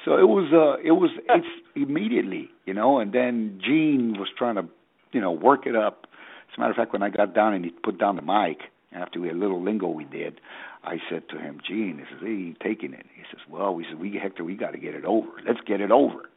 So 0.05 0.17
it 0.17 0.27
was 0.27 0.51
uh 0.53 0.81
it 0.85 0.91
was 0.91 1.11
it's 1.29 1.47
immediately, 1.75 2.49
you 2.65 2.73
know, 2.73 2.99
and 2.99 3.13
then 3.13 3.59
Gene 3.63 4.15
was 4.17 4.27
trying 4.37 4.55
to, 4.55 4.65
you 5.11 5.21
know, 5.21 5.31
work 5.31 5.65
it 5.65 5.75
up. 5.75 6.07
As 6.51 6.57
a 6.57 6.59
matter 6.59 6.71
of 6.71 6.77
fact, 6.77 6.93
when 6.93 7.03
I 7.03 7.09
got 7.09 7.33
down 7.33 7.53
and 7.53 7.63
he 7.63 7.71
put 7.71 7.99
down 7.99 8.15
the 8.15 8.21
mic 8.21 8.59
after 8.93 9.19
we 9.19 9.29
a 9.29 9.33
little 9.33 9.63
lingo 9.63 9.87
we 9.87 10.05
did, 10.05 10.41
I 10.83 10.97
said 11.09 11.23
to 11.29 11.37
him, 11.37 11.59
Gene, 11.67 11.99
he 11.99 12.03
says, 12.13 12.21
Hey, 12.21 12.33
you 12.33 12.55
taking 12.63 12.93
it? 12.93 13.05
He 13.15 13.23
says, 13.31 13.41
Well, 13.49 13.73
we 13.73 13.85
said, 13.89 13.99
We 13.99 14.17
Hector, 14.21 14.43
we 14.43 14.55
gotta 14.55 14.77
get 14.77 14.95
it 14.95 15.05
over. 15.05 15.29
Let's 15.45 15.61
get 15.65 15.81
it 15.81 15.91
over. 15.91 16.29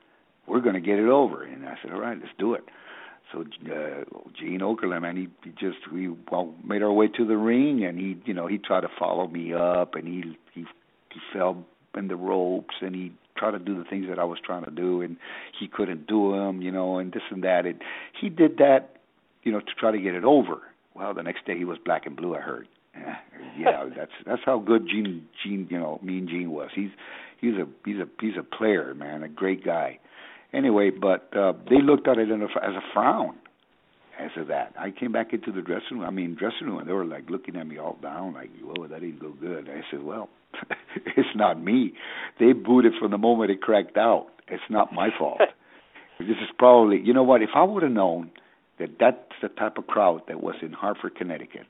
We're 0.46 0.60
gonna 0.60 0.80
get 0.80 0.98
it 0.98 1.08
over 1.08 1.42
and 1.44 1.66
I 1.66 1.76
said, 1.82 1.92
All 1.92 2.00
right, 2.00 2.18
let's 2.18 2.34
do 2.38 2.54
it. 2.54 2.64
So 3.32 3.40
uh, 3.40 4.04
Gene 4.38 4.60
Okerlund, 4.60 5.02
man, 5.02 5.16
he, 5.16 5.28
he 5.42 5.50
just 5.50 5.90
we 5.92 6.08
well 6.30 6.54
made 6.64 6.82
our 6.82 6.92
way 6.92 7.08
to 7.08 7.26
the 7.26 7.36
ring, 7.36 7.84
and 7.84 7.98
he, 7.98 8.16
you 8.24 8.34
know, 8.34 8.46
he 8.46 8.58
tried 8.58 8.82
to 8.82 8.88
follow 8.98 9.26
me 9.26 9.52
up, 9.54 9.94
and 9.94 10.06
he 10.06 10.36
he 10.54 10.64
he 11.10 11.20
fell 11.32 11.64
in 11.96 12.08
the 12.08 12.16
ropes, 12.16 12.74
and 12.80 12.94
he 12.94 13.12
tried 13.36 13.52
to 13.52 13.58
do 13.58 13.76
the 13.76 13.84
things 13.88 14.06
that 14.08 14.18
I 14.18 14.24
was 14.24 14.38
trying 14.44 14.64
to 14.64 14.70
do, 14.70 15.00
and 15.00 15.16
he 15.58 15.68
couldn't 15.68 16.06
do 16.06 16.32
them, 16.32 16.62
you 16.62 16.70
know, 16.70 16.98
and 16.98 17.12
this 17.12 17.22
and 17.30 17.42
that. 17.44 17.64
And 17.66 17.80
he 18.20 18.28
did 18.28 18.58
that, 18.58 18.96
you 19.42 19.52
know, 19.52 19.60
to 19.60 19.74
try 19.78 19.90
to 19.90 19.98
get 19.98 20.14
it 20.14 20.24
over. 20.24 20.60
Well, 20.94 21.14
the 21.14 21.22
next 21.22 21.46
day 21.46 21.56
he 21.56 21.64
was 21.64 21.78
black 21.82 22.06
and 22.06 22.16
blue. 22.16 22.34
I 22.34 22.40
heard. 22.40 22.68
Yeah, 23.58 23.84
that's 23.94 24.12
that's 24.24 24.40
how 24.46 24.60
good 24.60 24.88
Gene 24.88 25.28
Gene, 25.44 25.66
you 25.70 25.78
know, 25.78 26.00
Mean 26.02 26.26
Gene 26.26 26.50
was. 26.50 26.70
He's 26.74 26.88
he's 27.38 27.52
a 27.52 27.66
he's 27.84 27.96
a 27.96 28.08
he's 28.18 28.32
a 28.38 28.42
player, 28.42 28.94
man, 28.94 29.22
a 29.22 29.28
great 29.28 29.62
guy 29.62 29.98
anyway, 30.52 30.90
but 30.90 31.28
uh, 31.36 31.52
they 31.68 31.80
looked 31.82 32.08
at 32.08 32.18
it 32.18 32.30
in 32.30 32.42
a, 32.42 32.46
as 32.46 32.74
a 32.74 32.82
frown 32.92 33.36
as 34.18 34.30
of 34.36 34.48
that. 34.48 34.74
I 34.78 34.90
came 34.90 35.12
back 35.12 35.32
into 35.32 35.52
the 35.52 35.62
dressing 35.62 35.98
room. 35.98 36.02
I 36.02 36.10
mean, 36.10 36.36
dressing 36.38 36.66
room, 36.66 36.78
and 36.78 36.88
they 36.88 36.92
were 36.92 37.04
like 37.04 37.30
looking 37.30 37.56
at 37.56 37.66
me 37.66 37.78
all 37.78 37.98
down, 38.02 38.34
like, 38.34 38.50
"Whoa, 38.62 38.86
that 38.86 39.00
didn't 39.00 39.20
go 39.20 39.30
good." 39.30 39.68
I 39.68 39.82
said, 39.90 40.02
"Well, 40.02 40.28
it's 41.16 41.34
not 41.34 41.62
me. 41.62 41.94
They 42.38 42.52
booed 42.52 42.84
it 42.84 42.92
from 43.00 43.10
the 43.10 43.18
moment 43.18 43.50
it 43.50 43.62
cracked 43.62 43.96
out. 43.96 44.26
It's 44.48 44.62
not 44.68 44.92
my 44.92 45.08
fault. 45.18 45.40
this 46.18 46.28
is 46.28 46.50
probably, 46.58 47.00
you 47.00 47.14
know 47.14 47.22
what? 47.22 47.42
If 47.42 47.50
I 47.54 47.62
would 47.62 47.82
have 47.82 47.92
known 47.92 48.30
that 48.78 48.90
that's 48.98 49.16
the 49.40 49.48
type 49.48 49.78
of 49.78 49.86
crowd 49.86 50.22
that 50.28 50.42
was 50.42 50.56
in 50.62 50.72
Hartford, 50.72 51.14
Connecticut. 51.16 51.66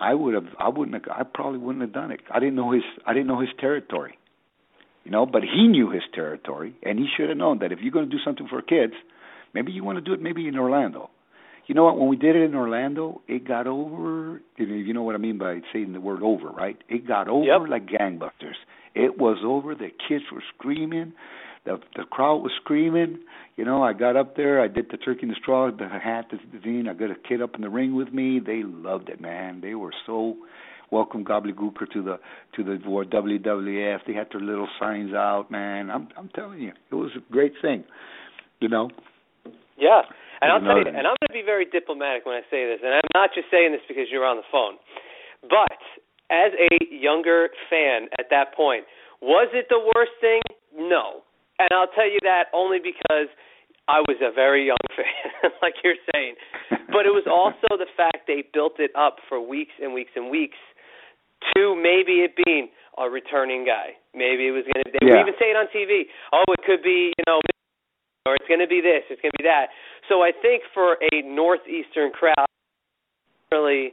I 0.00 0.14
would 0.14 0.34
have 0.34 0.46
I 0.58 0.68
wouldn't 0.68 0.94
have 0.94 1.12
I 1.12 1.24
probably 1.24 1.58
wouldn't 1.58 1.82
have 1.82 1.92
done 1.92 2.12
it. 2.12 2.20
I 2.32 2.38
didn't 2.38 2.54
know 2.54 2.72
his 2.72 2.84
I 3.06 3.14
didn't 3.14 3.26
know 3.26 3.40
his 3.40 3.50
territory. 3.58 4.16
You 5.08 5.12
know, 5.12 5.24
but 5.24 5.40
he 5.42 5.66
knew 5.68 5.88
his 5.90 6.02
territory 6.14 6.74
and 6.82 6.98
he 6.98 7.06
should 7.16 7.30
have 7.30 7.38
known 7.38 7.60
that 7.60 7.72
if 7.72 7.78
you're 7.80 7.90
going 7.92 8.04
to 8.04 8.14
do 8.14 8.22
something 8.22 8.46
for 8.46 8.60
kids, 8.60 8.92
maybe 9.54 9.72
you 9.72 9.82
want 9.82 9.96
to 9.96 10.02
do 10.02 10.12
it 10.12 10.20
maybe 10.20 10.46
in 10.46 10.58
Orlando. 10.58 11.08
You 11.66 11.74
know 11.74 11.84
what? 11.84 11.96
When 11.98 12.08
we 12.10 12.16
did 12.16 12.36
it 12.36 12.42
in 12.42 12.54
Orlando, 12.54 13.22
it 13.26 13.48
got 13.48 13.66
over. 13.66 14.42
You 14.58 14.92
know 14.92 15.02
what 15.04 15.14
I 15.14 15.18
mean 15.18 15.38
by 15.38 15.60
saying 15.72 15.94
the 15.94 16.00
word 16.00 16.22
over, 16.22 16.50
right? 16.50 16.76
It 16.90 17.08
got 17.08 17.26
over 17.26 17.42
Yep. 17.46 17.70
like 17.70 17.86
gangbusters. 17.86 18.56
It 18.94 19.16
was 19.18 19.38
over. 19.42 19.74
The 19.74 19.88
kids 20.06 20.24
were 20.30 20.42
screaming. 20.54 21.14
The 21.64 21.80
the 21.96 22.04
crowd 22.04 22.42
was 22.42 22.52
screaming. 22.60 23.20
You 23.56 23.64
know, 23.64 23.82
I 23.82 23.94
got 23.94 24.14
up 24.14 24.36
there. 24.36 24.60
I 24.60 24.68
did 24.68 24.90
the 24.90 24.98
turkey 24.98 25.22
and 25.22 25.30
the 25.30 25.36
straw, 25.40 25.70
the 25.70 25.88
hat, 25.88 26.26
the 26.30 26.58
zine. 26.58 26.86
I 26.86 26.92
got 26.92 27.10
a 27.10 27.14
kid 27.14 27.40
up 27.40 27.54
in 27.54 27.62
the 27.62 27.70
ring 27.70 27.94
with 27.94 28.12
me. 28.12 28.40
They 28.40 28.62
loved 28.62 29.08
it, 29.08 29.22
man. 29.22 29.62
They 29.62 29.74
were 29.74 29.92
so 30.04 30.36
welcome 30.90 31.24
gobbledygooker 31.24 31.90
to 31.92 32.02
the 32.02 32.18
to 32.56 32.64
the 32.64 32.78
war 32.86 33.04
WWF. 33.04 33.98
They 34.06 34.14
had 34.14 34.28
their 34.32 34.40
little 34.40 34.68
signs 34.80 35.14
out, 35.14 35.50
man. 35.50 35.90
I'm 35.90 36.08
I'm 36.16 36.28
telling 36.34 36.60
you, 36.60 36.72
it 36.90 36.94
was 36.94 37.10
a 37.16 37.32
great 37.32 37.52
thing. 37.62 37.84
You 38.60 38.68
know. 38.68 38.90
Yeah. 39.78 40.02
And 40.40 40.52
I'll 40.52 40.60
tell 40.60 40.78
you, 40.78 40.86
and 40.86 41.02
I'm 41.02 41.18
going 41.18 41.34
to 41.34 41.34
be 41.34 41.42
very 41.42 41.66
diplomatic 41.66 42.24
when 42.24 42.36
I 42.36 42.46
say 42.46 42.62
this, 42.62 42.78
and 42.84 42.94
I'm 42.94 43.10
not 43.14 43.30
just 43.34 43.50
saying 43.50 43.72
this 43.72 43.82
because 43.88 44.06
you're 44.10 44.26
on 44.26 44.36
the 44.36 44.46
phone. 44.52 44.78
But 45.42 45.82
as 46.30 46.54
a 46.54 46.94
younger 46.94 47.50
fan 47.70 48.06
at 48.18 48.30
that 48.30 48.54
point, 48.54 48.84
was 49.20 49.50
it 49.50 49.66
the 49.68 49.82
worst 49.94 50.14
thing? 50.20 50.42
No. 50.76 51.26
And 51.58 51.68
I'll 51.74 51.90
tell 51.90 52.06
you 52.06 52.22
that 52.22 52.46
only 52.54 52.78
because 52.78 53.26
I 53.88 53.98
was 54.06 54.20
a 54.22 54.30
very 54.30 54.66
young 54.66 54.84
fan, 54.96 55.50
like 55.62 55.74
you're 55.82 55.98
saying. 56.14 56.34
But 56.70 57.06
it 57.06 57.14
was 57.14 57.26
also 57.26 57.74
the 57.74 57.90
fact 57.96 58.28
they 58.28 58.44
built 58.52 58.78
it 58.78 58.92
up 58.94 59.16
for 59.28 59.40
weeks 59.40 59.72
and 59.82 59.92
weeks 59.92 60.12
and 60.14 60.30
weeks 60.30 60.58
to 61.54 61.76
maybe 61.76 62.26
it 62.26 62.34
being 62.44 62.68
a 62.98 63.08
returning 63.08 63.64
guy. 63.64 63.94
Maybe 64.14 64.48
it 64.48 64.54
was 64.54 64.64
going 64.66 64.82
to, 64.84 64.90
they 64.90 64.98
would 65.06 65.20
even 65.22 65.38
say 65.38 65.54
it 65.54 65.56
on 65.56 65.70
TV. 65.70 66.10
Oh, 66.32 66.44
it 66.50 66.62
could 66.66 66.82
be, 66.82 67.12
you 67.14 67.24
know, 67.26 67.40
or 68.26 68.34
it's 68.34 68.48
going 68.48 68.60
to 68.60 68.66
be 68.66 68.80
this, 68.80 69.06
it's 69.08 69.22
going 69.22 69.32
to 69.32 69.40
be 69.40 69.46
that. 69.46 69.70
So 70.08 70.22
I 70.22 70.32
think 70.34 70.62
for 70.74 70.98
a 71.00 71.22
northeastern 71.22 72.10
crowd, 72.10 72.48
really 73.52 73.92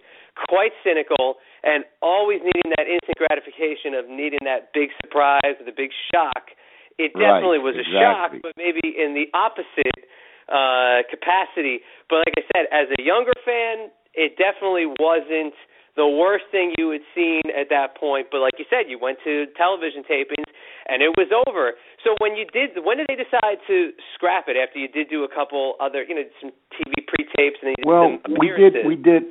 quite 0.50 0.72
cynical 0.84 1.39
and 1.64 1.86
always 2.02 2.41
needing 2.43 2.74
that 2.76 2.88
instant 2.91 3.16
gratification 3.16 3.96
of 3.96 4.10
needing 4.10 4.43
that 4.43 4.74
big 4.74 4.91
surprise 5.04 5.56
or 5.60 5.66
the 5.66 5.76
big 5.76 5.91
shock. 6.12 6.52
It 6.98 7.12
Right, 7.16 7.39
definitely 7.39 7.60
was 7.60 7.76
a 7.76 7.88
shock, 7.88 8.32
but 8.43 8.52
maybe 8.58 8.84
in 8.84 9.16
the 9.16 9.28
opposite 9.36 10.08
uh 10.46 11.02
capacity. 11.10 11.82
But 12.10 12.28
like 12.28 12.36
I 12.38 12.43
said, 12.54 12.64
as 12.72 12.88
a 13.00 13.02
younger 13.02 13.34
fan, 13.43 13.89
it 14.16 14.38
definitely 14.39 14.88
wasn't 14.88 15.53
the 15.95 16.07
worst 16.07 16.45
thing 16.51 16.74
you 16.78 16.91
had 16.91 17.01
seen 17.16 17.41
at 17.55 17.70
that 17.70 17.95
point. 17.97 18.28
But 18.32 18.39
like 18.41 18.59
you 18.59 18.66
said, 18.70 18.91
you 18.91 18.99
went 18.99 19.18
to 19.24 19.47
television 19.55 20.03
tapings 20.03 20.47
and 20.88 21.01
it 21.01 21.11
was 21.16 21.32
over. 21.47 21.74
So 22.03 22.16
when 22.20 22.36
you 22.36 22.45
did, 22.51 22.84
when 22.84 22.97
did 22.97 23.07
they 23.07 23.16
decide 23.16 23.63
to 23.68 23.91
scrap 24.13 24.45
it? 24.47 24.57
After 24.59 24.80
you 24.80 24.88
did 24.88 25.09
do 25.09 25.24
a 25.24 25.32
couple 25.32 25.76
other, 25.80 26.03
you 26.03 26.16
know, 26.16 26.24
some 26.41 26.51
TV 26.76 27.07
pre-tapes 27.07 27.57
and 27.63 27.72
then 27.72 27.76
you 27.80 27.84
did 27.84 27.88
Well, 27.88 28.18
we 28.39 28.47
did 28.51 28.74
we 28.86 28.95
did 28.95 29.24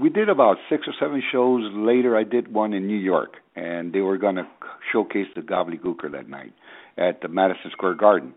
we 0.00 0.10
did 0.10 0.28
about 0.28 0.58
six 0.68 0.86
or 0.86 0.94
seven 1.00 1.22
shows 1.32 1.70
later. 1.74 2.16
I 2.16 2.24
did 2.24 2.52
one 2.52 2.74
in 2.74 2.86
New 2.86 2.98
York, 2.98 3.36
and 3.54 3.94
they 3.94 4.00
were 4.00 4.18
going 4.18 4.36
to 4.36 4.46
showcase 4.92 5.26
the 5.34 5.40
Gobbledygooker 5.40 6.12
that 6.12 6.28
night 6.28 6.52
at 6.98 7.22
the 7.22 7.28
Madison 7.28 7.70
Square 7.72 7.94
Garden. 7.94 8.34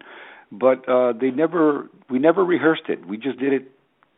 But 0.52 0.88
uh 0.88 1.14
they 1.20 1.32
never 1.32 1.90
we 2.10 2.20
never 2.20 2.46
rehearsed 2.46 2.90
it. 2.90 3.06
We 3.08 3.18
just 3.18 3.40
did 3.40 3.54
it 3.54 3.72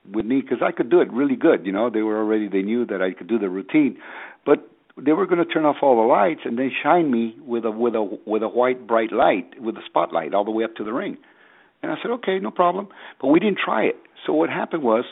with 0.10 0.26
me 0.26 0.42
because 0.42 0.60
I 0.66 0.72
could 0.72 0.90
do 0.90 1.02
it 1.02 1.12
really 1.12 1.36
good. 1.36 1.66
You 1.66 1.72
know, 1.72 1.90
they 1.90 2.02
were 2.02 2.18
already 2.18 2.48
they 2.48 2.62
knew 2.62 2.86
that 2.88 3.02
I 3.02 3.14
could 3.14 3.28
do 3.28 3.38
the 3.38 3.50
routine, 3.50 3.98
but 4.46 4.68
they 4.98 5.14
were 5.14 5.26
going 5.26 5.46
to 5.46 5.46
turn 5.46 5.66
off 5.66 5.78
all 5.82 5.96
the 5.96 6.08
lights 6.08 6.42
and 6.46 6.58
then 6.58 6.72
shine 6.84 7.12
me 7.12 7.36
with 7.46 7.66
a 7.66 7.72
with 7.72 7.96
a 7.96 8.18
with 8.26 8.44
a 8.44 8.50
white 8.50 8.88
bright 8.88 9.12
light 9.12 9.60
with 9.60 9.76
a 9.76 9.82
spotlight 9.86 10.34
all 10.34 10.46
the 10.46 10.52
way 10.52 10.64
up 10.64 10.76
to 10.76 10.84
the 10.84 10.94
ring. 10.94 11.18
And 11.84 11.92
I 11.92 11.96
said, 12.02 12.12
okay, 12.12 12.40
no 12.40 12.52
problem. 12.52 12.90
But 13.20 13.28
we 13.28 13.40
didn't 13.40 13.58
try 13.64 13.84
it. 13.84 13.96
So 14.26 14.34
what 14.34 14.50
happened 14.50 14.84
was, 14.84 15.04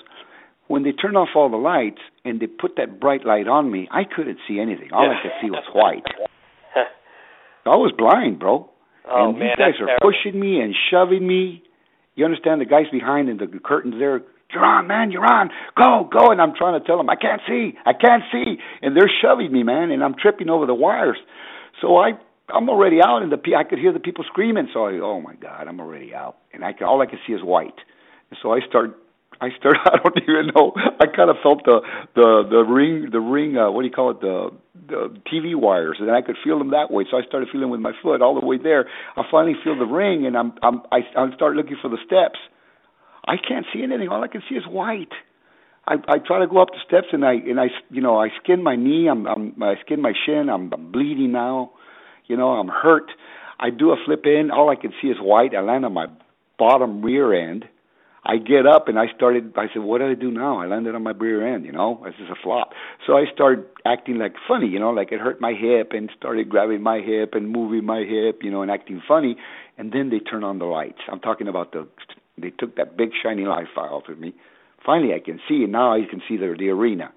when 0.68 0.84
they 0.84 0.92
turned 0.92 1.18
off 1.18 1.30
all 1.36 1.50
the 1.50 1.58
lights 1.58 2.02
and 2.24 2.40
they 2.40 2.46
put 2.46 2.76
that 2.78 3.00
bright 3.00 3.26
light 3.26 3.48
on 3.48 3.72
me, 3.72 3.88
I 3.92 4.04
couldn't 4.04 4.38
see 4.48 4.60
anything. 4.60 4.90
All 4.94 5.10
I 5.10 5.22
could 5.22 5.32
see 5.42 5.50
was 5.50 5.64
white. 5.74 6.04
I 7.66 7.76
was 7.76 7.92
blind, 7.98 8.40
bro. 8.40 8.70
Oh, 9.10 9.30
and 9.30 9.40
man, 9.40 9.50
these 9.50 9.56
guys 9.58 9.82
are 9.82 9.88
terrible. 9.88 10.12
pushing 10.12 10.40
me 10.40 10.60
and 10.62 10.76
shoving 10.92 11.26
me. 11.28 11.64
You 12.16 12.26
understand? 12.26 12.62
The 12.62 12.66
guys 12.66 12.86
behind 12.92 13.30
and 13.30 13.40
the 13.40 13.48
curtains 13.64 13.96
there. 13.98 14.22
You're 14.54 14.66
on, 14.66 14.88
man. 14.88 15.12
You're 15.12 15.26
on. 15.26 15.50
Go, 15.78 16.10
go. 16.12 16.32
And 16.32 16.41
I'm 16.41 16.54
trying 16.56 16.80
to 16.80 16.86
tell 16.86 16.97
them 16.97 17.10
I 17.10 17.16
can't 17.16 17.41
see. 17.47 17.74
I 17.86 17.93
can't 17.93 18.24
see. 18.32 18.58
And 18.82 18.95
they're 18.95 19.12
shoving 19.22 19.52
me, 19.52 19.64
man. 19.64 19.91
And 19.91 20.04
I'm 20.04 20.16
tripping 20.20 20.50
over 20.50 20.66
the 20.66 20.74
wires. 20.74 21.18
So 21.82 21.97
I, 21.97 22.12
I'm 22.54 22.70
already 22.70 22.97
out, 23.02 23.22
and 23.22 23.32
the 23.32 23.38
I 23.56 23.64
could 23.64 23.80
hear 23.80 23.93
the 23.93 24.00
people 24.00 24.24
screaming. 24.28 24.70
So 24.74 24.86
I, 24.86 24.93
oh 25.02 25.22
my 25.22 25.36
God, 25.36 25.68
I'm 25.68 25.80
already 25.80 26.14
out, 26.14 26.38
and 26.54 26.64
I 26.64 26.74
can, 26.74 26.88
all 26.88 27.02
I 27.02 27.06
can 27.06 27.20
see 27.28 27.34
is 27.34 27.41
white. 27.43 27.78
And 28.30 28.39
so 28.41 28.52
I 28.54 28.60
start. 28.68 28.97
I 29.41 29.50
start. 29.58 29.78
I 29.86 29.97
don't 30.04 30.18
even 30.22 30.52
know. 30.56 30.74
I 31.00 31.06
kind 31.16 31.30
of 31.30 31.38
felt 31.43 31.64
the 31.66 31.82
the 32.16 32.43
the 32.50 32.62
ring 32.64 33.10
the 33.12 33.20
ring. 33.20 33.58
Uh, 33.58 33.72
what 33.72 33.82
do 33.82 33.88
you 33.88 33.93
call 33.93 34.12
it? 34.12 34.22
The 34.22 34.50
the 34.88 35.16
TV 35.32 35.56
wires, 35.56 35.97
and 36.00 36.12
I 36.12 36.22
could 36.22 36.36
feel 36.43 36.58
them 36.58 36.72
that 36.72 36.91
way. 36.91 37.06
So 37.10 37.18
I 37.18 37.22
started 37.28 37.50
feeling 37.52 37.70
with 37.70 37.80
my 37.82 37.93
foot 38.02 38.22
all 38.22 38.39
the 38.39 38.45
way 38.45 38.58
there. 38.58 38.86
I 39.16 39.24
finally 39.30 39.56
feel 39.64 39.78
the 39.78 39.86
ring, 39.86 40.26
and 40.26 40.36
I'm 40.36 40.54
I'm 40.64 40.82
I, 40.91 41.00
I 41.16 41.34
start 41.36 41.56
looking 41.56 41.78
for 41.82 41.89
the 41.89 42.00
steps. 42.06 42.39
I 43.28 43.36
can't 43.38 43.66
see 43.74 43.84
anything. 43.84 44.10
All 44.10 44.24
I 44.24 44.28
can 44.28 44.42
see 44.50 44.56
is 44.56 44.64
white. 44.68 45.12
I 45.88 45.96
I 46.08 46.18
try 46.20 46.40
to 46.40 46.48
go 46.48 46.62
up 46.62 46.70
the 46.70 46.80
steps, 46.86 47.08
and 47.12 47.26
I 47.26 47.34
and 47.34 47.60
I 47.60 47.68
you 47.90 48.02
know 48.02 48.20
I 48.20 48.30
skin 48.44 48.64
my 48.64 48.76
knee. 48.76 49.08
I'm 49.08 49.26
I'm 49.28 49.62
I 49.62 49.76
skin 49.86 50.02
my 50.02 50.14
shin. 50.26 50.50
I'm, 50.50 50.72
I'm 50.74 50.92
bleeding 50.92 51.32
now. 51.32 51.72
You 52.28 52.38
know 52.38 52.50
I'm 52.50 52.68
hurt. 52.70 53.12
I 53.60 53.70
do 53.72 53.92
a 53.92 53.98
flip 54.06 54.26
in. 54.26 54.52
All 54.52 54.70
I 54.70 54.76
can 54.76 54.94
see 55.02 55.10
is 55.10 55.18
white. 55.20 55.54
I 55.56 55.62
land 55.62 55.86
on 55.86 55.94
my 55.94 56.08
bottom 56.58 57.02
rear 57.02 57.34
end. 57.34 57.66
I 58.24 58.38
get 58.38 58.68
up 58.68 58.88
and 58.88 59.00
I 59.00 59.06
started. 59.16 59.54
I 59.56 59.68
said, 59.74 59.82
"What 59.82 60.00
do 60.00 60.10
I 60.10 60.14
do 60.14 60.30
now?" 60.30 60.60
I 60.60 60.68
landed 60.68 60.94
on 60.94 61.04
my 61.04 61.12
rear 61.12 61.46
end. 61.56 61.66
You 61.66 61.72
know, 61.72 62.02
this 62.06 62.16
is 62.20 62.30
a 62.30 62.36
flop. 62.44 62.72
So 63.08 63.18
I 63.18 63.26
started 63.34 63.66
acting 63.86 64.18
like 64.20 64.36
funny. 64.48 64.68
You 64.68 64.80
know, 64.80 64.92
like 64.92 65.12
it 65.12 65.20
hurt 65.20 65.40
my 65.42 65.54
hip, 65.54 65.94
and 65.94 66.12
started 66.18 66.50
grabbing 66.50 66.82
my 66.82 67.00
hip 67.00 67.34
and 67.34 67.50
moving 67.50 67.86
my 67.86 68.00
hip. 68.00 68.42
You 68.44 68.52
know, 68.52 68.62
and 68.62 68.70
acting 68.70 69.02
funny. 69.08 69.38
And 69.78 69.92
then 69.94 70.10
they 70.10 70.20
turn 70.20 70.44
on 70.44 70.60
the 70.60 70.66
lights. 70.66 71.00
I'm 71.12 71.22
talking 71.22 71.48
about 71.48 71.72
the. 71.72 71.88
They 72.42 72.52
took 72.52 72.76
that 72.76 72.98
big 72.98 73.10
shiny 73.22 73.46
light 73.46 73.68
off 73.78 74.10
of 74.10 74.20
me. 74.20 74.34
Finally, 74.86 75.14
I 75.14 75.20
can 75.20 75.40
see, 75.48 75.64
and 75.64 75.72
now 75.72 75.94
I 75.94 76.02
can 76.10 76.22
see 76.28 76.38
the 76.38 76.56
the 76.58 76.70
arena. 76.70 77.12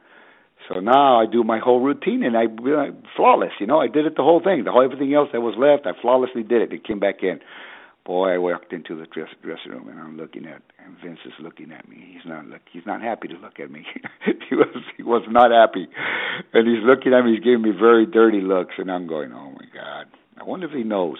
So 0.68 0.80
now 0.80 1.20
I 1.20 1.26
do 1.26 1.42
my 1.42 1.58
whole 1.58 1.80
routine, 1.80 2.22
and 2.22 2.36
I 2.36 2.44
uh, 2.44 2.92
flawless. 3.16 3.52
You 3.58 3.66
know, 3.66 3.80
I 3.80 3.88
did 3.88 4.06
it 4.06 4.16
the 4.16 4.22
whole 4.22 4.40
thing. 4.42 4.64
The 4.64 4.72
whole 4.72 4.84
everything 4.84 5.12
else 5.14 5.28
that 5.32 5.40
was 5.40 5.54
left, 5.58 5.86
I 5.86 6.00
flawlessly 6.00 6.42
did 6.42 6.62
it. 6.62 6.72
It 6.72 6.84
came 6.86 7.00
back 7.00 7.22
in. 7.22 7.40
Boy, 8.04 8.34
I 8.34 8.38
walked 8.38 8.72
into 8.72 8.98
the 8.98 9.06
dress, 9.06 9.28
dressing 9.42 9.70
room, 9.70 9.88
and 9.88 10.00
I'm 10.00 10.16
looking 10.16 10.44
at, 10.44 10.60
and 10.84 10.96
Vince 11.04 11.20
is 11.24 11.32
looking 11.40 11.70
at 11.70 11.88
me. 11.88 12.02
He's 12.12 12.26
not 12.26 12.46
look, 12.46 12.62
he's 12.72 12.82
not 12.84 13.00
happy 13.00 13.28
to 13.28 13.34
look 13.34 13.60
at 13.60 13.70
me. 13.70 13.86
he 14.48 14.56
was 14.56 14.74
he 14.96 15.02
was 15.04 15.22
not 15.28 15.52
happy, 15.52 15.86
and 16.52 16.66
he's 16.66 16.84
looking 16.84 17.14
at 17.14 17.24
me. 17.24 17.34
He's 17.34 17.44
giving 17.44 17.62
me 17.62 17.70
very 17.70 18.06
dirty 18.06 18.40
looks, 18.40 18.74
and 18.78 18.90
I'm 18.90 19.06
going, 19.06 19.32
oh 19.32 19.52
my 19.52 19.66
god. 19.72 20.06
I 20.40 20.44
wonder 20.44 20.66
if 20.66 20.72
he 20.72 20.82
knows. 20.82 21.18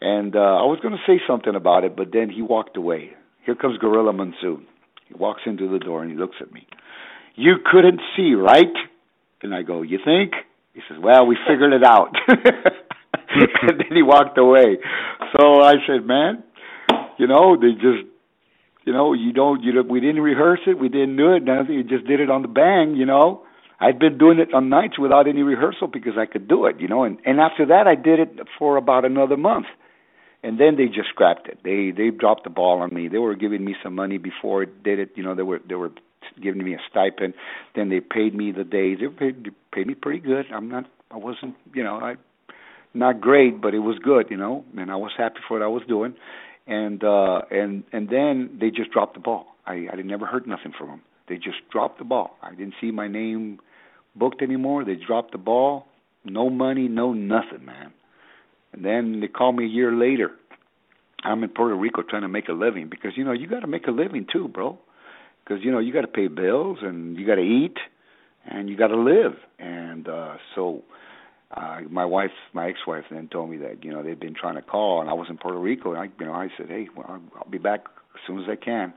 And 0.00 0.36
uh, 0.36 0.38
I 0.38 0.66
was 0.66 0.78
going 0.82 0.94
to 0.94 1.00
say 1.06 1.20
something 1.26 1.54
about 1.54 1.84
it, 1.84 1.96
but 1.96 2.08
then 2.12 2.30
he 2.30 2.42
walked 2.42 2.76
away. 2.76 3.12
Here 3.44 3.54
comes 3.54 3.78
Gorilla 3.78 4.12
Monsoon. 4.12 4.66
He 5.08 5.14
walks 5.14 5.42
into 5.46 5.70
the 5.70 5.78
door 5.78 6.02
and 6.02 6.10
he 6.10 6.18
looks 6.18 6.36
at 6.40 6.52
me. 6.52 6.66
You 7.34 7.56
couldn't 7.64 8.00
see, 8.16 8.34
right? 8.34 8.74
And 9.42 9.54
I 9.54 9.62
go, 9.62 9.82
You 9.82 9.98
think? 10.04 10.32
He 10.74 10.80
says, 10.88 10.98
Well, 11.00 11.26
we 11.26 11.36
figured 11.48 11.72
it 11.72 11.84
out. 11.84 12.14
and 12.28 13.80
then 13.80 13.94
he 13.94 14.02
walked 14.02 14.36
away. 14.38 14.78
So 15.36 15.62
I 15.62 15.74
said, 15.86 16.06
Man, 16.06 16.42
you 17.18 17.26
know, 17.26 17.56
they 17.56 17.72
just 17.72 18.10
you 18.84 18.92
know, 18.92 19.12
you 19.12 19.32
don't 19.32 19.62
you 19.62 19.72
don't, 19.72 19.90
we 19.90 20.00
didn't 20.00 20.20
rehearse 20.20 20.60
it, 20.66 20.78
we 20.78 20.88
didn't 20.88 21.16
do 21.16 21.34
it, 21.34 21.42
nothing, 21.42 21.74
you 21.74 21.82
just 21.82 22.06
did 22.06 22.20
it 22.20 22.30
on 22.30 22.42
the 22.42 22.48
bang, 22.48 22.94
you 22.94 23.04
know. 23.04 23.42
I'd 23.78 23.98
been 23.98 24.16
doing 24.16 24.38
it 24.38 24.54
on 24.54 24.70
nights 24.70 24.98
without 24.98 25.28
any 25.28 25.42
rehearsal 25.42 25.88
because 25.88 26.14
I 26.16 26.24
could 26.24 26.48
do 26.48 26.64
it, 26.66 26.80
you 26.80 26.88
know, 26.88 27.04
and 27.04 27.18
and 27.26 27.40
after 27.40 27.66
that 27.66 27.86
I 27.86 27.96
did 27.96 28.20
it 28.20 28.38
for 28.58 28.76
about 28.76 29.04
another 29.04 29.36
month. 29.36 29.66
And 30.42 30.60
then 30.60 30.76
they 30.76 30.86
just 30.86 31.08
scrapped 31.08 31.48
it. 31.48 31.58
They 31.64 31.90
they 31.90 32.10
dropped 32.10 32.44
the 32.44 32.50
ball 32.50 32.80
on 32.80 32.94
me. 32.94 33.08
They 33.08 33.18
were 33.18 33.34
giving 33.34 33.64
me 33.64 33.74
some 33.82 33.94
money 33.94 34.18
before 34.18 34.62
it 34.62 34.82
did 34.82 34.98
it, 34.98 35.10
you 35.16 35.22
know, 35.22 35.34
they 35.34 35.42
were 35.42 35.60
they 35.68 35.74
were 35.74 35.90
giving 36.42 36.62
me 36.64 36.74
a 36.74 36.78
stipend. 36.90 37.34
Then 37.74 37.88
they 37.88 38.00
paid 38.00 38.34
me 38.34 38.52
the 38.52 38.64
days. 38.64 38.98
They 39.00 39.08
paid 39.08 39.44
they 39.44 39.50
paid 39.72 39.86
me 39.86 39.94
pretty 39.94 40.20
good. 40.20 40.46
I'm 40.52 40.68
not 40.68 40.84
I 41.10 41.16
wasn't, 41.16 41.54
you 41.74 41.82
know, 41.82 41.96
I 41.96 42.16
not 42.94 43.20
great, 43.20 43.60
but 43.60 43.74
it 43.74 43.80
was 43.80 43.98
good, 43.98 44.26
you 44.30 44.36
know, 44.36 44.64
and 44.76 44.90
I 44.90 44.96
was 44.96 45.12
happy 45.16 45.40
for 45.46 45.58
what 45.58 45.64
I 45.64 45.68
was 45.68 45.82
doing. 45.88 46.14
And 46.66 47.02
uh 47.02 47.42
and 47.50 47.84
and 47.92 48.08
then 48.08 48.58
they 48.60 48.70
just 48.70 48.90
dropped 48.90 49.14
the 49.14 49.20
ball. 49.20 49.46
I 49.66 49.86
I 49.92 49.96
never 50.02 50.26
heard 50.26 50.46
nothing 50.46 50.72
from 50.78 50.88
them. 50.88 51.02
They 51.28 51.36
just 51.36 51.58
dropped 51.70 51.98
the 51.98 52.04
ball. 52.04 52.36
I 52.42 52.50
didn't 52.50 52.74
see 52.80 52.90
my 52.90 53.08
name 53.08 53.58
booked 54.14 54.42
anymore. 54.42 54.84
They 54.84 54.94
dropped 54.94 55.32
the 55.32 55.38
ball. 55.38 55.86
No 56.24 56.50
money, 56.50 56.88
no 56.88 57.12
nothing, 57.12 57.64
man. 57.64 57.92
And 58.76 58.84
then 58.84 59.20
they 59.20 59.28
called 59.28 59.56
me 59.56 59.64
a 59.64 59.68
year 59.68 59.92
later. 59.92 60.30
I'm 61.24 61.42
in 61.42 61.48
Puerto 61.48 61.74
Rico 61.74 62.02
trying 62.02 62.22
to 62.22 62.28
make 62.28 62.48
a 62.48 62.52
living 62.52 62.88
because 62.88 63.12
you 63.16 63.24
know 63.24 63.32
you 63.32 63.48
got 63.48 63.60
to 63.60 63.66
make 63.66 63.86
a 63.86 63.90
living 63.90 64.26
too, 64.30 64.48
bro. 64.48 64.78
because 65.42 65.64
you 65.64 65.72
know 65.72 65.78
you 65.78 65.92
got 65.92 66.02
to 66.02 66.08
pay 66.08 66.28
bills 66.28 66.78
and 66.82 67.16
you 67.16 67.26
got 67.26 67.36
to 67.36 67.42
eat 67.42 67.76
and 68.44 68.68
you 68.68 68.76
got 68.76 68.88
to 68.88 68.96
live. 68.96 69.32
And 69.58 70.08
uh, 70.08 70.36
so 70.54 70.84
uh, 71.50 71.80
my 71.90 72.04
wife, 72.04 72.30
my 72.52 72.68
ex-wife, 72.68 73.04
then 73.10 73.28
told 73.28 73.50
me 73.50 73.56
that 73.58 73.84
you 73.84 73.92
know 73.92 74.02
they've 74.02 74.20
been 74.20 74.34
trying 74.34 74.56
to 74.56 74.62
call, 74.62 75.00
and 75.00 75.10
I 75.10 75.14
was 75.14 75.28
in 75.30 75.38
Puerto 75.38 75.58
Rico, 75.58 75.92
and 75.92 76.00
I, 76.00 76.04
you 76.20 76.26
know, 76.26 76.32
I 76.32 76.48
said, 76.56 76.68
hey, 76.68 76.88
well, 76.96 77.06
I'll, 77.08 77.22
I'll 77.36 77.50
be 77.50 77.58
back 77.58 77.84
as 78.14 78.20
soon 78.26 78.40
as 78.40 78.48
I 78.48 78.56
can. 78.56 78.92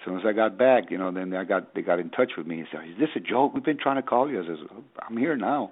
As 0.00 0.04
soon 0.04 0.18
as 0.18 0.24
I 0.26 0.32
got 0.32 0.58
back, 0.58 0.90
you 0.90 0.98
know, 0.98 1.10
then 1.12 1.32
I 1.34 1.44
got 1.44 1.74
they 1.74 1.82
got 1.82 1.98
in 1.98 2.10
touch 2.10 2.32
with 2.36 2.46
me 2.46 2.58
and 2.58 2.68
said, 2.70 2.82
"Is 2.88 2.98
this 2.98 3.10
a 3.16 3.20
joke? 3.20 3.54
We've 3.54 3.64
been 3.64 3.78
trying 3.78 3.96
to 3.96 4.02
call 4.02 4.30
you." 4.30 4.42
I 4.42 4.46
said, 4.46 4.56
"I'm 5.08 5.16
here 5.16 5.36
now." 5.36 5.70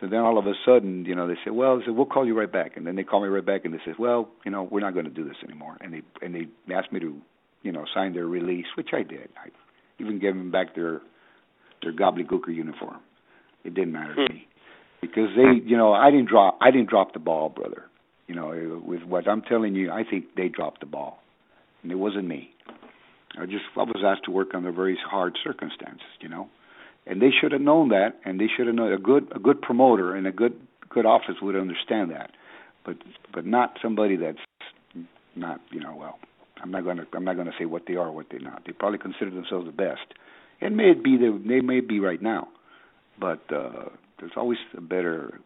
So 0.00 0.08
then 0.08 0.20
all 0.20 0.38
of 0.38 0.46
a 0.46 0.54
sudden, 0.66 1.04
you 1.04 1.14
know, 1.14 1.28
they 1.28 1.36
said, 1.44 1.52
"Well, 1.52 1.78
they 1.78 1.84
said, 1.84 1.94
we'll 1.94 2.06
call 2.06 2.26
you 2.26 2.36
right 2.38 2.50
back." 2.50 2.76
And 2.76 2.86
then 2.86 2.96
they 2.96 3.04
call 3.04 3.22
me 3.22 3.28
right 3.28 3.44
back 3.44 3.64
and 3.64 3.72
they 3.72 3.78
said, 3.84 3.94
"Well, 3.98 4.28
you 4.44 4.50
know, 4.50 4.64
we're 4.64 4.80
not 4.80 4.92
going 4.92 5.06
to 5.06 5.10
do 5.10 5.24
this 5.24 5.36
anymore." 5.44 5.76
And 5.80 5.92
they 5.92 6.02
and 6.20 6.34
they 6.34 6.74
asked 6.74 6.92
me 6.92 7.00
to, 7.00 7.16
you 7.62 7.72
know, 7.72 7.84
sign 7.94 8.12
their 8.12 8.26
release, 8.26 8.66
which 8.76 8.90
I 8.92 9.02
did. 9.02 9.28
I 9.36 9.50
even 10.00 10.18
gave 10.18 10.34
them 10.34 10.50
back 10.50 10.74
their 10.74 11.00
their 11.82 11.92
gobbledygooker 11.92 12.54
uniform. 12.54 12.98
It 13.64 13.74
didn't 13.74 13.92
matter 13.92 14.14
to 14.14 14.26
hmm. 14.26 14.34
me 14.34 14.48
because 15.00 15.28
they, 15.36 15.68
you 15.68 15.76
know, 15.76 15.92
I 15.92 16.10
didn't 16.10 16.28
drop 16.28 16.58
I 16.60 16.70
didn't 16.70 16.88
drop 16.88 17.12
the 17.12 17.20
ball, 17.20 17.48
brother. 17.48 17.84
You 18.26 18.34
know, 18.34 18.82
with 18.84 19.02
what 19.02 19.28
I'm 19.28 19.42
telling 19.42 19.74
you, 19.74 19.90
I 19.90 20.02
think 20.08 20.34
they 20.36 20.48
dropped 20.48 20.80
the 20.80 20.86
ball, 20.86 21.18
and 21.82 21.92
it 21.92 21.96
wasn't 21.96 22.26
me. 22.26 22.50
I 23.38 23.46
just 23.46 23.64
I 23.76 23.82
was 23.82 24.02
asked 24.04 24.24
to 24.24 24.30
work 24.30 24.54
under 24.54 24.72
very 24.72 24.98
hard 25.08 25.36
circumstances, 25.44 26.06
you 26.20 26.28
know, 26.28 26.48
and 27.06 27.20
they 27.20 27.30
should 27.30 27.52
have 27.52 27.60
known 27.60 27.88
that, 27.90 28.14
and 28.24 28.40
they 28.40 28.48
should 28.54 28.66
have 28.66 28.76
known 28.76 28.92
a 28.92 28.98
good 28.98 29.28
a 29.34 29.38
good 29.38 29.60
promoter 29.60 30.14
and 30.14 30.26
a 30.26 30.32
good 30.32 30.54
good 30.88 31.06
office 31.06 31.36
would 31.42 31.56
understand 31.56 32.10
that, 32.10 32.30
but 32.84 32.96
but 33.32 33.44
not 33.46 33.78
somebody 33.82 34.16
that's 34.16 34.38
not 35.36 35.60
you 35.70 35.80
know 35.80 35.94
well 35.96 36.18
I'm 36.62 36.70
not 36.70 36.84
gonna 36.84 37.04
I'm 37.14 37.24
not 37.24 37.36
gonna 37.36 37.52
say 37.58 37.66
what 37.66 37.82
they 37.86 37.94
are 37.94 38.08
or 38.08 38.12
what 38.12 38.26
they're 38.30 38.40
not. 38.40 38.62
They 38.66 38.72
probably 38.72 38.98
consider 38.98 39.30
themselves 39.30 39.66
the 39.66 39.72
best, 39.72 40.06
and 40.60 40.76
may 40.76 40.90
it 40.90 41.04
be 41.04 41.16
they, 41.16 41.30
they 41.46 41.60
may 41.60 41.80
be 41.80 42.00
right 42.00 42.22
now, 42.22 42.48
but 43.20 43.42
uh, 43.52 43.90
there's 44.18 44.32
always 44.36 44.58
a 44.76 44.80
better 44.80 45.40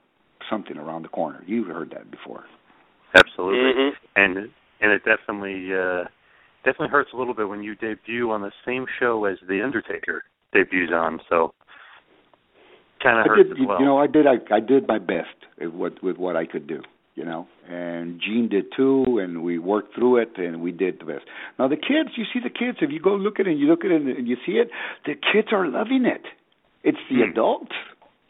something 0.48 0.76
around 0.76 1.02
the 1.02 1.08
corner. 1.08 1.42
You've 1.46 1.68
heard 1.68 1.90
that 1.90 2.10
before. 2.10 2.44
Absolutely, 3.14 3.58
Mm-hmm. 3.58 3.96
and 4.16 4.36
and 4.80 4.92
it 4.92 5.02
definitely 5.04 5.72
uh, 5.74 6.04
definitely 6.64 6.88
hurts 6.90 7.10
a 7.12 7.16
little 7.16 7.34
bit 7.34 7.48
when 7.48 7.62
you 7.62 7.74
debut 7.74 8.30
on 8.30 8.42
the 8.42 8.52
same 8.64 8.86
show 9.00 9.24
as 9.24 9.38
the 9.48 9.62
Undertaker 9.62 10.22
debuts 10.52 10.92
on. 10.92 11.20
So 11.28 11.52
kind 13.02 13.18
of 13.18 13.26
I 13.26 13.28
hurts 13.28 13.48
did, 13.50 13.52
as 13.60 13.66
well. 13.66 13.80
you 13.80 13.86
know, 13.86 13.98
I 13.98 14.06
did 14.06 14.26
I, 14.26 14.36
I 14.54 14.60
did 14.60 14.86
my 14.88 14.98
best 14.98 15.36
with 15.60 15.72
what 15.72 16.02
with 16.02 16.16
what 16.16 16.36
I 16.36 16.46
could 16.46 16.66
do, 16.66 16.82
you 17.14 17.24
know, 17.24 17.46
and 17.68 18.20
Gene 18.20 18.48
did 18.48 18.66
too, 18.76 19.18
and 19.22 19.42
we 19.42 19.58
worked 19.58 19.94
through 19.94 20.18
it, 20.18 20.32
and 20.36 20.60
we 20.60 20.72
did 20.72 21.00
the 21.00 21.04
best. 21.04 21.24
Now 21.58 21.68
the 21.68 21.76
kids, 21.76 22.10
you 22.16 22.24
see 22.32 22.40
the 22.42 22.50
kids. 22.50 22.78
If 22.80 22.90
you 22.90 23.00
go 23.00 23.14
look 23.14 23.40
at 23.40 23.46
it, 23.46 23.50
and 23.50 23.60
you 23.60 23.66
look 23.66 23.84
at 23.84 23.90
it, 23.90 24.02
and 24.02 24.26
you 24.28 24.36
see 24.46 24.52
it, 24.52 24.70
the 25.04 25.14
kids 25.14 25.48
are 25.52 25.66
loving 25.66 26.04
it. 26.06 26.22
It's 26.84 26.98
the 27.10 27.22
Hmm. 27.24 27.30
adults. 27.30 27.72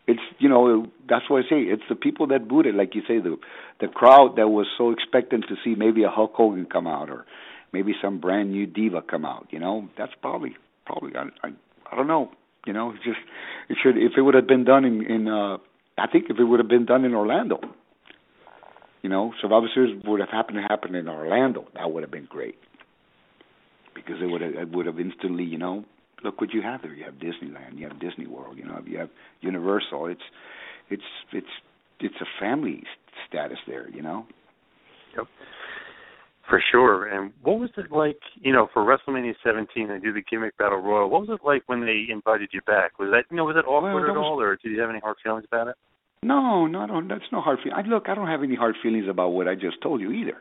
It's 0.06 0.22
you 0.38 0.48
know 0.48 0.86
that's 1.08 1.28
what 1.28 1.44
I 1.44 1.48
say. 1.48 1.60
It's 1.62 1.82
the 1.88 1.94
people 1.94 2.28
that 2.28 2.48
booed 2.48 2.66
it, 2.66 2.74
like 2.74 2.94
you 2.94 3.02
say, 3.06 3.18
the 3.20 3.36
the 3.80 3.88
crowd 3.88 4.36
that 4.36 4.48
was 4.48 4.66
so 4.76 4.90
expectant 4.90 5.44
to 5.48 5.56
see 5.62 5.74
maybe 5.74 6.02
a 6.02 6.08
Hulk 6.08 6.32
Hogan 6.34 6.66
come 6.66 6.86
out 6.86 7.10
or 7.10 7.26
maybe 7.72 7.92
some 8.02 8.18
brand 8.18 8.50
new 8.50 8.66
diva 8.66 9.02
come 9.02 9.24
out. 9.26 9.48
You 9.50 9.60
know, 9.60 9.88
that's 9.98 10.12
probably 10.22 10.56
probably 10.86 11.12
I 11.14 11.24
I, 11.46 11.50
I 11.90 11.96
don't 11.96 12.06
know. 12.06 12.30
You 12.66 12.72
know, 12.72 12.90
it's 12.90 13.04
just 13.04 13.18
it 13.68 13.78
should 13.82 13.96
if 13.96 14.12
it 14.16 14.22
would 14.22 14.34
have 14.34 14.46
been 14.46 14.64
done 14.64 14.84
in 14.84 15.04
in 15.04 15.28
uh 15.28 15.58
I 15.96 16.06
think 16.06 16.26
if 16.30 16.38
it 16.38 16.44
would 16.44 16.60
have 16.60 16.68
been 16.68 16.86
done 16.86 17.04
in 17.04 17.14
Orlando. 17.14 17.60
You 19.02 19.08
know, 19.08 19.32
Survivor 19.40 19.68
Series 19.72 20.02
would 20.04 20.20
have 20.20 20.28
happened 20.28 20.58
to 20.58 20.62
happen 20.62 20.94
in 20.94 21.08
Orlando. 21.08 21.66
That 21.74 21.92
would 21.92 22.02
have 22.02 22.10
been 22.10 22.26
great 22.28 22.56
because 23.94 24.16
it 24.20 24.26
would 24.26 24.40
have 24.40 24.54
it 24.54 24.70
would 24.70 24.86
have 24.86 24.98
instantly, 24.98 25.44
you 25.44 25.58
know, 25.58 25.84
look 26.24 26.40
what 26.40 26.52
you 26.52 26.62
have 26.62 26.82
there. 26.82 26.92
You 26.92 27.04
have 27.04 27.14
Disneyland, 27.14 27.78
you 27.78 27.88
have 27.88 27.98
Disney 28.00 28.26
World, 28.26 28.56
you 28.58 28.64
know, 28.64 28.80
you 28.84 28.98
have 28.98 29.10
Universal. 29.40 30.06
It's 30.06 30.22
it's 30.90 31.02
it's 31.32 31.46
it's 32.00 32.16
a 32.20 32.26
family 32.40 32.84
status 33.28 33.58
there, 33.66 33.88
you 33.90 34.02
know. 34.02 34.26
Yep. 35.16 35.26
For 36.48 36.62
sure. 36.72 37.04
And 37.06 37.32
what 37.42 37.58
was 37.58 37.70
it 37.76 37.92
like, 37.92 38.18
you 38.40 38.52
know, 38.52 38.68
for 38.72 38.82
WrestleMania 38.82 39.34
17 39.44 39.90
and 39.90 40.02
do 40.02 40.12
the 40.12 40.22
gimmick 40.22 40.56
battle 40.56 40.78
royal? 40.78 41.10
What 41.10 41.28
was 41.28 41.30
it 41.40 41.44
like 41.46 41.62
when 41.66 41.82
they 41.84 42.06
invited 42.10 42.50
you 42.52 42.62
back? 42.66 42.98
Was 42.98 43.10
that, 43.12 43.24
you 43.30 43.36
know, 43.36 43.44
was 43.44 43.56
it 43.56 43.66
awkward 43.68 43.92
Well, 43.94 44.02
that 44.04 44.10
at 44.10 44.16
was- 44.16 44.24
all, 44.24 44.40
or 44.40 44.56
did 44.56 44.72
you 44.72 44.80
have 44.80 44.88
any 44.90 45.00
hard 45.00 45.16
feelings 45.22 45.44
about 45.46 45.68
it? 45.68 45.76
No, 46.22 46.66
no, 46.66 46.86
no, 46.86 47.00
that's 47.06 47.30
no 47.30 47.40
hard 47.40 47.58
feeling. 47.62 47.78
I 47.78 47.86
look, 47.86 48.08
I 48.08 48.14
don't 48.14 48.26
have 48.26 48.42
any 48.42 48.56
hard 48.56 48.76
feelings 48.82 49.06
about 49.08 49.28
what 49.28 49.46
I 49.46 49.54
just 49.54 49.80
told 49.82 50.00
you 50.00 50.10
either. 50.10 50.38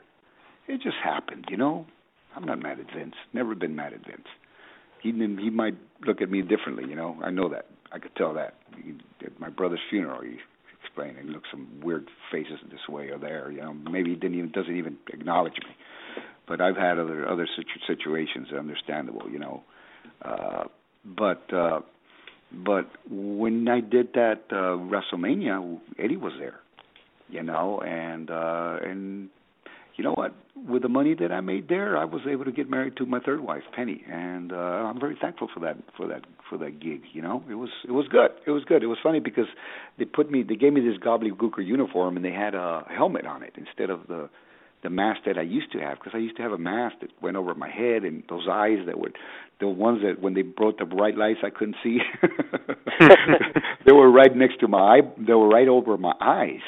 It 0.68 0.82
just 0.82 0.96
happened, 1.04 1.46
you 1.50 1.58
know. 1.58 1.86
I'm 2.36 2.46
not 2.46 2.60
mad 2.62 2.80
at 2.80 2.88
Vince. 2.96 3.14
Never 3.34 3.54
been 3.54 3.76
mad 3.76 3.94
at 3.94 4.06
Vince. 4.06 4.28
He 5.02 5.12
he 5.12 5.50
might 5.50 5.76
look 6.06 6.22
at 6.22 6.32
me 6.32 6.42
differently, 6.42 6.86
you 6.90 6.96
know. 6.96 7.18
I 7.24 7.30
know 7.30 7.50
that. 7.50 7.68
I 7.92 8.00
could 8.00 8.16
tell 8.16 8.34
that. 8.34 8.56
He, 8.84 8.96
at 9.26 9.40
my 9.40 9.50
brother's 9.50 9.80
funeral, 9.90 10.22
he 10.22 10.38
explained. 10.84 11.18
He 11.22 11.30
looked 11.30 11.48
some 11.52 11.68
weird 11.84 12.08
faces 12.32 12.60
this 12.72 12.88
way 12.90 13.10
or 13.10 13.18
there, 13.20 13.52
you 13.52 13.62
know. 13.62 13.74
Maybe 13.74 14.10
he 14.12 14.16
didn't 14.16 14.38
even 14.38 14.52
doesn't 14.52 14.76
even 14.76 14.98
acknowledge 15.14 15.54
me. 15.64 15.76
But 16.48 16.62
I've 16.62 16.78
had 16.78 16.98
other 16.98 17.28
other 17.28 17.48
situ- 17.56 17.86
situations, 17.86 18.48
understandable, 18.58 19.30
you 19.30 19.40
know. 19.40 19.64
Uh, 20.22 20.64
but 21.06 21.52
uh, 21.54 21.82
but 22.52 22.90
when 23.10 23.68
I 23.68 23.82
did 23.82 24.14
that 24.14 24.44
uh, 24.52 24.78
WrestleMania, 24.78 25.80
Eddie 26.00 26.18
was 26.18 26.34
there, 26.40 26.60
you 27.30 27.44
know, 27.44 27.82
and 27.82 28.30
uh, 28.30 28.78
and 28.82 29.30
you 29.96 30.04
know 30.04 30.14
what? 30.14 30.34
With 30.56 30.84
the 30.84 30.90
money 30.90 31.16
that 31.16 31.32
I 31.32 31.42
made 31.42 31.70
there, 31.70 31.98
I 31.98 32.06
was 32.06 32.22
able 32.30 32.46
to 32.46 32.52
get 32.52 32.70
married 32.70 32.98
to 32.98 33.06
my 33.06 33.20
third 33.20 33.42
wife, 33.42 33.64
Penny, 33.76 34.04
and 34.10 34.54
uh, 34.54 34.56
I'm 34.56 35.00
very 35.00 35.18
thankful 35.20 35.50
for 35.54 35.60
that 35.62 35.78
for 35.98 36.08
that 36.08 36.26
for 36.50 36.58
that 36.60 36.80
gig. 36.80 37.02
You 37.14 37.22
know, 37.22 37.44
it 37.50 37.56
was 37.56 37.70
it 37.88 37.92
was 37.92 38.08
good. 38.08 38.32
It 38.46 38.52
was 38.52 38.64
good. 38.64 38.84
It 38.84 38.88
was 38.88 39.00
funny 39.04 39.20
because 39.20 39.48
they 39.98 40.06
put 40.06 40.32
me, 40.32 40.44
they 40.44 40.56
gave 40.56 40.74
me 40.74 40.82
this 40.82 40.98
gobbledygooker 40.98 41.66
uniform, 41.66 42.16
and 42.16 42.24
they 42.24 42.32
had 42.32 42.56
a 42.56 42.86
helmet 42.90 43.26
on 43.26 43.44
it 43.44 43.54
instead 43.58 43.90
of 43.90 44.08
the 44.08 44.30
the 44.88 44.96
mask 44.96 45.20
that 45.26 45.38
I 45.38 45.42
used 45.42 45.74
to 45.74 45.80
have 45.80 45.98
because 46.00 46.14
I 46.16 46.20
used 46.20 46.38
to 46.38 46.44
have 46.44 46.54
a 46.54 46.58
mask 46.58 46.96
that 47.02 47.10
went 47.22 47.36
over 47.36 47.54
my 47.54 47.70
head 47.70 48.04
and 48.04 48.24
those 48.30 48.48
eyes 48.50 48.78
that 48.86 48.98
would 48.98 49.18
the 49.60 49.68
ones 49.68 50.02
that 50.02 50.22
when 50.22 50.34
they 50.34 50.44
brought 50.44 50.80
the 50.80 50.86
bright 50.86 51.18
lights 51.18 51.40
I 51.44 51.50
couldn't 51.50 51.76
see. 51.84 52.00
They 53.86 53.94
were 53.94 54.12
right 54.12 54.36
next 54.36 54.60
to 54.62 54.68
my 54.68 54.80
eye 54.80 55.02
they 55.18 55.34
were 55.34 55.50
right 55.50 55.68
over 55.68 55.98
my 55.98 56.14
eyes 56.22 56.62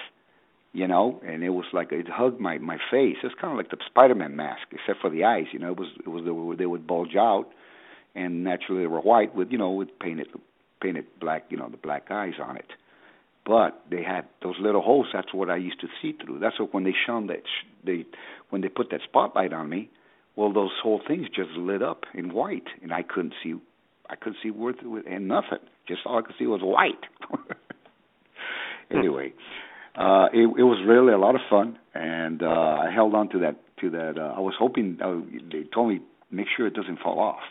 you 0.74 0.86
know 0.86 1.22
and 1.26 1.44
it 1.44 1.52
was 1.52 1.66
like 1.72 1.94
it 1.94 2.10
hugged 2.10 2.42
my 2.42 2.58
my 2.58 2.78
face. 2.92 3.16
It's 3.24 3.36
kind 3.40 3.54
of 3.54 3.58
like 3.58 3.72
the 3.72 3.78
Spider-Man 3.88 4.36
mask 4.36 4.64
except 4.72 5.00
for 5.00 5.10
the 5.10 5.24
eyes 5.24 5.46
you 5.54 5.60
know 5.60 5.72
it 5.72 5.80
was 5.80 5.88
it 6.06 6.10
was 6.10 6.26
they, 6.26 6.32
were, 6.32 6.56
they 6.58 6.66
would 6.66 6.86
bulge 6.86 7.16
out 7.16 7.48
and 8.16 8.44
naturally 8.44 8.82
they 8.82 8.88
were 8.88 9.00
white 9.00 9.34
with 9.34 9.50
you 9.50 9.58
know 9.58 9.72
with 9.72 9.98
painted 10.00 10.28
painted 10.82 11.06
black 11.22 11.46
you 11.50 11.56
know 11.58 11.70
the 11.70 11.78
black 11.78 12.08
eyes 12.12 12.34
on 12.44 12.58
it 12.58 12.72
but 13.50 13.82
they 13.90 14.04
had 14.04 14.26
those 14.44 14.54
little 14.62 14.82
holes. 14.84 15.08
That's 15.12 15.34
what 15.34 15.50
I 15.50 15.58
used 15.58 15.82
to 15.82 15.88
see 16.00 16.14
through. 16.14 16.38
That's 16.38 16.60
what 16.60 16.72
when 16.72 16.84
they 16.84 16.94
shone 17.08 17.26
that 17.28 17.42
sh- 17.46 17.66
they 17.84 18.06
when 18.52 18.62
they 18.62 18.70
put 18.70 18.92
that 18.92 19.02
spotlight 19.04 19.54
on 19.54 19.68
me, 19.70 19.90
well, 20.36 20.54
those 20.54 20.70
whole 20.84 21.02
things 21.06 21.26
just 21.36 21.50
lit 21.58 21.82
up 21.82 22.04
in 22.14 22.32
white, 22.32 22.68
and 22.84 22.94
I 22.94 23.02
couldn't 23.02 23.34
see. 23.44 23.56
I 24.08 24.16
couldn't 24.16 24.38
see 24.44 24.52
worth 24.52 24.76
and 24.84 25.28
nothing. 25.28 25.58
Just 25.88 26.02
all 26.06 26.20
I 26.20 26.22
could 26.22 26.36
see 26.38 26.46
was 26.46 26.62
white. 26.62 27.04
anyway, 28.92 29.34
uh, 29.96 30.28
it, 30.32 30.46
it 30.46 30.64
was 30.64 30.80
really 30.88 31.14
a 31.14 31.18
lot 31.18 31.34
of 31.34 31.42
fun, 31.50 31.80
and 31.96 32.44
uh, 32.44 32.46
I 32.48 32.92
held 32.94 33.16
on 33.16 33.30
to 33.30 33.40
that. 33.40 33.56
To 33.82 33.90
that, 33.92 34.20
uh, 34.20 34.34
I 34.38 34.40
was 34.42 34.54
hoping. 34.60 35.00
Uh, 35.04 35.22
they 35.52 35.64
told 35.74 35.90
me 35.90 36.02
make 36.30 36.48
sure 36.56 36.68
it 36.68 36.76
doesn't 36.76 37.00
fall 37.00 37.20
off. 37.20 37.42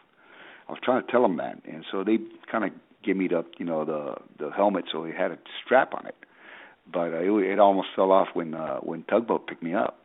I 0.69 0.73
was 0.73 0.81
trying 0.85 1.05
to 1.05 1.11
tell 1.11 1.23
them 1.23 1.39
that, 1.39 1.59
and 1.65 1.85
so 1.91 2.05
they 2.05 2.19
kind 2.53 2.65
of 2.65 2.71
give 3.05 3.17
me 3.17 3.29
the 3.29 3.45
you 3.59 3.65
know 3.65 3.85
the 3.85 4.17
the 4.39 4.51
helmet 4.53 4.85
so 4.93 5.05
it 5.05 5.15
had 5.15 5.31
a 5.31 5.39
strap 5.65 5.95
on 5.95 6.07
it. 6.07 6.15
But 6.91 7.13
uh, 7.13 7.21
it, 7.21 7.53
it 7.53 7.59
almost 7.59 7.89
fell 7.95 8.11
off 8.13 8.29
when 8.35 8.55
uh 8.55 8.79
when 8.79 9.03
tugboat 9.05 9.47
picked 9.47 9.63
me 9.63 9.75
up 9.75 9.99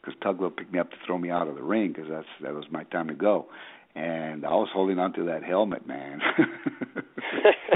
because 0.00 0.18
tugboat 0.22 0.56
picked 0.56 0.72
me 0.72 0.78
up 0.78 0.90
to 0.90 0.96
throw 1.06 1.18
me 1.18 1.30
out 1.30 1.48
of 1.48 1.54
the 1.54 1.62
ring 1.62 1.92
because 1.92 2.10
that's 2.10 2.26
that 2.42 2.54
was 2.54 2.64
my 2.70 2.84
time 2.84 3.08
to 3.08 3.14
go. 3.14 3.46
And 3.94 4.46
i 4.46 4.50
was 4.50 4.68
holding 4.72 5.00
on 5.00 5.12
to 5.14 5.24
that 5.24 5.42
helmet 5.42 5.86
man. 5.86 6.20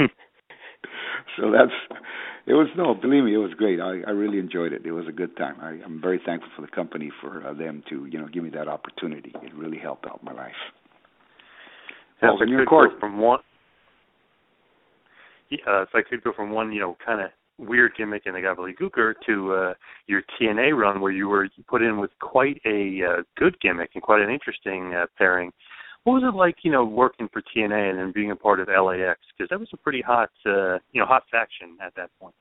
So 1.37 1.51
that's 1.51 1.73
it 2.47 2.53
was 2.55 2.69
no 2.77 2.95
believe 2.95 3.25
me 3.25 3.35
it 3.35 3.39
was 3.39 3.53
great. 3.55 3.81
I 3.81 4.03
i 4.07 4.11
really 4.11 4.39
enjoyed 4.39 4.73
it. 4.73 4.85
It 4.85 4.93
was 4.93 5.07
a 5.09 5.13
good 5.13 5.37
time. 5.37 5.57
I 5.61 5.85
i'm 5.85 6.01
very 6.01 6.21
thankful 6.25 6.51
for 6.55 6.63
the 6.63 6.69
company 6.69 7.11
for 7.21 7.47
uh, 7.47 7.55
them 7.55 7.83
to 7.89 8.07
you 8.07 8.19
know 8.19 8.29
give 8.29 8.45
me 8.45 8.51
that 8.51 8.69
opportunity. 8.69 9.33
It 9.43 9.55
really 9.55 9.79
helped 9.79 10.07
out 10.07 10.23
my 10.23 10.33
life. 10.33 10.53
Yeah, 12.23 12.29
Balls 12.29 12.41
if 12.41 12.43
I 12.43 12.51
in 12.51 12.51
your 12.51 12.67
court. 12.67 12.93
from 13.01 13.19
one, 13.19 13.41
yeah, 13.41 13.54
uh, 15.53 15.83
if 15.83 15.89
I 15.95 16.03
could 16.09 16.23
go 16.23 16.33
from 16.35 16.51
one, 16.51 16.73
you 16.73 16.81
know, 16.81 16.97
kind 17.05 17.21
of 17.21 17.31
weird 17.59 17.93
gimmick 17.97 18.23
in 18.27 18.35
the 18.35 18.41
gobbledygooker 18.41 19.15
to 19.27 19.53
uh, 19.53 19.75
your 20.07 20.23
TNA 20.41 20.77
run, 20.77 21.01
where 21.01 21.13
you 21.13 21.29
were 21.29 21.49
put 21.69 21.83
in 21.83 21.99
with 21.99 22.11
quite 22.21 22.61
a 22.67 23.01
uh, 23.03 23.23
good 23.37 23.59
gimmick 23.61 23.91
and 23.95 24.03
quite 24.03 24.23
an 24.23 24.31
interesting 24.31 24.93
uh, 24.95 25.07
pairing. 25.17 25.53
What 26.05 26.15
was 26.15 26.23
it 26.25 26.37
like, 26.37 26.57
you 26.63 26.71
know, 26.71 26.85
working 26.85 27.29
for 27.33 27.43
TNA 27.43 27.91
and 27.91 27.99
then 27.99 28.13
being 28.13 28.31
a 28.31 28.37
part 28.37 28.61
of 28.61 28.69
LAX? 28.69 29.21
Because 29.37 29.49
that 29.51 29.59
was 29.59 29.71
a 29.73 29.77
pretty 29.79 30.03
hot, 30.03 30.31
uh, 30.45 30.79
you 30.93 31.01
know, 31.01 31.07
hot 31.07 31.23
faction 31.31 31.79
at 31.81 31.95
that 31.97 32.11
point. 32.21 32.35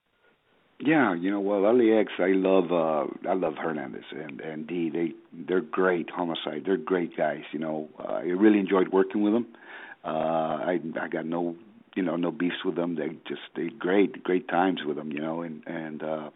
Yeah, 0.80 1.16
you 1.16 1.32
know, 1.32 1.40
well, 1.40 1.62
LAX, 1.62 2.12
I 2.20 2.32
love, 2.34 2.72
uh, 2.72 3.30
I 3.30 3.34
love 3.36 3.54
Hernandez 3.56 4.04
and 4.12 4.42
and 4.42 4.68
D. 4.68 4.90
They 4.90 5.14
they're 5.48 5.62
great. 5.62 6.10
Homicide, 6.10 6.64
they're 6.66 6.76
great 6.78 7.16
guys. 7.16 7.44
You 7.54 7.60
know, 7.60 7.90
uh, 8.00 8.14
I 8.14 8.22
really 8.24 8.60
enjoyed 8.60 8.90
working 8.90 9.24
with 9.24 9.34
them. 9.34 9.48
Uh, 10.04 10.08
I 10.08 10.80
I 11.00 11.08
got 11.08 11.26
no 11.26 11.56
you 11.96 12.04
know 12.04 12.16
no 12.16 12.32
beefs 12.32 12.64
with 12.66 12.76
them. 12.76 12.96
They 12.96 13.10
just 13.28 13.42
they 13.56 13.70
great 13.70 14.24
great 14.24 14.48
times 14.48 14.82
with 14.86 14.98
them. 14.98 15.12
You 15.12 15.22
know, 15.22 15.42
and 15.42 15.64
and 15.68 16.04
uh, 16.04 16.30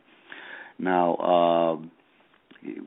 now. 0.79 1.15
Uh, 1.15 1.88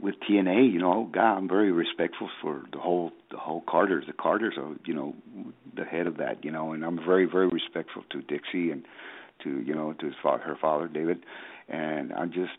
with 0.01 0.17
TNA, 0.29 0.73
you 0.73 0.79
know, 0.79 1.09
God, 1.13 1.37
I'm 1.39 1.49
very 1.49 1.73
respectful 1.73 2.29
for 2.43 2.65
the 2.73 2.79
whole 2.79 3.13
the 3.31 3.37
whole 3.37 3.63
Carters. 3.69 4.05
The 4.07 4.13
Carters 4.13 4.55
are, 4.59 4.75
you 4.85 4.95
know, 4.95 5.15
the 5.77 5.85
head 5.85 6.07
of 6.07 6.17
that, 6.19 6.45
you 6.45 6.51
know, 6.51 6.73
and 6.73 6.85
I'm 6.85 6.97
very 6.97 7.25
very 7.25 7.49
respectful 7.49 8.03
to 8.11 8.21
Dixie 8.21 8.71
and 8.71 8.85
to 9.45 9.61
you 9.61 9.75
know 9.75 9.93
to 9.95 10.07
his 10.07 10.15
father, 10.23 10.43
her 10.43 10.57
father 10.61 10.89
David, 10.89 11.25
and 11.69 12.13
I'm 12.13 12.33
just 12.33 12.53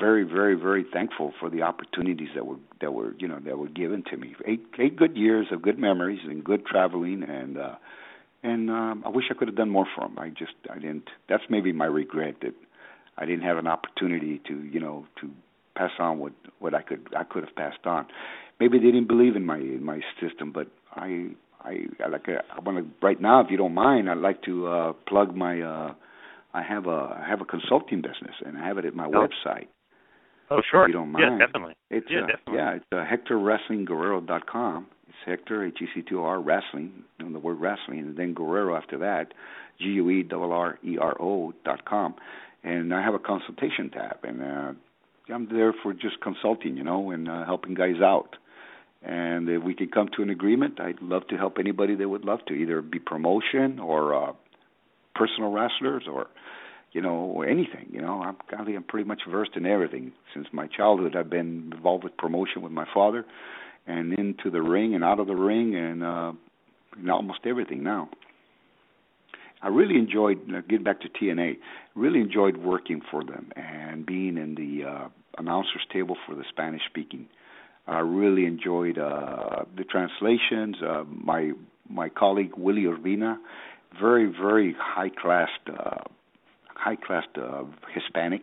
very 0.00 0.24
very 0.24 0.54
very 0.54 0.84
thankful 0.92 1.32
for 1.38 1.48
the 1.48 1.62
opportunities 1.62 2.30
that 2.34 2.44
were 2.46 2.56
that 2.80 2.92
were 2.92 3.14
you 3.18 3.28
know 3.28 3.38
that 3.40 3.58
were 3.58 3.68
given 3.68 4.02
to 4.10 4.16
me. 4.16 4.34
Eight 4.44 4.66
eight 4.78 4.96
good 4.96 5.16
years 5.16 5.46
of 5.52 5.62
good 5.62 5.78
memories 5.78 6.20
and 6.24 6.42
good 6.44 6.66
traveling 6.66 7.22
and. 7.22 7.58
uh 7.58 7.74
and 8.42 8.70
um, 8.70 9.02
I 9.04 9.08
wish 9.08 9.24
I 9.30 9.34
could 9.34 9.48
have 9.48 9.56
done 9.56 9.70
more 9.70 9.86
for 9.94 10.06
them. 10.06 10.18
I 10.18 10.28
just 10.30 10.54
I 10.70 10.76
didn't. 10.76 11.08
That's 11.28 11.42
maybe 11.50 11.72
my 11.72 11.86
regret 11.86 12.36
that 12.42 12.54
I 13.18 13.24
didn't 13.26 13.42
have 13.42 13.56
an 13.58 13.66
opportunity 13.66 14.40
to 14.48 14.54
you 14.64 14.80
know 14.80 15.06
to 15.20 15.30
pass 15.76 15.90
on 15.98 16.18
what 16.18 16.32
what 16.58 16.74
I 16.74 16.82
could 16.82 17.08
I 17.16 17.24
could 17.24 17.44
have 17.44 17.54
passed 17.56 17.84
on. 17.86 18.06
Maybe 18.60 18.78
they 18.78 18.86
didn't 18.86 19.08
believe 19.08 19.36
in 19.36 19.44
my 19.44 19.58
in 19.58 19.84
my 19.84 20.00
system, 20.20 20.52
but 20.52 20.68
I 20.94 21.28
I, 21.62 21.86
I 22.04 22.08
like 22.08 22.28
a, 22.28 22.42
I 22.54 22.60
want 22.60 22.78
to 22.78 23.06
right 23.06 23.20
now, 23.20 23.40
if 23.40 23.50
you 23.50 23.56
don't 23.56 23.74
mind, 23.74 24.08
I'd 24.08 24.18
like 24.18 24.42
to 24.42 24.66
uh, 24.68 24.92
plug 25.08 25.34
my. 25.34 25.60
Uh, 25.60 25.94
I 26.54 26.62
have 26.62 26.86
a 26.86 27.18
I 27.22 27.24
have 27.28 27.40
a 27.40 27.44
consulting 27.44 28.00
business, 28.00 28.34
and 28.44 28.56
I 28.56 28.66
have 28.66 28.78
it 28.78 28.84
at 28.84 28.94
my 28.94 29.06
Oh. 29.06 29.26
website. 29.28 29.66
Oh, 30.48 30.60
sure. 30.70 30.84
If 30.84 30.88
you 30.88 30.92
don't 30.94 31.10
mind. 31.10 31.40
Yeah, 31.40 31.46
definitely. 31.46 31.74
It's 31.90 32.06
yeah, 32.08 32.20
uh, 32.22 32.26
definitely. 32.26 32.54
yeah, 32.54 32.76
it's 32.76 32.84
uh, 32.92 33.32
HectorWrestlingGuerrero.com. 33.32 34.86
Hector 35.24 35.64
H 35.64 35.78
E 35.80 35.86
C 35.94 36.02
T 36.02 36.14
O 36.14 36.22
R 36.22 36.40
Wrestling, 36.40 37.04
and 37.18 37.34
the 37.34 37.38
word 37.38 37.60
wrestling, 37.60 38.00
and 38.00 38.16
then 38.16 38.34
Guerrero 38.34 38.76
after 38.76 38.98
that, 38.98 39.32
G 39.78 39.86
U 39.86 40.10
E 40.10 40.26
R 40.30 40.52
R 40.52 40.78
E 40.84 40.98
R 40.98 41.16
O 41.20 41.52
dot 41.64 41.84
com. 41.84 42.14
And 42.62 42.92
I 42.92 43.02
have 43.02 43.14
a 43.14 43.18
consultation 43.18 43.90
tab, 43.90 44.18
and 44.24 44.42
uh, 44.42 44.72
I'm 45.32 45.48
there 45.48 45.72
for 45.82 45.92
just 45.92 46.20
consulting, 46.20 46.76
you 46.76 46.84
know, 46.84 47.10
and 47.10 47.28
uh, 47.28 47.44
helping 47.44 47.74
guys 47.74 48.00
out. 48.02 48.36
And 49.02 49.48
if 49.48 49.62
we 49.62 49.74
can 49.74 49.88
come 49.88 50.08
to 50.16 50.22
an 50.22 50.30
agreement, 50.30 50.80
I'd 50.80 51.00
love 51.00 51.28
to 51.28 51.36
help 51.36 51.58
anybody 51.58 51.94
that 51.94 52.08
would 52.08 52.24
love 52.24 52.40
to, 52.48 52.54
either 52.54 52.82
be 52.82 52.98
promotion 52.98 53.78
or 53.78 54.14
uh, 54.14 54.32
personal 55.14 55.50
wrestlers 55.52 56.04
or 56.12 56.26
you 56.92 57.00
know 57.00 57.42
anything. 57.42 57.88
You 57.90 58.00
know, 58.00 58.22
I'm 58.22 58.36
golly, 58.50 58.74
I'm 58.74 58.82
pretty 58.82 59.06
much 59.06 59.22
versed 59.28 59.52
in 59.54 59.66
everything 59.66 60.12
since 60.34 60.46
my 60.52 60.66
childhood. 60.66 61.14
I've 61.14 61.30
been 61.30 61.72
involved 61.74 62.04
with 62.04 62.16
promotion 62.16 62.62
with 62.62 62.72
my 62.72 62.86
father, 62.92 63.24
and 63.86 64.12
into 64.18 64.50
the 64.50 64.62
ring 64.62 64.94
and 64.94 65.04
out 65.04 65.20
of 65.20 65.26
the 65.26 65.36
ring 65.36 65.74
and 65.74 66.02
uh, 66.02 66.32
almost 67.10 67.40
everything 67.44 67.82
now. 67.82 68.08
I 69.62 69.68
really 69.68 69.96
enjoyed 69.96 70.38
uh, 70.54 70.60
getting 70.62 70.84
back 70.84 71.00
to 71.00 71.08
TNA. 71.08 71.56
Really 71.94 72.20
enjoyed 72.20 72.56
working 72.56 73.00
for 73.10 73.24
them 73.24 73.50
and 73.56 74.04
being 74.04 74.36
in 74.36 74.54
the 74.54 74.88
uh, 74.88 75.08
announcers 75.38 75.82
table 75.92 76.16
for 76.26 76.34
the 76.34 76.44
Spanish 76.50 76.82
speaking. 76.88 77.26
I 77.86 78.00
really 78.00 78.46
enjoyed 78.46 78.98
uh, 78.98 79.64
the 79.76 79.84
translations. 79.84 80.76
Uh, 80.82 81.04
my 81.08 81.52
my 81.88 82.08
colleague 82.08 82.52
Willie 82.56 82.84
Urbina, 82.84 83.36
very 84.00 84.26
very 84.26 84.74
high 84.78 85.10
class 85.10 85.48
uh, 85.68 86.02
high 86.74 86.96
class 86.96 87.24
uh, 87.36 87.64
Hispanic, 87.94 88.42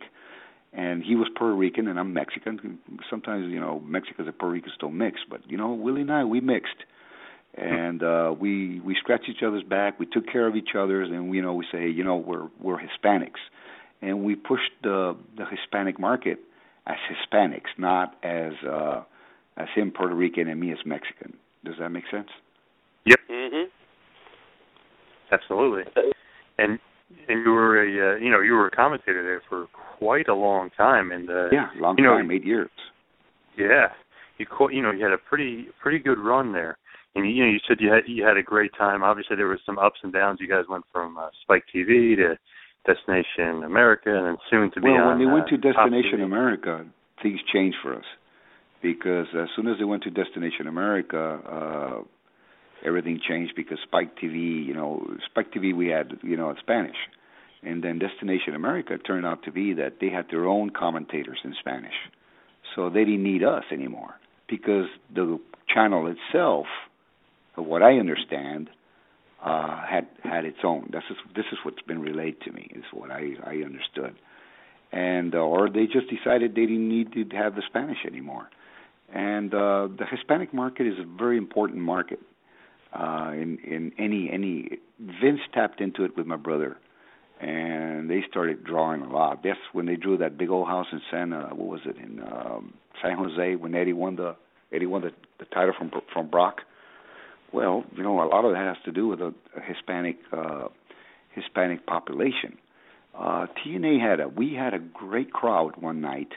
and 0.74 1.02
he 1.02 1.14
was 1.14 1.28
Puerto 1.36 1.54
Rican 1.54 1.88
and 1.88 1.98
I'm 1.98 2.12
Mexican. 2.12 2.78
Sometimes 3.08 3.46
you 3.50 3.60
know 3.60 3.80
Mexicans 3.80 4.26
and 4.26 4.38
Puerto 4.38 4.52
Ricans 4.54 4.74
don't 4.80 4.98
mix, 4.98 5.20
but 5.28 5.40
you 5.48 5.56
know 5.56 5.72
Willie 5.72 6.02
and 6.02 6.12
I 6.12 6.24
we 6.24 6.40
mixed, 6.40 6.76
and 7.54 8.02
uh, 8.02 8.34
we 8.38 8.80
we 8.80 8.96
scratched 8.98 9.28
each 9.28 9.42
other's 9.46 9.62
back. 9.62 9.98
We 9.98 10.06
took 10.06 10.26
care 10.30 10.46
of 10.46 10.56
each 10.56 10.70
other's, 10.78 11.10
and 11.10 11.32
you 11.34 11.42
know 11.42 11.54
we 11.54 11.66
say 11.70 11.88
you 11.88 12.04
know 12.04 12.16
we're 12.16 12.48
we're 12.60 12.78
Hispanics, 12.78 13.40
and 14.02 14.24
we 14.24 14.34
pushed 14.34 14.72
the 14.82 15.16
the 15.36 15.44
Hispanic 15.46 15.98
market 16.00 16.38
as 16.86 16.96
Hispanics, 17.10 17.78
not 17.78 18.16
as 18.22 18.52
uh, 18.68 19.02
as 19.56 19.68
him 19.74 19.92
Puerto 19.92 20.14
Rican 20.14 20.48
and 20.48 20.60
me 20.60 20.72
as 20.72 20.78
Mexican. 20.84 21.34
Does 21.64 21.74
that 21.78 21.90
make 21.90 22.04
sense? 22.10 22.28
Yep. 23.06 23.20
Mm-hmm. 23.30 23.70
Absolutely. 25.32 25.84
And 25.96 26.14
and 26.58 26.78
you 27.28 27.50
were 27.50 27.82
a 27.82 28.16
uh, 28.16 28.18
you 28.18 28.30
know 28.30 28.40
you 28.40 28.52
were 28.52 28.66
a 28.66 28.70
commentator 28.70 29.22
there 29.22 29.42
for 29.48 29.66
quite 29.98 30.28
a 30.28 30.34
long 30.34 30.70
time, 30.76 31.12
and 31.12 31.28
uh, 31.30 31.50
yeah, 31.50 31.68
long 31.78 31.96
you 31.98 32.04
know, 32.04 32.16
time, 32.16 32.30
eight 32.30 32.44
years. 32.44 32.70
Yeah, 33.56 33.88
you 34.38 34.46
co- 34.46 34.68
you 34.68 34.82
know 34.82 34.90
you 34.90 35.04
had 35.04 35.12
a 35.12 35.18
pretty 35.18 35.68
pretty 35.82 35.98
good 35.98 36.18
run 36.18 36.52
there, 36.52 36.78
and 37.14 37.28
you 37.30 37.44
know 37.44 37.50
you 37.50 37.58
said 37.66 37.78
you 37.80 37.90
had 37.90 38.02
you 38.06 38.24
had 38.24 38.36
a 38.36 38.42
great 38.42 38.72
time. 38.76 39.02
Obviously, 39.02 39.36
there 39.36 39.48
was 39.48 39.60
some 39.64 39.78
ups 39.78 40.00
and 40.02 40.12
downs. 40.12 40.38
You 40.40 40.48
guys 40.48 40.64
went 40.68 40.84
from 40.92 41.18
uh, 41.18 41.28
Spike 41.42 41.64
TV 41.74 42.16
to 42.16 42.36
Destination 42.86 43.64
America, 43.64 44.14
and 44.14 44.26
then 44.26 44.36
soon 44.50 44.70
to 44.72 44.80
be 44.80 44.90
well, 44.90 45.02
on. 45.02 45.08
when 45.08 45.18
they 45.18 45.32
went 45.32 45.46
uh, 45.46 45.50
to 45.50 45.56
Destination 45.56 46.22
America, 46.22 46.84
things 47.22 47.40
changed 47.52 47.76
for 47.82 47.94
us 47.94 48.04
because 48.82 49.26
as 49.34 49.48
soon 49.56 49.66
as 49.66 49.78
they 49.78 49.84
went 49.84 50.02
to 50.02 50.10
Destination 50.10 50.66
America, 50.66 51.40
uh, 51.48 52.02
everything 52.84 53.20
changed 53.26 53.54
because 53.56 53.78
Spike 53.82 54.16
TV, 54.16 54.64
you 54.64 54.74
know, 54.74 55.06
Spike 55.26 55.52
TV 55.52 55.74
we 55.74 55.88
had, 55.88 56.18
you 56.22 56.36
know, 56.36 56.50
in 56.50 56.56
Spanish, 56.58 56.96
and 57.62 57.82
then 57.82 57.98
Destination 57.98 58.54
America 58.54 58.98
turned 58.98 59.26
out 59.26 59.42
to 59.44 59.52
be 59.52 59.74
that 59.74 59.94
they 60.00 60.10
had 60.10 60.26
their 60.30 60.46
own 60.46 60.70
commentators 60.70 61.38
in 61.44 61.54
Spanish, 61.58 61.94
so 62.74 62.90
they 62.90 63.04
didn't 63.04 63.22
need 63.22 63.42
us 63.42 63.64
anymore 63.70 64.14
because 64.48 64.86
the 65.14 65.38
channel 65.72 66.06
itself, 66.06 66.66
of 67.56 67.64
what 67.64 67.82
I 67.82 67.98
understand, 67.98 68.70
uh, 69.42 69.84
had 69.86 70.06
had 70.22 70.44
its 70.44 70.58
own. 70.64 70.88
This 70.90 71.02
is 71.10 71.16
this 71.36 71.44
is 71.52 71.58
what's 71.64 71.82
been 71.82 72.00
relayed 72.00 72.40
to 72.42 72.52
me. 72.52 72.70
Is 72.74 72.84
what 72.92 73.10
I 73.10 73.34
I 73.44 73.56
understood, 73.56 74.14
and 74.92 75.34
uh, 75.34 75.38
or 75.38 75.68
they 75.68 75.86
just 75.86 76.08
decided 76.08 76.52
they 76.54 76.62
didn't 76.62 76.88
need 76.88 77.12
to 77.12 77.36
have 77.36 77.54
the 77.54 77.62
Spanish 77.66 77.98
anymore. 78.06 78.48
And 79.12 79.52
uh, 79.52 79.88
the 79.96 80.06
Hispanic 80.10 80.54
market 80.54 80.86
is 80.86 80.94
a 80.98 81.04
very 81.04 81.36
important 81.36 81.78
market. 81.78 82.20
Uh, 82.94 83.32
in 83.32 83.58
in 83.64 83.92
any 83.98 84.30
any 84.32 84.78
Vince 85.00 85.40
tapped 85.52 85.80
into 85.80 86.04
it 86.04 86.16
with 86.16 86.26
my 86.26 86.36
brother, 86.36 86.76
and 87.40 88.08
they 88.08 88.22
started 88.30 88.62
drawing 88.62 89.02
a 89.02 89.12
lot. 89.12 89.42
That's 89.42 89.58
when 89.72 89.86
they 89.86 89.96
drew 89.96 90.16
that 90.18 90.38
big 90.38 90.48
old 90.48 90.68
house 90.68 90.86
in 90.92 91.00
San 91.10 91.32
what 91.32 91.58
was 91.58 91.80
it 91.86 91.96
in 91.96 92.20
um, 92.22 92.74
San 93.02 93.16
Jose 93.16 93.56
when 93.56 93.74
Eddie 93.74 93.92
won 93.92 94.14
the 94.16 94.36
Eddie 94.72 94.86
won 94.86 95.02
the, 95.02 95.10
the 95.38 95.44
title 95.46 95.74
from 95.76 95.90
from 96.12 96.28
Brock. 96.28 96.60
Well, 97.52 97.84
you 97.96 98.02
know, 98.02 98.22
a 98.22 98.26
lot 98.26 98.44
of 98.44 98.52
that 98.52 98.58
has 98.58 98.76
to 98.84 98.92
do 98.92 99.08
with 99.08 99.20
a, 99.20 99.34
a 99.56 99.60
Hispanic 99.60 100.18
uh, 100.32 100.68
Hispanic 101.30 101.86
population. 101.86 102.58
Uh, 103.16 103.46
TNA 103.64 104.00
had 104.00 104.20
a 104.20 104.28
we 104.28 104.54
had 104.54 104.74
a 104.74 104.78
great 104.78 105.32
crowd 105.32 105.76
one 105.76 106.00
night 106.00 106.32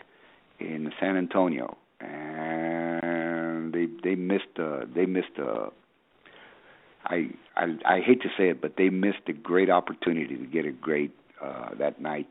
in 0.60 0.92
San 1.00 1.18
Antonio, 1.18 1.78
and 2.00 3.74
they 3.74 3.88
they 4.04 4.16
missed 4.16 4.60
uh, 4.60 4.86
they 4.94 5.06
missed 5.06 5.38
uh, 5.40 5.70
I, 7.08 7.30
I 7.56 7.66
I 7.86 8.00
hate 8.02 8.22
to 8.22 8.30
say 8.38 8.50
it, 8.50 8.62
but 8.62 8.74
they 8.78 8.90
missed 8.90 9.28
a 9.28 9.34
great 9.34 9.70
opportunity 9.70 10.36
to 10.36 10.46
get 10.46 10.66
a 10.66 10.72
great 10.72 11.12
uh, 11.42 11.70
that 11.80 12.02
night. 12.02 12.30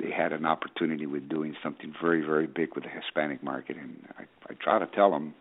They 0.00 0.10
had 0.10 0.32
an 0.32 0.44
opportunity 0.46 1.06
with 1.06 1.28
doing 1.28 1.54
something 1.62 1.94
very 2.02 2.24
very 2.24 2.46
big 2.46 2.74
with 2.74 2.84
the 2.84 2.90
Hispanic 2.90 3.42
market, 3.42 3.76
and 3.76 4.02
I, 4.18 4.22
I 4.48 4.54
try 4.54 4.78
to 4.78 4.86
tell 4.86 5.10
them. 5.10 5.34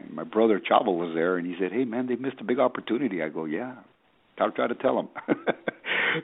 And 0.00 0.12
my 0.12 0.24
brother 0.24 0.60
Chavo 0.60 0.96
was 0.96 1.14
there, 1.14 1.36
and 1.36 1.46
he 1.46 1.54
said, 1.60 1.72
"Hey 1.72 1.84
man, 1.84 2.06
they 2.06 2.16
missed 2.16 2.40
a 2.40 2.44
big 2.44 2.58
opportunity." 2.58 3.22
I 3.22 3.28
go, 3.28 3.44
"Yeah." 3.44 3.74
I'll 4.40 4.52
try 4.52 4.68
to 4.68 4.74
tell 4.74 4.94
them. 4.94 5.08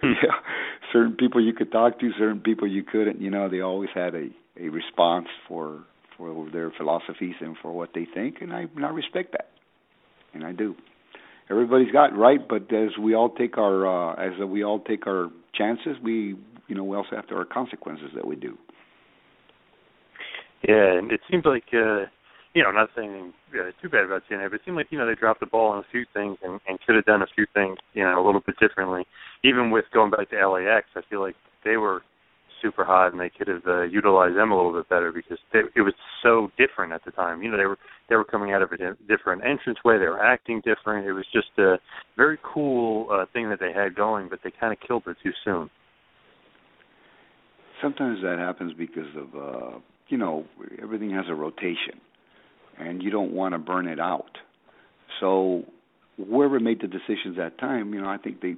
yeah, 0.04 0.36
certain 0.92 1.16
people 1.16 1.44
you 1.44 1.52
could 1.52 1.72
talk 1.72 1.98
to, 1.98 2.12
certain 2.16 2.40
people 2.40 2.68
you 2.68 2.84
couldn't. 2.84 3.20
You 3.20 3.30
know, 3.30 3.48
they 3.48 3.60
always 3.60 3.90
had 3.94 4.14
a 4.14 4.28
a 4.60 4.68
response 4.68 5.26
for 5.48 5.82
for 6.16 6.48
their 6.52 6.70
philosophies 6.70 7.34
and 7.40 7.56
for 7.60 7.72
what 7.72 7.90
they 7.92 8.06
think, 8.12 8.36
and 8.40 8.52
I 8.52 8.66
and 8.76 8.84
I 8.84 8.90
respect 8.90 9.32
that, 9.32 9.50
and 10.32 10.44
I 10.44 10.52
do 10.52 10.76
everybody's 11.50 11.92
got 11.92 12.16
right, 12.16 12.40
but 12.46 12.72
as 12.72 12.90
we 13.00 13.14
all 13.14 13.30
take 13.30 13.58
our 13.58 13.86
uh, 13.86 14.14
as 14.14 14.32
we 14.46 14.64
all 14.64 14.80
take 14.80 15.06
our 15.06 15.30
chances, 15.54 15.96
we 16.02 16.36
you 16.68 16.74
know 16.74 16.84
we 16.84 16.96
also 16.96 17.16
have 17.16 17.26
to 17.28 17.34
our 17.34 17.44
consequences 17.44 18.10
that 18.14 18.26
we 18.26 18.36
do. 18.36 18.56
Yeah, 20.66 20.98
and 20.98 21.12
it 21.12 21.20
seems 21.30 21.44
like 21.44 21.64
uh 21.72 22.06
you 22.54 22.62
know, 22.62 22.70
not 22.70 22.88
saying 22.96 23.32
uh, 23.52 23.70
too 23.82 23.88
bad 23.88 24.04
about 24.04 24.22
TNA, 24.30 24.48
but 24.48 24.56
it 24.56 24.60
seemed 24.64 24.76
like 24.76 24.86
you 24.90 24.98
know 24.98 25.06
they 25.06 25.16
dropped 25.16 25.40
the 25.40 25.46
ball 25.46 25.72
on 25.72 25.78
a 25.78 25.86
few 25.90 26.06
things 26.14 26.38
and, 26.42 26.60
and 26.68 26.78
could 26.86 26.94
have 26.94 27.04
done 27.04 27.20
a 27.20 27.26
few 27.34 27.46
things 27.52 27.76
you 27.92 28.02
know 28.02 28.22
a 28.22 28.24
little 28.24 28.40
bit 28.40 28.56
differently. 28.60 29.04
Even 29.42 29.70
with 29.70 29.84
going 29.92 30.10
back 30.10 30.30
to 30.30 30.48
LAX, 30.48 30.86
I 30.94 31.00
feel 31.10 31.20
like 31.20 31.34
they 31.64 31.76
were 31.76 32.02
super 32.64 32.84
hot 32.84 33.12
and 33.12 33.20
they 33.20 33.28
could 33.28 33.46
have 33.46 33.66
uh, 33.66 33.82
utilized 33.82 34.36
them 34.36 34.50
a 34.50 34.56
little 34.56 34.72
bit 34.72 34.88
better 34.88 35.12
because 35.12 35.38
they, 35.52 35.60
it 35.76 35.82
was 35.82 35.92
so 36.22 36.50
different 36.56 36.92
at 36.92 37.04
the 37.04 37.10
time. 37.10 37.42
You 37.42 37.50
know, 37.50 37.58
they 37.58 37.66
were 37.66 37.78
they 38.08 38.16
were 38.16 38.24
coming 38.24 38.52
out 38.52 38.62
of 38.62 38.72
a 38.72 38.76
di- 38.78 39.06
different 39.06 39.42
entranceway, 39.44 39.98
they 39.98 40.06
were 40.06 40.22
acting 40.22 40.62
different. 40.64 41.06
It 41.06 41.12
was 41.12 41.26
just 41.32 41.48
a 41.58 41.76
very 42.16 42.38
cool 42.42 43.08
uh, 43.12 43.26
thing 43.32 43.50
that 43.50 43.60
they 43.60 43.72
had 43.72 43.94
going, 43.94 44.28
but 44.30 44.40
they 44.42 44.50
kind 44.58 44.72
of 44.72 44.78
killed 44.86 45.02
it 45.06 45.16
too 45.22 45.32
soon. 45.44 45.68
Sometimes 47.82 48.20
that 48.22 48.38
happens 48.38 48.72
because 48.72 49.14
of 49.16 49.34
uh, 49.34 49.78
you 50.08 50.16
know 50.16 50.46
everything 50.82 51.10
has 51.10 51.26
a 51.28 51.34
rotation, 51.34 52.00
and 52.78 53.02
you 53.02 53.10
don't 53.10 53.32
want 53.32 53.52
to 53.52 53.58
burn 53.58 53.86
it 53.86 54.00
out. 54.00 54.38
So 55.20 55.64
whoever 56.16 56.58
made 56.60 56.80
the 56.80 56.86
decisions 56.86 57.38
at 57.38 57.56
that 57.56 57.58
time, 57.58 57.92
you 57.92 58.00
know, 58.00 58.08
I 58.08 58.16
think 58.16 58.40
they 58.40 58.54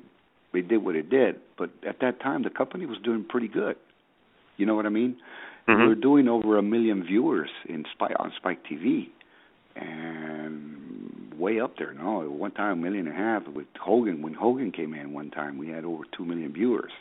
they 0.52 0.62
did 0.62 0.84
what 0.84 0.96
it 0.96 1.10
did. 1.10 1.36
But 1.58 1.70
at 1.86 2.00
that 2.00 2.20
time, 2.20 2.42
the 2.42 2.50
company 2.50 2.86
was 2.86 2.98
doing 3.02 3.24
pretty 3.28 3.48
good. 3.48 3.76
You 4.56 4.66
know 4.66 4.74
what 4.74 4.86
I 4.86 4.90
mean? 4.90 5.16
Mm-hmm. 5.68 5.88
We're 5.88 5.94
doing 5.94 6.28
over 6.28 6.58
a 6.58 6.62
million 6.62 7.04
viewers 7.04 7.50
in 7.68 7.84
Spike 7.92 8.16
on 8.18 8.32
Spike 8.36 8.60
TV, 8.64 9.08
and 9.74 11.34
way 11.38 11.60
up 11.60 11.76
there. 11.76 11.92
No, 11.92 12.20
one 12.20 12.52
time 12.52 12.72
a 12.72 12.76
million 12.76 13.08
and 13.08 13.16
a 13.16 13.18
half 13.18 13.48
with 13.48 13.66
Hogan. 13.80 14.22
When 14.22 14.34
Hogan 14.34 14.72
came 14.72 14.94
in 14.94 15.12
one 15.12 15.30
time, 15.30 15.58
we 15.58 15.68
had 15.68 15.84
over 15.84 16.04
two 16.16 16.24
million 16.24 16.52
viewers, 16.52 16.92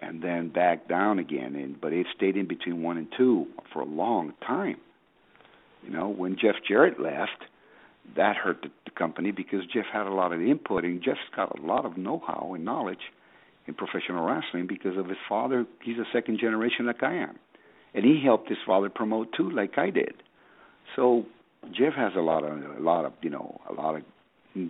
and 0.00 0.22
then 0.22 0.50
back 0.50 0.88
down 0.88 1.18
again. 1.18 1.56
And 1.56 1.80
but 1.80 1.92
it 1.92 2.06
stayed 2.14 2.36
in 2.36 2.46
between 2.46 2.82
one 2.82 2.98
and 2.98 3.08
two 3.16 3.46
for 3.72 3.80
a 3.80 3.86
long 3.86 4.34
time. 4.46 4.76
You 5.82 5.90
know, 5.90 6.08
when 6.08 6.36
Jeff 6.36 6.56
Jarrett 6.66 7.00
left, 7.00 7.44
that 8.16 8.36
hurt 8.36 8.62
the, 8.62 8.70
the 8.84 8.90
company 8.90 9.30
because 9.30 9.60
Jeff 9.72 9.86
had 9.92 10.06
a 10.06 10.12
lot 10.12 10.32
of 10.32 10.40
input, 10.40 10.84
and 10.84 11.02
Jeff's 11.02 11.20
got 11.34 11.58
a 11.58 11.62
lot 11.62 11.86
of 11.86 11.96
know-how 11.96 12.52
and 12.54 12.64
knowledge 12.64 12.98
in 13.68 13.74
professional 13.74 14.26
wrestling 14.26 14.66
because 14.66 14.96
of 14.96 15.06
his 15.06 15.18
father. 15.28 15.66
He's 15.84 15.98
a 15.98 16.06
second 16.12 16.40
generation 16.40 16.86
like 16.86 17.02
I 17.02 17.14
am, 17.14 17.38
and 17.94 18.04
he 18.04 18.20
helped 18.24 18.48
his 18.48 18.58
father 18.66 18.88
promote 18.88 19.28
too, 19.36 19.48
like 19.50 19.78
I 19.78 19.90
did. 19.90 20.14
So 20.96 21.26
Jeff 21.66 21.92
has 21.94 22.12
a 22.16 22.20
lot 22.20 22.42
of 22.42 22.58
a 22.76 22.80
lot 22.80 23.04
of 23.04 23.12
you 23.20 23.30
know 23.30 23.60
a 23.68 23.74
lot 23.74 23.94
of 23.94 24.02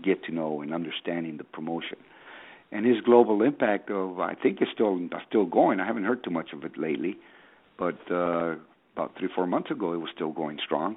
get 0.03 0.25
to 0.25 0.33
know 0.33 0.61
and 0.61 0.75
understanding 0.75 1.37
the 1.39 1.45
promotion, 1.45 1.97
and 2.73 2.85
his 2.85 3.01
global 3.03 3.43
impact 3.43 3.91
of 3.91 4.19
I 4.19 4.35
think 4.35 4.61
is 4.61 4.69
still 4.75 4.99
still 5.29 5.47
going. 5.47 5.81
I 5.81 5.87
haven't 5.87 6.05
heard 6.05 6.25
too 6.25 6.31
much 6.31 6.53
of 6.53 6.65
it 6.65 6.77
lately, 6.77 7.17
but 7.79 7.99
uh, 8.11 8.57
about 8.95 9.13
three 9.19 9.29
four 9.35 9.47
months 9.47 9.71
ago 9.71 9.93
it 9.95 9.99
was 9.99 10.11
still 10.15 10.33
going 10.33 10.59
strong. 10.65 10.97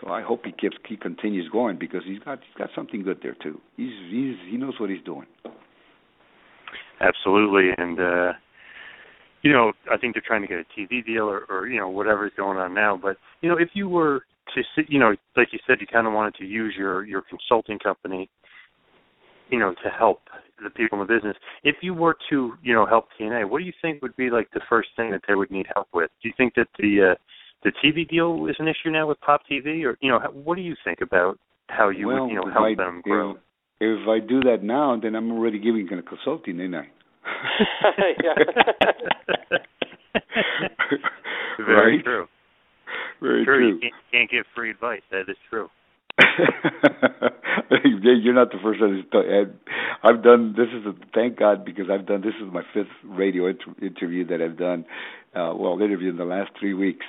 So 0.00 0.10
I 0.10 0.22
hope 0.22 0.44
he 0.44 0.50
keeps 0.50 0.76
he 0.88 0.96
continues 0.96 1.48
going 1.48 1.78
because 1.78 2.02
he's 2.04 2.18
got 2.18 2.40
he's 2.40 2.58
got 2.58 2.70
something 2.74 3.04
good 3.04 3.20
there 3.22 3.36
too. 3.40 3.60
He's 3.76 3.92
he's 4.10 4.34
he 4.50 4.56
knows 4.56 4.74
what 4.80 4.90
he's 4.90 5.04
doing. 5.04 5.26
Absolutely, 7.02 7.70
and 7.76 8.00
uh 8.00 8.32
you 9.42 9.52
know, 9.52 9.72
I 9.90 9.96
think 9.96 10.14
they're 10.14 10.22
trying 10.24 10.42
to 10.42 10.48
get 10.48 10.58
a 10.58 10.80
TV 10.80 11.04
deal 11.04 11.24
or, 11.24 11.44
or 11.50 11.66
you 11.66 11.78
know 11.78 11.88
whatever 11.88 12.26
is 12.26 12.32
going 12.36 12.58
on 12.58 12.72
now. 12.74 12.98
But 13.00 13.16
you 13.40 13.48
know, 13.48 13.56
if 13.58 13.70
you 13.74 13.88
were 13.88 14.22
to 14.54 14.62
sit, 14.74 14.86
you 14.88 14.98
know, 14.98 15.14
like 15.36 15.48
you 15.52 15.58
said, 15.66 15.78
you 15.80 15.86
kind 15.86 16.06
of 16.06 16.12
wanted 16.12 16.34
to 16.36 16.44
use 16.44 16.74
your 16.76 17.04
your 17.04 17.22
consulting 17.22 17.78
company, 17.78 18.28
you 19.50 19.58
know, 19.58 19.74
to 19.82 19.90
help 19.90 20.20
the 20.62 20.70
people 20.70 21.00
in 21.00 21.06
the 21.06 21.12
business. 21.12 21.36
If 21.64 21.76
you 21.82 21.92
were 21.92 22.16
to, 22.30 22.52
you 22.62 22.72
know, 22.72 22.86
help 22.86 23.08
TNA, 23.20 23.48
what 23.48 23.58
do 23.58 23.64
you 23.64 23.72
think 23.82 24.00
would 24.02 24.16
be 24.16 24.30
like 24.30 24.48
the 24.52 24.60
first 24.68 24.90
thing 24.96 25.10
that 25.10 25.22
they 25.26 25.34
would 25.34 25.50
need 25.50 25.66
help 25.74 25.88
with? 25.92 26.10
Do 26.22 26.28
you 26.28 26.34
think 26.36 26.54
that 26.54 26.68
the 26.78 27.12
uh, 27.12 27.14
the 27.64 27.72
TV 27.84 28.08
deal 28.08 28.46
is 28.48 28.56
an 28.58 28.68
issue 28.68 28.90
now 28.90 29.08
with 29.08 29.20
Pop 29.20 29.42
TV, 29.50 29.84
or 29.84 29.98
you 30.00 30.10
know, 30.10 30.20
what 30.32 30.54
do 30.54 30.62
you 30.62 30.76
think 30.84 31.00
about 31.00 31.38
how 31.68 31.88
you 31.88 32.06
well, 32.06 32.24
would, 32.24 32.30
you 32.30 32.36
know, 32.36 32.50
help 32.52 32.76
them 32.76 33.00
grow? 33.02 33.34
If, 33.84 34.06
I 34.06 34.20
do 34.20 34.38
that 34.42 34.62
now, 34.62 34.96
then 35.00 35.16
I'm 35.16 35.32
already 35.32 35.58
giving 35.58 35.92
a 35.92 36.02
consulting, 36.02 36.60
ain't 36.60 36.76
I? 36.76 36.88
Very 41.58 41.96
right? 41.96 42.04
true. 42.04 42.28
Very 43.20 43.44
true. 43.44 43.58
true. 43.58 43.74
You 43.74 43.80
can't, 43.80 43.94
can't 44.12 44.30
give 44.30 44.44
free 44.54 44.70
advice. 44.70 45.02
That 45.10 45.28
is 45.28 45.36
true. 45.50 45.68
You're 48.04 48.34
not 48.34 48.52
the 48.52 48.58
first 48.62 48.80
one. 48.80 49.04
To, 49.10 49.50
I've 50.04 50.22
done 50.22 50.54
this 50.56 50.68
is 50.68 50.86
a, 50.86 50.94
thank 51.12 51.36
God 51.38 51.64
because 51.64 51.86
I've 51.90 52.06
done 52.06 52.20
this 52.20 52.34
is 52.40 52.52
my 52.52 52.62
fifth 52.72 52.86
radio 53.04 53.48
inter- 53.48 53.74
interview 53.80 54.24
that 54.28 54.40
I've 54.40 54.58
done. 54.58 54.84
Uh, 55.34 55.54
well, 55.56 55.80
interview 55.80 56.10
in 56.10 56.18
the 56.18 56.24
last 56.24 56.52
three 56.60 56.74
weeks, 56.74 57.04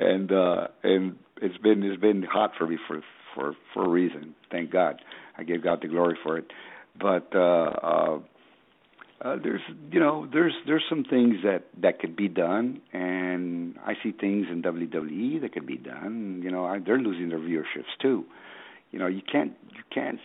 and 0.00 0.32
uh, 0.32 0.66
and 0.82 1.14
it's 1.40 1.58
been 1.58 1.84
it's 1.84 2.00
been 2.00 2.24
hot 2.24 2.50
for 2.58 2.66
me 2.66 2.78
for 2.88 3.00
for 3.34 3.54
for 3.72 3.84
a 3.84 3.88
reason. 3.88 4.34
Thank 4.50 4.72
God. 4.72 5.00
I 5.38 5.44
give 5.44 5.62
God 5.62 5.80
the 5.82 5.88
glory 5.88 6.16
for 6.22 6.38
it. 6.38 6.50
But 6.98 7.34
uh, 7.34 7.38
uh, 7.38 8.18
uh, 9.20 9.36
there's 9.42 9.60
you 9.90 10.00
know 10.00 10.28
there's 10.30 10.54
there's 10.66 10.84
some 10.88 11.04
things 11.04 11.36
that 11.42 11.64
that 11.80 12.00
could 12.00 12.16
be 12.16 12.28
done, 12.28 12.80
and 12.92 13.76
I 13.84 13.94
see 14.02 14.12
things 14.12 14.46
in 14.50 14.62
WWE 14.62 15.40
that 15.40 15.52
could 15.52 15.66
be 15.66 15.78
done. 15.78 16.40
You 16.42 16.50
know, 16.50 16.64
I, 16.64 16.78
they're 16.78 16.98
losing 16.98 17.30
their 17.30 17.38
viewerships 17.38 17.96
too. 18.00 18.24
You 18.90 18.98
know, 18.98 19.06
you 19.06 19.22
can't 19.22 19.52
you 19.74 19.82
can't 19.92 20.18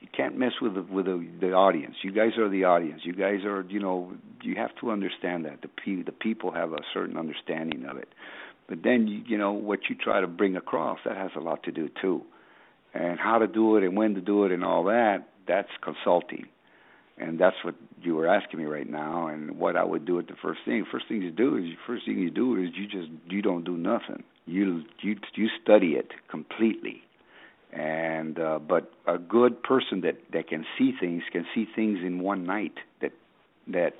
you 0.00 0.08
can't 0.14 0.38
mess 0.38 0.52
with 0.60 0.74
the, 0.74 0.82
with 0.82 1.06
the, 1.06 1.26
the 1.40 1.52
audience. 1.52 1.96
You 2.02 2.12
guys 2.12 2.38
are 2.38 2.48
the 2.48 2.64
audience. 2.64 3.00
You 3.04 3.14
guys 3.14 3.44
are 3.44 3.64
you 3.68 3.80
know 3.80 4.12
you 4.42 4.54
have 4.56 4.70
to 4.80 4.90
understand 4.90 5.44
that 5.44 5.62
the 5.62 5.68
pe- 5.68 6.02
the 6.02 6.12
people 6.12 6.52
have 6.52 6.72
a 6.72 6.80
certain 6.94 7.16
understanding 7.16 7.84
of 7.86 7.96
it. 7.96 8.08
But 8.68 8.82
then 8.82 9.06
you, 9.06 9.22
you 9.26 9.38
know 9.38 9.52
what 9.52 9.80
you 9.88 9.96
try 9.96 10.20
to 10.20 10.26
bring 10.26 10.56
across 10.56 10.98
that 11.04 11.16
has 11.16 11.30
a 11.36 11.40
lot 11.40 11.64
to 11.64 11.72
do 11.72 11.88
too, 12.00 12.22
and 12.96 13.18
how 13.18 13.38
to 13.38 13.46
do 13.46 13.76
it 13.76 13.84
and 13.84 13.96
when 13.96 14.14
to 14.14 14.20
do 14.20 14.44
it 14.44 14.52
and 14.52 14.64
all 14.64 14.84
that. 14.84 15.28
That's 15.46 15.70
consulting 15.82 16.46
and 17.18 17.38
that's 17.38 17.56
what 17.62 17.74
you 18.02 18.14
were 18.14 18.28
asking 18.28 18.60
me 18.60 18.66
right 18.66 18.88
now 18.88 19.28
and 19.28 19.58
what 19.58 19.76
I 19.76 19.84
would 19.84 20.04
do 20.04 20.18
at 20.18 20.26
the 20.28 20.34
first 20.40 20.60
thing. 20.64 20.84
First 20.90 21.08
thing 21.08 21.22
you 21.22 21.30
do 21.30 21.56
is 21.56 21.64
first 21.86 22.04
thing 22.04 22.18
you 22.18 22.30
do 22.30 22.56
is 22.62 22.70
you 22.74 22.86
just 22.86 23.08
you 23.28 23.42
don't 23.42 23.64
do 23.64 23.76
nothing. 23.76 24.22
You 24.46 24.84
you 25.00 25.16
you 25.34 25.48
study 25.62 25.92
it 25.92 26.12
completely. 26.28 27.02
And 27.72 28.38
uh 28.38 28.58
but 28.58 28.92
a 29.06 29.18
good 29.18 29.62
person 29.62 30.02
that 30.02 30.18
that 30.32 30.48
can 30.48 30.64
see 30.78 30.92
things 30.98 31.22
can 31.32 31.46
see 31.54 31.66
things 31.74 32.00
in 32.04 32.20
one 32.20 32.44
night 32.44 32.74
that 33.00 33.12
that 33.68 33.94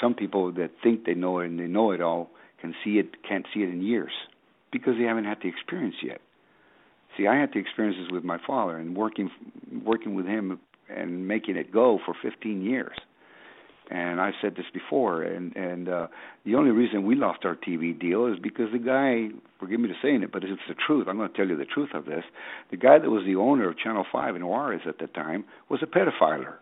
some 0.00 0.14
people 0.14 0.52
that 0.52 0.70
think 0.82 1.04
they 1.06 1.14
know 1.14 1.40
it 1.40 1.46
and 1.46 1.58
they 1.58 1.66
know 1.66 1.90
it 1.92 2.00
all 2.00 2.30
can 2.60 2.74
see 2.84 2.98
it 2.98 3.22
can't 3.26 3.46
see 3.54 3.60
it 3.60 3.70
in 3.70 3.82
years 3.82 4.12
because 4.70 4.94
they 4.98 5.04
haven't 5.04 5.24
had 5.24 5.38
the 5.42 5.48
experience 5.48 5.96
yet. 6.02 6.20
See, 7.16 7.26
I 7.26 7.38
had 7.38 7.50
the 7.52 7.58
experiences 7.58 8.08
with 8.10 8.24
my 8.24 8.38
father 8.46 8.78
and 8.78 8.96
working 8.96 9.30
working 9.84 10.14
with 10.14 10.26
him 10.26 10.60
and 10.88 11.26
making 11.26 11.56
it 11.56 11.72
go 11.72 11.98
for 12.04 12.14
15 12.20 12.62
years. 12.62 12.96
And 13.90 14.20
I've 14.20 14.34
said 14.40 14.54
this 14.54 14.66
before, 14.72 15.22
and 15.22 15.54
and 15.56 15.88
uh, 15.88 16.06
the 16.46 16.54
only 16.54 16.70
reason 16.70 17.04
we 17.04 17.16
lost 17.16 17.44
our 17.44 17.56
TV 17.56 17.98
deal 17.98 18.26
is 18.26 18.38
because 18.40 18.70
the 18.72 18.78
guy, 18.78 19.36
forgive 19.58 19.80
me 19.80 19.88
for 19.88 19.96
saying 20.00 20.22
it, 20.22 20.30
but 20.30 20.44
it's 20.44 20.62
the 20.68 20.76
truth. 20.86 21.08
I'm 21.08 21.16
going 21.16 21.28
to 21.28 21.36
tell 21.36 21.48
you 21.48 21.56
the 21.56 21.64
truth 21.64 21.90
of 21.92 22.04
this. 22.04 22.22
The 22.70 22.76
guy 22.76 23.00
that 23.00 23.10
was 23.10 23.24
the 23.26 23.34
owner 23.34 23.68
of 23.68 23.76
Channel 23.76 24.04
5 24.12 24.36
in 24.36 24.46
Juarez 24.46 24.82
at 24.86 24.98
the 24.98 25.08
time 25.08 25.44
was 25.68 25.80
a 25.82 25.86
pedophiler. 25.86 26.54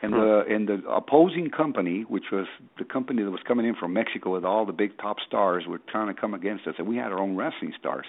And 0.00 0.12
the 0.12 0.44
and 0.48 0.68
the 0.68 0.88
opposing 0.88 1.50
company, 1.50 2.02
which 2.08 2.26
was 2.30 2.46
the 2.78 2.84
company 2.84 3.24
that 3.24 3.30
was 3.30 3.40
coming 3.46 3.66
in 3.66 3.74
from 3.74 3.92
Mexico 3.92 4.32
with 4.32 4.44
all 4.44 4.64
the 4.64 4.72
big 4.72 4.96
top 4.98 5.16
stars, 5.26 5.64
were 5.68 5.80
trying 5.90 6.06
to 6.06 6.18
come 6.18 6.34
against 6.34 6.66
us. 6.66 6.76
And 6.78 6.86
we 6.86 6.96
had 6.96 7.12
our 7.12 7.18
own 7.18 7.36
wrestling 7.36 7.74
stars. 7.78 8.06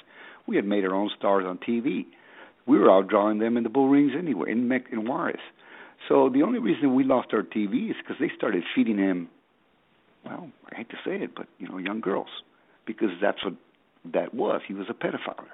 We 0.50 0.56
had 0.56 0.66
made 0.66 0.84
our 0.84 0.94
own 0.94 1.10
stars 1.18 1.46
on 1.48 1.60
TV 1.60 2.06
we 2.70 2.78
were 2.78 2.88
outdrawing 2.88 3.40
them 3.40 3.58
in 3.58 3.64
the 3.64 3.70
bull 3.70 3.90
rings 3.90 4.12
anyway 4.18 4.52
in 4.52 4.68
Mec- 4.68 4.92
in 4.92 5.08
Juarez. 5.08 5.40
So 6.08 6.30
the 6.30 6.44
only 6.44 6.60
reason 6.60 6.94
we 6.94 7.04
lost 7.04 7.30
our 7.34 7.42
TV 7.42 7.90
is 7.90 7.96
because 7.98 8.18
they 8.20 8.32
started 8.38 8.64
feeding 8.76 9.00
him. 9.00 9.28
Well, 10.24 10.50
I 10.72 10.78
hate 10.78 10.90
to 10.90 10.98
say 11.04 11.16
it, 11.24 11.32
but 11.36 11.48
you 11.58 11.68
know, 11.68 11.80
young 11.80 12.00
girls, 12.00 12.30
because 12.86 13.10
that's 13.20 13.44
what 13.44 13.56
that 14.14 14.34
was. 14.36 14.62
He 14.68 14.76
was 14.76 14.86
a 14.90 14.94
pedophile, 14.94 15.46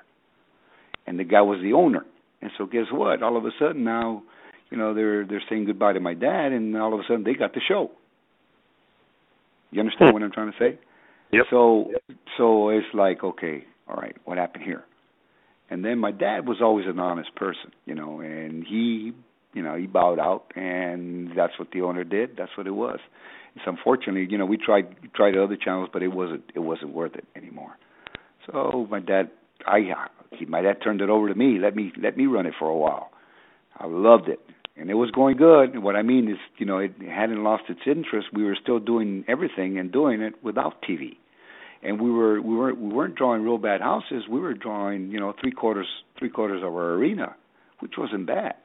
and 1.07 1.17
the 1.17 1.23
guy 1.23 1.41
was 1.41 1.61
the 1.61 1.71
owner. 1.73 2.05
And 2.41 2.51
so 2.57 2.65
guess 2.65 2.87
what? 2.91 3.23
All 3.23 3.37
of 3.37 3.45
a 3.45 3.51
sudden 3.57 3.85
now, 3.85 4.21
you 4.69 4.77
know, 4.77 4.93
they're 4.93 5.25
they're 5.25 5.43
saying 5.49 5.65
goodbye 5.65 5.93
to 5.93 6.01
my 6.01 6.15
dad, 6.15 6.51
and 6.51 6.75
all 6.75 6.93
of 6.93 6.99
a 6.99 7.03
sudden 7.07 7.23
they 7.23 7.33
got 7.33 7.53
the 7.53 7.61
show. 7.65 7.91
You 9.71 9.79
understand 9.79 10.09
hmm. 10.09 10.13
what 10.15 10.23
I'm 10.23 10.31
trying 10.31 10.51
to 10.51 10.57
say? 10.59 10.79
Yep. 11.31 11.45
So 11.49 11.91
so 12.37 12.69
it's 12.69 12.87
like, 12.93 13.23
okay, 13.23 13.63
all 13.87 13.95
right, 13.95 14.15
what 14.25 14.37
happened 14.37 14.63
here? 14.63 14.83
And 15.69 15.83
then 15.83 15.97
my 15.99 16.11
dad 16.11 16.47
was 16.47 16.57
always 16.61 16.85
an 16.87 16.99
honest 16.99 17.35
person, 17.35 17.71
you 17.85 17.95
know, 17.95 18.19
and 18.19 18.65
he, 18.65 19.13
you 19.53 19.63
know, 19.63 19.75
he 19.75 19.87
bowed 19.87 20.19
out, 20.19 20.51
and 20.55 21.31
that's 21.35 21.57
what 21.57 21.71
the 21.71 21.81
owner 21.81 22.03
did. 22.03 22.37
That's 22.37 22.51
what 22.55 22.67
it 22.67 22.71
was. 22.71 22.99
It's 23.55 23.65
unfortunately, 23.65 24.27
you 24.29 24.37
know, 24.37 24.45
we 24.45 24.57
tried 24.57 24.95
tried 25.13 25.37
other 25.37 25.55
channels, 25.55 25.89
but 25.91 26.03
it 26.03 26.09
wasn't 26.09 26.43
it 26.53 26.59
wasn't 26.59 26.93
worth 26.93 27.15
it 27.15 27.25
anymore. 27.35 27.77
So 28.45 28.87
my 28.91 28.99
dad, 28.99 29.31
I, 29.65 29.79
he, 30.31 30.45
my 30.45 30.61
dad 30.61 30.77
turned 30.83 31.01
it 31.01 31.09
over 31.09 31.29
to 31.29 31.35
me. 31.35 31.57
Let 31.59 31.75
me 31.75 31.91
let 31.99 32.17
me 32.17 32.25
run 32.25 32.45
it 32.45 32.53
for 32.59 32.67
a 32.67 32.75
while. 32.75 33.11
I 33.77 33.87
loved 33.87 34.27
it, 34.27 34.39
and 34.77 34.89
it 34.89 34.95
was 34.95 35.09
going 35.11 35.37
good. 35.37 35.73
And 35.73 35.83
what 35.83 35.95
I 35.95 36.03
mean 36.03 36.29
is, 36.29 36.37
you 36.57 36.65
know, 36.65 36.77
it 36.79 36.93
hadn't 37.01 37.43
lost 37.43 37.63
its 37.69 37.81
interest. 37.87 38.27
We 38.33 38.43
were 38.43 38.57
still 38.61 38.79
doing 38.79 39.23
everything 39.27 39.79
and 39.79 39.91
doing 39.91 40.21
it 40.21 40.43
without 40.43 40.83
TV 40.83 41.17
and 41.83 42.01
we 42.01 42.11
were 42.11 42.41
we 42.41 42.55
weren't 42.55 42.79
we 42.79 42.89
weren't 42.89 43.15
drawing 43.15 43.43
real 43.43 43.57
bad 43.57 43.81
houses. 43.81 44.23
We 44.29 44.39
were 44.39 44.53
drawing 44.53 45.11
you 45.11 45.19
know 45.19 45.33
three 45.39 45.51
quarters 45.51 45.87
three 46.17 46.29
quarters 46.29 46.61
of 46.63 46.73
our 46.73 46.93
arena, 46.93 47.35
which 47.79 47.93
wasn't 47.97 48.27
bad. 48.27 48.55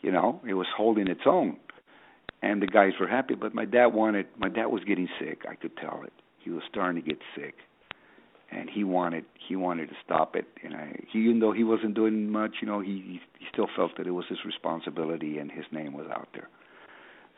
You 0.00 0.10
know, 0.10 0.40
it 0.46 0.54
was 0.54 0.66
holding 0.76 1.06
its 1.06 1.22
own, 1.26 1.56
and 2.42 2.60
the 2.60 2.66
guys 2.66 2.92
were 2.98 3.06
happy. 3.06 3.34
But 3.34 3.54
my 3.54 3.64
dad 3.64 3.86
wanted 3.86 4.26
my 4.36 4.48
dad 4.48 4.66
was 4.66 4.82
getting 4.84 5.08
sick. 5.20 5.42
I 5.48 5.54
could 5.54 5.76
tell 5.76 6.02
it. 6.04 6.12
He 6.38 6.50
was 6.50 6.62
starting 6.68 7.00
to 7.00 7.08
get 7.08 7.18
sick, 7.36 7.54
and 8.50 8.68
he 8.68 8.82
wanted 8.82 9.24
he 9.48 9.54
wanted 9.54 9.88
to 9.90 9.94
stop 10.04 10.34
it. 10.34 10.46
And 10.64 10.74
I, 10.74 10.96
he, 11.12 11.20
even 11.20 11.38
though 11.38 11.52
he 11.52 11.62
wasn't 11.62 11.94
doing 11.94 12.30
much, 12.30 12.56
you 12.60 12.66
know, 12.66 12.80
he 12.80 13.20
he 13.38 13.46
still 13.52 13.68
felt 13.76 13.92
that 13.96 14.06
it 14.06 14.10
was 14.10 14.24
his 14.28 14.38
responsibility, 14.44 15.38
and 15.38 15.50
his 15.52 15.64
name 15.70 15.92
was 15.92 16.06
out 16.10 16.28
there. 16.34 16.48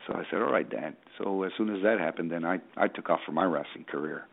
So 0.06 0.14
I 0.14 0.24
said, 0.30 0.40
"All 0.40 0.50
right, 0.52 0.68
Dad." 0.68 0.96
So 1.18 1.42
as 1.42 1.52
soon 1.58 1.74
as 1.74 1.82
that 1.82 2.00
happened, 2.00 2.30
then 2.30 2.44
I 2.44 2.60
I 2.76 2.88
took 2.88 3.10
off 3.10 3.20
for 3.26 3.32
my 3.32 3.44
wrestling 3.44 3.84
career. 3.84 4.26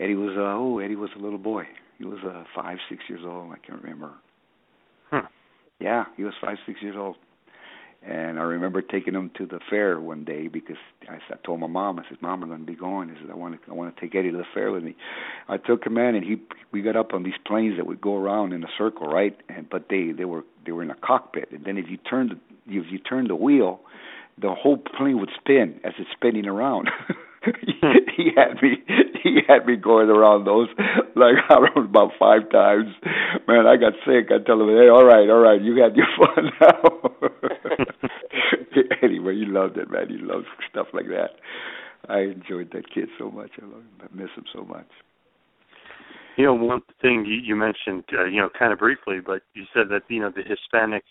Eddie 0.00 0.14
was 0.14 0.36
uh, 0.36 0.56
oh 0.56 0.78
Eddie 0.78 0.96
was 0.96 1.10
a 1.16 1.18
little 1.18 1.38
boy. 1.38 1.64
He 1.98 2.04
was 2.04 2.18
uh, 2.24 2.44
five 2.54 2.78
six 2.88 3.02
years 3.08 3.22
old. 3.24 3.52
I 3.52 3.58
can't 3.66 3.82
remember. 3.82 4.12
Huh. 5.10 5.22
Yeah, 5.80 6.04
he 6.16 6.24
was 6.24 6.34
five, 6.40 6.56
six 6.66 6.82
years 6.82 6.96
old. 6.98 7.16
And 8.00 8.38
I 8.38 8.42
remember 8.42 8.80
taking 8.80 9.14
him 9.14 9.30
to 9.38 9.46
the 9.46 9.58
fair 9.68 10.00
one 10.00 10.24
day 10.24 10.46
because 10.46 10.76
I, 11.08 11.16
I 11.16 11.36
told 11.44 11.58
my 11.58 11.66
mom, 11.66 11.98
I 11.98 12.04
said, 12.08 12.18
"Mom, 12.22 12.44
I'm 12.44 12.48
going 12.48 12.60
to 12.60 12.66
be 12.66 12.76
going." 12.76 13.10
I 13.10 13.20
said, 13.20 13.30
"I 13.30 13.34
want 13.34 13.60
to, 13.60 13.70
I 13.70 13.74
want 13.74 13.94
to 13.94 14.00
take 14.00 14.14
Eddie 14.14 14.30
to 14.30 14.36
the 14.36 14.44
fair 14.54 14.70
with 14.70 14.84
me." 14.84 14.94
I 15.48 15.56
took 15.56 15.84
him 15.84 15.98
in, 15.98 16.14
and 16.14 16.24
he, 16.24 16.36
we 16.70 16.80
got 16.80 16.94
up 16.94 17.12
on 17.12 17.24
these 17.24 17.34
planes 17.44 17.76
that 17.76 17.86
would 17.86 18.00
go 18.00 18.14
around 18.14 18.52
in 18.52 18.62
a 18.62 18.68
circle, 18.78 19.08
right? 19.08 19.36
And 19.48 19.68
but 19.68 19.86
they, 19.90 20.12
they 20.12 20.24
were, 20.24 20.44
they 20.64 20.70
were 20.70 20.84
in 20.84 20.90
a 20.90 20.96
cockpit, 20.96 21.50
and 21.50 21.64
then 21.64 21.76
if 21.76 21.86
you 21.88 21.96
turned, 21.96 22.38
if 22.68 22.86
you 22.88 22.98
turned 22.98 23.30
the 23.30 23.36
wheel, 23.36 23.80
the 24.40 24.54
whole 24.54 24.78
plane 24.78 25.18
would 25.18 25.30
spin 25.36 25.80
as 25.82 25.94
it's 25.98 26.10
spinning 26.12 26.46
around. 26.46 26.90
he 28.16 28.30
had 28.36 28.62
me 28.62 28.76
he 29.22 29.40
had 29.46 29.66
me 29.66 29.76
going 29.76 30.08
around 30.08 30.44
those 30.44 30.68
like 31.16 31.34
I 31.48 31.54
around 31.58 31.88
about 31.88 32.12
five 32.18 32.50
times. 32.50 32.88
Man, 33.46 33.66
I 33.66 33.76
got 33.76 33.94
sick. 34.06 34.30
I 34.30 34.38
tell 34.44 34.60
him, 34.60 34.68
Hey, 34.68 34.88
all 34.88 35.04
right, 35.04 35.28
all 35.28 35.40
right, 35.40 35.60
you 35.60 35.76
had 35.82 35.96
your 35.96 36.06
fun 36.18 36.50
now. 36.60 37.00
anyway, 39.02 39.34
he 39.36 39.46
loved 39.46 39.76
it, 39.76 39.90
man. 39.90 40.08
He 40.08 40.18
loved 40.18 40.46
stuff 40.70 40.88
like 40.92 41.06
that. 41.08 41.30
I 42.08 42.20
enjoyed 42.20 42.70
that 42.72 42.92
kid 42.92 43.08
so 43.18 43.30
much. 43.30 43.50
I 43.60 43.64
love 43.64 43.82
him. 43.82 44.00
I 44.02 44.06
miss 44.14 44.30
him 44.36 44.44
so 44.54 44.64
much. 44.64 44.88
You 46.36 46.44
know, 46.44 46.54
one 46.54 46.82
thing 47.02 47.24
you, 47.26 47.34
you 47.34 47.56
mentioned, 47.56 48.04
uh, 48.16 48.24
you 48.26 48.40
know, 48.40 48.48
kind 48.56 48.72
of 48.72 48.78
briefly, 48.78 49.18
but 49.24 49.42
you 49.54 49.64
said 49.74 49.88
that 49.90 50.02
you 50.08 50.20
know 50.20 50.30
the 50.30 50.42
Hispanic 50.42 51.02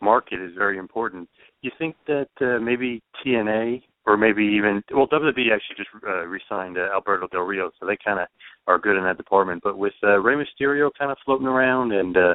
market 0.00 0.40
is 0.40 0.52
very 0.56 0.78
important. 0.78 1.28
You 1.60 1.70
think 1.78 1.96
that 2.06 2.28
uh, 2.40 2.58
maybe 2.58 3.02
TNA 3.24 3.82
or 4.06 4.16
maybe 4.16 4.44
even 4.44 4.82
well 4.92 5.06
WWE 5.06 5.52
actually 5.52 5.76
just 5.76 5.90
uh, 6.06 6.24
re-signed 6.26 6.78
uh, 6.78 6.88
Alberto 6.92 7.26
Del 7.28 7.42
Rio, 7.42 7.70
so 7.78 7.86
they 7.86 7.98
kind 8.02 8.20
of 8.20 8.28
are 8.66 8.78
good 8.78 8.96
in 8.96 9.04
that 9.04 9.16
department. 9.16 9.62
But 9.62 9.78
with 9.78 9.92
uh, 10.02 10.18
Rey 10.18 10.34
Mysterio 10.34 10.90
kind 10.98 11.10
of 11.10 11.18
floating 11.24 11.46
around 11.46 11.92
and 11.92 12.16
uh, 12.16 12.34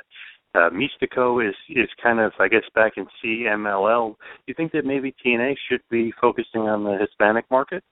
uh, 0.53 0.69
Místico 0.69 1.47
is 1.47 1.55
is 1.69 1.89
kind 2.01 2.19
of 2.19 2.31
I 2.39 2.47
guess 2.47 2.63
back 2.73 2.93
in 2.97 3.05
CMLL, 3.23 4.09
do 4.11 4.15
you 4.47 4.53
think 4.55 4.71
that 4.73 4.85
maybe 4.85 5.13
TNA 5.25 5.55
should 5.69 5.81
be 5.89 6.13
focusing 6.21 6.61
on 6.61 6.83
the 6.83 6.97
Hispanic 6.99 7.45
market? 7.49 7.83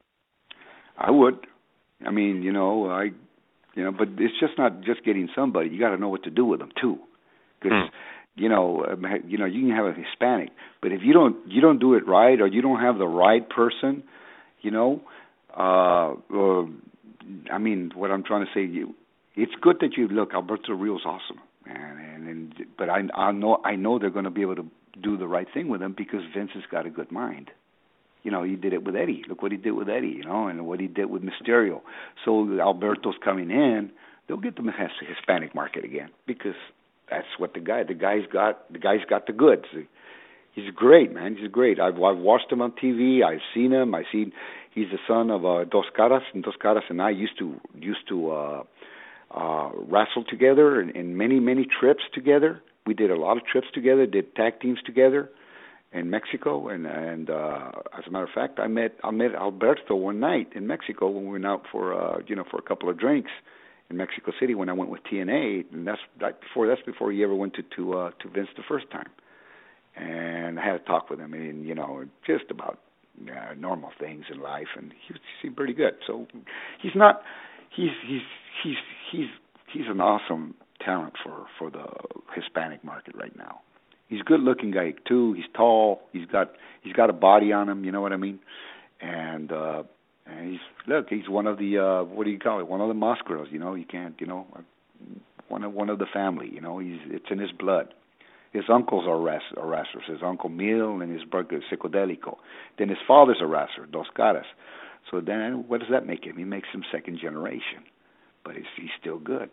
I 0.97 1.11
would. 1.11 1.39
I 2.05 2.11
mean, 2.11 2.43
you 2.43 2.51
know, 2.51 2.89
I, 2.89 3.05
you 3.75 3.83
know, 3.83 3.91
but 3.91 4.09
it's 4.17 4.39
just 4.39 4.53
not 4.57 4.81
just 4.81 5.03
getting 5.03 5.29
somebody. 5.35 5.69
You 5.69 5.79
got 5.79 5.89
to 5.89 5.97
know 5.97 6.09
what 6.09 6.23
to 6.23 6.29
do 6.29 6.45
with 6.45 6.59
them 6.59 6.71
too, 6.79 6.97
because. 7.61 7.89
You 8.35 8.49
know, 8.49 8.85
um, 8.91 9.05
you 9.27 9.37
know, 9.37 9.45
you 9.45 9.61
can 9.61 9.75
have 9.75 9.85
a 9.85 9.93
Hispanic, 9.93 10.49
but 10.81 10.91
if 10.91 11.01
you 11.03 11.13
don't 11.13 11.35
you 11.47 11.61
don't 11.61 11.79
do 11.79 11.93
it 11.93 12.07
right 12.07 12.39
or 12.41 12.47
you 12.47 12.61
don't 12.61 12.79
have 12.79 12.97
the 12.97 13.07
right 13.07 13.47
person, 13.47 14.03
you 14.61 14.71
know, 14.71 15.01
uh, 15.55 16.13
uh 16.33 16.65
I 17.51 17.57
mean, 17.59 17.91
what 17.93 18.09
I'm 18.11 18.23
trying 18.23 18.45
to 18.45 18.51
say, 18.53 18.65
you, 18.65 18.95
it's 19.35 19.53
good 19.61 19.77
that 19.81 19.97
you 19.97 20.07
look. 20.07 20.33
Alberto 20.33 20.73
Rio's 20.73 21.05
awesome, 21.05 21.39
man, 21.65 21.97
and, 21.99 22.27
and 22.27 22.53
but 22.77 22.89
I 22.89 23.01
I 23.15 23.31
know 23.31 23.61
I 23.63 23.75
know 23.75 23.99
they're 23.99 24.09
going 24.09 24.25
to 24.25 24.31
be 24.31 24.41
able 24.41 24.55
to 24.55 24.65
do 25.01 25.17
the 25.17 25.27
right 25.27 25.47
thing 25.53 25.69
with 25.69 25.81
him 25.81 25.93
because 25.95 26.21
Vince 26.35 26.51
has 26.55 26.63
got 26.71 26.85
a 26.85 26.89
good 26.89 27.11
mind. 27.11 27.51
You 28.23 28.31
know, 28.31 28.43
he 28.43 28.55
did 28.55 28.73
it 28.73 28.83
with 28.83 28.95
Eddie. 28.95 29.23
Look 29.27 29.41
what 29.41 29.51
he 29.51 29.57
did 29.57 29.71
with 29.71 29.89
Eddie, 29.89 30.15
you 30.17 30.23
know, 30.23 30.47
and 30.47 30.65
what 30.65 30.79
he 30.79 30.87
did 30.87 31.05
with 31.05 31.23
Mysterio. 31.23 31.81
So 32.23 32.57
Alberto's 32.59 33.15
coming 33.23 33.51
in, 33.51 33.91
they'll 34.27 34.37
get 34.37 34.55
the 34.55 34.63
Hispanic 35.07 35.53
market 35.53 35.83
again 35.83 36.09
because 36.25 36.55
that's 37.13 37.27
what 37.37 37.53
the 37.53 37.59
guy. 37.59 37.83
The 37.83 37.93
guy's 37.93 38.25
got 38.31 38.71
the 38.71 38.79
guy's 38.79 39.05
got 39.09 39.27
the 39.27 39.33
goods. 39.33 39.65
He's 40.53 40.69
great, 40.75 41.13
man. 41.13 41.35
He's 41.39 41.51
great. 41.51 41.79
I've 41.79 42.01
I've 42.01 42.17
watched 42.17 42.51
him 42.51 42.61
on 42.61 42.71
TV. 42.71 43.23
I've 43.23 43.45
seen 43.53 43.71
him. 43.71 43.93
I've 43.93 44.05
seen. 44.11 44.31
He's 44.73 44.87
the 44.91 44.99
son 45.07 45.29
of 45.29 45.45
uh, 45.45 45.65
Dos 45.65 45.85
Caras, 45.95 46.23
and 46.33 46.43
Dos 46.43 46.55
Caras 46.61 46.83
and 46.89 47.01
I 47.01 47.11
used 47.11 47.37
to 47.39 47.59
used 47.75 48.07
to 48.09 48.31
uh, 48.31 48.63
uh, 49.31 49.69
wrestle 49.75 50.23
together 50.27 50.81
in, 50.81 50.89
in 50.91 51.17
many 51.17 51.39
many 51.39 51.65
trips 51.79 52.03
together. 52.13 52.61
We 52.85 52.93
did 52.93 53.11
a 53.11 53.15
lot 53.15 53.37
of 53.37 53.45
trips 53.45 53.67
together. 53.73 54.05
Did 54.05 54.35
tag 54.35 54.59
teams 54.59 54.79
together 54.83 55.29
in 55.91 56.09
Mexico, 56.09 56.67
and 56.69 56.87
and 56.87 57.29
uh, 57.29 57.71
as 57.97 58.05
a 58.07 58.11
matter 58.11 58.25
of 58.25 58.31
fact, 58.33 58.59
I 58.59 58.67
met 58.67 58.97
I 59.03 59.11
met 59.11 59.35
Alberto 59.35 59.95
one 59.95 60.19
night 60.19 60.49
in 60.55 60.65
Mexico 60.65 61.09
when 61.09 61.25
we 61.25 61.33
went 61.33 61.45
out 61.45 61.65
for 61.71 61.93
uh, 61.93 62.17
you 62.25 62.35
know 62.35 62.45
for 62.49 62.57
a 62.57 62.63
couple 62.63 62.89
of 62.89 62.97
drinks 62.97 63.31
in 63.89 63.97
Mexico 63.97 64.31
City 64.39 64.55
when 64.55 64.69
I 64.69 64.73
went 64.73 64.89
with 64.89 65.01
TNA, 65.11 65.65
and 65.73 65.85
that's 65.87 65.99
right 66.19 66.39
before 66.39 66.67
that's 66.67 66.81
before 66.81 67.11
he 67.11 67.23
ever 67.23 67.35
went 67.35 67.53
to 67.55 67.63
to 67.75 67.97
uh, 67.97 68.11
to 68.21 68.29
Vince 68.29 68.49
the 68.55 68.63
first 68.67 68.89
time. 68.91 69.09
And 69.95 70.59
I 70.59 70.65
had 70.65 70.75
a 70.75 70.79
talk 70.79 71.09
with 71.09 71.19
him, 71.19 71.33
and 71.33 71.67
you 71.67 71.75
know, 71.75 72.05
just 72.25 72.45
about 72.49 72.79
uh, 73.29 73.53
normal 73.57 73.91
things 73.99 74.25
in 74.31 74.41
life, 74.41 74.67
and 74.75 74.91
he, 75.07 75.13
he 75.13 75.19
seemed 75.41 75.55
pretty 75.55 75.73
good. 75.73 75.93
So 76.07 76.27
he's 76.81 76.95
not 76.95 77.21
he's 77.75 77.91
he's 78.07 78.21
he's 78.63 78.77
he's 79.11 79.27
he's 79.71 79.87
an 79.87 80.01
awesome 80.01 80.55
talent 80.83 81.13
for 81.23 81.45
for 81.57 81.69
the 81.69 81.85
Hispanic 82.35 82.83
market 82.83 83.15
right 83.15 83.35
now. 83.37 83.61
He's 84.07 84.21
a 84.21 84.23
good 84.23 84.41
looking 84.41 84.71
guy 84.71 84.93
too. 85.07 85.33
He's 85.33 85.45
tall. 85.55 86.01
He's 86.11 86.25
got 86.25 86.53
he's 86.81 86.93
got 86.93 87.09
a 87.09 87.13
body 87.13 87.51
on 87.51 87.69
him. 87.69 87.85
You 87.85 87.91
know 87.91 88.01
what 88.01 88.13
I 88.13 88.17
mean? 88.17 88.39
And 89.01 89.51
uh, 89.51 89.83
and 90.25 90.51
he's 90.51 90.59
look, 90.87 91.07
he's 91.09 91.27
one 91.27 91.47
of 91.47 91.57
the 91.57 91.77
uh 91.77 92.03
what 92.03 92.25
do 92.25 92.31
you 92.31 92.39
call 92.39 92.59
it? 92.59 92.67
One 92.67 92.81
of 92.81 92.87
the 92.87 92.93
Mascaras, 92.93 93.51
you 93.51 93.59
know, 93.59 93.73
he 93.73 93.83
can't, 93.83 94.15
you 94.19 94.27
know, 94.27 94.47
one 95.47 95.63
of 95.63 95.73
one 95.73 95.89
of 95.89 95.99
the 95.99 96.05
family, 96.13 96.49
you 96.51 96.61
know, 96.61 96.79
he's 96.79 96.99
it's 97.07 97.25
in 97.29 97.39
his 97.39 97.51
blood. 97.51 97.93
His 98.51 98.65
uncles 98.71 99.05
are 99.07 99.19
wrestlers, 99.19 100.03
his 100.07 100.21
uncle 100.23 100.49
Mil 100.49 101.01
and 101.01 101.11
his 101.11 101.23
brother 101.23 101.61
Sicodelico. 101.71 102.37
Then 102.77 102.87
his 102.89 102.99
father's 103.07 103.39
a 103.41 103.47
wrestler, 103.47 103.87
Dos 103.87 104.05
Caras. 104.15 104.45
So 105.09 105.19
then 105.19 105.65
what 105.67 105.79
does 105.79 105.89
that 105.91 106.05
make 106.05 106.23
him? 106.23 106.37
He 106.37 106.43
makes 106.43 106.69
him 106.71 106.83
second 106.91 107.19
generation. 107.19 107.83
But 108.45 108.55
he's 108.55 108.65
he's 108.77 108.91
still 108.99 109.19
good. 109.19 109.49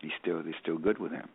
He's 0.00 0.12
still 0.20 0.42
he's 0.42 0.54
still 0.62 0.78
good 0.78 0.98
with 0.98 1.12
him. 1.12 1.28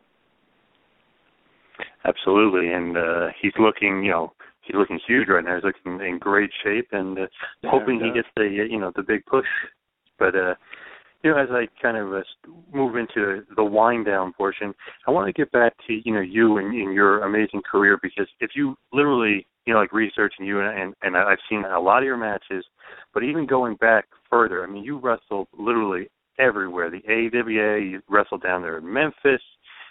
Absolutely, 2.06 2.72
and 2.72 2.98
uh 2.98 3.28
he's 3.42 3.54
looking, 3.60 4.04
you 4.04 4.12
know, 4.12 4.34
he's 4.62 4.76
looking 4.76 5.00
huge 5.08 5.28
right 5.28 5.44
now. 5.44 5.56
He's 5.56 5.64
looking 5.64 6.06
in 6.06 6.20
great 6.20 6.52
shape, 6.64 6.88
and 6.92 7.18
uh, 7.18 7.28
yeah, 7.62 7.70
hoping 7.72 8.00
he 8.00 8.12
gets 8.14 8.28
the 8.36 8.44
you 8.70 8.80
know 8.80 8.92
the 8.96 9.04
big 9.04 9.26
push. 9.26 9.46
But 10.20 10.36
uh, 10.36 10.56
you 11.24 11.32
know, 11.32 11.38
as 11.38 11.50
I 11.52 11.68
kind 11.82 11.98
of 11.98 12.14
uh, 12.14 12.22
move 12.74 12.96
into 12.96 13.44
the 13.56 13.64
wind 13.64 14.06
down 14.06 14.34
portion, 14.34 14.74
I 15.08 15.12
want 15.12 15.28
to 15.28 15.34
get 15.34 15.52
back 15.52 15.74
to 15.88 15.94
you 16.04 16.14
know 16.14 16.22
you 16.22 16.58
and, 16.58 16.74
and 16.74 16.94
your 16.94 17.24
amazing 17.24 17.62
career 17.70 17.98
because 18.02 18.28
if 18.40 18.52
you 18.56 18.76
literally 18.94 19.46
you 19.66 19.74
know 19.74 19.80
like 19.80 19.94
researching 19.94 20.46
you 20.46 20.62
and, 20.62 20.80
and 20.80 20.94
and 21.02 21.18
I've 21.18 21.38
seen 21.50 21.64
a 21.66 21.80
lot 21.80 22.00
of 22.00 22.06
your 22.06 22.18
matches, 22.18 22.66
but 23.14 23.24
even 23.24 23.46
going 23.46 23.76
back 23.76 24.06
further, 24.30 24.64
I 24.64 24.68
mean 24.68 24.84
you 24.84 25.00
wrestled 25.00 25.48
literally 25.58 26.10
everywhere. 26.40 26.90
The 26.90 27.04
AWA, 27.08 27.80
you 27.80 28.02
wrestled 28.10 28.44
down 28.44 28.62
there 28.62 28.78
in 28.80 28.92
Memphis, 28.92 29.42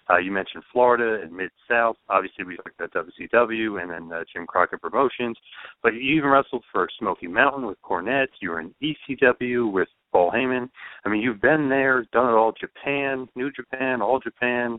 uh, 0.09 0.19
you 0.19 0.31
mentioned 0.31 0.63
Florida 0.73 1.23
and 1.23 1.33
Mid 1.33 1.51
South. 1.69 1.97
Obviously, 2.09 2.45
we 2.45 2.57
talked 2.57 2.81
about 2.81 3.07
WCW 3.07 3.83
and 3.83 3.91
then 3.91 4.17
uh, 4.17 4.25
Jim 4.33 4.47
Crockett 4.47 4.81
Promotions. 4.81 5.37
But 5.83 5.95
you 5.95 6.17
even 6.17 6.31
wrestled 6.31 6.65
for 6.73 6.89
Smoky 6.99 7.27
Mountain 7.27 7.67
with 7.67 7.79
Cornette. 7.83 8.29
You 8.41 8.51
were 8.51 8.61
in 8.61 8.75
ECW 8.83 9.73
with 9.73 9.89
Paul 10.13 10.33
Heyman. 10.33 10.69
I 11.05 11.09
mean, 11.09 11.21
you've 11.21 11.41
been 11.41 11.69
there, 11.69 12.07
done 12.13 12.29
it 12.29 12.37
all. 12.37 12.53
Japan, 12.59 13.29
New 13.35 13.51
Japan, 13.53 14.03
All 14.03 14.21
Japan. 14.21 14.79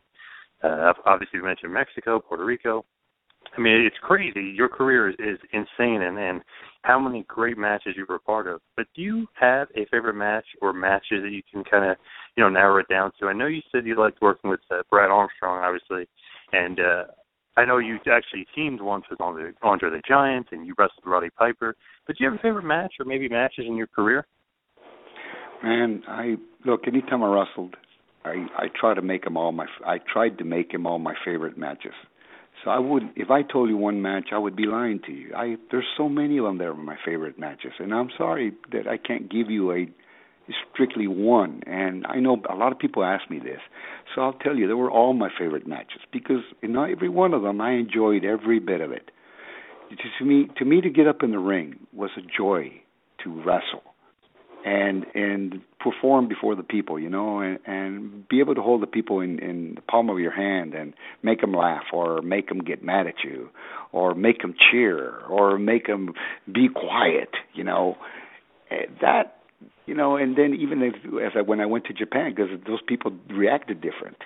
Uh, 0.64 0.94
obviously, 1.06 1.40
you 1.40 1.46
mentioned 1.46 1.74
Mexico, 1.74 2.20
Puerto 2.20 2.46
Rico. 2.46 2.86
I 3.58 3.60
mean, 3.60 3.86
it's 3.86 3.98
crazy. 4.02 4.54
Your 4.56 4.70
career 4.70 5.10
is, 5.10 5.16
is 5.20 5.40
insane, 5.52 6.02
and 6.02 6.18
and 6.18 6.42
how 6.84 7.00
many 7.00 7.24
great 7.28 7.58
matches 7.58 7.94
you 7.98 8.06
were 8.08 8.16
a 8.16 8.20
part 8.20 8.48
of. 8.48 8.62
But 8.76 8.88
do 8.96 9.02
you 9.02 9.28
have 9.40 9.68
a 9.76 9.86
favorite 9.92 10.16
match 10.16 10.46
or 10.62 10.74
matches 10.74 11.22
that 11.24 11.32
you 11.32 11.42
can 11.52 11.64
kind 11.64 11.90
of 11.92 11.98
you 12.38 12.44
know 12.44 12.50
narrow 12.50 12.78
it 12.78 12.88
down 12.88 13.12
to? 13.20 13.28
I 13.28 13.34
know 13.34 13.48
you 13.48 13.62
said 13.72 13.86
you 13.86 14.00
liked 14.00 14.22
working 14.22 14.50
with 14.50 14.62
uh, 14.72 14.84
Brad 14.90 15.12
Armstrong, 15.12 15.64
obviously, 15.64 16.08
and 16.54 16.80
uh, 16.80 17.04
I 17.58 17.66
know 17.66 17.78
you 17.80 17.98
actually 18.12 18.48
teamed 18.56 18.82
once 18.82 19.06
with 19.10 19.20
Andre, 19.20 19.52
Andre 19.62 19.90
the 19.90 20.02
Giant, 20.08 20.48
and 20.52 20.66
you 20.66 20.74
wrestled 20.78 21.04
Roddy 21.06 21.30
Piper. 21.30 21.76
But 22.08 22.18
do 22.18 22.24
you 22.24 22.32
have 22.32 22.40
a 22.40 22.42
favorite 22.42 22.66
match 22.66 22.94
or 23.00 23.06
maybe 23.06 23.28
matches 23.28 23.66
in 23.68 23.76
your 23.76 23.88
career? 23.88 24.26
Man, 25.62 26.02
I 26.08 26.36
look 26.66 26.88
anytime 26.88 27.22
I 27.22 27.28
wrestled, 27.28 27.76
I 28.24 28.46
I 28.58 28.68
try 28.80 28.94
to 28.94 29.02
make 29.02 29.26
them 29.26 29.36
all 29.36 29.52
my 29.52 29.68
I 29.86 29.98
tried 30.12 30.38
to 30.38 30.46
make 30.46 30.72
them 30.72 30.88
all 30.88 31.00
my 31.00 31.16
favorite 31.26 31.58
matches. 31.58 31.94
So 32.64 32.70
I 32.70 32.80
would, 32.80 33.04
if 33.16 33.32
I 33.32 33.42
told 33.42 33.70
you 33.70 33.78
one 33.78 34.02
match, 34.02 34.30
I 34.32 34.38
would 34.38 34.56
be 34.56 34.66
lying 34.66 35.00
to 35.08 35.12
you. 35.12 35.34
I 35.36 35.56
there's 35.72 35.86
so 35.98 36.08
many 36.08 36.38
of 36.38 36.46
them 36.46 36.58
that 36.60 36.68
are 36.68 36.76
my 36.76 36.98
favorite 37.04 37.40
matches, 37.40 37.72
and 37.80 37.94
I'm 37.94 38.10
sorry 38.18 38.54
that 38.72 38.88
I 38.88 38.98
can't 38.98 39.32
give 39.32 39.50
you 39.50 39.72
a 39.72 39.88
strictly 40.74 41.08
one. 41.08 41.62
And 41.66 42.06
I 42.08 42.20
know 42.20 42.42
a 42.50 42.56
lot 42.56 42.72
of 42.72 42.78
people 42.78 43.04
ask 43.04 43.30
me 43.30 43.40
this, 43.40 43.62
so 44.14 44.22
I'll 44.22 44.34
tell 44.34 44.56
you 44.56 44.68
they 44.68 44.74
were 44.74 44.92
all 44.92 45.14
my 45.14 45.30
favorite 45.40 45.68
matches 45.68 46.02
because 46.12 46.44
in 46.62 46.76
every 46.76 47.10
one 47.10 47.34
of 47.34 47.42
them 47.42 47.62
I 47.62 47.72
enjoyed 47.72 48.24
every 48.24 48.60
bit 48.60 48.82
of 48.82 48.92
it. 48.92 49.10
To 50.20 50.26
me, 50.26 50.48
to 50.58 50.66
me, 50.66 50.82
to 50.82 50.90
get 50.90 51.08
up 51.08 51.24
in 51.24 51.32
the 51.32 51.40
ring 51.40 51.76
was 51.94 52.12
a 52.18 52.22
joy 52.22 52.72
to 53.24 53.42
wrestle 53.44 53.91
and 54.66 55.06
and 55.16 55.62
perform 55.80 56.28
before 56.28 56.56
the 56.56 56.64
people, 56.64 57.00
you 57.00 57.10
know, 57.10 57.40
and, 57.40 57.60
and 57.66 58.28
be 58.28 58.40
able 58.40 58.56
to 58.56 58.62
hold 58.62 58.82
the 58.82 58.88
people 58.88 59.20
in, 59.20 59.40
in 59.40 59.76
the 59.76 59.82
palm 59.82 60.10
of 60.10 60.20
your 60.20 60.32
hand 60.32 60.74
and 60.74 60.94
make 61.24 61.42
them 61.42 61.54
laugh 61.54 61.86
or 61.92 62.22
make 62.22 62.50
them 62.50 62.60
get 62.60 62.84
mad 62.84 63.08
at 63.08 63.24
you 63.24 63.50
or 63.92 64.14
make 64.14 64.42
them 64.42 64.54
cheer 64.72 65.18
or 65.26 65.58
make 65.58 65.88
them 65.88 66.14
be 66.52 66.68
quiet, 66.70 67.30
you 67.54 67.64
know. 67.64 67.98
Eh, 68.70 68.86
that, 69.02 69.40
you 69.86 69.96
know, 69.96 70.16
and 70.18 70.38
then 70.38 70.54
even 70.54 70.82
if, 70.84 70.94
as 71.26 71.32
I, 71.36 71.42
when 71.42 71.60
I 71.60 71.66
went 71.66 71.86
to 71.86 71.94
Japan, 71.94 72.34
because 72.36 72.52
those 72.68 72.82
people 72.88 73.12
reacted 73.30 73.82
different, 73.82 74.18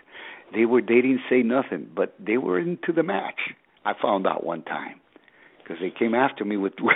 they 0.53 0.66
were 0.66 0.82
they 0.82 0.95
didn't 0.95 1.22
say 1.30 1.41
nothing, 1.41 1.90
but 1.95 2.14
they 2.20 2.38
were 2.38 2.60
into 2.60 2.91
the 2.94 3.03
match. 3.03 3.40
I 3.86 3.94
found 4.02 4.28
out 4.28 4.44
one 4.44 4.64
time 4.64 4.99
because 5.66 5.82
they 5.82 5.90
came 5.90 6.14
after 6.14 6.46
me 6.46 6.58
with, 6.58 6.74
with 6.82 6.96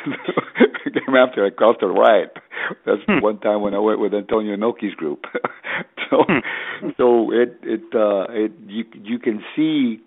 came 0.94 1.16
after 1.16 1.46
I 1.46 1.50
crossed 1.50 1.80
the 1.82 1.88
riot. 1.88 2.38
That's 2.86 3.02
hmm. 3.08 3.24
one 3.24 3.40
time 3.40 3.62
when 3.62 3.74
I 3.74 3.80
went 3.80 4.00
with 4.00 4.14
Antonio 4.14 4.56
Inoki's 4.56 4.96
group. 4.96 5.26
so 6.10 6.24
hmm. 6.28 6.90
so 6.98 7.32
it 7.32 7.60
it 7.64 7.82
uh 7.94 8.26
it 8.30 8.52
you 8.68 8.86
you 9.04 9.20
can 9.20 9.42
see 9.56 10.02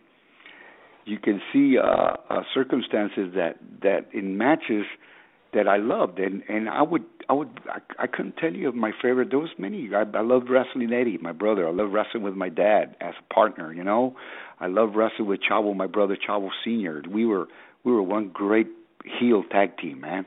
you 1.04 1.18
can 1.18 1.40
see 1.52 1.76
uh, 1.78 2.16
uh 2.30 2.42
circumstances 2.54 3.32
that 3.34 3.56
that 3.82 4.06
in 4.12 4.38
matches 4.38 4.84
that 5.54 5.68
I 5.68 5.76
loved 5.76 6.18
and 6.18 6.42
and 6.48 6.68
I 6.68 6.82
would 6.82 7.04
I 7.28 7.34
would 7.34 7.60
I, 7.68 7.80
I 8.04 8.06
couldn't 8.06 8.36
tell 8.36 8.52
you 8.52 8.68
of 8.68 8.74
my 8.74 8.92
favorite 9.02 9.30
there 9.30 9.38
was 9.38 9.50
many 9.58 9.90
I, 9.94 10.02
I 10.16 10.22
loved 10.22 10.48
wrestling 10.48 10.92
Eddie 10.92 11.18
my 11.18 11.32
brother 11.32 11.66
I 11.66 11.72
loved 11.72 11.92
wrestling 11.92 12.22
with 12.22 12.34
my 12.34 12.48
dad 12.48 12.96
as 13.00 13.14
a 13.18 13.34
partner 13.34 13.72
you 13.72 13.84
know 13.84 14.16
I 14.60 14.68
loved 14.68 14.94
wrestling 14.94 15.28
with 15.28 15.40
Chavo 15.48 15.76
my 15.76 15.86
brother 15.86 16.16
Chavo 16.16 16.48
senior 16.64 17.02
we 17.10 17.26
were 17.26 17.48
we 17.84 17.92
were 17.92 18.02
one 18.02 18.28
great 18.28 18.68
heel 19.18 19.42
tag 19.50 19.76
team 19.78 20.00
man 20.00 20.26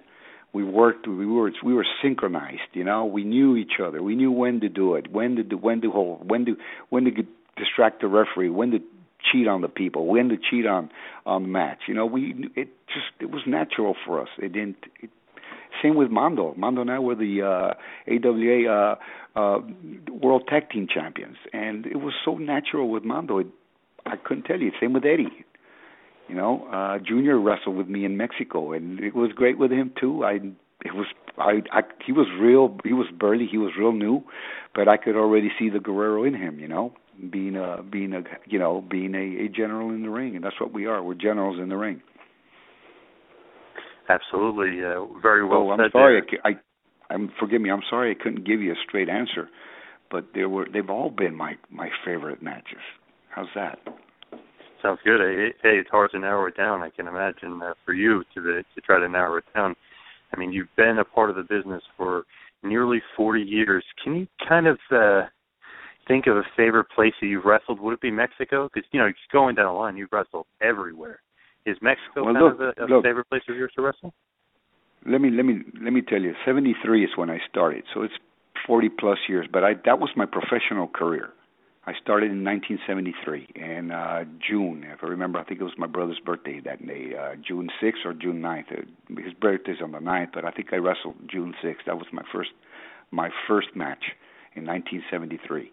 we 0.54 0.64
worked 0.64 1.08
we 1.08 1.26
were 1.26 1.52
we 1.64 1.74
were 1.74 1.86
synchronized 2.02 2.62
you 2.74 2.84
know 2.84 3.06
we 3.06 3.24
knew 3.24 3.56
each 3.56 3.80
other 3.84 4.02
we 4.02 4.16
knew 4.16 4.32
when 4.32 4.60
to 4.60 4.70
do 4.70 4.96
it 4.96 5.12
when 5.12 5.36
to 5.36 5.44
do 5.44 5.58
when 5.58 5.82
to 5.82 5.92
hold 5.92 6.30
when 6.30 6.46
to 6.46 6.56
when 6.90 7.04
to 7.06 7.12
distract 7.58 8.02
the 8.02 8.08
referee 8.08 8.50
when 8.50 8.72
to 8.72 8.80
cheat 9.32 9.48
on 9.48 9.62
the 9.62 9.68
people 9.68 10.06
when 10.06 10.30
to 10.30 10.38
cheat 10.38 10.66
on 10.66 10.90
on 11.26 11.44
the 11.44 11.50
match 11.50 11.80
you 11.88 11.94
know 11.94 12.06
we 12.06 12.50
it 12.56 12.70
just 12.88 13.08
it 13.20 13.32
was 13.32 13.42
natural 13.48 13.96
for 14.06 14.22
us 14.22 14.30
it 14.38 14.54
didn't 14.54 14.78
it, 15.02 15.10
same 15.84 15.96
with 15.96 16.10
Mando. 16.10 16.54
Mando 16.58 16.82
and 16.82 16.92
I 16.92 17.00
were 17.00 17.16
the 17.16 17.42
uh, 17.42 17.74
AWA 18.10 18.72
uh, 18.72 18.96
uh, 19.38 19.62
World 20.10 20.44
Tag 20.48 20.70
Team 20.70 20.88
Champions, 20.92 21.38
and 21.54 21.86
it 21.86 21.98
was 21.98 22.14
so 22.24 22.36
natural 22.36 22.90
with 22.90 23.04
Mando. 23.04 23.40
It, 23.40 23.48
I 24.06 24.16
couldn't 24.16 24.44
tell 24.44 24.60
you. 24.60 24.72
Same 24.80 24.94
with 24.94 25.04
Eddie. 25.06 25.46
You 26.28 26.36
know, 26.36 26.68
uh, 26.72 26.98
Junior 27.00 27.40
wrestled 27.40 27.76
with 27.76 27.88
me 27.88 28.04
in 28.04 28.18
Mexico, 28.18 28.74
and 28.74 29.00
it 29.00 29.16
was 29.16 29.32
great 29.34 29.60
with 29.60 29.72
him 29.72 29.94
too. 30.00 30.26
I 30.26 30.40
it 30.86 30.94
was 30.94 31.08
I, 31.38 31.62
I 31.72 31.82
he 32.06 32.12
was 32.12 32.28
real 32.40 32.78
he 32.84 32.94
was 32.94 33.08
burly 33.18 33.48
he 33.50 33.58
was 33.58 33.72
real 33.78 33.92
new 33.92 34.24
but 34.74 34.88
i 34.88 34.98
could 34.98 35.16
already 35.16 35.50
see 35.58 35.70
the 35.70 35.80
guerrero 35.80 36.24
in 36.24 36.34
him 36.34 36.60
you 36.60 36.68
know 36.68 36.94
being 37.32 37.56
a 37.56 37.82
being 37.82 38.14
a 38.14 38.22
you 38.46 38.60
know 38.60 38.84
being 38.90 39.16
a, 39.16 39.46
a 39.46 39.50
general 39.50 39.90
in 39.90 40.04
the 40.04 40.10
ring 40.10 40.36
and 40.36 40.46
that's 40.46 40.60
what 40.60 40.74
we 40.74 40.86
are 40.86 41.04
we're 41.04 41.16
generals 41.16 41.60
in 41.60 41.70
the 41.70 41.76
ring 41.76 42.02
absolutely 44.10 44.84
uh, 44.84 45.06
very 45.22 45.46
well 45.46 45.70
oh, 45.70 45.72
i'm 45.72 45.92
sorry 45.92 46.22
there. 46.30 46.40
I, 46.46 46.50
I 46.50 47.14
i'm 47.14 47.32
forgive 47.40 47.62
me 47.62 47.72
i'm 47.72 47.84
sorry 47.90 48.12
i 48.12 48.24
couldn't 48.24 48.46
give 48.46 48.62
you 48.62 48.72
a 48.72 48.76
straight 48.88 49.10
answer 49.10 49.50
but 50.12 50.28
there 50.34 50.50
were 50.50 50.68
they've 50.72 50.90
all 50.90 51.10
been 51.10 51.36
my 51.36 51.56
my 51.72 51.90
favorite 52.06 52.42
matches 52.44 52.84
how's 53.30 53.48
that 53.56 53.80
sounds 54.86 55.00
good. 55.04 55.20
Hey, 55.64 55.78
it's 55.78 55.90
hard 55.90 56.12
to 56.12 56.20
narrow 56.20 56.48
it 56.48 56.56
down. 56.56 56.82
I 56.82 56.90
can 56.90 57.08
imagine 57.08 57.62
uh, 57.62 57.74
for 57.86 57.94
you 57.94 58.24
to 58.36 58.42
the, 58.42 58.64
to 58.76 58.82
try 58.82 59.00
to 59.00 59.10
narrow 59.10 59.38
it 59.38 59.46
down. 59.56 59.76
I 60.34 60.40
mean, 60.40 60.52
you've 60.52 60.74
been 60.78 60.98
a 61.00 61.06
part 61.06 61.30
of 61.30 61.36
the 61.36 61.44
business 61.44 61.82
for 61.98 62.24
nearly 62.64 63.02
40 63.18 63.42
years. 63.42 63.84
Can 64.04 64.16
you 64.16 64.28
kind 64.48 64.68
of 64.68 64.78
uh, 64.92 65.24
think 66.08 66.28
of 66.28 66.38
a 66.38 66.44
favorite 66.56 66.88
place 66.96 67.14
that 67.22 67.28
you've 67.28 67.46
wrestled? 67.46 67.80
Would 67.80 67.94
it 67.94 68.02
be 68.02 68.12
Mexico? 68.12 68.70
Because 68.72 68.88
you 68.92 69.00
know, 69.00 69.10
just 69.10 69.32
going 69.32 69.56
down 69.56 69.66
the 69.66 69.72
line, 69.72 69.98
you've 69.98 70.12
wrestled 70.12 70.46
everywhere. 70.62 71.20
Is 71.66 71.78
Mexico 71.82 72.26
well, 72.26 72.34
kind 72.34 72.46
look, 72.46 72.54
of 72.54 72.60
a, 72.62 72.86
a 72.86 72.86
look, 72.86 73.04
favorite 73.04 73.28
place 73.30 73.42
of 73.50 73.56
yours 73.56 73.72
to 73.76 73.82
wrestle? 73.82 74.14
Let 75.08 75.20
me 75.20 75.32
let 75.32 75.46
me 75.46 75.62
let 75.82 75.94
me 75.94 76.02
tell 76.02 76.22
you. 76.22 76.34
73 76.46 77.04
is 77.04 77.12
when 77.16 77.30
I 77.30 77.40
started, 77.50 77.84
so 77.94 78.04
it's 78.04 78.14
40 78.68 78.90
plus 79.00 79.18
years. 79.28 79.48
But 79.52 79.64
I 79.64 79.74
that 79.86 80.00
was 80.00 80.10
my 80.16 80.26
professional 80.26 80.88
career. 80.88 81.30
I 81.88 81.94
started 82.02 82.32
in 82.32 82.44
1973 82.44 83.50
in 83.56 83.92
uh, 83.92 84.24
June. 84.40 84.84
If 84.92 85.04
I 85.04 85.08
remember, 85.08 85.38
I 85.38 85.44
think 85.44 85.62
it 85.62 85.64
was 85.64 85.74
my 85.78 85.86
brother's 85.86 86.20
birthday 86.20 86.60
that 86.66 86.86
day, 86.86 87.12
uh, 87.16 87.36
June 87.48 87.70
6th 87.82 88.06
or 88.06 88.14
June 88.14 88.42
9th. 88.42 88.72
Uh, 88.72 89.22
his 89.22 89.34
birthday's 89.34 89.78
on 89.84 89.92
the 89.92 90.00
9th, 90.00 90.30
but 90.34 90.46
I 90.46 90.52
think 90.52 90.70
I 90.74 90.78
wrestled 90.78 91.16
June 91.30 91.54
6th. 91.64 91.86
That 91.86 91.98
was 91.98 92.08
my 92.12 92.24
first 92.34 92.50
my 93.12 93.30
first 93.48 93.68
match 93.76 94.04
in 94.56 94.66
1973. 94.66 95.72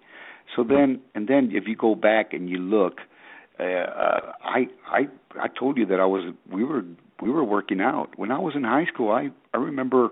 So 0.55 0.63
then, 0.63 1.01
and 1.15 1.29
then 1.29 1.51
if 1.53 1.65
you 1.67 1.75
go 1.75 1.95
back 1.95 2.35
and 2.35 2.49
you 2.49 2.59
look, 2.59 2.99
uh, 3.59 3.63
uh, 3.63 4.33
I 4.45 4.67
I 4.87 5.09
I 5.41 5.49
told 5.49 5.79
you 5.79 5.87
that 5.87 5.99
I 5.99 6.05
was 6.05 6.35
we 6.51 6.63
were 6.63 6.83
we 7.23 7.31
were 7.31 7.45
working 7.45 7.81
out 7.81 8.19
when 8.19 8.31
I 8.31 8.39
was 8.39 8.55
in 8.57 8.65
high 8.65 8.87
school. 8.93 9.11
I 9.11 9.31
I 9.55 9.59
remember 9.59 10.09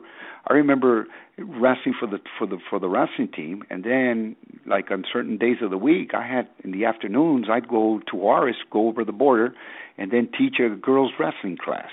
I 0.48 0.54
remember 0.54 1.06
wrestling 1.38 1.94
for 1.98 2.06
the 2.06 2.18
for 2.38 2.46
the 2.46 2.58
for 2.70 2.78
the 2.78 2.88
wrestling 2.88 3.28
team, 3.34 3.64
and 3.68 3.82
then 3.84 4.36
like 4.66 4.90
on 4.90 5.04
certain 5.12 5.36
days 5.36 5.56
of 5.62 5.70
the 5.70 5.78
week, 5.78 6.12
I 6.14 6.26
had 6.26 6.48
in 6.62 6.70
the 6.70 6.84
afternoons 6.84 7.46
I'd 7.50 7.68
go 7.68 8.00
to 8.10 8.16
Juarez, 8.16 8.56
go 8.70 8.88
over 8.88 9.04
the 9.04 9.12
border, 9.12 9.54
and 9.98 10.10
then 10.10 10.28
teach 10.36 10.56
a 10.60 10.68
girls 10.74 11.12
wrestling 11.18 11.58
class, 11.62 11.90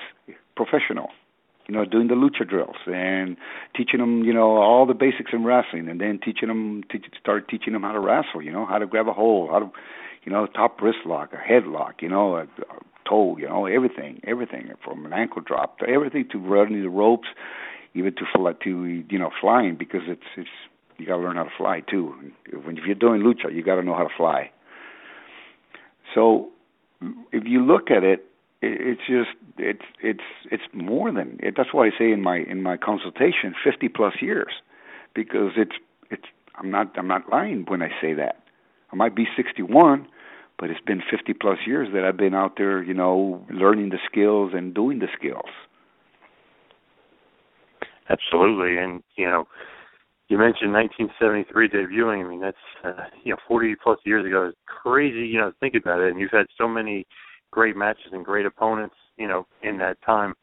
professional. 0.55 1.09
You 1.67 1.75
know, 1.75 1.83
doing 1.83 2.07
the 2.07 2.13
lucha 2.13 2.47
drills 2.47 2.77
and 2.85 3.35
teaching 3.75 3.99
them, 3.99 4.23
you 4.23 4.31
know, 4.33 4.55
all 4.55 4.85
the 4.85 4.93
basics 4.93 5.31
in 5.33 5.43
wrestling, 5.43 5.89
and 5.89 5.99
then 5.99 6.17
teaching 6.23 6.47
them, 6.47 6.81
teach, 6.89 7.03
start 7.19 7.49
teaching 7.49 7.73
them 7.73 7.81
how 7.81 7.91
to 7.91 7.99
wrestle. 7.99 8.41
You 8.41 8.53
know, 8.53 8.65
how 8.65 8.77
to 8.77 8.87
grab 8.87 9.09
a 9.09 9.11
hold, 9.11 9.49
how 9.49 9.59
to, 9.59 9.71
you 10.23 10.31
know, 10.31 10.47
top 10.47 10.81
wrist 10.81 10.99
lock, 11.05 11.31
a 11.33 11.37
headlock, 11.37 12.01
you 12.01 12.09
know, 12.09 12.35
a, 12.35 12.41
a 12.43 12.79
toe, 13.07 13.37
you 13.37 13.47
know, 13.47 13.65
everything, 13.65 14.19
everything 14.25 14.71
from 14.83 15.05
an 15.05 15.13
ankle 15.13 15.41
drop 15.41 15.79
to 15.79 15.87
everything 15.87 16.27
to 16.31 16.37
running 16.37 16.81
the 16.81 16.89
ropes, 16.89 17.27
even 17.93 18.13
to 18.15 18.23
fly, 18.35 18.53
to 18.63 19.03
you 19.09 19.19
know 19.19 19.31
flying 19.39 19.75
because 19.75 20.01
it's 20.07 20.21
it's 20.35 20.49
you 20.97 21.05
got 21.05 21.17
to 21.17 21.21
learn 21.21 21.37
how 21.37 21.43
to 21.43 21.51
fly 21.57 21.81
too. 21.81 22.13
When 22.63 22.77
if 22.77 22.85
you're 22.85 22.95
doing 22.95 23.21
lucha, 23.21 23.53
you 23.53 23.63
got 23.63 23.75
to 23.75 23.83
know 23.83 23.95
how 23.95 24.03
to 24.03 24.15
fly. 24.15 24.51
So 26.13 26.49
if 27.31 27.43
you 27.45 27.63
look 27.65 27.91
at 27.91 28.03
it, 28.03 28.25
it's 28.61 29.01
just 29.07 29.29
it's 29.57 29.85
it's 30.01 30.23
it's 30.51 30.63
more 30.73 31.11
than 31.11 31.39
it, 31.41 31.53
that's 31.55 31.73
why 31.73 31.87
I 31.87 31.89
say 31.97 32.11
in 32.11 32.21
my 32.21 32.37
in 32.37 32.63
my 32.63 32.77
consultation 32.77 33.53
50 33.63 33.89
plus 33.89 34.15
years 34.21 34.53
because 35.13 35.51
it's 35.57 35.75
it's 36.09 36.25
I'm 36.55 36.71
not 36.71 36.97
I'm 36.97 37.07
not 37.07 37.29
lying 37.29 37.65
when 37.67 37.81
I 37.81 37.89
say 38.01 38.13
that. 38.15 38.43
I 38.91 38.95
might 38.95 39.15
be 39.15 39.25
61, 39.35 40.07
but 40.59 40.69
it's 40.69 40.81
been 40.81 41.01
50 41.09 41.33
plus 41.33 41.59
years 41.65 41.89
that 41.93 42.03
I've 42.03 42.17
been 42.17 42.33
out 42.33 42.53
there, 42.57 42.81
you 42.83 42.93
know, 42.93 43.45
learning 43.51 43.89
the 43.89 43.99
skills 44.09 44.51
and 44.55 44.73
doing 44.73 44.99
the 44.99 45.07
skills. 45.17 45.49
Absolutely, 48.09 48.77
and 48.77 49.03
you 49.17 49.25
know, 49.25 49.45
you 50.29 50.37
mentioned 50.37 50.73
1973 50.73 51.69
debuting. 51.69 52.25
I 52.25 52.29
mean, 52.29 52.41
that's 52.41 52.57
uh, 52.83 53.03
you 53.23 53.33
know 53.33 53.37
40 53.47 53.75
plus 53.83 53.99
years 54.05 54.25
ago. 54.25 54.47
It's 54.47 54.57
crazy, 54.65 55.27
you 55.27 55.39
know, 55.39 55.51
think 55.59 55.75
about 55.75 55.99
it. 55.99 56.11
And 56.11 56.19
you've 56.19 56.31
had 56.31 56.45
so 56.57 56.67
many 56.67 57.05
great 57.51 57.75
matches 57.75 58.11
and 58.11 58.23
great 58.23 58.45
opponents, 58.45 58.95
you 59.17 59.27
know, 59.27 59.45
in 59.61 59.77
that 59.79 59.97
time. 60.05 60.33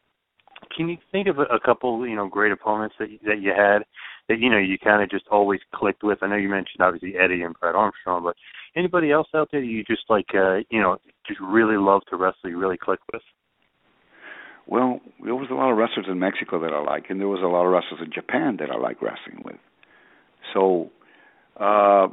Can 0.75 0.89
you 0.89 0.97
think 1.11 1.27
of 1.27 1.39
a, 1.39 1.43
a 1.43 1.59
couple, 1.59 2.07
you 2.07 2.15
know, 2.15 2.27
great 2.27 2.51
opponents 2.51 2.95
that 2.99 3.07
that 3.25 3.41
you 3.41 3.51
had 3.55 3.83
that 4.27 4.39
you 4.39 4.49
know 4.49 4.57
you 4.57 4.77
kind 4.77 5.03
of 5.03 5.09
just 5.09 5.25
always 5.29 5.59
clicked 5.73 6.03
with? 6.03 6.19
I 6.21 6.27
know 6.27 6.35
you 6.35 6.49
mentioned 6.49 6.81
obviously 6.81 7.17
Eddie 7.17 7.43
and 7.43 7.55
Brad 7.59 7.75
Armstrong, 7.75 8.23
but 8.23 8.35
anybody 8.75 9.11
else 9.11 9.27
out 9.33 9.49
there 9.51 9.63
you 9.63 9.83
just 9.83 10.03
like, 10.09 10.27
uh, 10.33 10.57
you 10.69 10.81
know, 10.81 10.97
just 11.27 11.39
really 11.39 11.77
love 11.77 12.01
to 12.09 12.15
wrestle, 12.15 12.49
you 12.49 12.57
really 12.57 12.77
click 12.77 12.99
with? 13.11 13.21
Well, 14.67 14.99
there 15.23 15.35
was 15.35 15.49
a 15.51 15.53
lot 15.53 15.71
of 15.71 15.77
wrestlers 15.77 16.07
in 16.09 16.19
Mexico 16.19 16.59
that 16.59 16.73
I 16.73 16.81
like, 16.81 17.05
and 17.09 17.19
there 17.19 17.27
was 17.27 17.41
a 17.41 17.47
lot 17.47 17.65
of 17.65 17.71
wrestlers 17.71 18.01
in 18.03 18.11
Japan 18.11 18.57
that 18.59 18.71
I 18.71 18.77
like 18.77 19.01
wrestling 19.01 19.43
with. 19.43 19.57
So, 20.53 20.89
uh, 21.59 22.07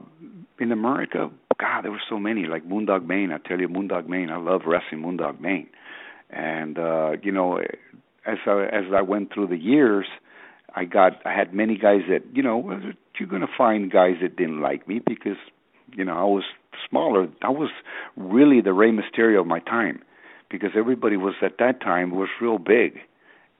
in 0.61 0.71
America, 0.71 1.31
God, 1.59 1.83
there 1.83 1.91
were 1.91 2.03
so 2.11 2.19
many. 2.19 2.45
Like 2.47 2.69
Moondog 2.69 3.07
Mayne, 3.07 3.33
I 3.33 3.39
tell 3.39 3.59
you, 3.59 3.69
Moondog 3.69 4.07
Mayne. 4.07 4.31
I 4.31 4.37
love 4.37 4.63
wrestling 4.67 5.03
Moondog 5.03 5.41
Mayne, 5.41 5.69
and 6.31 6.79
uh, 6.79 7.13
you 7.23 7.33
know, 7.33 7.59
as 8.27 8.39
I 8.47 8.65
as 8.71 8.85
I 8.95 9.03
went 9.03 9.33
through 9.33 9.47
the 9.49 9.57
years, 9.57 10.07
I 10.75 10.85
got 10.85 11.25
I 11.25 11.33
had 11.35 11.53
many 11.55 11.77
guys 11.77 12.03
that 12.09 12.23
you 12.33 12.43
know 12.43 12.81
you're 13.19 13.29
to 13.41 13.47
find 13.57 13.91
guys 13.91 14.17
that 14.23 14.37
didn't 14.37 14.61
like 14.61 14.89
me 14.89 15.01
because 15.05 15.37
you 15.95 16.05
know 16.05 16.15
I 16.15 16.25
was 16.25 16.45
smaller. 16.89 17.29
I 17.43 17.51
was 17.51 17.71
really 18.17 18.61
the 18.61 18.73
Rey 18.73 18.91
Mysterio 18.91 19.41
of 19.41 19.47
my 19.47 19.61
time 19.61 20.03
because 20.51 20.71
everybody 20.77 21.17
was 21.17 21.35
at 21.43 21.59
that 21.59 21.81
time 21.81 22.11
was 22.11 22.29
real 22.41 22.59
big 22.59 22.99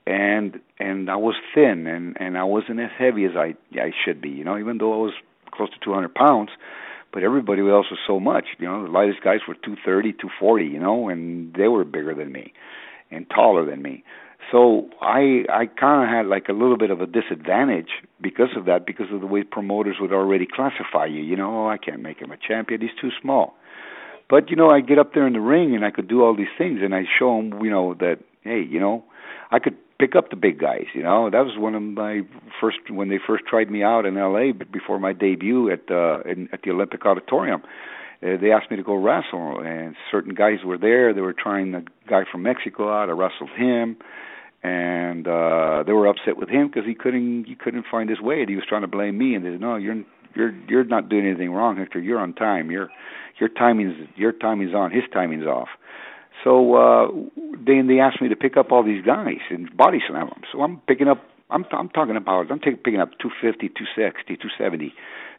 and 0.05 0.59
and 0.79 1.09
I 1.09 1.15
was 1.15 1.35
thin 1.53 1.87
and 1.87 2.17
and 2.19 2.37
I 2.37 2.43
wasn't 2.43 2.79
as 2.79 2.91
heavy 2.97 3.25
as 3.25 3.31
I 3.35 3.55
I 3.73 3.91
should 4.03 4.21
be 4.21 4.29
you 4.29 4.43
know 4.43 4.57
even 4.57 4.77
though 4.77 4.93
I 4.93 5.03
was 5.03 5.13
close 5.51 5.69
to 5.69 5.77
200 5.83 6.13
pounds 6.13 6.49
but 7.13 7.23
everybody 7.23 7.61
else 7.61 7.87
was 7.89 7.99
so 8.05 8.19
much 8.19 8.45
you 8.59 8.67
know 8.67 8.83
the 8.83 8.91
lightest 8.91 9.23
guys 9.23 9.39
were 9.47 9.55
230 9.55 10.13
240 10.13 10.65
you 10.65 10.79
know 10.79 11.09
and 11.09 11.53
they 11.53 11.67
were 11.67 11.85
bigger 11.85 12.13
than 12.13 12.31
me 12.31 12.53
and 13.11 13.29
taller 13.29 13.65
than 13.65 13.81
me 13.81 14.03
so 14.51 14.89
I 15.01 15.45
I 15.49 15.65
kind 15.65 16.03
of 16.03 16.09
had 16.09 16.25
like 16.27 16.49
a 16.49 16.53
little 16.53 16.77
bit 16.77 16.91
of 16.91 17.01
a 17.01 17.05
disadvantage 17.05 17.89
because 18.21 18.49
of 18.55 18.65
that 18.65 18.85
because 18.85 19.07
of 19.11 19.21
the 19.21 19.27
way 19.27 19.43
promoters 19.43 19.97
would 19.99 20.13
already 20.13 20.45
classify 20.45 21.05
you 21.05 21.21
you 21.21 21.35
know 21.35 21.65
oh, 21.65 21.67
I 21.67 21.77
can't 21.77 22.01
make 22.01 22.19
him 22.19 22.31
a 22.31 22.37
champion 22.37 22.81
he's 22.81 22.91
too 22.99 23.11
small 23.21 23.55
but 24.29 24.49
you 24.49 24.55
know, 24.55 24.69
I 24.69 24.81
get 24.81 24.97
up 24.97 25.13
there 25.13 25.27
in 25.27 25.33
the 25.33 25.41
ring 25.41 25.75
and 25.75 25.85
I 25.85 25.91
could 25.91 26.07
do 26.07 26.23
all 26.23 26.35
these 26.35 26.47
things, 26.57 26.79
and 26.81 26.95
I 26.95 27.03
show 27.19 27.37
them, 27.37 27.63
you 27.63 27.69
know, 27.69 27.93
that 27.99 28.17
hey, 28.41 28.61
you 28.67 28.79
know, 28.79 29.03
I 29.51 29.59
could 29.59 29.75
pick 29.99 30.15
up 30.15 30.29
the 30.29 30.35
big 30.35 30.59
guys. 30.59 30.85
You 30.93 31.03
know, 31.03 31.29
that 31.29 31.45
was 31.45 31.57
one 31.57 31.75
of 31.75 31.83
my 31.83 32.21
first 32.59 32.77
when 32.89 33.09
they 33.09 33.19
first 33.25 33.43
tried 33.45 33.69
me 33.69 33.83
out 33.83 34.05
in 34.05 34.17
L.A. 34.17 34.51
before 34.51 34.99
my 34.99 35.13
debut 35.13 35.71
at 35.71 35.91
uh, 35.91 36.21
in, 36.21 36.49
at 36.51 36.61
the 36.63 36.71
Olympic 36.71 37.05
Auditorium. 37.05 37.61
uh, 38.23 38.37
they 38.41 38.51
asked 38.51 38.71
me 38.71 38.77
to 38.77 38.83
go 38.83 38.95
wrestle, 38.95 39.61
and 39.63 39.95
certain 40.09 40.33
guys 40.33 40.63
were 40.65 40.77
there. 40.77 41.13
They 41.13 41.21
were 41.21 41.33
trying 41.33 41.71
the 41.71 41.85
guy 42.09 42.23
from 42.31 42.43
Mexico 42.43 42.91
out. 42.91 43.09
I 43.09 43.11
wrestled 43.11 43.51
him, 43.55 43.97
and 44.63 45.27
uh, 45.27 45.83
they 45.85 45.91
were 45.91 46.07
upset 46.07 46.37
with 46.37 46.49
him 46.49 46.67
because 46.67 46.87
he 46.87 46.95
couldn't 46.95 47.45
he 47.45 47.55
couldn't 47.55 47.85
find 47.91 48.09
his 48.09 48.21
way. 48.21 48.41
And 48.41 48.49
he 48.49 48.55
was 48.55 48.65
trying 48.67 48.81
to 48.81 48.87
blame 48.87 49.17
me, 49.17 49.35
and 49.35 49.45
they 49.45 49.51
said, 49.51 49.61
"No, 49.61 49.75
you're 49.75 50.03
you're 50.35 50.53
you're 50.67 50.83
not 50.85 51.09
doing 51.09 51.27
anything 51.27 51.51
wrong, 51.51 51.77
Hector. 51.77 51.99
You're 51.99 52.19
on 52.19 52.33
time. 52.33 52.71
Your 52.71 52.89
your 53.39 53.49
timing's 53.49 53.95
your 54.15 54.31
timing's 54.31 54.73
on. 54.73 54.91
His 54.91 55.03
timing's 55.13 55.45
off." 55.45 55.67
So 56.43 56.75
uh, 56.75 57.07
then 57.65 57.87
they 57.87 57.99
asked 57.99 58.21
me 58.21 58.29
to 58.29 58.35
pick 58.35 58.57
up 58.57 58.71
all 58.71 58.83
these 58.83 59.03
guys 59.05 59.43
and 59.49 59.75
body 59.75 59.99
slam 60.07 60.27
them. 60.27 60.41
So 60.51 60.61
I'm 60.61 60.81
picking 60.87 61.07
up. 61.07 61.21
I'm 61.49 61.65
I'm 61.71 61.89
talking 61.89 62.15
about. 62.15 62.49
I'm 62.49 62.59
taking 62.59 62.77
picking 62.77 63.01
up 63.01 63.11
250, 63.21 63.67
260, 63.67 64.35
270. 64.37 64.93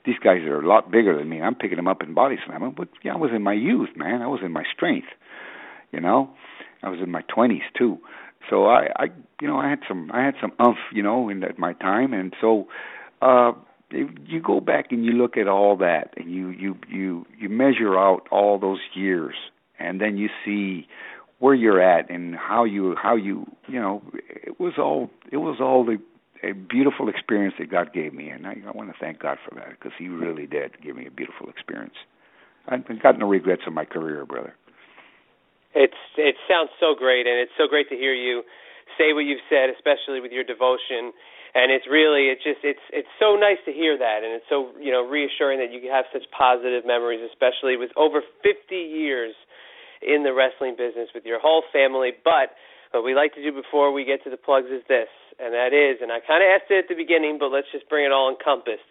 These 0.04 0.18
guys 0.22 0.42
are 0.42 0.60
a 0.60 0.68
lot 0.68 0.90
bigger 0.90 1.16
than 1.16 1.30
me. 1.30 1.40
I'm 1.40 1.54
picking 1.54 1.76
them 1.76 1.88
up 1.88 2.02
and 2.02 2.14
body 2.14 2.36
slam 2.46 2.60
them. 2.60 2.74
But 2.76 2.88
yeah, 3.02 3.14
I 3.14 3.16
was 3.16 3.30
in 3.34 3.42
my 3.42 3.54
youth, 3.54 3.90
man. 3.96 4.20
I 4.20 4.26
was 4.26 4.40
in 4.44 4.52
my 4.52 4.64
strength. 4.74 5.08
You 5.92 6.00
know, 6.00 6.30
I 6.82 6.90
was 6.90 6.98
in 7.00 7.10
my 7.10 7.22
20s 7.34 7.62
too. 7.78 7.98
So 8.50 8.66
I, 8.66 8.88
I, 8.96 9.04
you 9.40 9.48
know, 9.48 9.58
I 9.58 9.68
had 9.68 9.80
some, 9.88 10.10
I 10.12 10.24
had 10.24 10.34
some 10.40 10.52
umph, 10.58 10.78
you 10.92 11.02
know, 11.02 11.28
in 11.28 11.42
at 11.44 11.58
my 11.58 11.72
time, 11.74 12.12
and 12.12 12.34
so, 12.40 12.68
uh, 13.22 13.52
if 13.90 14.10
you 14.26 14.40
go 14.40 14.60
back 14.60 14.86
and 14.90 15.04
you 15.04 15.12
look 15.12 15.36
at 15.36 15.46
all 15.46 15.76
that, 15.76 16.14
and 16.16 16.30
you, 16.32 16.50
you, 16.50 16.76
you, 16.90 17.26
you 17.38 17.48
measure 17.48 17.96
out 17.96 18.26
all 18.30 18.58
those 18.58 18.80
years, 18.94 19.34
and 19.78 20.00
then 20.00 20.16
you 20.16 20.28
see 20.44 20.88
where 21.38 21.54
you're 21.54 21.80
at 21.80 22.10
and 22.10 22.34
how 22.34 22.64
you, 22.64 22.96
how 23.00 23.14
you, 23.14 23.46
you 23.68 23.80
know, 23.80 24.02
it 24.14 24.58
was 24.58 24.74
all, 24.78 25.10
it 25.30 25.36
was 25.36 25.58
all 25.60 25.84
the 25.84 25.98
a 26.42 26.52
beautiful 26.52 27.08
experience 27.08 27.54
that 27.58 27.70
God 27.70 27.92
gave 27.92 28.12
me, 28.12 28.28
and 28.28 28.46
I, 28.46 28.56
I 28.66 28.70
want 28.72 28.90
to 28.90 28.96
thank 29.00 29.20
God 29.20 29.38
for 29.48 29.54
that 29.54 29.70
because 29.70 29.92
He 29.98 30.08
really 30.08 30.46
did 30.46 30.72
give 30.82 30.96
me 30.96 31.06
a 31.06 31.10
beautiful 31.10 31.48
experience. 31.48 31.94
I've 32.68 32.84
got 33.02 33.18
no 33.18 33.26
regrets 33.26 33.62
in 33.66 33.74
my 33.74 33.84
career, 33.84 34.24
brother. 34.26 34.54
It's 35.74 36.02
it 36.16 36.36
sounds 36.46 36.70
so 36.78 36.94
great, 36.94 37.26
and 37.26 37.38
it's 37.38 37.54
so 37.58 37.66
great 37.66 37.88
to 37.90 37.96
hear 37.98 38.14
you 38.14 38.42
say 38.96 39.12
what 39.12 39.26
you've 39.26 39.42
said, 39.50 39.70
especially 39.74 40.22
with 40.22 40.30
your 40.30 40.46
devotion. 40.46 41.10
And 41.54 41.70
it's 41.70 41.86
really 41.86 42.30
it's 42.30 42.42
just 42.42 42.62
it's 42.62 42.82
it's 42.90 43.10
so 43.18 43.34
nice 43.34 43.58
to 43.66 43.72
hear 43.74 43.98
that, 43.98 44.22
and 44.22 44.34
it's 44.34 44.46
so 44.48 44.70
you 44.78 44.90
know 44.90 45.02
reassuring 45.02 45.58
that 45.58 45.74
you 45.74 45.82
have 45.90 46.06
such 46.14 46.26
positive 46.30 46.86
memories, 46.86 47.22
especially 47.26 47.74
with 47.78 47.90
over 47.98 48.22
50 48.42 48.54
years 48.74 49.34
in 50.02 50.22
the 50.22 50.34
wrestling 50.34 50.74
business 50.78 51.10
with 51.14 51.26
your 51.26 51.38
whole 51.38 51.62
family. 51.72 52.10
But 52.22 52.54
what 52.90 53.02
we 53.02 53.14
like 53.14 53.34
to 53.34 53.42
do 53.42 53.50
before 53.50 53.90
we 53.90 54.04
get 54.04 54.22
to 54.24 54.30
the 54.30 54.38
plugs 54.38 54.70
is 54.70 54.82
this, 54.86 55.10
and 55.38 55.54
that 55.54 55.74
is, 55.74 55.98
and 56.02 56.10
I 56.10 56.22
kind 56.22 56.42
of 56.42 56.50
asked 56.54 56.70
it 56.70 56.86
at 56.86 56.88
the 56.90 56.98
beginning, 56.98 57.38
but 57.38 57.50
let's 57.50 57.70
just 57.74 57.88
bring 57.90 58.06
it 58.06 58.12
all 58.14 58.30
encompassed. 58.30 58.86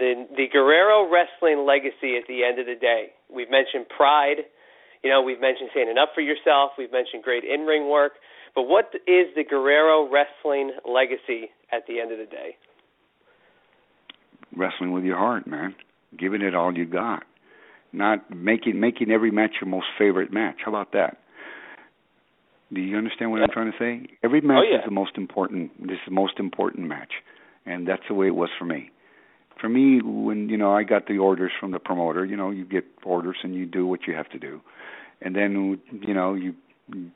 The 0.00 0.24
the 0.32 0.48
Guerrero 0.48 1.04
wrestling 1.08 1.64
legacy 1.68 2.16
at 2.16 2.28
the 2.28 2.44
end 2.44 2.60
of 2.60 2.64
the 2.64 2.76
day. 2.76 3.12
We've 3.28 3.52
mentioned 3.52 3.88
pride 3.92 4.48
you 5.04 5.10
know, 5.10 5.20
we've 5.22 5.40
mentioned 5.40 5.68
standing 5.70 5.98
up 5.98 6.10
for 6.14 6.22
yourself. 6.22 6.72
We've 6.78 6.90
mentioned 6.90 7.22
great 7.22 7.44
in-ring 7.44 7.90
work. 7.90 8.12
But 8.54 8.62
what 8.62 8.86
is 9.06 9.26
the 9.36 9.44
Guerrero 9.44 10.08
wrestling 10.10 10.72
legacy 10.88 11.50
at 11.70 11.86
the 11.86 12.00
end 12.00 12.10
of 12.10 12.18
the 12.18 12.24
day? 12.24 12.56
Wrestling 14.56 14.92
with 14.92 15.04
your 15.04 15.18
heart, 15.18 15.46
man. 15.46 15.74
Giving 16.18 16.40
it 16.40 16.54
all 16.54 16.76
you 16.76 16.86
got. 16.86 17.24
Not 17.92 18.34
making 18.34 18.80
making 18.80 19.10
every 19.10 19.30
match 19.30 19.52
your 19.60 19.68
most 19.68 19.86
favorite 19.98 20.32
match. 20.32 20.56
How 20.64 20.70
about 20.72 20.92
that? 20.92 21.18
Do 22.72 22.80
you 22.80 22.96
understand 22.96 23.30
what 23.30 23.38
yeah. 23.38 23.44
I'm 23.44 23.50
trying 23.52 23.72
to 23.72 23.78
say? 23.78 24.16
Every 24.24 24.40
match 24.40 24.64
oh, 24.66 24.70
yeah. 24.70 24.78
is 24.78 24.84
the 24.84 24.90
most 24.90 25.12
important. 25.16 25.70
This 25.80 25.94
is 25.94 26.06
the 26.08 26.14
most 26.14 26.40
important 26.40 26.88
match, 26.88 27.12
and 27.66 27.86
that's 27.86 28.02
the 28.08 28.14
way 28.14 28.26
it 28.26 28.34
was 28.34 28.48
for 28.58 28.64
me 28.64 28.90
for 29.60 29.68
me 29.68 30.00
when 30.02 30.48
you 30.48 30.56
know 30.56 30.72
I 30.72 30.82
got 30.82 31.06
the 31.06 31.18
orders 31.18 31.52
from 31.58 31.70
the 31.70 31.78
promoter, 31.78 32.24
you 32.24 32.36
know, 32.36 32.50
you 32.50 32.64
get 32.64 32.84
orders 33.04 33.36
and 33.42 33.54
you 33.54 33.66
do 33.66 33.86
what 33.86 34.06
you 34.06 34.14
have 34.14 34.28
to 34.30 34.38
do. 34.38 34.60
And 35.22 35.34
then 35.34 35.80
you 36.06 36.14
know, 36.14 36.34
you 36.34 36.54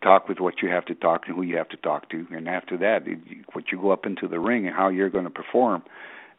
talk 0.03 0.29
with 0.29 0.41
what 0.41 0.63
you 0.63 0.69
have 0.71 0.85
to 0.87 0.95
talk 0.95 1.25
and 1.27 1.37
who 1.37 1.43
you 1.43 1.57
have 1.57 1.69
to 1.69 1.77
talk 1.77 2.09
to 2.11 2.27
and 2.31 2.49
after 2.49 2.77
that 2.79 3.07
it, 3.07 3.19
what 3.53 3.65
you 3.71 3.81
go 3.81 3.91
up 3.91 4.07
into 4.07 4.27
the 4.27 4.41
ring 4.41 4.67
and 4.67 4.75
how 4.75 4.89
you're 4.89 5.11
going 5.11 5.25
to 5.25 5.31
perform 5.31 5.83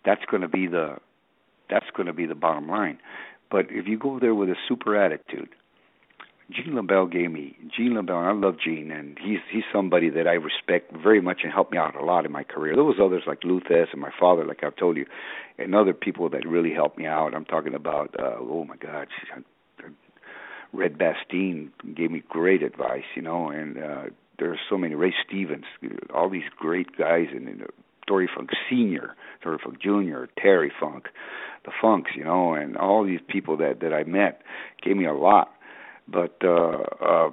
that's 0.04 0.24
going 0.32 0.42
to 0.42 0.48
be 0.48 0.66
the 0.66 0.98
that's 1.70 1.86
going 1.96 2.08
to 2.08 2.14
be 2.14 2.26
the 2.26 2.36
bottom 2.36 2.68
line 2.68 2.98
but 3.52 3.68
if 3.70 3.88
you 3.88 4.00
go 4.00 4.20
there 4.20 4.34
with 4.34 4.50
a 4.50 4.56
super 4.68 4.96
attitude 4.96 5.50
Gene 6.52 6.74
LeBell 6.74 7.12
gave 7.12 7.32
me 7.32 7.56
Gene 7.76 7.94
LeBell. 7.94 8.28
I 8.28 8.32
love 8.34 8.56
Gene, 8.64 8.92
and 8.92 9.18
he's 9.24 9.40
he's 9.52 9.64
somebody 9.72 10.10
that 10.10 10.28
I 10.28 10.34
respect 10.34 10.92
very 10.92 11.22
much 11.22 11.42
and 11.44 11.54
helped 11.54 11.72
me 11.72 11.78
out 11.78 11.96
a 11.96 12.04
lot 12.04 12.26
in 12.26 12.32
my 12.32 12.44
career. 12.44 12.74
There 12.76 12.84
was 12.84 13.00
others 13.02 13.24
like 13.28 13.44
Lou 13.44 13.60
Thesz 13.60 13.88
and 13.92 14.02
my 14.02 14.12
father, 14.20 14.46
like 14.46 14.64
I've 14.64 14.76
told 14.76 14.98
you, 14.98 15.06
and 15.60 15.76
other 15.76 15.94
people 15.94 16.30
that 16.30 16.48
really 16.48 16.74
helped 16.74 16.98
me 16.98 17.06
out. 17.06 17.36
I'm 17.36 17.46
talking 17.46 17.76
about 17.76 18.16
uh, 18.20 18.38
oh 18.40 18.66
my 18.66 18.78
God, 18.78 19.08
Red 20.74 20.98
Bastien 20.98 21.72
gave 21.96 22.10
me 22.10 22.24
great 22.28 22.64
advice, 22.64 23.04
you 23.16 23.22
know, 23.22 23.50
and 23.50 23.78
uh, 23.78 24.04
there 24.40 24.52
are 24.52 24.60
so 24.70 24.78
many. 24.78 24.96
Ray 24.96 25.14
Stevens, 25.28 25.66
all 26.14 26.30
these 26.30 26.50
great 26.58 26.98
guys, 26.98 27.28
and, 27.32 27.48
and 27.48 27.62
uh, 27.64 27.68
Dory 28.08 28.30
Funk 28.36 28.50
Senior, 28.68 29.16
Dory 29.44 29.60
Funk 29.64 29.80
Junior, 29.80 30.30
Terry 30.42 30.72
Funk, 30.80 31.10
the 31.66 31.72
Funks, 31.80 32.12
you 32.16 32.24
know, 32.24 32.56
and 32.56 32.76
all 32.76 33.06
these 33.06 33.20
people 33.28 33.56
that 33.58 33.82
that 33.82 33.94
I 33.94 34.04
met 34.04 34.42
gave 34.84 34.98
me 34.98 35.06
a 35.06 35.14
lot 35.14 35.52
but 36.12 36.36
uh, 36.44 36.84
uh, 37.02 37.30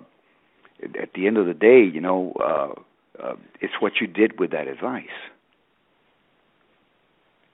at 1.01 1.13
the 1.15 1.27
end 1.27 1.37
of 1.37 1.47
the 1.47 1.55
day, 1.55 1.83
you 1.83 2.01
know, 2.01 2.33
uh, 2.41 3.23
uh, 3.23 3.37
it's 3.61 3.75
what 3.81 3.95
you 4.01 4.07
did 4.07 4.39
with 4.39 4.51
that 4.51 4.69
advice, 4.69 5.07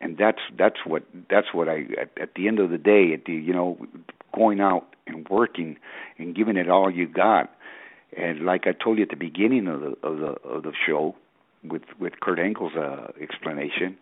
and 0.00 0.18
that's 0.18 0.40
that's 0.58 0.78
what 0.84 1.04
that's 1.30 1.48
what 1.52 1.68
I 1.68 1.86
at, 2.00 2.10
at 2.20 2.34
the 2.34 2.48
end 2.48 2.58
of 2.58 2.70
the 2.70 2.78
day, 2.78 3.12
at 3.12 3.24
the 3.24 3.32
you 3.32 3.52
know, 3.52 3.78
going 4.34 4.60
out 4.60 4.94
and 5.06 5.28
working 5.28 5.76
and 6.18 6.34
giving 6.34 6.56
it 6.56 6.68
all 6.68 6.90
you 6.90 7.06
got, 7.06 7.50
and 8.16 8.40
like 8.40 8.66
I 8.66 8.72
told 8.72 8.98
you 8.98 9.04
at 9.04 9.10
the 9.10 9.16
beginning 9.16 9.68
of 9.68 9.80
the 9.80 9.96
of 10.02 10.18
the 10.18 10.48
of 10.48 10.62
the 10.64 10.72
show, 10.86 11.14
with 11.62 11.82
with 11.98 12.14
Kurt 12.20 12.38
Angle's 12.38 12.74
uh, 12.74 13.12
explanation, 13.20 13.96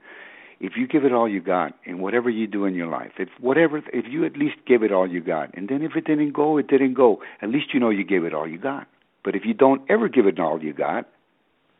if 0.61 0.73
you 0.77 0.87
give 0.87 1.05
it 1.05 1.13
all 1.13 1.29
you 1.29 1.41
got 1.41 1.75
in 1.85 2.01
whatever 2.01 2.29
you 2.29 2.47
do 2.47 2.67
in 2.67 2.75
your 2.75 2.87
life, 2.87 3.13
if 3.19 3.31
whatever, 3.41 3.79
if 3.79 4.05
you 4.09 4.27
at 4.27 4.37
least 4.37 4.57
give 4.67 4.83
it 4.83 4.93
all 4.93 5.09
you 5.11 5.23
got, 5.23 5.57
and 5.57 5.69
then 5.69 5.83
if 5.83 5.97
it 5.97 6.05
didn't 6.05 6.33
go, 6.33 6.59
it 6.59 6.69
didn't 6.69 6.95
go. 6.95 7.23
At 7.41 7.49
least 7.49 7.73
you 7.73 7.81
know 7.81 7.89
you 7.89 8.05
gave 8.05 8.25
it 8.25 8.35
all 8.35 8.47
you 8.47 8.59
got. 8.59 8.87
But 9.25 9.35
if 9.35 9.45
you 9.47 9.55
don't 9.55 9.83
ever 9.91 10.09
give 10.09 10.27
it 10.27 10.39
all 10.39 10.63
you 10.63 10.75
got, 10.75 11.09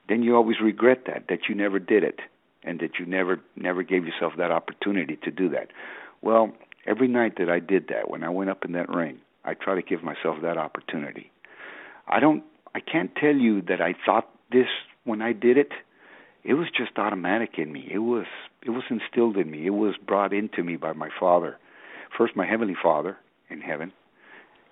then 0.09 0.23
you 0.23 0.35
always 0.35 0.61
regret 0.63 1.05
that 1.07 1.27
that 1.29 1.41
you 1.49 1.55
never 1.55 1.79
did 1.79 2.03
it, 2.03 2.21
and 2.65 2.81
that 2.81 2.99
you 2.99 3.05
never 3.05 3.41
never 3.55 3.83
gave 3.83 4.07
yourself 4.07 4.33
that 4.39 4.51
opportunity 4.51 5.17
to 5.25 5.31
do 5.31 5.51
that. 5.51 5.69
Well, 6.23 6.53
every 6.87 7.09
night 7.09 7.35
that 7.39 7.51
I 7.51 7.61
did 7.61 7.89
that, 7.89 8.11
when 8.11 8.25
I 8.25 8.31
went 8.31 8.49
up 8.49 8.65
in 8.65 8.73
that 8.73 8.89
ring, 8.89 9.19
I 9.45 9.55
try 9.55 9.75
to 9.75 9.83
give 9.83 10.03
myself 10.03 10.39
that 10.43 10.57
opportunity. 10.57 11.31
I 12.09 12.19
don't. 12.19 12.43
I 12.75 12.81
can't 12.81 13.15
tell 13.15 13.35
you 13.35 13.61
that 13.63 13.83
I 13.83 13.95
thought 14.07 14.29
this 14.51 14.69
when 15.05 15.21
I 15.21 15.33
did 15.33 15.59
it 15.59 15.73
it 16.45 16.55
was 16.55 16.69
just 16.77 16.99
automatic 16.99 17.59
in 17.59 17.73
me. 17.73 17.89
It 17.93 17.99
was 17.99 18.27
it 18.63 18.71
was 18.71 18.85
instilled 18.91 19.37
in 19.37 19.51
me. 19.51 19.67
It 19.67 19.71
was 19.71 19.95
brought 19.97 20.33
into 20.33 20.63
me 20.63 20.77
by 20.77 20.93
my 20.93 21.09
father. 21.19 21.57
First 22.17 22.37
my 22.37 22.47
heavenly 22.47 22.77
father 22.81 23.17
in 23.49 23.61
heaven 23.61 23.93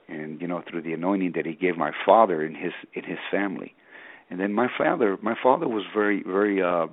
and 0.09 0.41
you 0.41 0.47
know 0.47 0.63
through 0.69 0.83
the 0.83 0.93
anointing 0.93 1.33
that 1.37 1.47
he 1.47 1.55
gave 1.55 1.77
my 1.77 1.93
father 2.05 2.45
in 2.45 2.55
his 2.55 2.73
in 2.95 3.05
his 3.05 3.19
family. 3.31 3.75
And 4.31 4.41
then 4.41 4.53
my 4.53 4.69
father 4.77 5.19
my 5.23 5.35
father 5.41 5.69
was 5.69 5.85
very 5.95 6.23
very 6.23 6.63
uh 6.63 6.87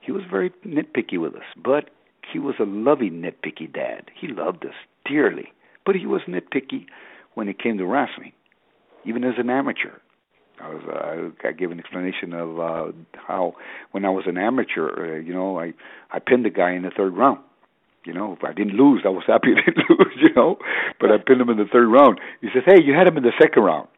he 0.00 0.12
was 0.12 0.22
very 0.30 0.50
nitpicky 0.66 1.18
with 1.18 1.34
us, 1.34 1.46
but 1.56 1.90
he 2.32 2.38
was 2.38 2.56
a 2.58 2.64
loving 2.64 3.22
nitpicky 3.22 3.72
dad. 3.72 4.10
He 4.18 4.28
loved 4.28 4.64
us 4.64 4.74
dearly, 5.04 5.52
but 5.86 5.94
he 5.94 6.06
was 6.06 6.22
nitpicky 6.28 6.86
when 7.34 7.48
it 7.48 7.58
came 7.58 7.78
to 7.78 7.86
wrestling, 7.86 8.32
even 9.04 9.24
as 9.24 9.34
an 9.38 9.48
amateur. 9.48 9.92
I 10.62 10.68
was 10.68 10.82
uh, 10.88 11.48
I 11.48 11.52
gave 11.52 11.70
an 11.70 11.80
explanation 11.80 12.32
of 12.32 12.60
uh, 12.60 12.92
how 13.14 13.54
when 13.90 14.04
I 14.04 14.10
was 14.10 14.24
an 14.26 14.38
amateur, 14.38 15.16
uh, 15.16 15.20
you 15.20 15.34
know, 15.34 15.58
I 15.58 15.74
I 16.10 16.20
pinned 16.20 16.44
the 16.44 16.50
guy 16.50 16.72
in 16.72 16.82
the 16.82 16.90
third 16.96 17.16
round. 17.16 17.40
You 18.04 18.12
know, 18.14 18.36
I 18.42 18.52
didn't 18.52 18.74
lose, 18.74 19.02
I 19.04 19.08
was 19.10 19.24
happy 19.26 19.48
I 19.56 19.64
didn't 19.64 19.90
lose. 19.90 20.16
You 20.16 20.34
know, 20.34 20.58
but 21.00 21.10
I 21.10 21.18
pinned 21.18 21.40
him 21.40 21.50
in 21.50 21.56
the 21.56 21.66
third 21.70 21.88
round. 21.88 22.20
He 22.40 22.48
says, 22.54 22.62
"Hey, 22.64 22.82
you 22.82 22.94
had 22.94 23.06
him 23.06 23.16
in 23.16 23.24
the 23.24 23.32
second 23.40 23.62
round." 23.62 23.88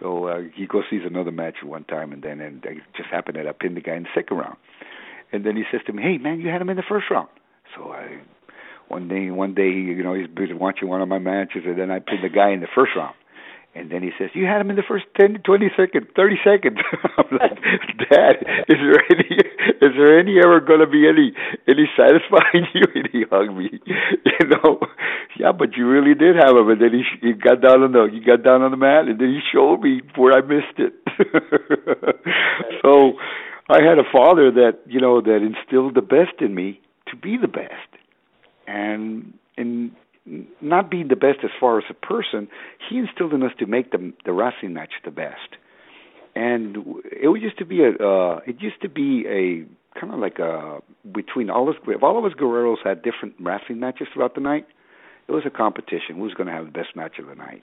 So 0.00 0.26
uh, 0.26 0.40
he 0.54 0.66
goes 0.66 0.84
sees 0.90 1.02
another 1.06 1.30
match 1.30 1.56
one 1.62 1.84
time, 1.84 2.12
and 2.12 2.22
then 2.22 2.40
and 2.40 2.64
it 2.64 2.78
just 2.96 3.08
happened 3.10 3.36
that 3.36 3.46
I 3.46 3.52
pinned 3.52 3.76
the 3.76 3.80
guy 3.80 3.94
in 3.94 4.02
the 4.02 4.14
second 4.14 4.36
round. 4.36 4.56
And 5.32 5.44
then 5.44 5.56
he 5.56 5.62
says 5.70 5.82
to 5.86 5.92
me, 5.92 6.02
"Hey, 6.02 6.18
man, 6.18 6.40
you 6.40 6.48
had 6.48 6.60
him 6.60 6.68
in 6.68 6.76
the 6.76 6.84
first 6.88 7.06
round." 7.10 7.28
So 7.76 7.92
I 7.92 8.18
one 8.88 9.08
day 9.08 9.30
one 9.30 9.54
day 9.54 9.70
you 9.70 10.02
know 10.02 10.14
he's 10.14 10.26
busy 10.28 10.52
watching 10.52 10.88
one 10.88 11.00
of 11.00 11.08
my 11.08 11.18
matches, 11.18 11.62
and 11.64 11.78
then 11.78 11.90
I 11.90 12.00
pinned 12.00 12.24
the 12.24 12.28
guy 12.28 12.50
in 12.50 12.60
the 12.60 12.68
first 12.74 12.92
round. 12.96 13.14
And 13.76 13.90
then 13.90 14.02
he 14.02 14.10
says, 14.18 14.30
"You 14.32 14.46
had 14.46 14.60
him 14.62 14.70
in 14.70 14.76
the 14.76 14.88
first 14.88 15.04
ten, 15.20 15.36
twenty 15.44 15.68
seconds, 15.76 16.08
thirty 16.16 16.40
seconds." 16.42 16.78
I'm 17.18 17.28
like, 17.30 17.60
"Dad, 18.08 18.40
is 18.72 18.80
there 18.80 19.02
any, 19.12 19.36
is 19.84 19.92
there 19.92 20.18
any 20.18 20.38
ever 20.40 20.60
going 20.60 20.80
to 20.80 20.86
be 20.86 21.06
any, 21.06 21.36
any 21.68 21.84
satisfying 21.92 22.64
you?" 22.74 22.88
And 22.94 23.08
he 23.12 23.24
hugged 23.30 23.54
me, 23.54 23.68
you 23.86 24.48
know. 24.48 24.80
Yeah, 25.38 25.52
but 25.52 25.76
you 25.76 25.86
really 25.86 26.14
did 26.14 26.36
have 26.36 26.56
him. 26.56 26.70
And 26.70 26.80
then 26.80 26.92
he, 26.92 27.04
he 27.20 27.32
got 27.34 27.60
down 27.60 27.82
on 27.82 27.92
the, 27.92 28.08
he 28.10 28.20
got 28.24 28.42
down 28.42 28.62
on 28.62 28.70
the 28.70 28.78
mat, 28.78 29.08
and 29.08 29.20
then 29.20 29.28
he 29.28 29.40
showed 29.52 29.82
me 29.82 30.00
where 30.16 30.32
I 30.32 30.40
missed 30.40 30.78
it. 30.78 30.94
so, 32.80 33.12
I 33.68 33.82
had 33.82 33.98
a 33.98 34.08
father 34.10 34.50
that, 34.52 34.78
you 34.86 35.00
know, 35.00 35.20
that 35.20 35.40
instilled 35.44 35.94
the 35.96 36.02
best 36.02 36.40
in 36.40 36.54
me 36.54 36.80
to 37.08 37.16
be 37.16 37.36
the 37.36 37.48
best, 37.48 37.90
and 38.66 39.34
and 39.58 39.92
not 40.60 40.90
being 40.90 41.08
the 41.08 41.16
best 41.16 41.38
as 41.44 41.50
far 41.58 41.78
as 41.78 41.84
a 41.88 41.94
person, 41.94 42.48
he 42.88 42.98
instilled 42.98 43.32
in 43.32 43.42
us 43.42 43.52
to 43.58 43.66
make 43.66 43.92
the 43.92 44.12
the 44.24 44.32
wrestling 44.32 44.74
match 44.74 44.92
the 45.04 45.10
best. 45.10 45.56
And 46.34 46.76
it 47.04 47.40
used 47.40 47.58
to 47.58 47.64
be 47.64 47.82
a 47.82 47.90
uh, 47.90 48.40
it 48.46 48.60
used 48.60 48.82
to 48.82 48.88
be 48.88 49.24
a 49.26 49.98
kind 49.98 50.12
of 50.12 50.20
like 50.20 50.38
a 50.38 50.80
between 51.10 51.48
all 51.48 51.68
of 51.68 51.76
us 51.76 51.82
if 51.86 52.02
all 52.02 52.18
of 52.18 52.24
us 52.24 52.32
Guerreros 52.38 52.78
had 52.84 53.02
different 53.02 53.34
wrestling 53.40 53.80
matches 53.80 54.08
throughout 54.12 54.34
the 54.34 54.40
night, 54.40 54.66
it 55.28 55.32
was 55.32 55.44
a 55.46 55.50
competition. 55.50 56.16
Who's 56.16 56.34
going 56.34 56.48
to 56.48 56.52
have 56.52 56.66
the 56.66 56.72
best 56.72 56.94
match 56.94 57.18
of 57.18 57.26
the 57.26 57.34
night? 57.34 57.62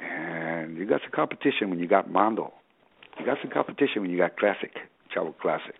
And 0.00 0.76
you 0.76 0.86
got 0.86 1.00
some 1.00 1.10
competition 1.12 1.70
when 1.70 1.78
you 1.78 1.88
got 1.88 2.10
Mando. 2.10 2.52
You 3.18 3.24
got 3.24 3.38
some 3.40 3.50
competition 3.50 4.02
when 4.02 4.10
you 4.10 4.18
got 4.18 4.36
Classic, 4.36 4.72
Chavo 5.14 5.36
Classic. 5.38 5.74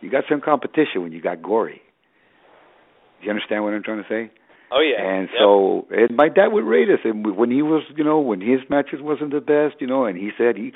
You 0.00 0.10
got 0.10 0.24
some 0.28 0.40
competition 0.40 1.02
when 1.02 1.12
you 1.12 1.22
got 1.22 1.40
Gory. 1.40 1.80
You 3.22 3.30
understand 3.30 3.64
what 3.64 3.72
I'm 3.72 3.82
trying 3.82 4.02
to 4.02 4.08
say? 4.08 4.30
Oh 4.74 4.80
yeah. 4.80 5.00
And 5.00 5.28
yep. 5.28 5.38
so, 5.38 5.86
and 5.90 6.16
my 6.16 6.28
dad 6.28 6.48
would 6.48 6.64
rate 6.64 6.88
us, 6.88 6.98
and 7.04 7.36
when 7.36 7.50
he 7.50 7.62
was, 7.62 7.84
you 7.96 8.02
know, 8.02 8.18
when 8.18 8.40
his 8.40 8.60
matches 8.68 9.00
wasn't 9.00 9.32
the 9.32 9.40
best, 9.40 9.80
you 9.80 9.86
know, 9.86 10.04
and 10.04 10.18
he 10.18 10.30
said 10.36 10.56
he 10.56 10.72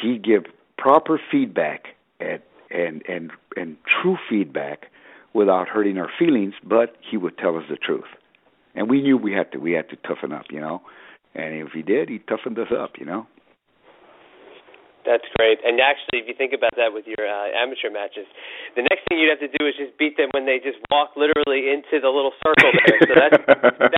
he 0.00 0.18
give 0.18 0.44
proper 0.78 1.20
feedback 1.30 1.88
and 2.20 2.40
and 2.70 3.02
and 3.06 3.32
and 3.56 3.76
true 3.84 4.16
feedback 4.30 4.86
without 5.34 5.68
hurting 5.68 5.98
our 5.98 6.08
feelings, 6.18 6.54
but 6.64 6.96
he 7.08 7.18
would 7.18 7.36
tell 7.36 7.56
us 7.58 7.64
the 7.68 7.76
truth, 7.76 8.08
and 8.74 8.88
we 8.88 9.02
knew 9.02 9.18
we 9.18 9.32
had 9.32 9.52
to 9.52 9.58
we 9.58 9.72
had 9.72 9.90
to 9.90 9.96
toughen 9.96 10.32
up, 10.32 10.46
you 10.50 10.60
know, 10.60 10.80
and 11.34 11.54
if 11.54 11.72
he 11.72 11.82
did, 11.82 12.08
he 12.08 12.20
toughened 12.20 12.58
us 12.58 12.68
up, 12.74 12.92
you 12.98 13.04
know. 13.04 13.26
That's 15.04 15.28
great. 15.36 15.60
And 15.60 15.76
actually, 15.84 16.24
if 16.24 16.26
you 16.26 16.32
think 16.32 16.56
about 16.56 16.72
that 16.80 16.88
with 16.96 17.04
your 17.04 17.28
uh, 17.28 17.52
amateur 17.52 17.92
matches, 17.92 18.24
the 18.72 18.88
next 18.88 19.04
thing 19.06 19.20
you'd 19.20 19.28
have 19.28 19.44
to 19.44 19.52
do 19.52 19.68
is 19.68 19.76
just 19.76 19.92
beat 20.00 20.16
them 20.16 20.32
when 20.32 20.48
they 20.48 20.56
just 20.56 20.80
walk 20.88 21.12
literally 21.12 21.68
into 21.68 22.00
the 22.00 22.08
little 22.08 22.32
circle 22.40 22.72
there. 22.72 22.98
So 23.04 23.12
that's 23.12 23.40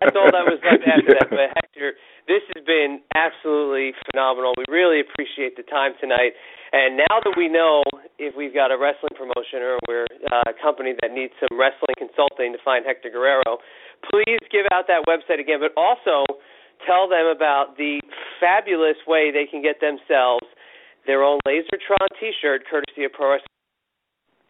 that's 0.03 0.17
all 0.19 0.31
that 0.35 0.45
was 0.45 0.59
left 0.67 0.83
after 0.83 1.15
that. 1.15 1.31
But 1.37 1.55
Hector, 1.55 1.95
this 2.27 2.43
has 2.55 2.63
been 2.67 3.03
absolutely 3.15 3.95
phenomenal. 4.11 4.55
We 4.59 4.67
really 4.67 4.99
appreciate 4.99 5.55
the 5.55 5.63
time 5.63 5.95
tonight. 6.03 6.35
And 6.75 6.99
now 6.99 7.23
that 7.23 7.35
we 7.39 7.47
know 7.47 7.87
if 8.19 8.35
we've 8.35 8.55
got 8.55 8.75
a 8.75 8.79
wrestling 8.79 9.15
promotion 9.15 9.63
or 9.63 9.79
we're 9.87 10.11
uh, 10.33 10.51
a 10.51 10.55
company 10.59 10.99
that 11.03 11.15
needs 11.15 11.33
some 11.39 11.55
wrestling 11.55 11.95
consulting 11.95 12.51
to 12.51 12.61
find 12.67 12.83
Hector 12.83 13.11
Guerrero, 13.15 13.63
please 14.11 14.43
give 14.51 14.67
out 14.75 14.91
that 14.91 15.07
website 15.07 15.39
again. 15.39 15.63
But 15.63 15.71
also 15.79 16.27
tell 16.85 17.09
them 17.09 17.31
about 17.31 17.79
the 17.79 18.03
fabulous 18.41 18.99
way 19.07 19.31
they 19.31 19.47
can 19.47 19.63
get 19.63 19.79
themselves 19.81 20.45
their 21.07 21.23
own 21.23 21.39
Lazertron 21.47 22.09
T-shirt, 22.21 22.63
courtesy 22.71 23.05
of 23.05 23.13
Pro 23.13 23.31
Wrestling. 23.33 23.47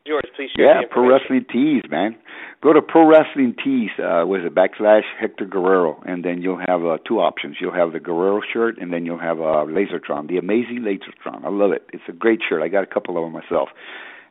Yours, 0.06 0.22
please 0.36 0.50
share 0.56 0.66
Yeah, 0.66 0.80
Pro 0.90 1.06
Wrestling 1.08 1.44
Tees, 1.52 1.82
man. 1.90 2.16
Go 2.62 2.72
to 2.72 2.80
Pro 2.80 3.04
Wrestling 3.06 3.54
Tees, 3.62 3.90
uh, 3.98 4.24
with 4.26 4.42
it 4.42 4.54
backslash 4.54 5.02
Hector 5.20 5.44
Guerrero, 5.46 6.00
and 6.06 6.24
then 6.24 6.40
you'll 6.42 6.60
have 6.64 6.84
uh, 6.84 6.96
two 7.06 7.18
options. 7.18 7.56
You'll 7.60 7.74
have 7.74 7.92
the 7.92 8.00
Guerrero 8.00 8.40
shirt, 8.52 8.78
and 8.80 8.92
then 8.92 9.04
you'll 9.04 9.18
have 9.18 9.40
uh, 9.40 9.66
Lazertron, 9.66 10.28
the 10.28 10.38
amazing 10.38 10.84
Lazertron. 10.86 11.44
I 11.44 11.48
love 11.50 11.72
it. 11.72 11.86
It's 11.92 12.04
a 12.08 12.12
great 12.12 12.40
shirt. 12.48 12.62
I 12.62 12.68
got 12.68 12.84
a 12.84 12.86
couple 12.86 13.18
of 13.18 13.24
them 13.24 13.32
myself. 13.32 13.68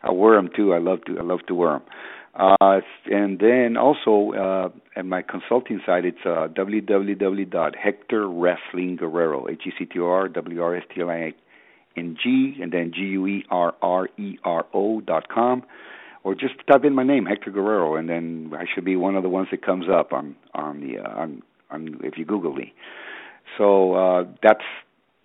I 0.02 0.12
wear 0.12 0.36
them 0.36 0.50
too. 0.56 0.74
I 0.74 0.80
love 0.80 1.04
to. 1.08 1.20
I 1.20 1.24
love 1.24 1.42
to 1.48 1.54
wear 1.56 1.74
them. 1.74 1.82
Uh, 2.36 2.82
and 3.06 3.40
then 3.40 3.78
also 3.78 4.32
uh, 4.34 4.70
at 4.98 5.06
my 5.06 5.22
consulting 5.22 5.80
site, 5.86 6.06
it's 6.06 6.18
uh, 6.26 6.48
www.hectorwrestlingguerrero, 6.50 9.50
H-E-C-T-O-R, 9.52 10.28
W-R-S-T-L-I 10.30 11.34
in 11.96 12.18
G 12.22 12.58
and 12.62 12.72
then 12.72 12.92
G 12.94 13.02
U 13.02 13.28
E 13.28 13.46
R 13.50 13.74
R 13.82 14.10
E 14.18 14.38
R 14.44 14.66
O 14.74 15.02
dot 15.02 15.30
com, 15.30 15.64
or 16.24 16.36
just 16.36 16.56
type 16.70 16.84
in 16.84 16.94
my 16.94 17.04
name 17.04 17.26
Hector 17.26 17.52
Guerrero, 17.52 17.96
and 17.96 18.10
then 18.10 18.52
I 18.58 18.66
should 18.74 18.86
be 18.86 18.96
one 18.96 19.16
of 19.16 19.24
the 19.24 19.30
ones 19.30 19.48
that 19.52 19.66
comes 19.66 19.86
up 19.90 20.14
on 20.14 20.36
on 20.54 20.82
the 20.82 21.00
uh, 21.00 21.10
on 21.10 21.44
on 21.72 22.00
if 22.04 22.18
you 22.18 22.26
Google 22.26 22.54
me. 22.54 22.74
So 23.58 23.94
uh, 23.94 24.26
that's 24.42 24.64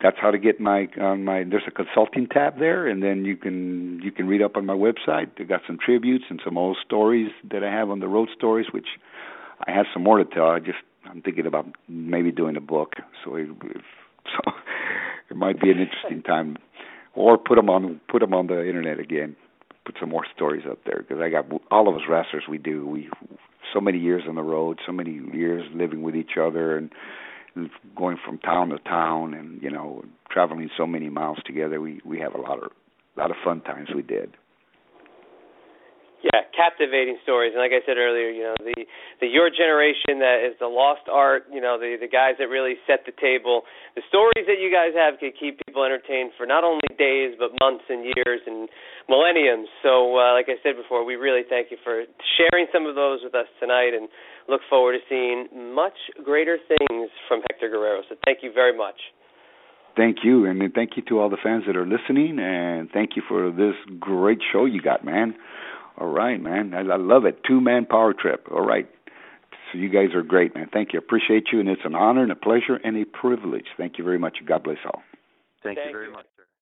that's 0.02 0.16
how 0.20 0.30
to 0.30 0.38
get 0.38 0.60
my 0.60 0.88
on 1.01 1.24
my 1.24 1.44
there's 1.44 1.64
a 1.66 1.70
consulting 1.70 2.26
tab 2.26 2.59
there 2.59 2.86
and 2.86 3.02
then 3.02 3.24
you 3.24 3.36
can 3.36 4.01
you 4.02 4.10
can 4.10 4.26
read 4.26 4.42
up 4.42 4.56
on 4.56 4.66
my 4.66 4.74
website. 4.74 5.28
I 5.38 5.42
got 5.44 5.60
some 5.66 5.78
tributes 5.84 6.24
and 6.30 6.40
some 6.44 6.56
old 6.56 6.78
stories 6.84 7.30
that 7.51 7.62
i 7.62 7.70
have 7.70 7.90
on 7.90 8.01
the 8.01 8.09
road 8.09 8.28
stories 8.36 8.66
which 8.72 8.88
i 9.66 9.70
have 9.70 9.86
some 9.92 10.02
more 10.02 10.18
to 10.18 10.24
tell. 10.24 10.48
I 10.48 10.59
just 10.59 10.78
i'm 11.06 11.22
thinking 11.22 11.47
about 11.47 11.66
maybe 11.88 12.32
doing 12.32 12.56
a 12.56 12.60
book. 12.60 12.94
So 13.24 13.36
if, 13.36 13.48
so 14.24 14.52
it 15.31 15.36
might 15.36 15.61
be 15.61 15.70
an 15.70 15.78
interesting 15.78 16.23
time. 16.23 16.57
Or 17.15 17.39
put 17.39 17.57
them 17.57 17.69
on 17.70 18.01
put 18.09 18.20
them 18.20 18.35
on 18.35 18.47
the 18.47 18.66
internet 18.66 18.98
again. 19.01 19.36
Put 19.85 19.97
some 19.98 20.11
more 20.11 20.27
stories 20.35 20.65
up 20.70 20.78
there. 20.85 20.98
Because 20.98 21.23
i 21.23 21.28
got 21.28 21.47
all 21.70 21.89
of 21.89 21.94
us 21.94 22.02
wrestlers 22.09 22.44
we 22.48 22.59
do. 22.59 22.86
We 22.86 23.09
so 23.73 23.81
many 23.81 23.98
years 23.98 24.23
on 24.28 24.35
the 24.35 24.43
road 24.43 24.78
so 24.85 24.93
many 24.93 25.20
years 25.32 25.65
living 25.74 26.02
with 26.02 26.16
each 26.16 26.32
other 26.40 26.77
and 26.77 26.90
going 27.97 28.16
from 28.24 28.39
town 28.39 28.70
to 28.70 28.78
town 28.78 29.35
and 29.35 29.61
you 29.62 29.70
know 29.70 30.05
traveling 30.31 30.70
so 30.77 30.86
many 30.86 31.09
miles 31.09 31.39
together. 31.44 31.81
We 31.81 32.01
we 32.05 32.20
have 32.20 32.35
a 32.35 32.40
lot 32.40 32.62
of 32.62 32.70
a 33.16 33.20
lot 33.20 33.31
of 33.31 33.36
fun 33.44 33.61
times 33.62 33.89
we 33.94 34.02
did 34.02 34.36
yeah 36.22 36.44
captivating 36.55 37.16
stories 37.22 37.52
and 37.52 37.60
like 37.60 37.72
i 37.72 37.80
said 37.84 37.97
earlier 37.97 38.28
you 38.28 38.44
know 38.44 38.56
the 38.60 38.86
the 39.20 39.28
your 39.28 39.48
generation 39.48 40.20
that 40.20 40.44
is 40.44 40.52
the 40.60 40.68
lost 40.68 41.09
art 41.10 41.44
you 41.52 41.60
know 41.60 41.78
the 41.78 41.97
the 42.01 42.09
guys 42.09 42.36
that 42.38 42.48
really 42.48 42.76
set 42.86 43.05
the 43.06 43.14
table 43.20 43.62
the 43.97 44.05
stories 44.09 44.44
that 44.44 44.60
you 44.60 44.68
guys 44.68 44.92
have 44.92 45.18
could 45.18 45.32
keep 45.38 45.60
people 45.66 45.84
entertained 45.84 46.30
for 46.36 46.44
not 46.44 46.64
only 46.64 46.84
days 46.98 47.34
but 47.38 47.51
months 47.60 47.84
and 47.88 48.05
years 48.05 48.40
and 48.47 48.68
millenniums 49.09 49.68
so 49.82 50.16
uh, 50.20 50.32
like 50.36 50.47
i 50.48 50.56
said 50.62 50.76
before 50.76 51.05
we 51.05 51.16
really 51.16 51.42
thank 51.48 51.70
you 51.70 51.78
for 51.82 52.05
sharing 52.36 52.66
some 52.72 52.84
of 52.84 52.94
those 52.94 53.20
with 53.24 53.34
us 53.34 53.48
tonight 53.59 53.97
and 53.97 54.09
look 54.51 54.60
forward 54.68 54.92
to 54.92 54.98
seeing 55.09 55.74
much 55.74 55.97
greater 56.24 56.59
things 56.68 57.09
from 57.28 57.40
Hector 57.51 57.70
Guerrero. 57.70 58.02
So 58.09 58.16
thank 58.24 58.38
you 58.42 58.52
very 58.52 58.76
much. 58.76 58.97
Thank 59.97 60.18
you, 60.22 60.47
and 60.47 60.62
thank 60.72 60.90
you 60.97 61.02
to 61.09 61.18
all 61.18 61.28
the 61.28 61.36
fans 61.42 61.64
that 61.66 61.76
are 61.76 61.86
listening, 61.86 62.38
and 62.38 62.88
thank 62.92 63.16
you 63.16 63.22
for 63.26 63.51
this 63.51 63.74
great 63.98 64.38
show 64.52 64.64
you 64.64 64.80
got, 64.80 65.05
man. 65.05 65.34
All 65.98 66.08
right, 66.08 66.40
man, 66.40 66.74
I, 66.74 66.80
I 66.80 66.96
love 66.96 67.24
it. 67.24 67.42
Two 67.46 67.60
man 67.60 67.86
power 67.86 68.14
trip. 68.14 68.48
All 68.50 68.64
right, 68.64 68.88
so 69.72 69.78
you 69.78 69.88
guys 69.88 70.14
are 70.14 70.22
great, 70.22 70.54
man. 70.54 70.68
Thank 70.72 70.92
you, 70.92 70.98
appreciate 70.98 71.48
you, 71.52 71.60
and 71.60 71.68
it's 71.68 71.82
an 71.84 71.94
honor 71.94 72.22
and 72.22 72.32
a 72.32 72.36
pleasure 72.36 72.76
and 72.82 72.96
a 72.96 73.04
privilege. 73.04 73.66
Thank 73.76 73.98
you 73.98 74.04
very 74.04 74.18
much. 74.18 74.38
God 74.46 74.62
bless 74.62 74.78
all. 74.84 75.02
Thank, 75.62 75.78
thank 75.78 75.88
you 75.88 75.92
very 75.92 76.10
much. 76.10 76.26